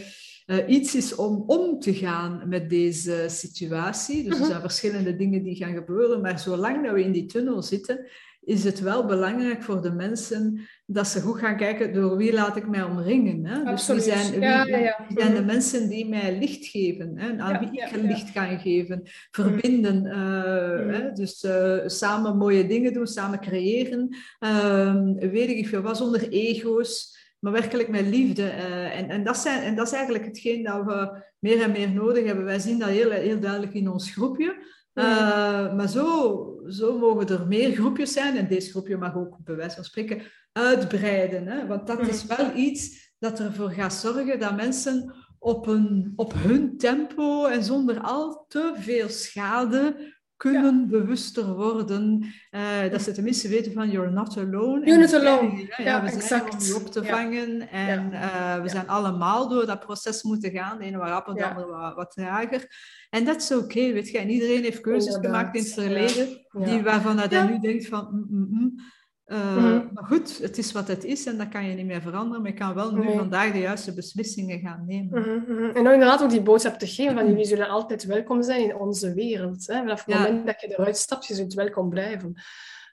iets 0.68 0.96
is 0.96 1.16
om 1.16 1.44
om 1.48 1.80
te 1.80 1.94
gaan 1.94 2.42
met 2.48 2.70
deze 2.70 3.26
situatie. 3.28 4.24
Dus 4.24 4.34
er 4.34 4.40
mhm. 4.40 4.50
zijn 4.50 4.62
verschillende 4.62 5.16
dingen 5.16 5.44
die 5.44 5.56
gaan 5.56 5.74
gebeuren, 5.74 6.22
maar 6.22 6.40
zolang 6.40 6.86
dat 6.86 6.94
we 6.94 7.04
in 7.04 7.12
die 7.12 7.26
tunnel 7.26 7.62
zitten, 7.62 8.08
is 8.46 8.64
het 8.64 8.80
wel 8.80 9.06
belangrijk 9.06 9.64
voor 9.64 9.82
de 9.82 9.92
mensen 9.92 10.60
dat 10.86 11.08
ze 11.08 11.22
goed 11.22 11.40
gaan 11.40 11.58
kijken 11.58 11.94
door 11.94 12.18
wie 12.18 12.34
laat 12.34 12.56
ik 12.56 12.68
mij 12.68 12.84
omringen. 12.84 13.46
Hè? 13.46 13.64
Dus 13.64 13.88
wie 13.88 14.00
zijn, 14.00 14.32
wie, 14.32 14.40
ja, 14.40 14.66
ja, 14.66 15.06
zijn 15.16 15.34
de 15.34 15.44
mensen 15.44 15.90
die 15.90 16.10
mij 16.10 16.38
licht 16.40 16.66
geven, 16.66 17.14
hè? 17.16 17.38
aan 17.38 17.60
wie 17.60 17.82
ik 17.82 17.92
licht 18.02 18.32
kan 18.32 18.60
geven, 18.60 19.02
verbinden. 19.32 20.06
Uh, 20.06 20.98
hè? 20.98 21.12
Dus 21.12 21.44
uh, 21.44 21.78
samen 21.86 22.38
mooie 22.38 22.68
dingen 22.68 22.94
doen, 22.94 23.08
samen 23.08 23.40
creëren. 23.40 24.16
Uh, 24.40 24.96
weet 25.18 25.50
ik 25.50 25.68
veel 25.68 25.82
wat, 25.82 25.98
zonder 25.98 26.30
ego's, 26.30 27.18
maar 27.40 27.52
werkelijk 27.52 27.90
met 27.90 28.08
liefde. 28.08 28.44
Uh, 28.44 28.98
en, 28.98 29.10
en, 29.10 29.24
dat 29.24 29.38
zijn, 29.38 29.64
en 29.64 29.76
dat 29.76 29.88
is 29.88 29.94
eigenlijk 29.94 30.26
hetgeen 30.26 30.64
dat 30.64 30.84
we 30.84 31.24
meer 31.40 31.62
en 31.62 31.72
meer 31.72 31.92
nodig 31.92 32.26
hebben. 32.26 32.46
Wij 32.46 32.60
zien 32.60 32.80
dat 32.80 32.90
heel, 32.90 33.12
heel 33.12 33.40
duidelijk 33.40 33.74
in 33.74 33.90
ons 33.90 34.12
groepje. 34.12 34.74
Uh, 34.94 35.76
maar 35.76 35.90
zo, 35.90 36.55
zo 36.70 36.98
mogen 36.98 37.28
er 37.28 37.48
meer 37.48 37.72
groepjes 37.72 38.14
zijn. 38.14 38.38
En 38.38 38.48
deze 38.48 38.70
groepje 38.70 38.98
mag 38.98 39.16
ook 39.16 39.38
bij 39.44 39.56
wijze 39.56 39.76
van 39.76 39.84
spreken 39.84 40.22
uitbreiden. 40.52 41.48
Hè? 41.48 41.68
Want 41.68 41.88
dat 41.88 42.08
is 42.08 42.26
wel 42.26 42.56
iets 42.56 43.14
dat 43.20 43.40
ervoor 43.40 43.72
gaat 43.72 43.94
zorgen 43.94 44.40
dat 44.40 44.56
mensen 44.56 45.16
op, 45.40 45.68
een, 45.68 46.14
op 46.16 46.34
hun 46.34 46.78
tempo 46.78 47.46
en 47.46 47.64
zonder 47.64 48.00
al 48.00 48.46
te 48.48 48.74
veel 48.76 49.10
schade 49.10 50.15
kunnen 50.38 50.88
bewuster 50.88 51.54
worden. 51.54 52.34
Uh, 52.52 52.92
dat 52.92 53.02
ze 53.02 53.12
tenminste 53.12 53.48
weten 53.48 53.74
van 53.74 53.90
you're 53.90 54.12
not 54.12 54.38
alone. 54.38 54.86
You're 54.86 55.02
not 55.02 55.14
alone. 55.14 55.68
Ja, 55.78 55.84
ja, 55.84 56.02
we 56.02 56.08
exact. 56.08 56.28
zijn 56.28 56.52
om 56.52 56.60
je 56.60 56.76
op 56.76 56.92
te 56.92 57.06
vangen. 57.06 57.70
En 57.70 58.12
uh, 58.12 58.62
we 58.62 58.70
zijn 58.70 58.88
allemaal 58.88 59.50
door 59.50 59.66
dat 59.66 59.80
proces 59.80 60.24
moeten 60.24 60.52
gaan. 60.52 60.78
De 60.78 60.84
ene 60.84 60.98
wat 60.98 61.08
rapper, 61.08 61.34
de 61.34 61.46
andere 61.46 61.68
wat, 61.68 61.96
wat 61.96 62.12
trager. 62.12 62.68
En 63.10 63.26
dat 63.26 63.42
is 63.42 63.52
oké, 63.52 63.64
okay, 63.64 63.94
weet 63.94 64.10
je. 64.10 64.18
En 64.18 64.30
iedereen 64.30 64.64
heeft 64.64 64.82
keuzes 64.82 65.16
gemaakt 65.16 65.56
in 65.56 65.62
het 65.62 65.74
verleden, 65.74 66.28
die, 66.52 66.84
waarvan 66.84 67.20
hij 67.20 67.46
nu 67.46 67.60
denkt 67.60 67.88
van... 67.88 68.08
Mm, 68.12 68.28
mm, 68.30 68.48
mm. 68.50 68.94
Uh, 69.28 69.56
mm-hmm. 69.56 69.90
Maar 69.94 70.04
goed, 70.04 70.38
het 70.38 70.58
is 70.58 70.72
wat 70.72 70.88
het 70.88 71.04
is 71.04 71.26
en 71.26 71.38
dat 71.38 71.50
kan 71.50 71.66
je 71.66 71.76
niet 71.76 71.86
meer 71.86 72.02
veranderen. 72.02 72.42
Maar 72.42 72.52
je 72.52 72.58
kan 72.58 72.74
wel 72.74 72.92
nu 72.92 73.14
vandaag 73.16 73.52
de 73.52 73.60
juiste 73.60 73.94
beslissingen 73.94 74.60
gaan 74.60 74.84
nemen. 74.88 75.20
Mm-hmm, 75.20 75.44
mm-hmm. 75.48 75.76
En 75.76 75.84
dan 75.84 75.94
inderdaad 75.94 76.24
ook 76.24 76.30
die 76.30 76.42
boodschap 76.42 76.80
te 76.80 76.88
geven 76.88 77.14
van 77.14 77.28
jullie 77.28 77.46
zullen 77.46 77.70
altijd 77.70 78.04
welkom 78.04 78.44
zijn 78.44 78.62
in 78.62 78.76
onze 78.76 79.14
wereld. 79.14 79.68
Hè? 79.68 79.78
Vanaf 79.78 80.06
het 80.06 80.16
moment 80.16 80.46
dat 80.46 80.62
je 80.62 80.68
eruit 80.68 80.98
stapt, 80.98 81.26
je 81.26 81.34
zult 81.34 81.54
welkom 81.54 81.90
blijven. 81.90 82.34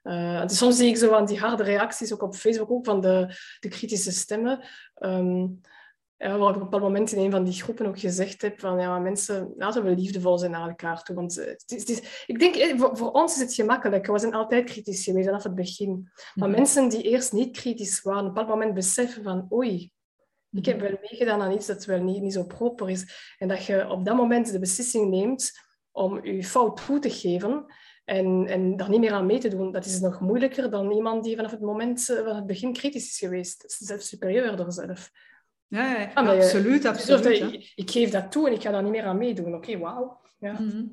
Uh, 0.03 0.43
soms 0.47 0.77
zie 0.77 0.89
ik 0.89 0.97
zo 0.97 1.09
van 1.09 1.27
die 1.27 1.39
harde 1.39 1.63
reacties, 1.63 2.13
ook 2.13 2.23
op 2.23 2.35
Facebook, 2.35 2.71
ook 2.71 2.85
van 2.85 3.01
de, 3.01 3.37
de 3.61 3.69
kritische 3.69 4.13
stemmen. 4.13 4.65
Um, 4.99 5.61
ja, 6.23 6.39
waar 6.39 6.49
ik 6.49 6.57
op 6.57 6.63
een 6.63 6.71
bepaald 6.71 6.83
moment 6.83 7.13
in 7.13 7.19
een 7.19 7.31
van 7.31 7.45
die 7.45 7.63
groepen 7.63 7.87
ook 7.87 7.99
gezegd 7.99 8.43
heb 8.43 8.61
van 8.61 8.81
ja, 8.81 8.99
mensen, 8.99 9.53
laten 9.57 9.85
we 9.85 9.95
liefdevol 9.95 10.39
zijn 10.39 10.51
naar 10.51 10.69
elkaar 10.69 11.03
toe. 11.03 11.17
Want 11.17 11.35
het 11.35 11.65
is, 11.67 11.81
het 11.81 11.89
is, 11.89 12.25
ik 12.27 12.39
denk, 12.39 12.55
eh, 12.55 12.79
voor, 12.79 12.97
voor, 12.97 13.11
ons 13.11 13.35
is 13.35 13.41
het 13.41 13.55
gemakkelijk. 13.55 14.07
We 14.07 14.19
zijn 14.19 14.35
altijd 14.35 14.65
kritisch 14.65 15.05
geweest 15.05 15.27
vanaf 15.27 15.43
het 15.43 15.55
begin. 15.55 16.11
Maar 16.35 16.49
mhm. 16.49 16.59
mensen 16.59 16.89
die 16.89 17.03
eerst 17.03 17.33
niet 17.33 17.57
kritisch 17.57 18.03
waren, 18.03 18.21
op 18.21 18.27
een 18.27 18.35
bepaald 18.35 18.59
moment 18.59 18.75
beseffen 18.75 19.23
van 19.23 19.47
oei, 19.53 19.93
ik 20.51 20.65
heb 20.65 20.77
mhm. 20.77 20.87
wel 20.87 20.99
meegedaan 21.01 21.43
aan 21.43 21.53
iets 21.53 21.67
dat 21.67 21.85
wel 21.85 22.03
niet, 22.03 22.23
niet 22.23 22.33
zo 22.33 22.45
proper 22.45 22.91
is. 22.91 23.35
En 23.39 23.49
dat 23.49 23.65
je 23.65 23.89
op 23.89 24.05
dat 24.05 24.17
moment 24.17 24.53
de 24.53 24.59
beslissing 24.59 25.11
neemt 25.11 25.51
om 25.91 26.27
je 26.27 26.45
fout 26.45 26.85
toe 26.87 26.99
te 26.99 27.11
geven 27.11 27.65
en, 28.05 28.47
en 28.47 28.77
daar 28.77 28.89
niet 28.89 29.01
meer 29.01 29.13
aan 29.13 29.27
mee 29.27 29.39
te 29.39 29.49
doen, 29.49 29.73
dat 29.73 29.85
is 29.85 30.01
nog 30.01 30.21
moeilijker 30.21 30.71
dan 30.71 30.91
iemand 30.91 31.25
die 31.25 31.37
vanaf 31.37 31.51
het 31.51 31.61
moment 31.61 32.11
eh, 32.11 32.25
van 32.25 32.37
het 32.37 32.47
begin 32.47 32.73
kritisch 32.73 33.09
is 33.09 33.19
geweest. 33.19 33.65
Zelfs 33.67 34.09
superieur 34.09 34.65
zelf. 34.69 35.11
Ja, 35.73 35.99
ja 35.99 36.11
ah, 36.15 36.29
absoluut. 36.29 36.85
absoluut 36.85 37.73
ik 37.75 37.91
geef 37.91 38.11
dat 38.11 38.33
toe 38.33 38.47
en 38.47 38.53
ik 38.53 38.63
ga 38.63 38.71
daar 38.71 38.83
niet 38.83 38.93
meer 38.93 39.05
aan 39.05 39.19
meedoen. 39.19 39.55
Oké, 39.55 39.79
wauw. 39.79 40.21
Ja. 40.39 40.53
Mhm. 40.53 40.85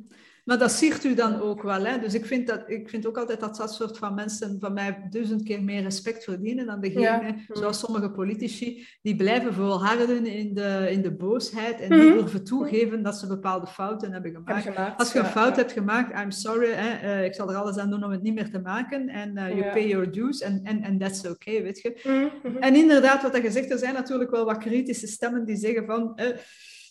Maar 0.49 0.57
dat 0.57 0.71
ziet 0.71 1.03
u 1.03 1.13
dan 1.13 1.41
ook 1.41 1.61
wel. 1.61 1.85
Hè? 1.85 1.99
Dus 1.99 2.13
ik 2.13 2.25
vind, 2.25 2.47
dat, 2.47 2.63
ik 2.67 2.89
vind 2.89 3.07
ook 3.07 3.17
altijd 3.17 3.39
dat 3.39 3.55
dat 3.55 3.73
soort 3.73 3.97
van 3.97 4.13
mensen 4.13 4.57
van 4.59 4.73
mij 4.73 5.07
duizend 5.09 5.43
keer 5.43 5.63
meer 5.63 5.81
respect 5.81 6.23
verdienen 6.23 6.65
dan 6.65 6.81
degene, 6.81 7.35
zoals 7.47 7.79
sommige 7.79 8.11
politici, 8.11 8.87
die 9.01 9.15
blijven 9.15 9.53
volharden 9.53 10.25
in 10.25 10.53
de, 10.53 10.87
in 10.91 11.01
de 11.01 11.11
boosheid 11.11 11.79
en 11.79 11.89
die 11.89 12.09
mhm. 12.09 12.17
durven 12.17 12.43
toegeven 12.43 13.03
dat 13.03 13.15
ze 13.15 13.27
bepaalde 13.27 13.67
fouten 13.67 14.11
hebben 14.11 14.31
gemaakt. 14.31 14.97
Als 14.97 15.11
je 15.11 15.19
een 15.19 15.25
fout 15.25 15.55
hebt 15.55 15.71
gemaakt, 15.71 16.23
I'm 16.23 16.31
sorry, 16.31 16.71
hè, 16.71 17.19
uh, 17.19 17.25
ik 17.25 17.33
zal 17.33 17.49
er 17.49 17.55
alles 17.55 17.77
aan 17.77 17.89
doen 17.89 18.03
om 18.03 18.11
het 18.11 18.21
niet 18.21 18.33
meer 18.33 18.51
te 18.51 18.59
maken. 18.59 19.09
En 19.09 19.37
uh, 19.37 19.49
you 19.49 19.71
pay 19.73 19.87
your 19.87 20.11
dues 20.11 20.41
en 20.41 20.61
and, 20.65 20.85
and 20.85 20.99
that's 20.99 21.25
okay, 21.25 21.63
weet 21.63 21.81
je. 21.81 21.99
Mhm, 22.03 22.57
en 22.57 22.75
inderdaad, 22.75 23.21
wat 23.21 23.41
je 23.41 23.51
zegt, 23.51 23.71
er 23.71 23.77
zijn 23.77 23.93
natuurlijk 23.93 24.31
wel 24.31 24.45
wat 24.45 24.57
kritische 24.57 25.07
stemmen 25.07 25.45
die 25.45 25.57
zeggen 25.57 25.85
van... 25.85 26.19
Uh, 26.21 26.27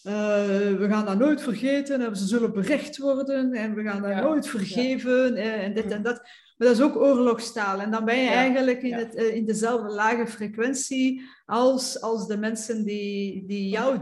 uh, 0.08 0.78
we 0.78 0.86
gaan 0.88 1.04
dat 1.04 1.18
nooit 1.18 1.42
vergeten 1.42 2.00
en 2.00 2.16
ze 2.16 2.26
zullen 2.26 2.52
berecht 2.52 2.98
worden 2.98 3.52
en 3.52 3.74
we 3.74 3.82
gaan 3.82 4.02
dat 4.02 4.22
nooit 4.22 4.48
vergeven 4.48 5.36
en, 5.36 5.60
en 5.60 5.74
dit 5.74 5.90
en 5.90 6.02
dat. 6.02 6.22
Maar 6.56 6.68
dat 6.68 6.76
is 6.76 6.82
ook 6.82 6.96
oorlogstaal. 6.96 7.80
En 7.80 7.90
dan 7.90 8.04
ben 8.04 8.22
je 8.22 8.28
eigenlijk 8.28 8.82
in, 8.82 8.92
het, 8.92 9.16
uh, 9.16 9.34
in 9.34 9.46
dezelfde 9.46 9.88
lage 9.88 10.26
frequentie 10.26 11.22
als, 11.46 12.00
als 12.00 12.26
de 12.26 12.36
mensen 12.36 12.84
die, 12.84 13.46
die 13.46 13.68
jou 13.68 13.98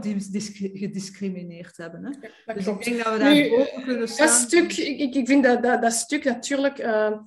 gediscrimineerd 0.73 1.77
hebben. 1.77 2.05
Hè? 2.05 2.11
dus 2.53 2.67
ik 2.67 2.83
denk 2.83 3.03
dat 3.03 3.13
we 3.13 3.19
daar 3.19 3.33
nu, 3.33 3.49
boven 3.49 3.83
kunnen 3.83 4.07
staan. 4.07 4.27
Dat 4.27 4.35
stuk, 4.35 4.73
ik, 4.73 5.15
ik 5.15 5.27
vind 5.27 5.43
dat, 5.43 5.63
dat, 5.63 5.81
dat 5.81 5.93
stuk 5.93 6.23
natuurlijk 6.23 6.79
uh, 6.79 7.17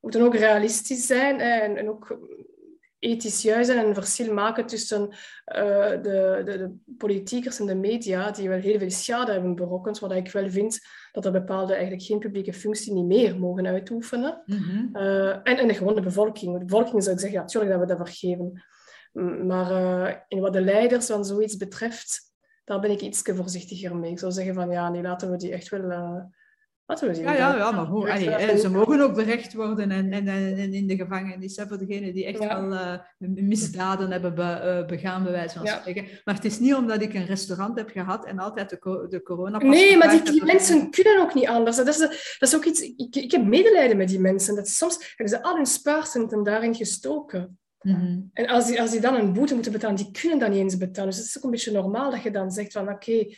moet 0.00 0.12
dan 0.12 0.22
ook 0.22 0.34
realistisch 0.34 1.06
zijn 1.06 1.40
en, 1.40 1.76
en 1.76 1.88
ook 1.88 2.18
ethisch 3.06 3.42
juist 3.42 3.70
en 3.70 3.86
een 3.86 3.94
verschil 3.94 4.32
maken 4.32 4.66
tussen 4.66 5.02
uh, 5.02 5.14
de, 5.90 6.42
de, 6.44 6.44
de, 6.44 6.74
politiekers 6.98 7.60
en 7.60 7.66
de 7.66 7.74
media, 7.74 8.30
die 8.30 8.48
wel 8.48 8.58
heel 8.58 8.78
veel 8.78 8.90
schade 8.90 9.32
hebben 9.32 9.54
berokkend, 9.54 9.98
wat 9.98 10.12
ik 10.12 10.32
wel 10.32 10.50
vind 10.50 10.80
dat 11.12 11.24
er 11.24 11.32
bepaalde 11.32 11.72
eigenlijk 11.72 12.02
geen 12.02 12.18
publieke 12.18 12.52
functie 12.52 12.92
niet 12.92 13.06
meer 13.06 13.38
mogen 13.38 13.66
uitoefenen. 13.66 14.42
Mm 14.46 14.94
en, 14.96 15.58
en 15.58 15.68
de 15.68 15.74
gewone 15.74 16.00
bevolking. 16.00 16.58
De 16.58 16.64
bevolking 16.64 17.02
zou 17.02 17.14
ik 17.14 17.20
zeggen, 17.20 17.40
natuurlijk 17.40 17.72
dat 17.72 17.80
we 17.80 17.86
dat 17.86 18.08
vergeven. 18.08 18.64
Maar 19.46 19.70
uh, 19.70 20.14
in 20.28 20.40
wat 20.40 20.52
de 20.52 20.60
leiders 20.60 21.06
van 21.06 21.24
zoiets 21.24 21.56
betreft, 21.56 22.20
daar 22.64 22.80
ben 22.80 22.90
ik 22.90 23.00
iets 23.00 23.22
voorzichtiger 23.24 23.96
mee. 23.96 24.10
Ik 24.10 24.18
zou 24.18 24.32
zeggen 24.32 24.54
van, 24.54 24.70
ja, 24.70 24.90
nu 24.90 25.02
laten 25.02 25.30
we 25.30 25.36
die 25.36 25.52
echt 25.52 25.68
wel 25.68 26.30
we 26.86 27.14
zien. 27.14 27.24
Ja, 27.24 27.34
ja, 27.34 27.56
ja, 27.56 27.70
maar 27.70 27.84
hoe, 27.84 28.10
allee, 28.12 28.58
ze 28.58 28.70
mogen 28.70 29.00
ook 29.00 29.14
berecht 29.14 29.54
worden 29.54 29.90
en, 29.90 30.12
en, 30.12 30.28
en 30.28 30.72
in 30.72 30.86
de 30.86 30.96
gevangenis 30.96 31.62
voor 31.68 31.78
degenen 31.78 32.14
die 32.14 32.24
echt 32.24 32.38
wel 32.38 32.72
uh, 32.72 32.98
misdaden 33.18 34.10
hebben 34.10 34.34
be, 34.34 34.42
uh, 34.82 34.86
begaan, 34.86 35.22
bij 35.22 35.32
wijze 35.32 35.58
van 35.58 35.66
spreken. 35.66 36.06
Maar 36.24 36.34
het 36.34 36.44
is 36.44 36.58
niet 36.58 36.74
omdat 36.74 37.02
ik 37.02 37.14
een 37.14 37.26
restaurant 37.26 37.78
heb 37.78 37.90
gehad 37.90 38.26
en 38.26 38.38
altijd 38.38 38.70
de, 38.70 39.06
de 39.08 39.22
corona. 39.22 39.58
Nee, 39.58 39.96
maar 39.96 40.10
die, 40.10 40.22
die 40.22 40.44
mensen 40.44 40.90
kunnen 40.90 41.20
ook 41.20 41.34
niet 41.34 41.48
anders. 41.48 41.76
Dat 41.76 41.86
is, 41.86 41.98
dat 41.98 42.48
is 42.48 42.56
ook 42.56 42.64
iets. 42.64 42.80
Ik, 42.80 43.16
ik 43.16 43.30
heb 43.30 43.44
medelijden 43.44 43.96
met 43.96 44.08
die 44.08 44.20
mensen. 44.20 44.54
Dat 44.54 44.68
soms 44.68 45.14
hebben 45.16 45.36
ze 45.36 45.42
al 45.42 45.56
hun 45.56 45.66
spaarcenten 45.66 46.42
daarin 46.42 46.74
gestoken. 46.74 47.58
Mm 47.80 47.94
-hmm. 47.94 48.30
En 48.32 48.46
als 48.46 48.66
die, 48.66 48.80
als 48.80 48.90
die 48.90 49.00
dan 49.00 49.14
een 49.14 49.32
boete 49.32 49.54
moeten 49.54 49.72
betalen, 49.72 49.96
die 49.96 50.10
kunnen 50.20 50.38
dat 50.38 50.48
niet 50.48 50.58
eens 50.58 50.76
betalen. 50.76 51.10
Dus 51.10 51.18
het 51.18 51.28
is 51.28 51.38
ook 51.38 51.44
een 51.44 51.50
beetje 51.50 51.72
normaal 51.72 52.10
dat 52.10 52.22
je 52.22 52.30
dan 52.30 52.50
zegt 52.50 52.72
van 52.72 52.82
oké, 52.82 52.92
okay, 52.92 53.36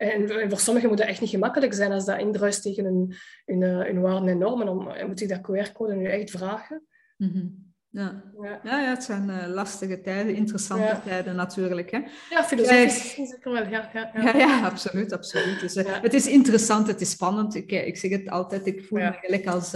en, 0.00 0.50
voor 0.50 0.58
sommigen 0.58 0.88
moet 0.88 0.98
dat 0.98 1.06
echt 1.06 1.20
niet 1.20 1.30
gemakkelijk 1.30 1.74
zijn 1.74 1.92
als 1.92 2.04
dat 2.04 2.18
indruist 2.18 2.62
tegen 2.62 2.84
hun, 2.84 3.14
hun, 3.44 3.62
hun 3.62 4.00
waarden 4.00 4.28
en 4.28 4.38
normen. 4.38 4.66
Dan 4.66 5.06
moet 5.06 5.20
ik 5.20 5.28
dat 5.28 5.40
QR-code 5.40 5.94
nu 5.94 6.06
echt 6.06 6.30
vragen. 6.30 6.82
Mm 7.16 7.68
Ja. 7.92 8.22
Ja. 8.42 8.60
ja, 8.62 8.90
het 8.90 9.04
zijn 9.04 9.28
uh, 9.28 9.46
lastige 9.46 10.00
tijden, 10.00 10.34
interessante 10.34 10.84
ja. 10.84 11.00
tijden 11.00 11.36
natuurlijk. 11.36 11.90
Hè. 11.90 11.98
Ja, 12.30 12.44
filosofisch 12.44 13.14
zeker 13.14 13.52
wel. 13.52 13.66
Ja, 13.66 13.90
ja, 13.92 14.10
ja. 14.14 14.36
ja, 14.36 14.64
absoluut. 14.64 15.12
absoluut. 15.12 15.60
Dus, 15.60 15.76
uh, 15.76 16.02
Het 16.02 16.14
is 16.14 16.26
interessant, 16.26 16.86
het 16.86 17.00
is 17.00 17.10
spannend. 17.10 17.54
Ik, 17.54 17.72
ik 17.72 17.96
zeg 17.96 18.10
het 18.10 18.28
altijd, 18.28 18.66
ik 18.66 18.84
voel 18.84 18.98
me 18.98 19.12
gelijk 19.20 19.46
als 19.46 19.72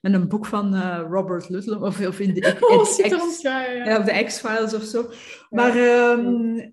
met 0.00 0.12
een 0.12 0.28
boek 0.28 0.46
van 0.46 0.76
Robert 1.00 1.48
Ludlum, 1.48 1.82
of, 1.82 2.06
of 2.06 2.20
in 2.20 2.34
de, 2.34 2.56
oh, 2.60 2.96
ja, 3.42 3.64
ja, 3.64 3.98
of 3.98 4.04
de 4.04 4.24
X-Files 4.24 4.74
of 4.74 4.82
zo. 4.82 5.10
Maar 5.50 5.76
um, 5.76 6.70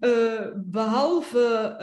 behalve 0.66 1.78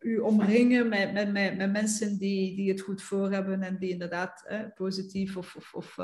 u 0.00 0.18
omringen 0.18 0.88
met, 0.88 1.12
met, 1.12 1.32
met, 1.32 1.56
met, 1.56 1.72
mensen 1.72 2.18
die, 2.18 2.56
die 2.56 2.70
het 2.70 2.80
goed 2.80 3.02
voor 3.02 3.30
hebben 3.30 3.62
en 3.62 3.78
die 3.78 3.90
inderdaad 3.90 4.46
positief 4.74 5.36
of, 5.36 5.56
of, 5.56 5.74
of 5.74 5.96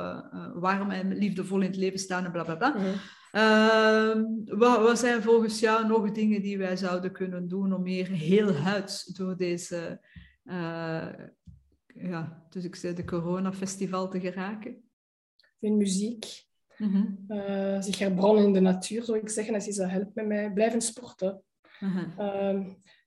warm 0.55 0.91
en 0.91 1.17
liefdevol 1.17 1.61
in 1.61 1.67
het 1.67 1.77
leven 1.77 1.99
staan 1.99 2.25
en 2.25 2.33
bla 2.33 2.45
bla 2.45 2.55
bla. 2.55 2.69
Mhm. 2.69 2.95
Ehm, 3.37 4.25
wat, 4.45 4.81
wat, 4.81 4.99
zijn 4.99 5.23
volgens 5.23 5.61
jou 5.61 5.87
nog 5.87 6.13
dingen 6.13 6.43
die 6.43 6.59
wij 6.59 6.77
zouden 6.77 7.13
kunnen 7.13 7.49
doen 7.49 7.73
om 7.73 7.87
hier 7.87 8.07
heel 8.07 8.53
huids 8.53 9.05
door 9.05 9.37
deze, 9.37 10.01
uh, 10.45 11.13
ja, 11.87 12.47
dus 12.51 12.65
ik 12.65 12.77
zei 12.77 12.95
de 12.95 13.05
corona-festival 13.05 14.09
te 14.09 14.21
geraken? 14.21 14.83
In 15.59 15.77
muziek. 15.77 16.46
Mm 16.77 16.93
-hmm. 17.27 17.83
zich 17.83 17.99
herbronnen 17.99 18.45
in 18.45 18.53
de 18.53 18.61
natuur, 18.61 19.03
zou 19.03 19.19
ik 19.19 19.29
zeggen. 19.29 19.55
Als 19.55 19.65
je 19.65 19.75
dat 19.75 19.91
helpt 19.91 20.15
met 20.15 20.27
mij, 20.27 20.51
blijven 20.53 20.81
sporten. 20.81 21.43
Uh 22.19 22.61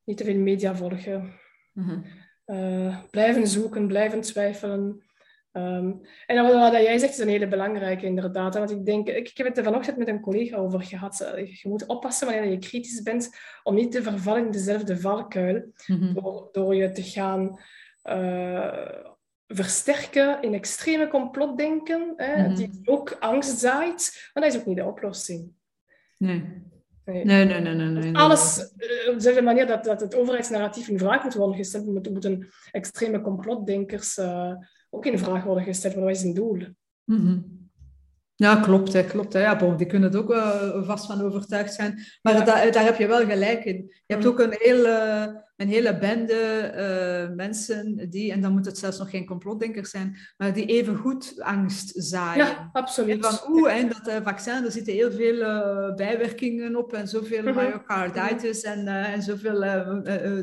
niet 0.09 0.17
te 0.17 0.23
veel 0.23 0.39
media 0.39 0.75
volgen. 0.75 1.33
Mhm. 1.73 1.99
Eh, 2.45 2.99
blijven 3.09 3.47
zoeken, 3.47 3.87
blijven 3.87 4.21
twijfelen. 4.21 5.03
Ehm, 5.51 5.91
en 6.25 6.43
wat, 6.43 6.53
wat, 6.53 6.71
jij 6.71 6.97
zegt 6.97 7.13
is 7.13 7.19
een 7.19 7.27
hele 7.27 7.47
belangrijke, 7.47 8.05
inderdaad. 8.05 8.53
Want 8.53 8.71
ik 8.71 8.85
denk, 8.85 9.07
ik, 9.07 9.29
ik 9.29 9.37
heb 9.37 9.47
het 9.47 9.57
er 9.57 9.63
vanochtend 9.63 9.97
met 9.97 10.07
een 10.07 10.21
collega 10.21 10.57
over 10.57 10.83
gehad. 10.83 11.21
Eh, 11.21 11.61
je 11.61 11.69
moet 11.69 11.85
oppassen 11.85 12.27
wanneer 12.27 12.51
je 12.51 12.57
kritisch 12.57 13.01
bent 13.01 13.29
om 13.63 13.75
niet 13.75 13.91
te 13.91 14.03
vervallen 14.03 14.45
in 14.45 14.51
dezelfde 14.51 14.99
valkuil. 14.99 15.71
Mhm. 15.87 16.13
door, 16.13 16.49
door 16.51 16.75
je 16.75 16.91
te 16.91 17.03
gaan 17.03 17.59
uh, 18.03 19.05
versterken 19.53 20.41
in 20.41 20.53
extreme 20.53 21.07
complotdenken, 21.07 22.13
hè, 22.17 22.47
mm 22.47 22.55
die 22.55 22.81
ook 22.85 23.17
angst 23.19 23.59
zaait. 23.59 24.29
Maar 24.33 24.43
dat 24.43 24.53
is 24.53 24.59
ook 24.59 24.65
niet 24.65 24.77
de 24.77 24.85
oplossing. 24.85 25.51
Nee. 26.17 26.67
Nee, 27.05 27.25
nee, 27.25 27.45
nee. 27.45 27.73
nee, 27.73 27.87
nee, 27.87 28.15
Alles 28.15 28.57
uh, 28.77 29.09
op 29.09 29.13
dezelfde 29.13 29.41
manier 29.41 29.67
dat, 29.67 29.83
dat 29.83 30.01
het 30.01 30.15
overheidsnarratief 30.15 30.87
in 30.87 30.99
vraag 30.99 31.23
moet 31.23 31.33
worden 31.33 31.57
gesteld, 31.57 31.85
moeten, 31.85 32.11
moeten 32.11 32.49
extreme 32.71 33.21
complotdenkers 33.21 34.19
ook 34.89 35.05
in 35.05 35.19
vraag 35.19 35.43
worden 35.43 35.63
gesteld. 35.63 35.93
Wat 35.93 36.09
is 36.09 36.23
een 36.23 36.33
doel? 36.33 36.61
Mm 37.05 37.57
Ja, 38.35 38.55
klopt. 38.55 38.93
Hè, 38.93 39.03
klopt 39.03 39.33
hè. 39.33 39.39
Ja, 39.39 39.55
bon, 39.55 39.77
die 39.77 39.87
kunnen 39.87 40.11
er 40.11 40.19
ook 40.19 40.31
uh, 40.31 40.83
vast 40.87 41.05
van 41.05 41.21
overtuigd 41.21 41.73
zijn. 41.73 42.03
Maar 42.21 42.45
daar, 42.45 42.71
daar 42.71 42.83
heb 42.83 42.97
je 42.97 43.07
wel 43.07 43.25
gelijk 43.25 43.65
in. 43.65 43.75
Je 43.75 44.13
hebt 44.13 44.23
mhm. 44.23 44.31
ook 44.31 44.39
een 44.39 44.55
hele, 44.57 45.45
een 45.59 45.67
hele 45.67 45.97
bende 45.97 46.71
uh, 47.29 47.35
mensen 47.35 48.09
die, 48.09 48.31
en 48.31 48.41
dan 48.41 48.51
moet 48.51 48.65
het 48.65 48.77
zelfs 48.77 48.97
nog 48.97 49.09
geen 49.09 49.25
complotdenkers 49.25 49.89
zijn, 49.89 50.17
maar 50.37 50.53
die 50.53 50.65
even 50.65 50.95
goed 50.95 51.33
angst 51.37 51.91
zaaien. 51.95 52.45
Ja, 52.45 52.69
absoluut. 52.73 53.25
van 53.25 53.53
oeh, 53.53 53.73
en 53.73 53.89
dat 53.89 54.07
uh, 54.07 54.15
vaccin, 54.23 54.65
er 54.65 54.71
zitten 54.71 54.93
heel 54.93 55.11
veel 55.11 55.37
bijwerkingen 55.95 56.75
op 56.75 56.93
en 56.93 57.07
zoveel 57.07 57.43
-hmm. 57.43 57.55
myocarditis 57.55 58.61
en, 58.61 58.87
en 58.87 59.21
zoveel 59.21 59.59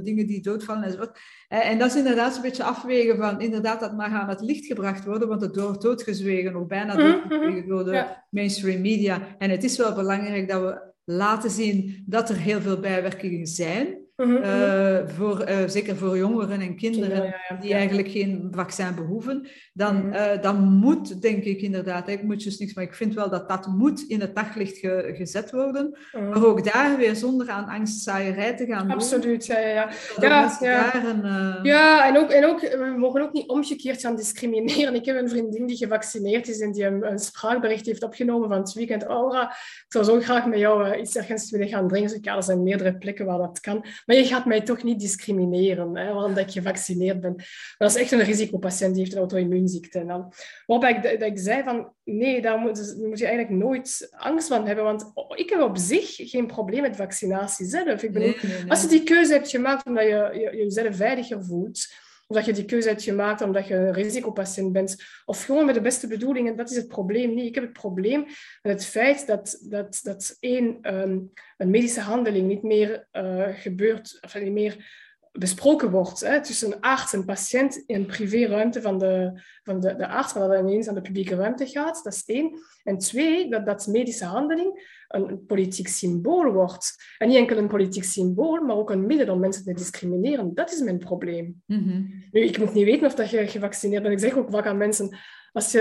dingen 0.02 0.26
die 0.26 0.43
doodvallen 0.43 0.82
enzovoort. 0.82 1.18
En 1.48 1.78
dat 1.78 1.90
is 1.90 1.97
inderdaad 1.97 2.36
een 2.36 2.43
beetje 2.43 2.64
afwegen 2.64 3.16
van 3.16 3.40
inderdaad 3.40 3.80
dat 3.80 3.97
mag 3.97 4.12
aan 4.12 4.28
het 4.28 4.40
licht 4.40 4.66
gebracht 4.66 5.05
worden, 5.05 5.28
want 5.28 5.40
het 5.40 5.56
wordt 5.56 5.82
doodgezwegen, 5.82 6.52
nog 6.52 6.66
bijna 6.66 6.94
mhm, 6.94 7.02
doodgezwegen 7.02 7.59
mhm. 7.59 7.68
door 7.68 7.84
de 7.84 8.06
mainstream 8.30 8.80
media. 8.80 9.36
En 9.38 9.51
het 9.51 9.64
is 9.64 9.76
wel 9.76 9.94
belangrijk 9.94 10.48
dat 10.48 10.62
we 10.62 10.94
laten 11.05 11.51
zien 11.51 12.05
dat 12.06 12.28
er 12.28 12.36
heel 12.36 12.60
veel 12.60 12.80
bijwerkingen 12.80 13.47
zijn. 13.47 14.05
Mhm, 14.16 14.32
mhm. 14.32 14.43
Eh, 14.43 15.09
voor, 15.09 15.48
uh, 15.48 15.56
zeker 15.66 15.97
voor 15.97 16.16
jongeren 16.16 16.60
en 16.60 16.76
kinderen 16.76 17.34
die 17.60 17.74
eigenlijk 17.74 18.09
geen 18.09 18.48
vaccin 18.51 18.94
behoeven, 18.94 19.48
dan, 19.72 19.97
mhm. 19.97 20.12
eh, 20.12 20.43
dan 20.43 20.62
moet, 20.62 21.22
denk 21.22 21.44
ik 21.44 21.60
inderdaad, 21.60 22.09
ik 22.09 22.22
moet 22.22 22.44
dus 22.44 22.59
niks, 22.59 22.74
maar 22.74 22.84
ik 22.84 22.94
vind 22.94 23.14
wel 23.14 23.30
dat 23.30 23.48
dat 23.48 23.66
moet 23.66 24.05
in 24.09 24.20
het 24.20 24.34
daglicht 24.34 24.78
ge, 24.78 25.12
gezet 25.16 25.51
worden. 25.51 25.98
Maar 26.12 26.44
ook 26.44 26.72
daar 26.72 26.97
weer 26.97 27.16
zonder 27.16 27.48
aan 27.48 27.68
angstzaaierij 27.68 28.56
te 28.56 28.66
gaan 28.66 28.90
Absoluut, 28.90 29.47
doen. 29.47 29.56
ja. 29.56 29.64
Ja, 29.64 29.90
ja. 30.20 30.56
Ja, 30.60 31.05
een, 31.05 31.64
ja 31.64 32.09
en, 32.09 32.16
ook, 32.18 32.30
en 32.30 32.44
ook, 32.44 32.60
we 32.60 32.94
mogen 32.97 33.22
ook 33.22 33.32
niet 33.32 33.48
omgekeerd 33.48 34.01
gaan 34.01 34.16
discrimineren. 34.16 34.94
Ik 34.94 35.05
heb 35.05 35.16
een 35.16 35.28
vriendin 35.28 35.66
die 35.66 35.76
gevaccineerd 35.76 36.48
is 36.48 36.60
en 36.60 36.72
die 36.72 36.84
een, 36.84 37.10
een 37.10 37.18
spraakbericht 37.18 37.86
heeft 37.86 38.02
opgenomen 38.02 38.48
van 38.48 38.59
het 38.59 38.72
weekend. 38.72 39.05
Aura, 39.05 39.51
ik 39.51 39.84
zou 39.88 40.05
zo 40.05 40.20
graag 40.20 40.47
met 40.47 40.59
jou 40.59 40.97
iets 40.97 41.16
ergens 41.16 41.51
willen 41.51 41.68
gaan 41.68 41.88
drinken. 41.88 42.12
Dus 42.12 42.18
ja, 42.22 42.36
er 42.36 42.43
zijn 42.43 42.62
meerdere 42.62 42.98
plekken 42.98 43.26
waar 43.26 43.38
dat 43.38 43.60
kan. 43.60 43.84
Maar 44.07 44.16
je 44.16 44.24
gaat 44.24 44.45
mij 44.47 44.61
toch 44.61 44.83
niet 44.83 45.01
discrimineren, 45.01 45.97
hè, 45.97 46.12
omdat 46.12 46.39
ik 46.39 46.51
gevaccineerd 46.51 47.20
ben. 47.20 47.35
dat 47.78 47.91
is 47.91 47.97
echt 47.97 48.12
een 48.12 48.23
risicopatiënt, 48.23 48.93
die 48.93 49.03
heeft 49.03 49.12
een 49.12 49.19
auto-immuunziekte. 49.19 49.99
En 49.99 50.07
dan, 50.07 50.33
waarbij 50.66 50.93
ik, 50.93 51.03
dat 51.03 51.28
ik 51.28 51.39
zei 51.39 51.62
van, 51.62 51.93
nee, 52.05 52.43
daar 52.43 52.59
moet, 52.59 52.97
moet, 52.99 53.19
je 53.19 53.27
eigenlijk 53.27 53.62
nooit 53.62 54.09
angst 54.11 54.49
van 54.49 54.66
hebben, 54.66 54.85
want 54.85 55.12
ik 55.35 55.51
heb 55.51 55.61
op 55.61 55.77
zich 55.77 56.15
geen 56.16 56.47
probleem 56.47 56.83
met 56.83 56.97
vaccinatie 56.97 57.66
zelf. 57.66 58.03
Ik 58.03 58.12
bedoel, 58.12 58.35
Als 58.69 58.83
je 58.83 58.89
die 58.89 59.03
keuze 59.03 59.33
hebt 59.33 59.51
gemaakt 59.51 59.87
omdat 59.87 60.05
je, 60.05 60.31
je 60.33 60.57
jezelf 60.57 60.97
veiliger 60.97 61.45
voelt, 61.45 61.87
of 62.27 62.36
dat 62.36 62.44
je 62.44 62.53
die 62.53 62.65
keuze 62.65 62.89
hebt 62.89 63.03
gemaakt 63.03 63.40
omdat 63.40 63.66
je 63.66 63.74
een 63.74 63.93
risicopatiënt 63.93 64.73
bent, 64.73 64.97
of 65.24 65.44
gewoon 65.44 65.65
met 65.65 65.74
de 65.74 65.81
beste 65.81 66.07
bedoelingen, 66.07 66.57
dat 66.57 66.70
is 66.70 66.77
het 66.77 66.89
probleem 66.89 67.35
niet. 67.35 67.47
Ik 67.47 67.55
heb 67.55 67.65
het 67.65 67.73
probleem 67.73 68.24
met 68.62 68.73
het 68.73 68.85
feit 68.85 69.27
dat, 69.27 69.59
dat, 69.62 70.01
dat 70.03 70.36
één, 70.40 70.78
ehm, 70.82 71.19
een 71.57 71.70
medische 71.70 72.01
handeling 72.01 72.48
niet 72.48 72.62
meer 72.62 73.07
uh, 73.12 73.48
gebeurt, 73.48 74.19
of 74.20 74.35
niet 74.35 74.53
meer 74.53 75.05
besproken 75.32 75.90
wordt 75.90 76.20
hè, 76.20 76.43
tussen 76.43 76.81
arts 76.81 77.12
en 77.12 77.24
patiënt 77.24 77.82
in 77.86 77.94
een 77.94 78.07
privéruimte 78.07 78.81
van 78.81 78.98
de, 78.98 79.40
van 79.62 79.81
de, 79.81 79.97
de 79.97 80.09
arts, 80.09 80.35
maar 80.35 80.48
dat 80.48 80.61
ineens 80.61 80.89
aan 80.89 80.94
de 80.94 81.01
publieke 81.01 81.35
ruimte 81.35 81.66
gaat. 81.66 82.01
Dat 82.05 82.12
is 82.12 82.23
één. 82.27 82.59
En 82.82 82.98
twee, 82.98 83.51
dat 83.51 83.66
dat 83.66 83.86
medische 83.86 84.24
handeling 84.24 84.95
een, 85.09 85.47
politiek 85.47 85.89
symbool 85.89 86.53
wordt. 86.53 86.95
En 87.19 87.28
niet 87.28 87.37
enkel 87.37 87.57
een 87.57 87.69
politiek 87.69 88.05
symbool, 88.05 88.61
maar 88.61 88.77
ook 88.77 88.91
een 88.91 89.07
middel 89.07 89.35
om 89.35 89.41
mensen 89.41 89.65
te 89.65 89.73
discrimineren. 89.73 90.55
Dat 90.55 90.73
is 90.73 90.81
mijn 90.81 90.99
probleem. 90.99 91.62
Mhm. 91.66 92.03
Nu, 92.31 92.41
ik 92.41 92.59
moet 92.59 92.74
niet 92.74 92.85
weten 92.85 93.07
of 93.07 93.15
dat 93.15 93.31
je 93.31 93.47
gevaccineerd 93.47 94.03
bent. 94.03 94.15
Ik 94.15 94.28
zeg 94.28 94.39
ook 94.39 94.51
vaak 94.51 94.66
aan 94.66 94.77
mensen, 94.77 95.16
als 95.53 95.73
je 95.73 95.81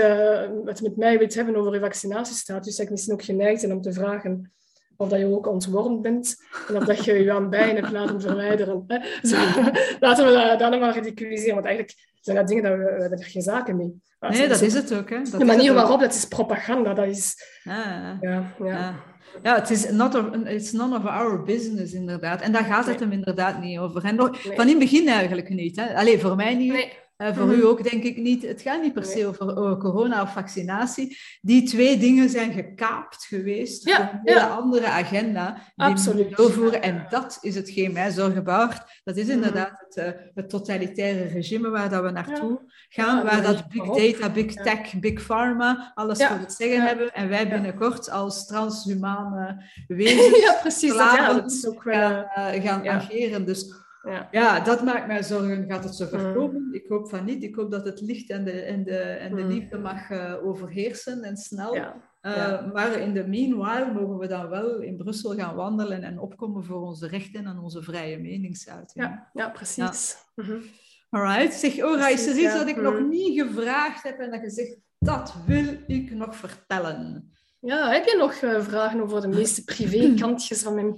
het 0.64 0.82
met 0.82 0.96
mij 0.96 1.18
wilt 1.18 1.34
hebben 1.34 1.56
over 1.56 1.74
je 1.74 1.80
vaccinatiestatus, 1.80 2.74
zeg 2.74 2.84
ik 2.84 2.90
misschien 2.90 3.12
ook 3.12 3.24
geneigd 3.24 3.60
zijn 3.60 3.72
om 3.72 3.80
te 3.80 3.92
vragen 3.92 4.50
of 4.96 5.08
dat 5.08 5.18
je 5.18 5.26
ook 5.26 5.46
ontwormd 5.46 6.02
bent 6.02 6.36
en 6.68 6.76
of 6.76 6.84
dat 6.84 7.04
je 7.04 7.12
je 7.12 7.32
aan 7.32 7.50
bijen 7.50 7.74
hebt 7.74 7.92
laten 7.92 8.20
verwijderen. 8.20 8.86
Zo, 9.22 9.36
laten 10.00 10.26
we 10.26 10.32
dat 10.32 10.58
dan 10.58 10.80
maar 10.80 10.94
ridiculiseren, 10.94 11.54
want 11.54 11.66
eigenlijk 11.66 11.96
zijn 12.20 12.36
dat 12.36 12.48
dingen 12.48 12.62
dat 12.62 12.72
we, 12.72 12.84
we 12.84 13.00
hebben 13.00 13.18
er 13.18 13.24
geen 13.24 13.42
zaken 13.42 13.76
mee. 13.76 14.02
nee, 14.20 14.48
dat 14.48 14.60
is 14.60 14.74
het 14.74 14.94
ook. 14.94 15.10
Hè. 15.10 15.22
Dat 15.22 15.40
de 15.40 15.44
manier 15.44 15.74
waarop, 15.74 16.00
dat 16.00 16.14
is 16.14 16.24
propaganda. 16.24 16.94
Dat 16.94 17.06
is... 17.06 17.34
Ah, 17.64 18.16
ja, 18.20 18.54
ja. 18.58 18.94
Ja. 19.42 19.54
het 19.54 19.70
is 19.70 19.90
not 19.90 20.14
of, 20.14 20.34
it's 20.34 20.72
none 20.72 20.96
of 20.96 21.04
our 21.04 21.42
business, 21.42 21.92
inderdaad. 21.92 22.40
En 22.40 22.52
daar 22.52 22.64
gaat 22.64 22.86
het 22.86 23.00
hem 23.00 23.12
inderdaad 23.12 23.60
niet 23.60 23.78
over. 23.78 24.04
En 24.04 24.14
nog, 24.14 24.42
Van 24.42 24.68
in 24.68 24.68
het 24.68 24.78
begin 24.78 25.08
eigenlijk 25.08 25.48
niet. 25.48 25.76
Hè. 25.76 25.94
Alleen 25.94 26.20
voor 26.20 26.36
mij 26.36 26.54
niet. 26.54 26.72
Nee. 26.72 26.92
Uh, 27.18 27.36
voor 27.36 27.52
u 27.52 27.56
mhm. 27.56 27.66
ook 27.66 27.90
denk 27.90 28.02
ik 28.02 28.16
niet. 28.16 28.42
Het 28.42 28.62
gaat 28.62 28.82
niet 28.82 28.92
per 28.92 29.04
se 29.04 29.26
over, 29.26 29.76
corona 29.76 30.22
of 30.22 30.32
vaccinatie. 30.32 31.18
Die 31.40 31.62
twee 31.62 31.98
dingen 31.98 32.28
zijn 32.28 32.52
gekaapt 32.52 33.24
geweest 33.24 33.90
voor 33.90 34.00
een 34.00 34.20
hele 34.22 34.46
andere 34.46 34.86
agenda. 34.86 35.54
Die 35.54 35.86
Absoluut. 35.86 36.36
Doorvoeren. 36.36 36.82
En 36.82 37.06
dat 37.08 37.38
is 37.40 37.54
hetgeen 37.54 37.92
mij 37.92 38.10
zorgen 38.10 38.44
baart. 38.44 39.00
Dat 39.04 39.16
is 39.16 39.24
mhm. 39.24 39.32
inderdaad 39.32 39.84
het, 39.88 39.96
uh, 39.96 40.20
het, 40.34 40.48
totalitaire 40.48 41.24
regime 41.24 41.68
waar 41.68 41.90
dat 41.90 42.02
we 42.02 42.10
naartoe 42.10 42.60
gaan. 42.88 43.24
waar 43.24 43.42
dat 43.42 43.68
big 43.68 43.84
data, 43.84 44.32
big 44.32 44.52
tech, 44.52 45.00
big 45.00 45.22
pharma 45.22 45.92
alles 45.94 46.24
voor 46.24 46.38
het 46.38 46.52
zeggen 46.52 46.82
hebben. 46.82 47.14
En 47.14 47.28
wij 47.28 47.48
binnenkort 47.48 48.10
als 48.10 48.46
transhumane 48.46 49.64
wezens 49.86 50.38
ja, 50.38 50.52
precies, 50.60 50.92
dat, 50.92 51.52
is 51.52 51.66
ook 51.66 51.82
gaan, 51.82 52.26
gaan 52.62 52.88
ageren. 52.88 53.44
Dus 53.46 53.84
ja. 54.06 54.28
ja, 54.30 54.60
dat 54.60 54.82
maakt 54.82 55.06
mij 55.06 55.22
zorgen. 55.22 55.64
Gaat 55.68 55.84
het 55.84 55.94
zo 55.94 56.06
voorkomen? 56.06 56.62
Mm. 56.62 56.74
Ik 56.74 56.86
hoop 56.88 57.08
van 57.08 57.24
niet. 57.24 57.42
Ik 57.42 57.54
hoop 57.54 57.70
dat 57.70 57.84
het 57.84 58.00
licht 58.00 58.30
en 58.30 58.44
de, 58.44 58.60
en 58.60 58.84
de, 58.84 58.98
en 58.98 59.34
de 59.34 59.42
mm. 59.42 59.48
liefde 59.48 59.78
mag 59.78 60.10
uh, 60.10 60.34
overheersen 60.44 61.22
en 61.22 61.36
snel. 61.36 61.74
Ja. 61.74 61.94
Uh, 62.22 62.72
maar 62.72 62.98
in 62.98 63.14
de 63.14 63.26
meanwhile 63.26 63.92
mogen 63.92 64.18
we 64.18 64.26
dan 64.26 64.48
wel 64.48 64.80
in 64.80 64.96
Brussel 64.96 65.34
gaan 65.34 65.54
wandelen 65.54 66.02
en 66.02 66.18
opkomen 66.18 66.64
voor 66.64 66.80
onze 66.80 67.08
rechten 67.08 67.46
en 67.46 67.58
onze 67.58 67.82
vrije 67.82 68.18
meningsuiting. 68.18 69.04
Ja, 69.04 69.30
ja 69.32 69.48
precies. 69.48 70.16
Ja. 70.34 70.42
Mm 70.44 70.50
-hmm. 70.50 70.62
Alright. 71.10 71.54
Zeg, 71.54 71.82
Ora, 71.82 72.08
is 72.08 72.26
er 72.26 72.36
iets 72.36 72.52
wat 72.52 72.68
ik 72.68 72.80
nog 72.80 73.00
niet 73.08 73.40
gevraagd 73.40 74.02
heb 74.02 74.18
en 74.18 74.30
dat 74.30 74.40
je 74.40 74.50
zegt, 74.50 74.76
dat 74.98 75.34
wil 75.46 75.64
ik 75.86 76.10
nog 76.10 76.36
vertellen? 76.36 77.32
Ja, 77.60 77.90
heb 77.90 78.04
je 78.04 78.16
nog 78.16 78.40
uh, 78.40 78.62
vragen 78.62 79.00
over 79.00 79.20
de 79.20 79.28
meeste 79.28 79.64
privé-kantjes 79.64 80.62
van 80.62 80.74
mijn 80.74 80.96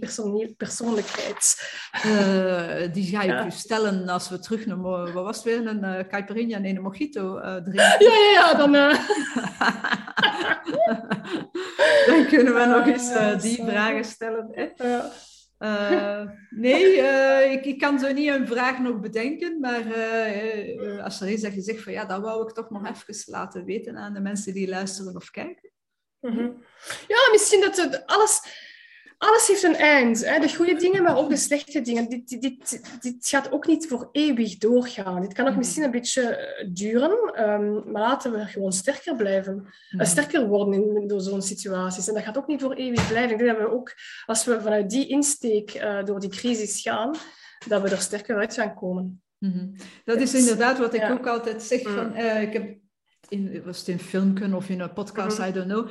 persoonlijkheid? 0.57 1.71
Uh, 2.07 2.93
die 2.93 3.05
ga 3.05 3.23
ik 3.23 3.31
ja. 3.31 3.47
u 3.47 3.51
stellen 3.51 4.09
als 4.09 4.29
we 4.29 4.39
terug 4.39 4.67
naar... 4.67 4.81
Wat 4.81 5.13
was 5.13 5.37
het 5.37 5.45
weer? 5.45 5.67
Een 5.67 5.85
uh, 5.85 5.99
caipirinha 6.09 6.57
en 6.57 6.65
een 6.65 6.83
mojito 6.83 7.41
drinken? 7.41 7.75
Ja, 7.75 7.97
ja, 7.99 8.31
ja. 8.33 8.55
Dan... 8.55 8.73
dan 12.07 12.27
kunnen 12.27 12.55
we 12.55 12.65
nog 12.65 12.87
eens 12.87 13.11
uh, 13.11 13.41
die 13.41 13.65
vragen 13.65 14.05
stellen. 14.05 14.49
Hè? 14.51 14.69
Uh, 15.59 16.31
nee, 16.51 16.97
uh, 16.97 17.53
ik, 17.53 17.65
ik, 17.65 17.79
kan 17.79 17.99
zo 17.99 18.13
niet 18.13 18.29
een 18.29 18.47
vraag 18.47 18.79
nog 18.79 19.01
bedenken, 19.01 19.61
maar 19.61 19.87
uh, 19.87 21.05
als 21.05 21.21
er 21.21 21.29
is 21.29 21.41
dat 21.41 21.55
je 21.55 21.61
zegt 21.61 21.83
van 21.83 21.93
ja, 21.93 22.05
dat 22.05 22.21
wou 22.21 22.49
ik 22.49 22.55
toch 22.55 22.71
nog 22.71 22.89
even 22.89 23.33
laten 23.33 23.65
weten 23.65 23.97
aan 23.97 24.15
de 24.15 24.21
mensen 24.21 24.55
die 24.55 24.69
luisteren 24.69 25.17
of 25.17 25.31
kijken. 25.31 25.68
Mm 26.21 26.31
-hmm. 26.31 26.65
Ja, 27.09 27.29
misschien 27.33 27.61
dat 27.61 27.77
het 27.77 28.07
alles 28.07 28.41
alles 29.19 29.47
heeft 29.47 29.63
een 29.63 29.77
eind. 29.77 30.25
Hè? 30.25 30.39
De 30.39 30.55
goede 30.55 30.75
dingen, 30.75 31.03
maar 31.03 31.17
ook 31.17 31.29
de 31.29 31.37
slechte 31.37 31.81
dingen. 31.81 32.09
Dit, 32.09 32.29
dit, 32.29 32.43
dit, 32.43 33.01
dit 33.01 33.29
gaat 33.29 33.53
ook 33.53 33.67
niet 33.67 33.87
voor 33.87 34.09
eeuwig 34.13 34.59
doorgaan. 34.59 35.21
Dit 35.21 35.33
kan 35.33 35.45
ook 35.45 35.51
mhm. 35.51 35.59
misschien 35.59 35.83
een 35.83 35.91
beetje 35.91 36.23
eh, 36.23 36.69
duren, 36.73 37.49
um, 37.51 37.93
maar 37.93 38.03
laten 38.03 38.33
we 38.33 38.47
gewoon 38.47 38.73
sterker 38.73 39.17
blijven. 39.17 39.67
Uh, 39.91 40.07
sterker 40.07 40.47
worden 40.47 40.75
in, 40.75 41.07
door 41.07 41.21
zo'n 41.21 41.43
situaties. 41.43 42.09
En 42.09 42.15
dat 42.15 42.23
gaat 42.23 42.39
ook 42.39 42.47
niet 42.47 42.61
voor 42.61 42.75
eeuwig 42.75 43.09
blijven. 43.09 43.31
Ik 43.31 43.39
denk 43.39 43.59
dat 43.59 43.69
we 43.69 43.75
ook, 43.75 43.95
als 44.27 44.45
we 44.45 44.61
vanuit 44.61 44.91
die 44.91 45.07
insteek 45.07 45.75
uh, 45.75 46.05
door 46.05 46.21
die 46.21 46.31
crisis 46.31 46.81
gaan, 46.81 47.15
dat 47.67 47.83
we 47.83 47.89
er 47.89 48.01
sterker 48.01 48.37
uit 48.37 48.55
gaan 48.55 48.75
komen. 48.75 49.23
Mm 49.39 49.53
-hmm. 49.53 49.75
Dat 50.05 50.21
is 50.21 50.35
inderdaad 50.35 50.79
wat 50.79 50.95
ik 50.95 51.01
ja. 51.01 51.13
ook 51.13 51.27
altijd 51.27 51.63
zeg. 51.63 51.83
Van, 51.83 52.09
mm. 52.09 52.17
ik 52.17 52.53
heb 52.53 52.77
in, 53.29 53.63
was 53.65 53.79
het 53.79 53.89
in 53.89 53.99
filmpje 53.99 54.57
of 54.57 54.69
in 54.69 54.81
een 54.81 54.93
podcast, 54.93 55.39
mhm. 55.39 55.49
I 55.49 55.53
don't 55.53 55.67
know, 55.67 55.89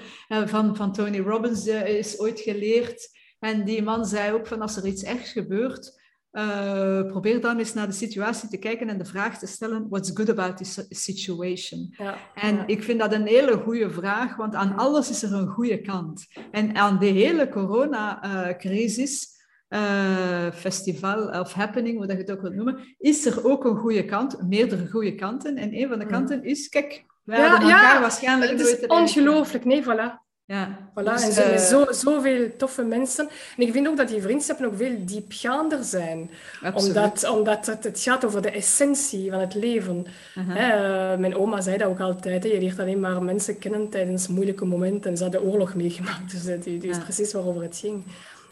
van, 0.47 0.75
van 0.75 0.93
Tony 0.93 1.19
Robbins 1.19 1.67
is 1.67 2.19
ooit 2.19 2.39
geleerd 2.39 3.09
en 3.39 3.65
die 3.65 3.83
man 3.83 4.05
zei 4.05 4.33
ook 4.33 4.47
van 4.47 4.61
als 4.61 4.77
er 4.77 4.85
iets 4.85 5.03
ergs 5.03 5.31
gebeurt, 5.31 6.05
uh, 6.31 7.05
probeer 7.05 7.41
dan 7.41 7.57
eens 7.57 7.73
naar 7.73 7.87
de 7.87 7.93
situatie 7.93 8.49
te 8.49 8.57
kijken 8.57 8.89
en 8.89 8.97
de 8.97 9.05
vraag 9.05 9.39
te 9.39 9.47
stellen: 9.47 9.89
what's 9.89 10.11
good 10.13 10.29
about 10.29 10.57
this 10.57 10.85
situation? 10.89 11.93
Ja, 11.97 12.17
en 12.33 12.67
ik 12.67 12.83
vind 12.83 12.99
dat 12.99 13.13
een 13.13 13.27
hele 13.27 13.57
goede 13.57 13.89
vraag, 13.89 14.35
want 14.35 14.55
aan 14.55 14.75
alles 14.75 15.09
is 15.09 15.23
er 15.23 15.33
een 15.33 15.47
goede 15.47 15.81
kant. 15.81 16.27
En 16.51 16.75
aan 16.75 16.99
de 16.99 17.05
hele 17.05 17.49
coronacrisis. 17.49 19.35
Uh, 19.69 20.51
festival 20.51 21.29
of 21.39 21.53
happening, 21.53 21.97
hoe 21.97 22.07
dat 22.07 22.15
je 22.15 22.21
het 22.21 22.31
ook 22.31 22.41
wilt 22.41 22.55
noemen, 22.55 22.95
is 22.97 23.25
er 23.25 23.45
ook 23.45 23.65
een 23.65 23.77
goede 23.77 24.05
kant, 24.05 24.41
meerdere 24.41 24.87
goede 24.89 25.15
kanten. 25.15 25.57
En 25.57 25.73
een 25.73 25.87
van 25.87 25.99
de 25.99 26.05
mm. 26.05 26.11
kanten 26.11 26.43
is, 26.43 26.69
kijk, 26.69 27.05
ja, 27.35 27.59
ja, 27.61 28.01
waarschijnlijk 28.01 28.51
het 28.51 28.59
is 28.59 28.87
ongelooflijk, 28.87 29.65
nee, 29.65 29.83
voilà. 29.83 30.25
Ja, 30.47 30.77
voilà. 30.91 31.03
Dus, 31.03 31.23
en 31.23 31.31
zijn 31.31 31.53
uh, 31.53 31.59
zo, 31.59 31.85
zoveel 31.89 32.55
toffe 32.57 32.83
mensen. 32.83 33.29
En 33.57 33.63
ik 33.63 33.71
vind 33.71 33.87
ook 33.87 33.97
dat 33.97 34.07
die 34.07 34.21
vriendschappen 34.21 34.65
ook 34.65 34.77
veel 34.77 34.95
diepgaander 34.99 35.83
zijn. 35.83 36.29
Omdat, 36.73 37.29
omdat 37.29 37.65
het, 37.65 37.83
het, 37.83 37.99
gaat 37.99 38.25
over 38.25 38.41
de 38.41 38.51
essentie 38.51 39.31
van 39.31 39.39
het 39.39 39.53
leven. 39.53 40.05
Uh 40.35 41.15
mijn 41.15 41.35
oma 41.35 41.61
zei 41.61 41.77
dat 41.77 41.87
ook 41.87 41.99
altijd. 41.99 42.43
Hè. 42.43 42.49
Je 42.49 42.59
leert 42.59 42.79
alleen 42.79 42.99
maar 42.99 43.23
mensen 43.23 43.59
kennen 43.59 43.89
tijdens 43.89 44.27
moeilijke 44.27 44.65
momenten. 44.65 45.11
En 45.11 45.17
ze 45.17 45.23
hadden 45.23 45.41
oorlog 45.41 45.75
meegemaakt. 45.75 46.31
Dus 46.31 46.63
die, 46.63 46.77
die 46.79 46.89
is 46.89 46.99
precies 46.99 47.33
waarover 47.33 47.61
het 47.61 47.77
ging. 47.77 48.03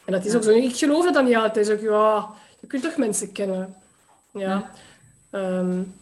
En 0.06 0.14
dat 0.14 0.26
is 0.26 0.35
ook 0.35 0.43
zo. 0.43 0.49
Ik 0.49 0.76
geloof 0.76 1.03
dat 1.03 1.14
dan 1.14 1.26
niet 1.26 1.35
altijd. 1.35 1.72
Ook, 1.72 1.81
ja, 1.81 2.30
je 2.60 2.68
kunt 2.68 2.84
toch 2.84 2.97
mensen 2.97 3.31
kennen. 3.31 3.76
Ja. 4.31 4.72
Um, 5.31 5.93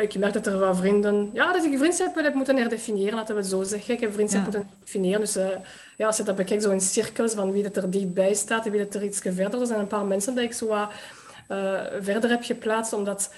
ik 0.00 0.18
merk 0.18 0.32
dat 0.32 0.46
er 0.46 0.58
wat 0.58 0.76
vrienden... 0.76 1.30
Ja, 1.32 1.52
dat 1.52 1.64
ik 1.64 1.78
vriendschap 1.78 2.14
heb 2.14 2.34
moeten 2.34 2.56
herdefiniëren, 2.56 3.14
laten 3.14 3.34
we 3.34 3.40
het 3.40 3.50
zo 3.50 3.62
zeggen. 3.62 3.94
Ik 3.94 4.00
heb 4.00 4.12
vriendschap 4.12 4.42
moeten 4.42 4.68
definiëren. 4.84 5.20
Dus 5.20 5.36
uh, 5.36 5.46
ja, 5.96 6.06
als 6.06 6.16
je 6.16 6.22
dat 6.22 6.36
bekijkt, 6.36 6.62
zo 6.62 6.70
in 6.70 6.80
cirkels 6.80 7.32
van 7.32 7.52
wie 7.52 7.62
dat 7.62 7.76
er 7.76 7.90
dichtbij 7.90 8.34
staat 8.34 8.64
en 8.64 8.70
wie 8.70 8.84
dat 8.84 8.94
er 8.94 9.04
iets 9.04 9.20
verder... 9.20 9.60
Er 9.60 9.66
zijn 9.66 9.80
een 9.80 9.86
paar 9.86 10.04
mensen 10.04 10.34
dat 10.34 10.44
ik 10.44 10.52
zo 10.52 10.66
wat 10.66 10.90
uh, 11.48 11.80
verder 12.00 12.30
heb 12.30 12.42
geplaatst, 12.42 12.92
omdat... 12.92 13.30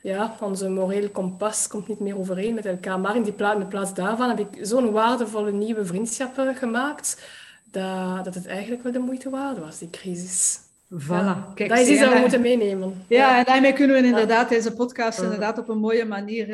Ja, 0.00 0.36
onze 0.40 0.68
moreel 0.68 1.08
kompas 1.08 1.68
komt 1.68 1.88
niet 1.88 2.00
meer 2.00 2.18
overeen 2.18 2.54
met 2.54 2.66
elkaar. 2.66 3.00
Maar 3.00 3.16
in, 3.16 3.22
die 3.22 3.32
plaats, 3.32 3.54
in 3.54 3.60
de 3.60 3.66
plaats 3.66 3.94
daarvan 3.94 4.28
heb 4.28 4.38
ik 4.38 4.66
zo'n 4.66 4.90
waardevolle 4.90 5.52
nieuwe 5.52 5.84
vriendschappen 5.84 6.54
gemaakt, 6.54 7.22
dat, 7.70 8.24
dat 8.24 8.34
het 8.34 8.46
eigenlijk 8.46 8.82
wel 8.82 8.92
de 8.92 8.98
moeite 8.98 9.30
waard 9.30 9.58
was, 9.58 9.78
die 9.78 9.90
crisis. 9.90 10.58
Voilà. 10.92 11.54
Kijk, 11.54 11.68
dat 11.68 11.78
is 11.78 11.88
iets 11.88 12.00
dat 12.00 12.12
we 12.12 12.18
moeten 12.18 12.40
meenemen. 12.40 13.04
Ja, 13.08 13.38
en 13.38 13.44
daarmee 13.44 13.72
kunnen 13.72 14.00
we 14.00 14.06
inderdaad 14.06 14.48
deze 14.48 14.72
podcast 14.72 15.22
inderdaad 15.22 15.58
op 15.58 15.68
een 15.68 15.78
mooie 15.78 16.04
manier 16.04 16.48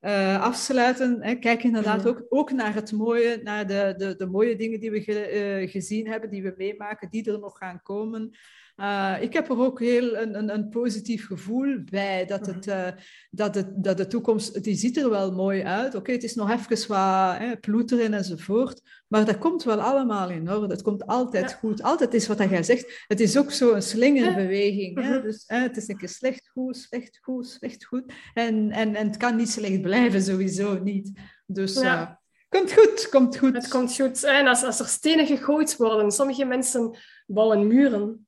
uh, 0.00 0.42
afsluiten. 0.42 1.18
Hè. 1.20 1.34
Kijk 1.34 1.62
inderdaad 1.62 2.06
ook, 2.06 2.26
ook 2.28 2.52
naar 2.52 2.74
het 2.74 2.92
mooie, 2.92 3.40
naar 3.42 3.66
de, 3.66 3.94
de, 3.96 4.16
de 4.16 4.26
mooie 4.26 4.56
dingen 4.56 4.80
die 4.80 4.90
we 4.90 5.00
ge, 5.00 5.60
uh, 5.62 5.70
gezien 5.70 6.06
hebben, 6.08 6.30
die 6.30 6.42
we 6.42 6.54
meemaken, 6.56 7.10
die 7.10 7.32
er 7.32 7.38
nog 7.38 7.58
gaan 7.58 7.80
komen. 7.82 8.36
Uh, 8.76 9.14
ik 9.20 9.32
heb 9.32 9.48
er 9.48 9.58
ook 9.58 9.80
heel 9.80 10.16
een, 10.16 10.38
een, 10.38 10.54
een 10.54 10.68
positief 10.68 11.26
gevoel 11.26 11.78
bij 11.90 12.26
dat, 12.26 12.46
het, 12.46 12.66
uh, 12.66 12.86
dat, 13.30 13.54
het, 13.54 13.84
dat 13.84 13.96
de 13.96 14.06
toekomst, 14.06 14.64
die 14.64 14.74
ziet 14.74 14.96
er 14.96 15.10
wel 15.10 15.32
mooi 15.32 15.62
uit. 15.62 15.86
Oké, 15.86 15.96
okay, 15.96 16.14
het 16.14 16.24
is 16.24 16.34
nog 16.34 16.50
even 16.50 16.88
wat 16.88 17.38
hè, 17.38 17.56
ploeteren 17.56 18.14
enzovoort, 18.14 18.82
maar 19.14 19.24
dat 19.24 19.38
komt 19.38 19.62
wel 19.62 19.80
allemaal 19.80 20.30
in 20.30 20.50
orde. 20.50 20.66
Het 20.66 20.82
komt 20.82 21.06
altijd 21.06 21.50
ja. 21.50 21.56
goed. 21.56 21.82
Altijd 21.82 22.14
is 22.14 22.26
wat 22.26 22.38
jij 22.38 22.62
zegt. 22.62 23.04
Het 23.06 23.20
is 23.20 23.38
ook 23.38 23.50
zo'n 23.50 23.82
slingerbeweging. 23.82 25.02
Hè? 25.02 25.22
Dus 25.22 25.44
hè, 25.46 25.58
het 25.58 25.76
is 25.76 25.88
een 25.88 25.96
keer 25.96 26.08
slecht, 26.08 26.48
goed, 26.48 26.76
slecht, 26.76 27.18
goed, 27.22 27.46
slecht, 27.46 27.84
goed. 27.84 28.12
En, 28.32 28.70
en, 28.70 28.94
en 28.94 29.06
het 29.06 29.16
kan 29.16 29.36
niet 29.36 29.50
slecht 29.50 29.82
blijven, 29.82 30.22
sowieso 30.22 30.82
niet. 30.82 31.12
Dus... 31.46 31.80
Ja. 31.80 32.00
Uh, 32.00 32.14
Komt 32.48 32.72
goed, 32.72 33.08
komt 33.08 33.36
goed. 33.36 33.54
Het 33.54 33.68
komt 33.68 33.96
goed. 33.96 34.24
En 34.24 34.46
als, 34.46 34.62
als 34.62 34.80
er 34.80 34.86
stenen 34.86 35.26
gegooid 35.26 35.76
worden, 35.76 36.10
sommige 36.10 36.44
mensen 36.44 36.96
bouwen 37.26 37.66
muren. 37.66 38.26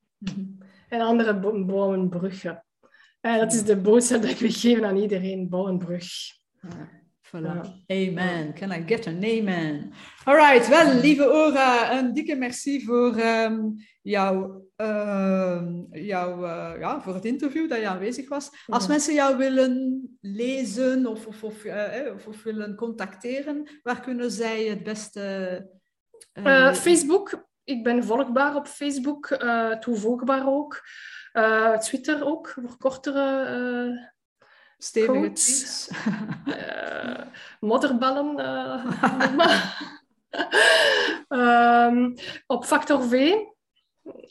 En 0.89 1.01
andere 1.01 1.41
bouwen 1.65 2.09
bruggen. 2.09 2.65
En 3.21 3.39
dat 3.39 3.53
is 3.53 3.65
de 3.65 3.77
boodschap 3.77 4.23
dat 4.23 4.31
ik 4.31 4.39
wil 4.39 4.51
geven 4.51 4.85
aan 4.85 4.97
iedereen. 4.97 5.49
Bouw 5.49 5.67
een 5.67 5.79
brug. 5.79 6.07
Voilà. 7.37 7.61
Amen. 7.89 8.55
Can 8.55 8.73
I 8.73 8.83
get 8.87 9.07
an 9.07 9.23
amen? 9.25 9.93
Alright, 10.25 10.69
wel, 10.69 10.95
lieve 10.95 11.31
Ora, 11.31 11.99
een 11.99 12.13
dikke 12.13 12.35
merci 12.35 12.85
voor 12.85 13.19
um, 13.19 13.75
jou, 14.03 14.63
uh, 14.77 15.63
jou 15.91 16.45
uh, 16.45 16.73
ja, 16.79 17.01
voor 17.01 17.15
het 17.15 17.25
interview 17.25 17.69
dat 17.69 17.79
je 17.79 17.89
aanwezig 17.89 18.29
was. 18.29 18.51
Als 18.67 18.83
ja. 18.83 18.91
mensen 18.91 19.15
jou 19.15 19.37
willen 19.37 20.03
lezen 20.21 21.07
of, 21.07 21.27
of, 21.27 21.43
of, 21.43 21.65
uh, 21.65 21.85
of, 22.15 22.27
of 22.27 22.43
willen 22.43 22.75
contacteren, 22.75 23.69
waar 23.83 24.01
kunnen 24.01 24.31
zij 24.31 24.65
het 24.65 24.83
beste... 24.83 25.75
Facebook, 26.73 27.49
ik 27.65 27.85
ben 27.85 28.05
volgbaar 28.05 28.55
op 28.55 28.67
Facebook, 28.67 29.39
toevoegbaar 29.81 30.49
ook. 30.49 30.83
Twitter 31.79 32.25
ook, 32.25 32.49
voor 32.49 32.77
kortere 32.77 34.15
Stevige 34.79 35.13
tweets. 35.13 35.89
uh, 36.47 37.21
modderballen. 37.61 38.41
um, 41.29 42.15
op 42.57 42.65
Factor 42.65 43.03
V 43.03 43.35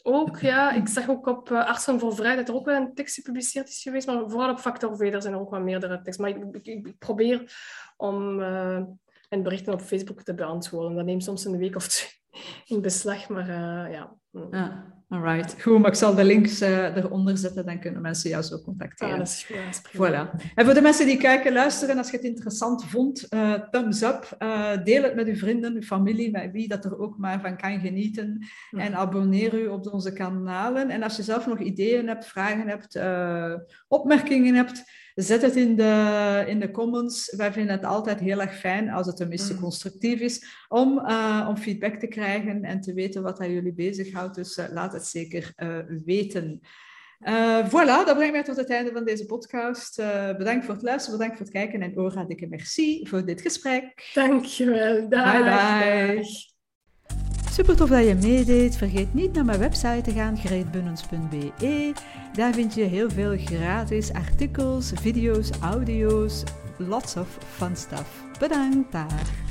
ook, 0.02 0.38
ja. 0.38 0.72
Ik 0.72 0.88
zag 0.88 1.08
ook 1.08 1.26
op 1.26 1.50
uh, 1.50 1.66
Artsen 1.66 2.00
voor 2.00 2.14
Vrij 2.14 2.36
dat 2.36 2.48
er 2.48 2.54
ook 2.54 2.64
wel 2.64 2.76
een 2.76 2.94
tekst 2.94 3.14
gepubliceerd 3.14 3.68
is 3.68 3.82
geweest, 3.82 4.06
maar 4.06 4.30
vooral 4.30 4.50
op 4.50 4.58
Factor 4.58 4.96
V, 4.96 5.12
daar 5.12 5.22
zijn 5.22 5.34
er 5.34 5.40
ook 5.40 5.50
wel 5.50 5.60
meerdere 5.60 6.00
teksten. 6.02 6.24
Maar 6.24 6.36
ik, 6.36 6.66
ik, 6.66 6.86
ik 6.86 6.98
probeer 6.98 7.52
om 7.96 8.40
uh, 8.40 8.82
berichten 9.28 9.72
op 9.72 9.80
Facebook 9.80 10.22
te 10.22 10.34
beantwoorden. 10.34 10.96
Dat 10.96 11.04
neemt 11.04 11.24
soms 11.24 11.44
een 11.44 11.58
week 11.58 11.76
of 11.76 11.88
twee 11.88 12.10
in 12.66 12.80
beslag, 12.80 13.28
maar 13.28 13.48
uh, 13.48 13.92
ja. 13.92 14.16
ja. 14.50 14.94
Alright, 15.08 15.62
goed, 15.62 15.78
maar 15.78 15.90
ik 15.90 15.96
zal 15.96 16.14
de 16.14 16.24
links 16.24 16.62
uh, 16.62 16.96
eronder 16.96 17.38
zetten, 17.38 17.66
dan 17.66 17.80
kunnen 17.80 18.02
mensen 18.02 18.30
jou 18.30 18.42
zo 18.42 18.58
contacteren. 18.58 19.12
Ah, 19.12 19.18
dat 19.18 19.28
is 19.28 19.44
goed, 19.44 19.56
dat 19.56 19.80
is 19.84 19.96
voilà. 19.96 20.52
En 20.54 20.64
voor 20.64 20.74
de 20.74 20.80
mensen 20.80 21.06
die 21.06 21.16
kijken, 21.16 21.52
luisteren, 21.52 21.98
als 21.98 22.10
je 22.10 22.16
het 22.16 22.26
interessant 22.26 22.84
vond, 22.84 23.26
uh, 23.30 23.52
thumbs 23.52 24.02
up. 24.02 24.36
Uh, 24.38 24.84
deel 24.84 25.02
het 25.02 25.14
met 25.14 25.26
uw 25.26 25.36
vrienden, 25.36 25.74
uw 25.74 25.82
familie, 25.82 26.30
met 26.30 26.52
wie 26.52 26.68
dat 26.68 26.84
er 26.84 26.98
ook 26.98 27.18
maar 27.18 27.40
van 27.40 27.56
kan 27.56 27.80
genieten. 27.80 28.46
Ja. 28.70 28.78
En 28.78 28.94
abonneer 28.94 29.54
u 29.60 29.66
op 29.66 29.92
onze 29.92 30.12
kanalen. 30.12 30.90
En 30.90 31.02
als 31.02 31.16
je 31.16 31.22
zelf 31.22 31.46
nog 31.46 31.58
ideeën 31.58 32.08
hebt, 32.08 32.26
vragen 32.26 32.68
hebt, 32.68 33.00
opmerkingen 33.88 34.54
hebt, 34.54 34.84
Zet 35.16 35.42
het 35.42 35.56
in 35.56 35.76
de, 35.76 36.44
in 36.46 36.60
de 36.60 36.70
comments. 36.70 37.34
Wij 37.36 37.52
vinden 37.52 37.74
het 37.74 37.84
altijd 37.84 38.20
heel 38.20 38.40
erg 38.40 38.58
fijn, 38.58 38.90
als 38.90 39.06
het 39.06 39.16
tenminste 39.16 39.52
mm. 39.52 39.60
constructief 39.60 40.20
is, 40.20 40.64
om, 40.68 40.98
uh, 40.98 41.46
om 41.48 41.56
feedback 41.56 41.94
te 41.94 42.06
krijgen 42.06 42.64
en 42.64 42.80
te 42.80 42.94
weten 42.94 43.22
wat 43.22 43.36
dat 43.36 43.46
jullie 43.46 43.74
bezighoudt. 43.74 44.34
Dus 44.34 44.56
uh, 44.56 44.64
laat 44.70 44.92
het 44.92 45.06
zeker 45.06 45.52
uh, 45.56 45.78
weten. 46.04 46.60
voilà, 47.64 48.04
dat 48.04 48.14
brengt 48.14 48.32
mij 48.32 48.42
tot 48.42 48.56
het 48.56 48.70
einde 48.70 48.92
van 48.92 49.04
deze 49.04 49.26
podcast. 49.26 49.96
bedankt 50.36 50.64
voor 50.64 50.74
het 50.74 50.82
luisteren, 50.82 51.18
bedankt 51.18 51.36
voor 51.36 51.46
het 51.46 51.54
kijken 51.54 51.82
en 51.82 51.98
Ora, 51.98 52.24
dikke 52.24 52.46
merci 52.46 53.06
voor 53.08 53.24
dit 53.24 53.40
gesprek. 53.40 54.10
Dankjewel. 54.14 55.08
Dag. 55.08 55.32
Bye 55.32 55.42
bye. 55.42 56.54
Super 57.56 57.76
tof 57.76 57.88
dat 57.88 58.06
je 58.06 58.14
meedeed. 58.14 58.76
Vergeet 58.76 59.14
niet 59.14 59.32
naar 59.32 59.44
mijn 59.44 59.58
website 59.58 60.00
te 60.02 60.12
gaan, 60.12 60.36
greetbunnens.be. 60.36 61.92
Daar 62.32 62.52
vind 62.52 62.74
je 62.74 62.82
heel 62.82 63.10
veel 63.10 63.36
gratis 63.44 64.12
artikels, 64.12 64.92
video's, 64.94 65.50
audio's, 65.60 66.42
lots 66.76 67.16
of 67.16 67.38
fun 67.56 67.76
stuff. 67.76 68.24
Bedankt 68.38 68.92
daar. 68.92 69.45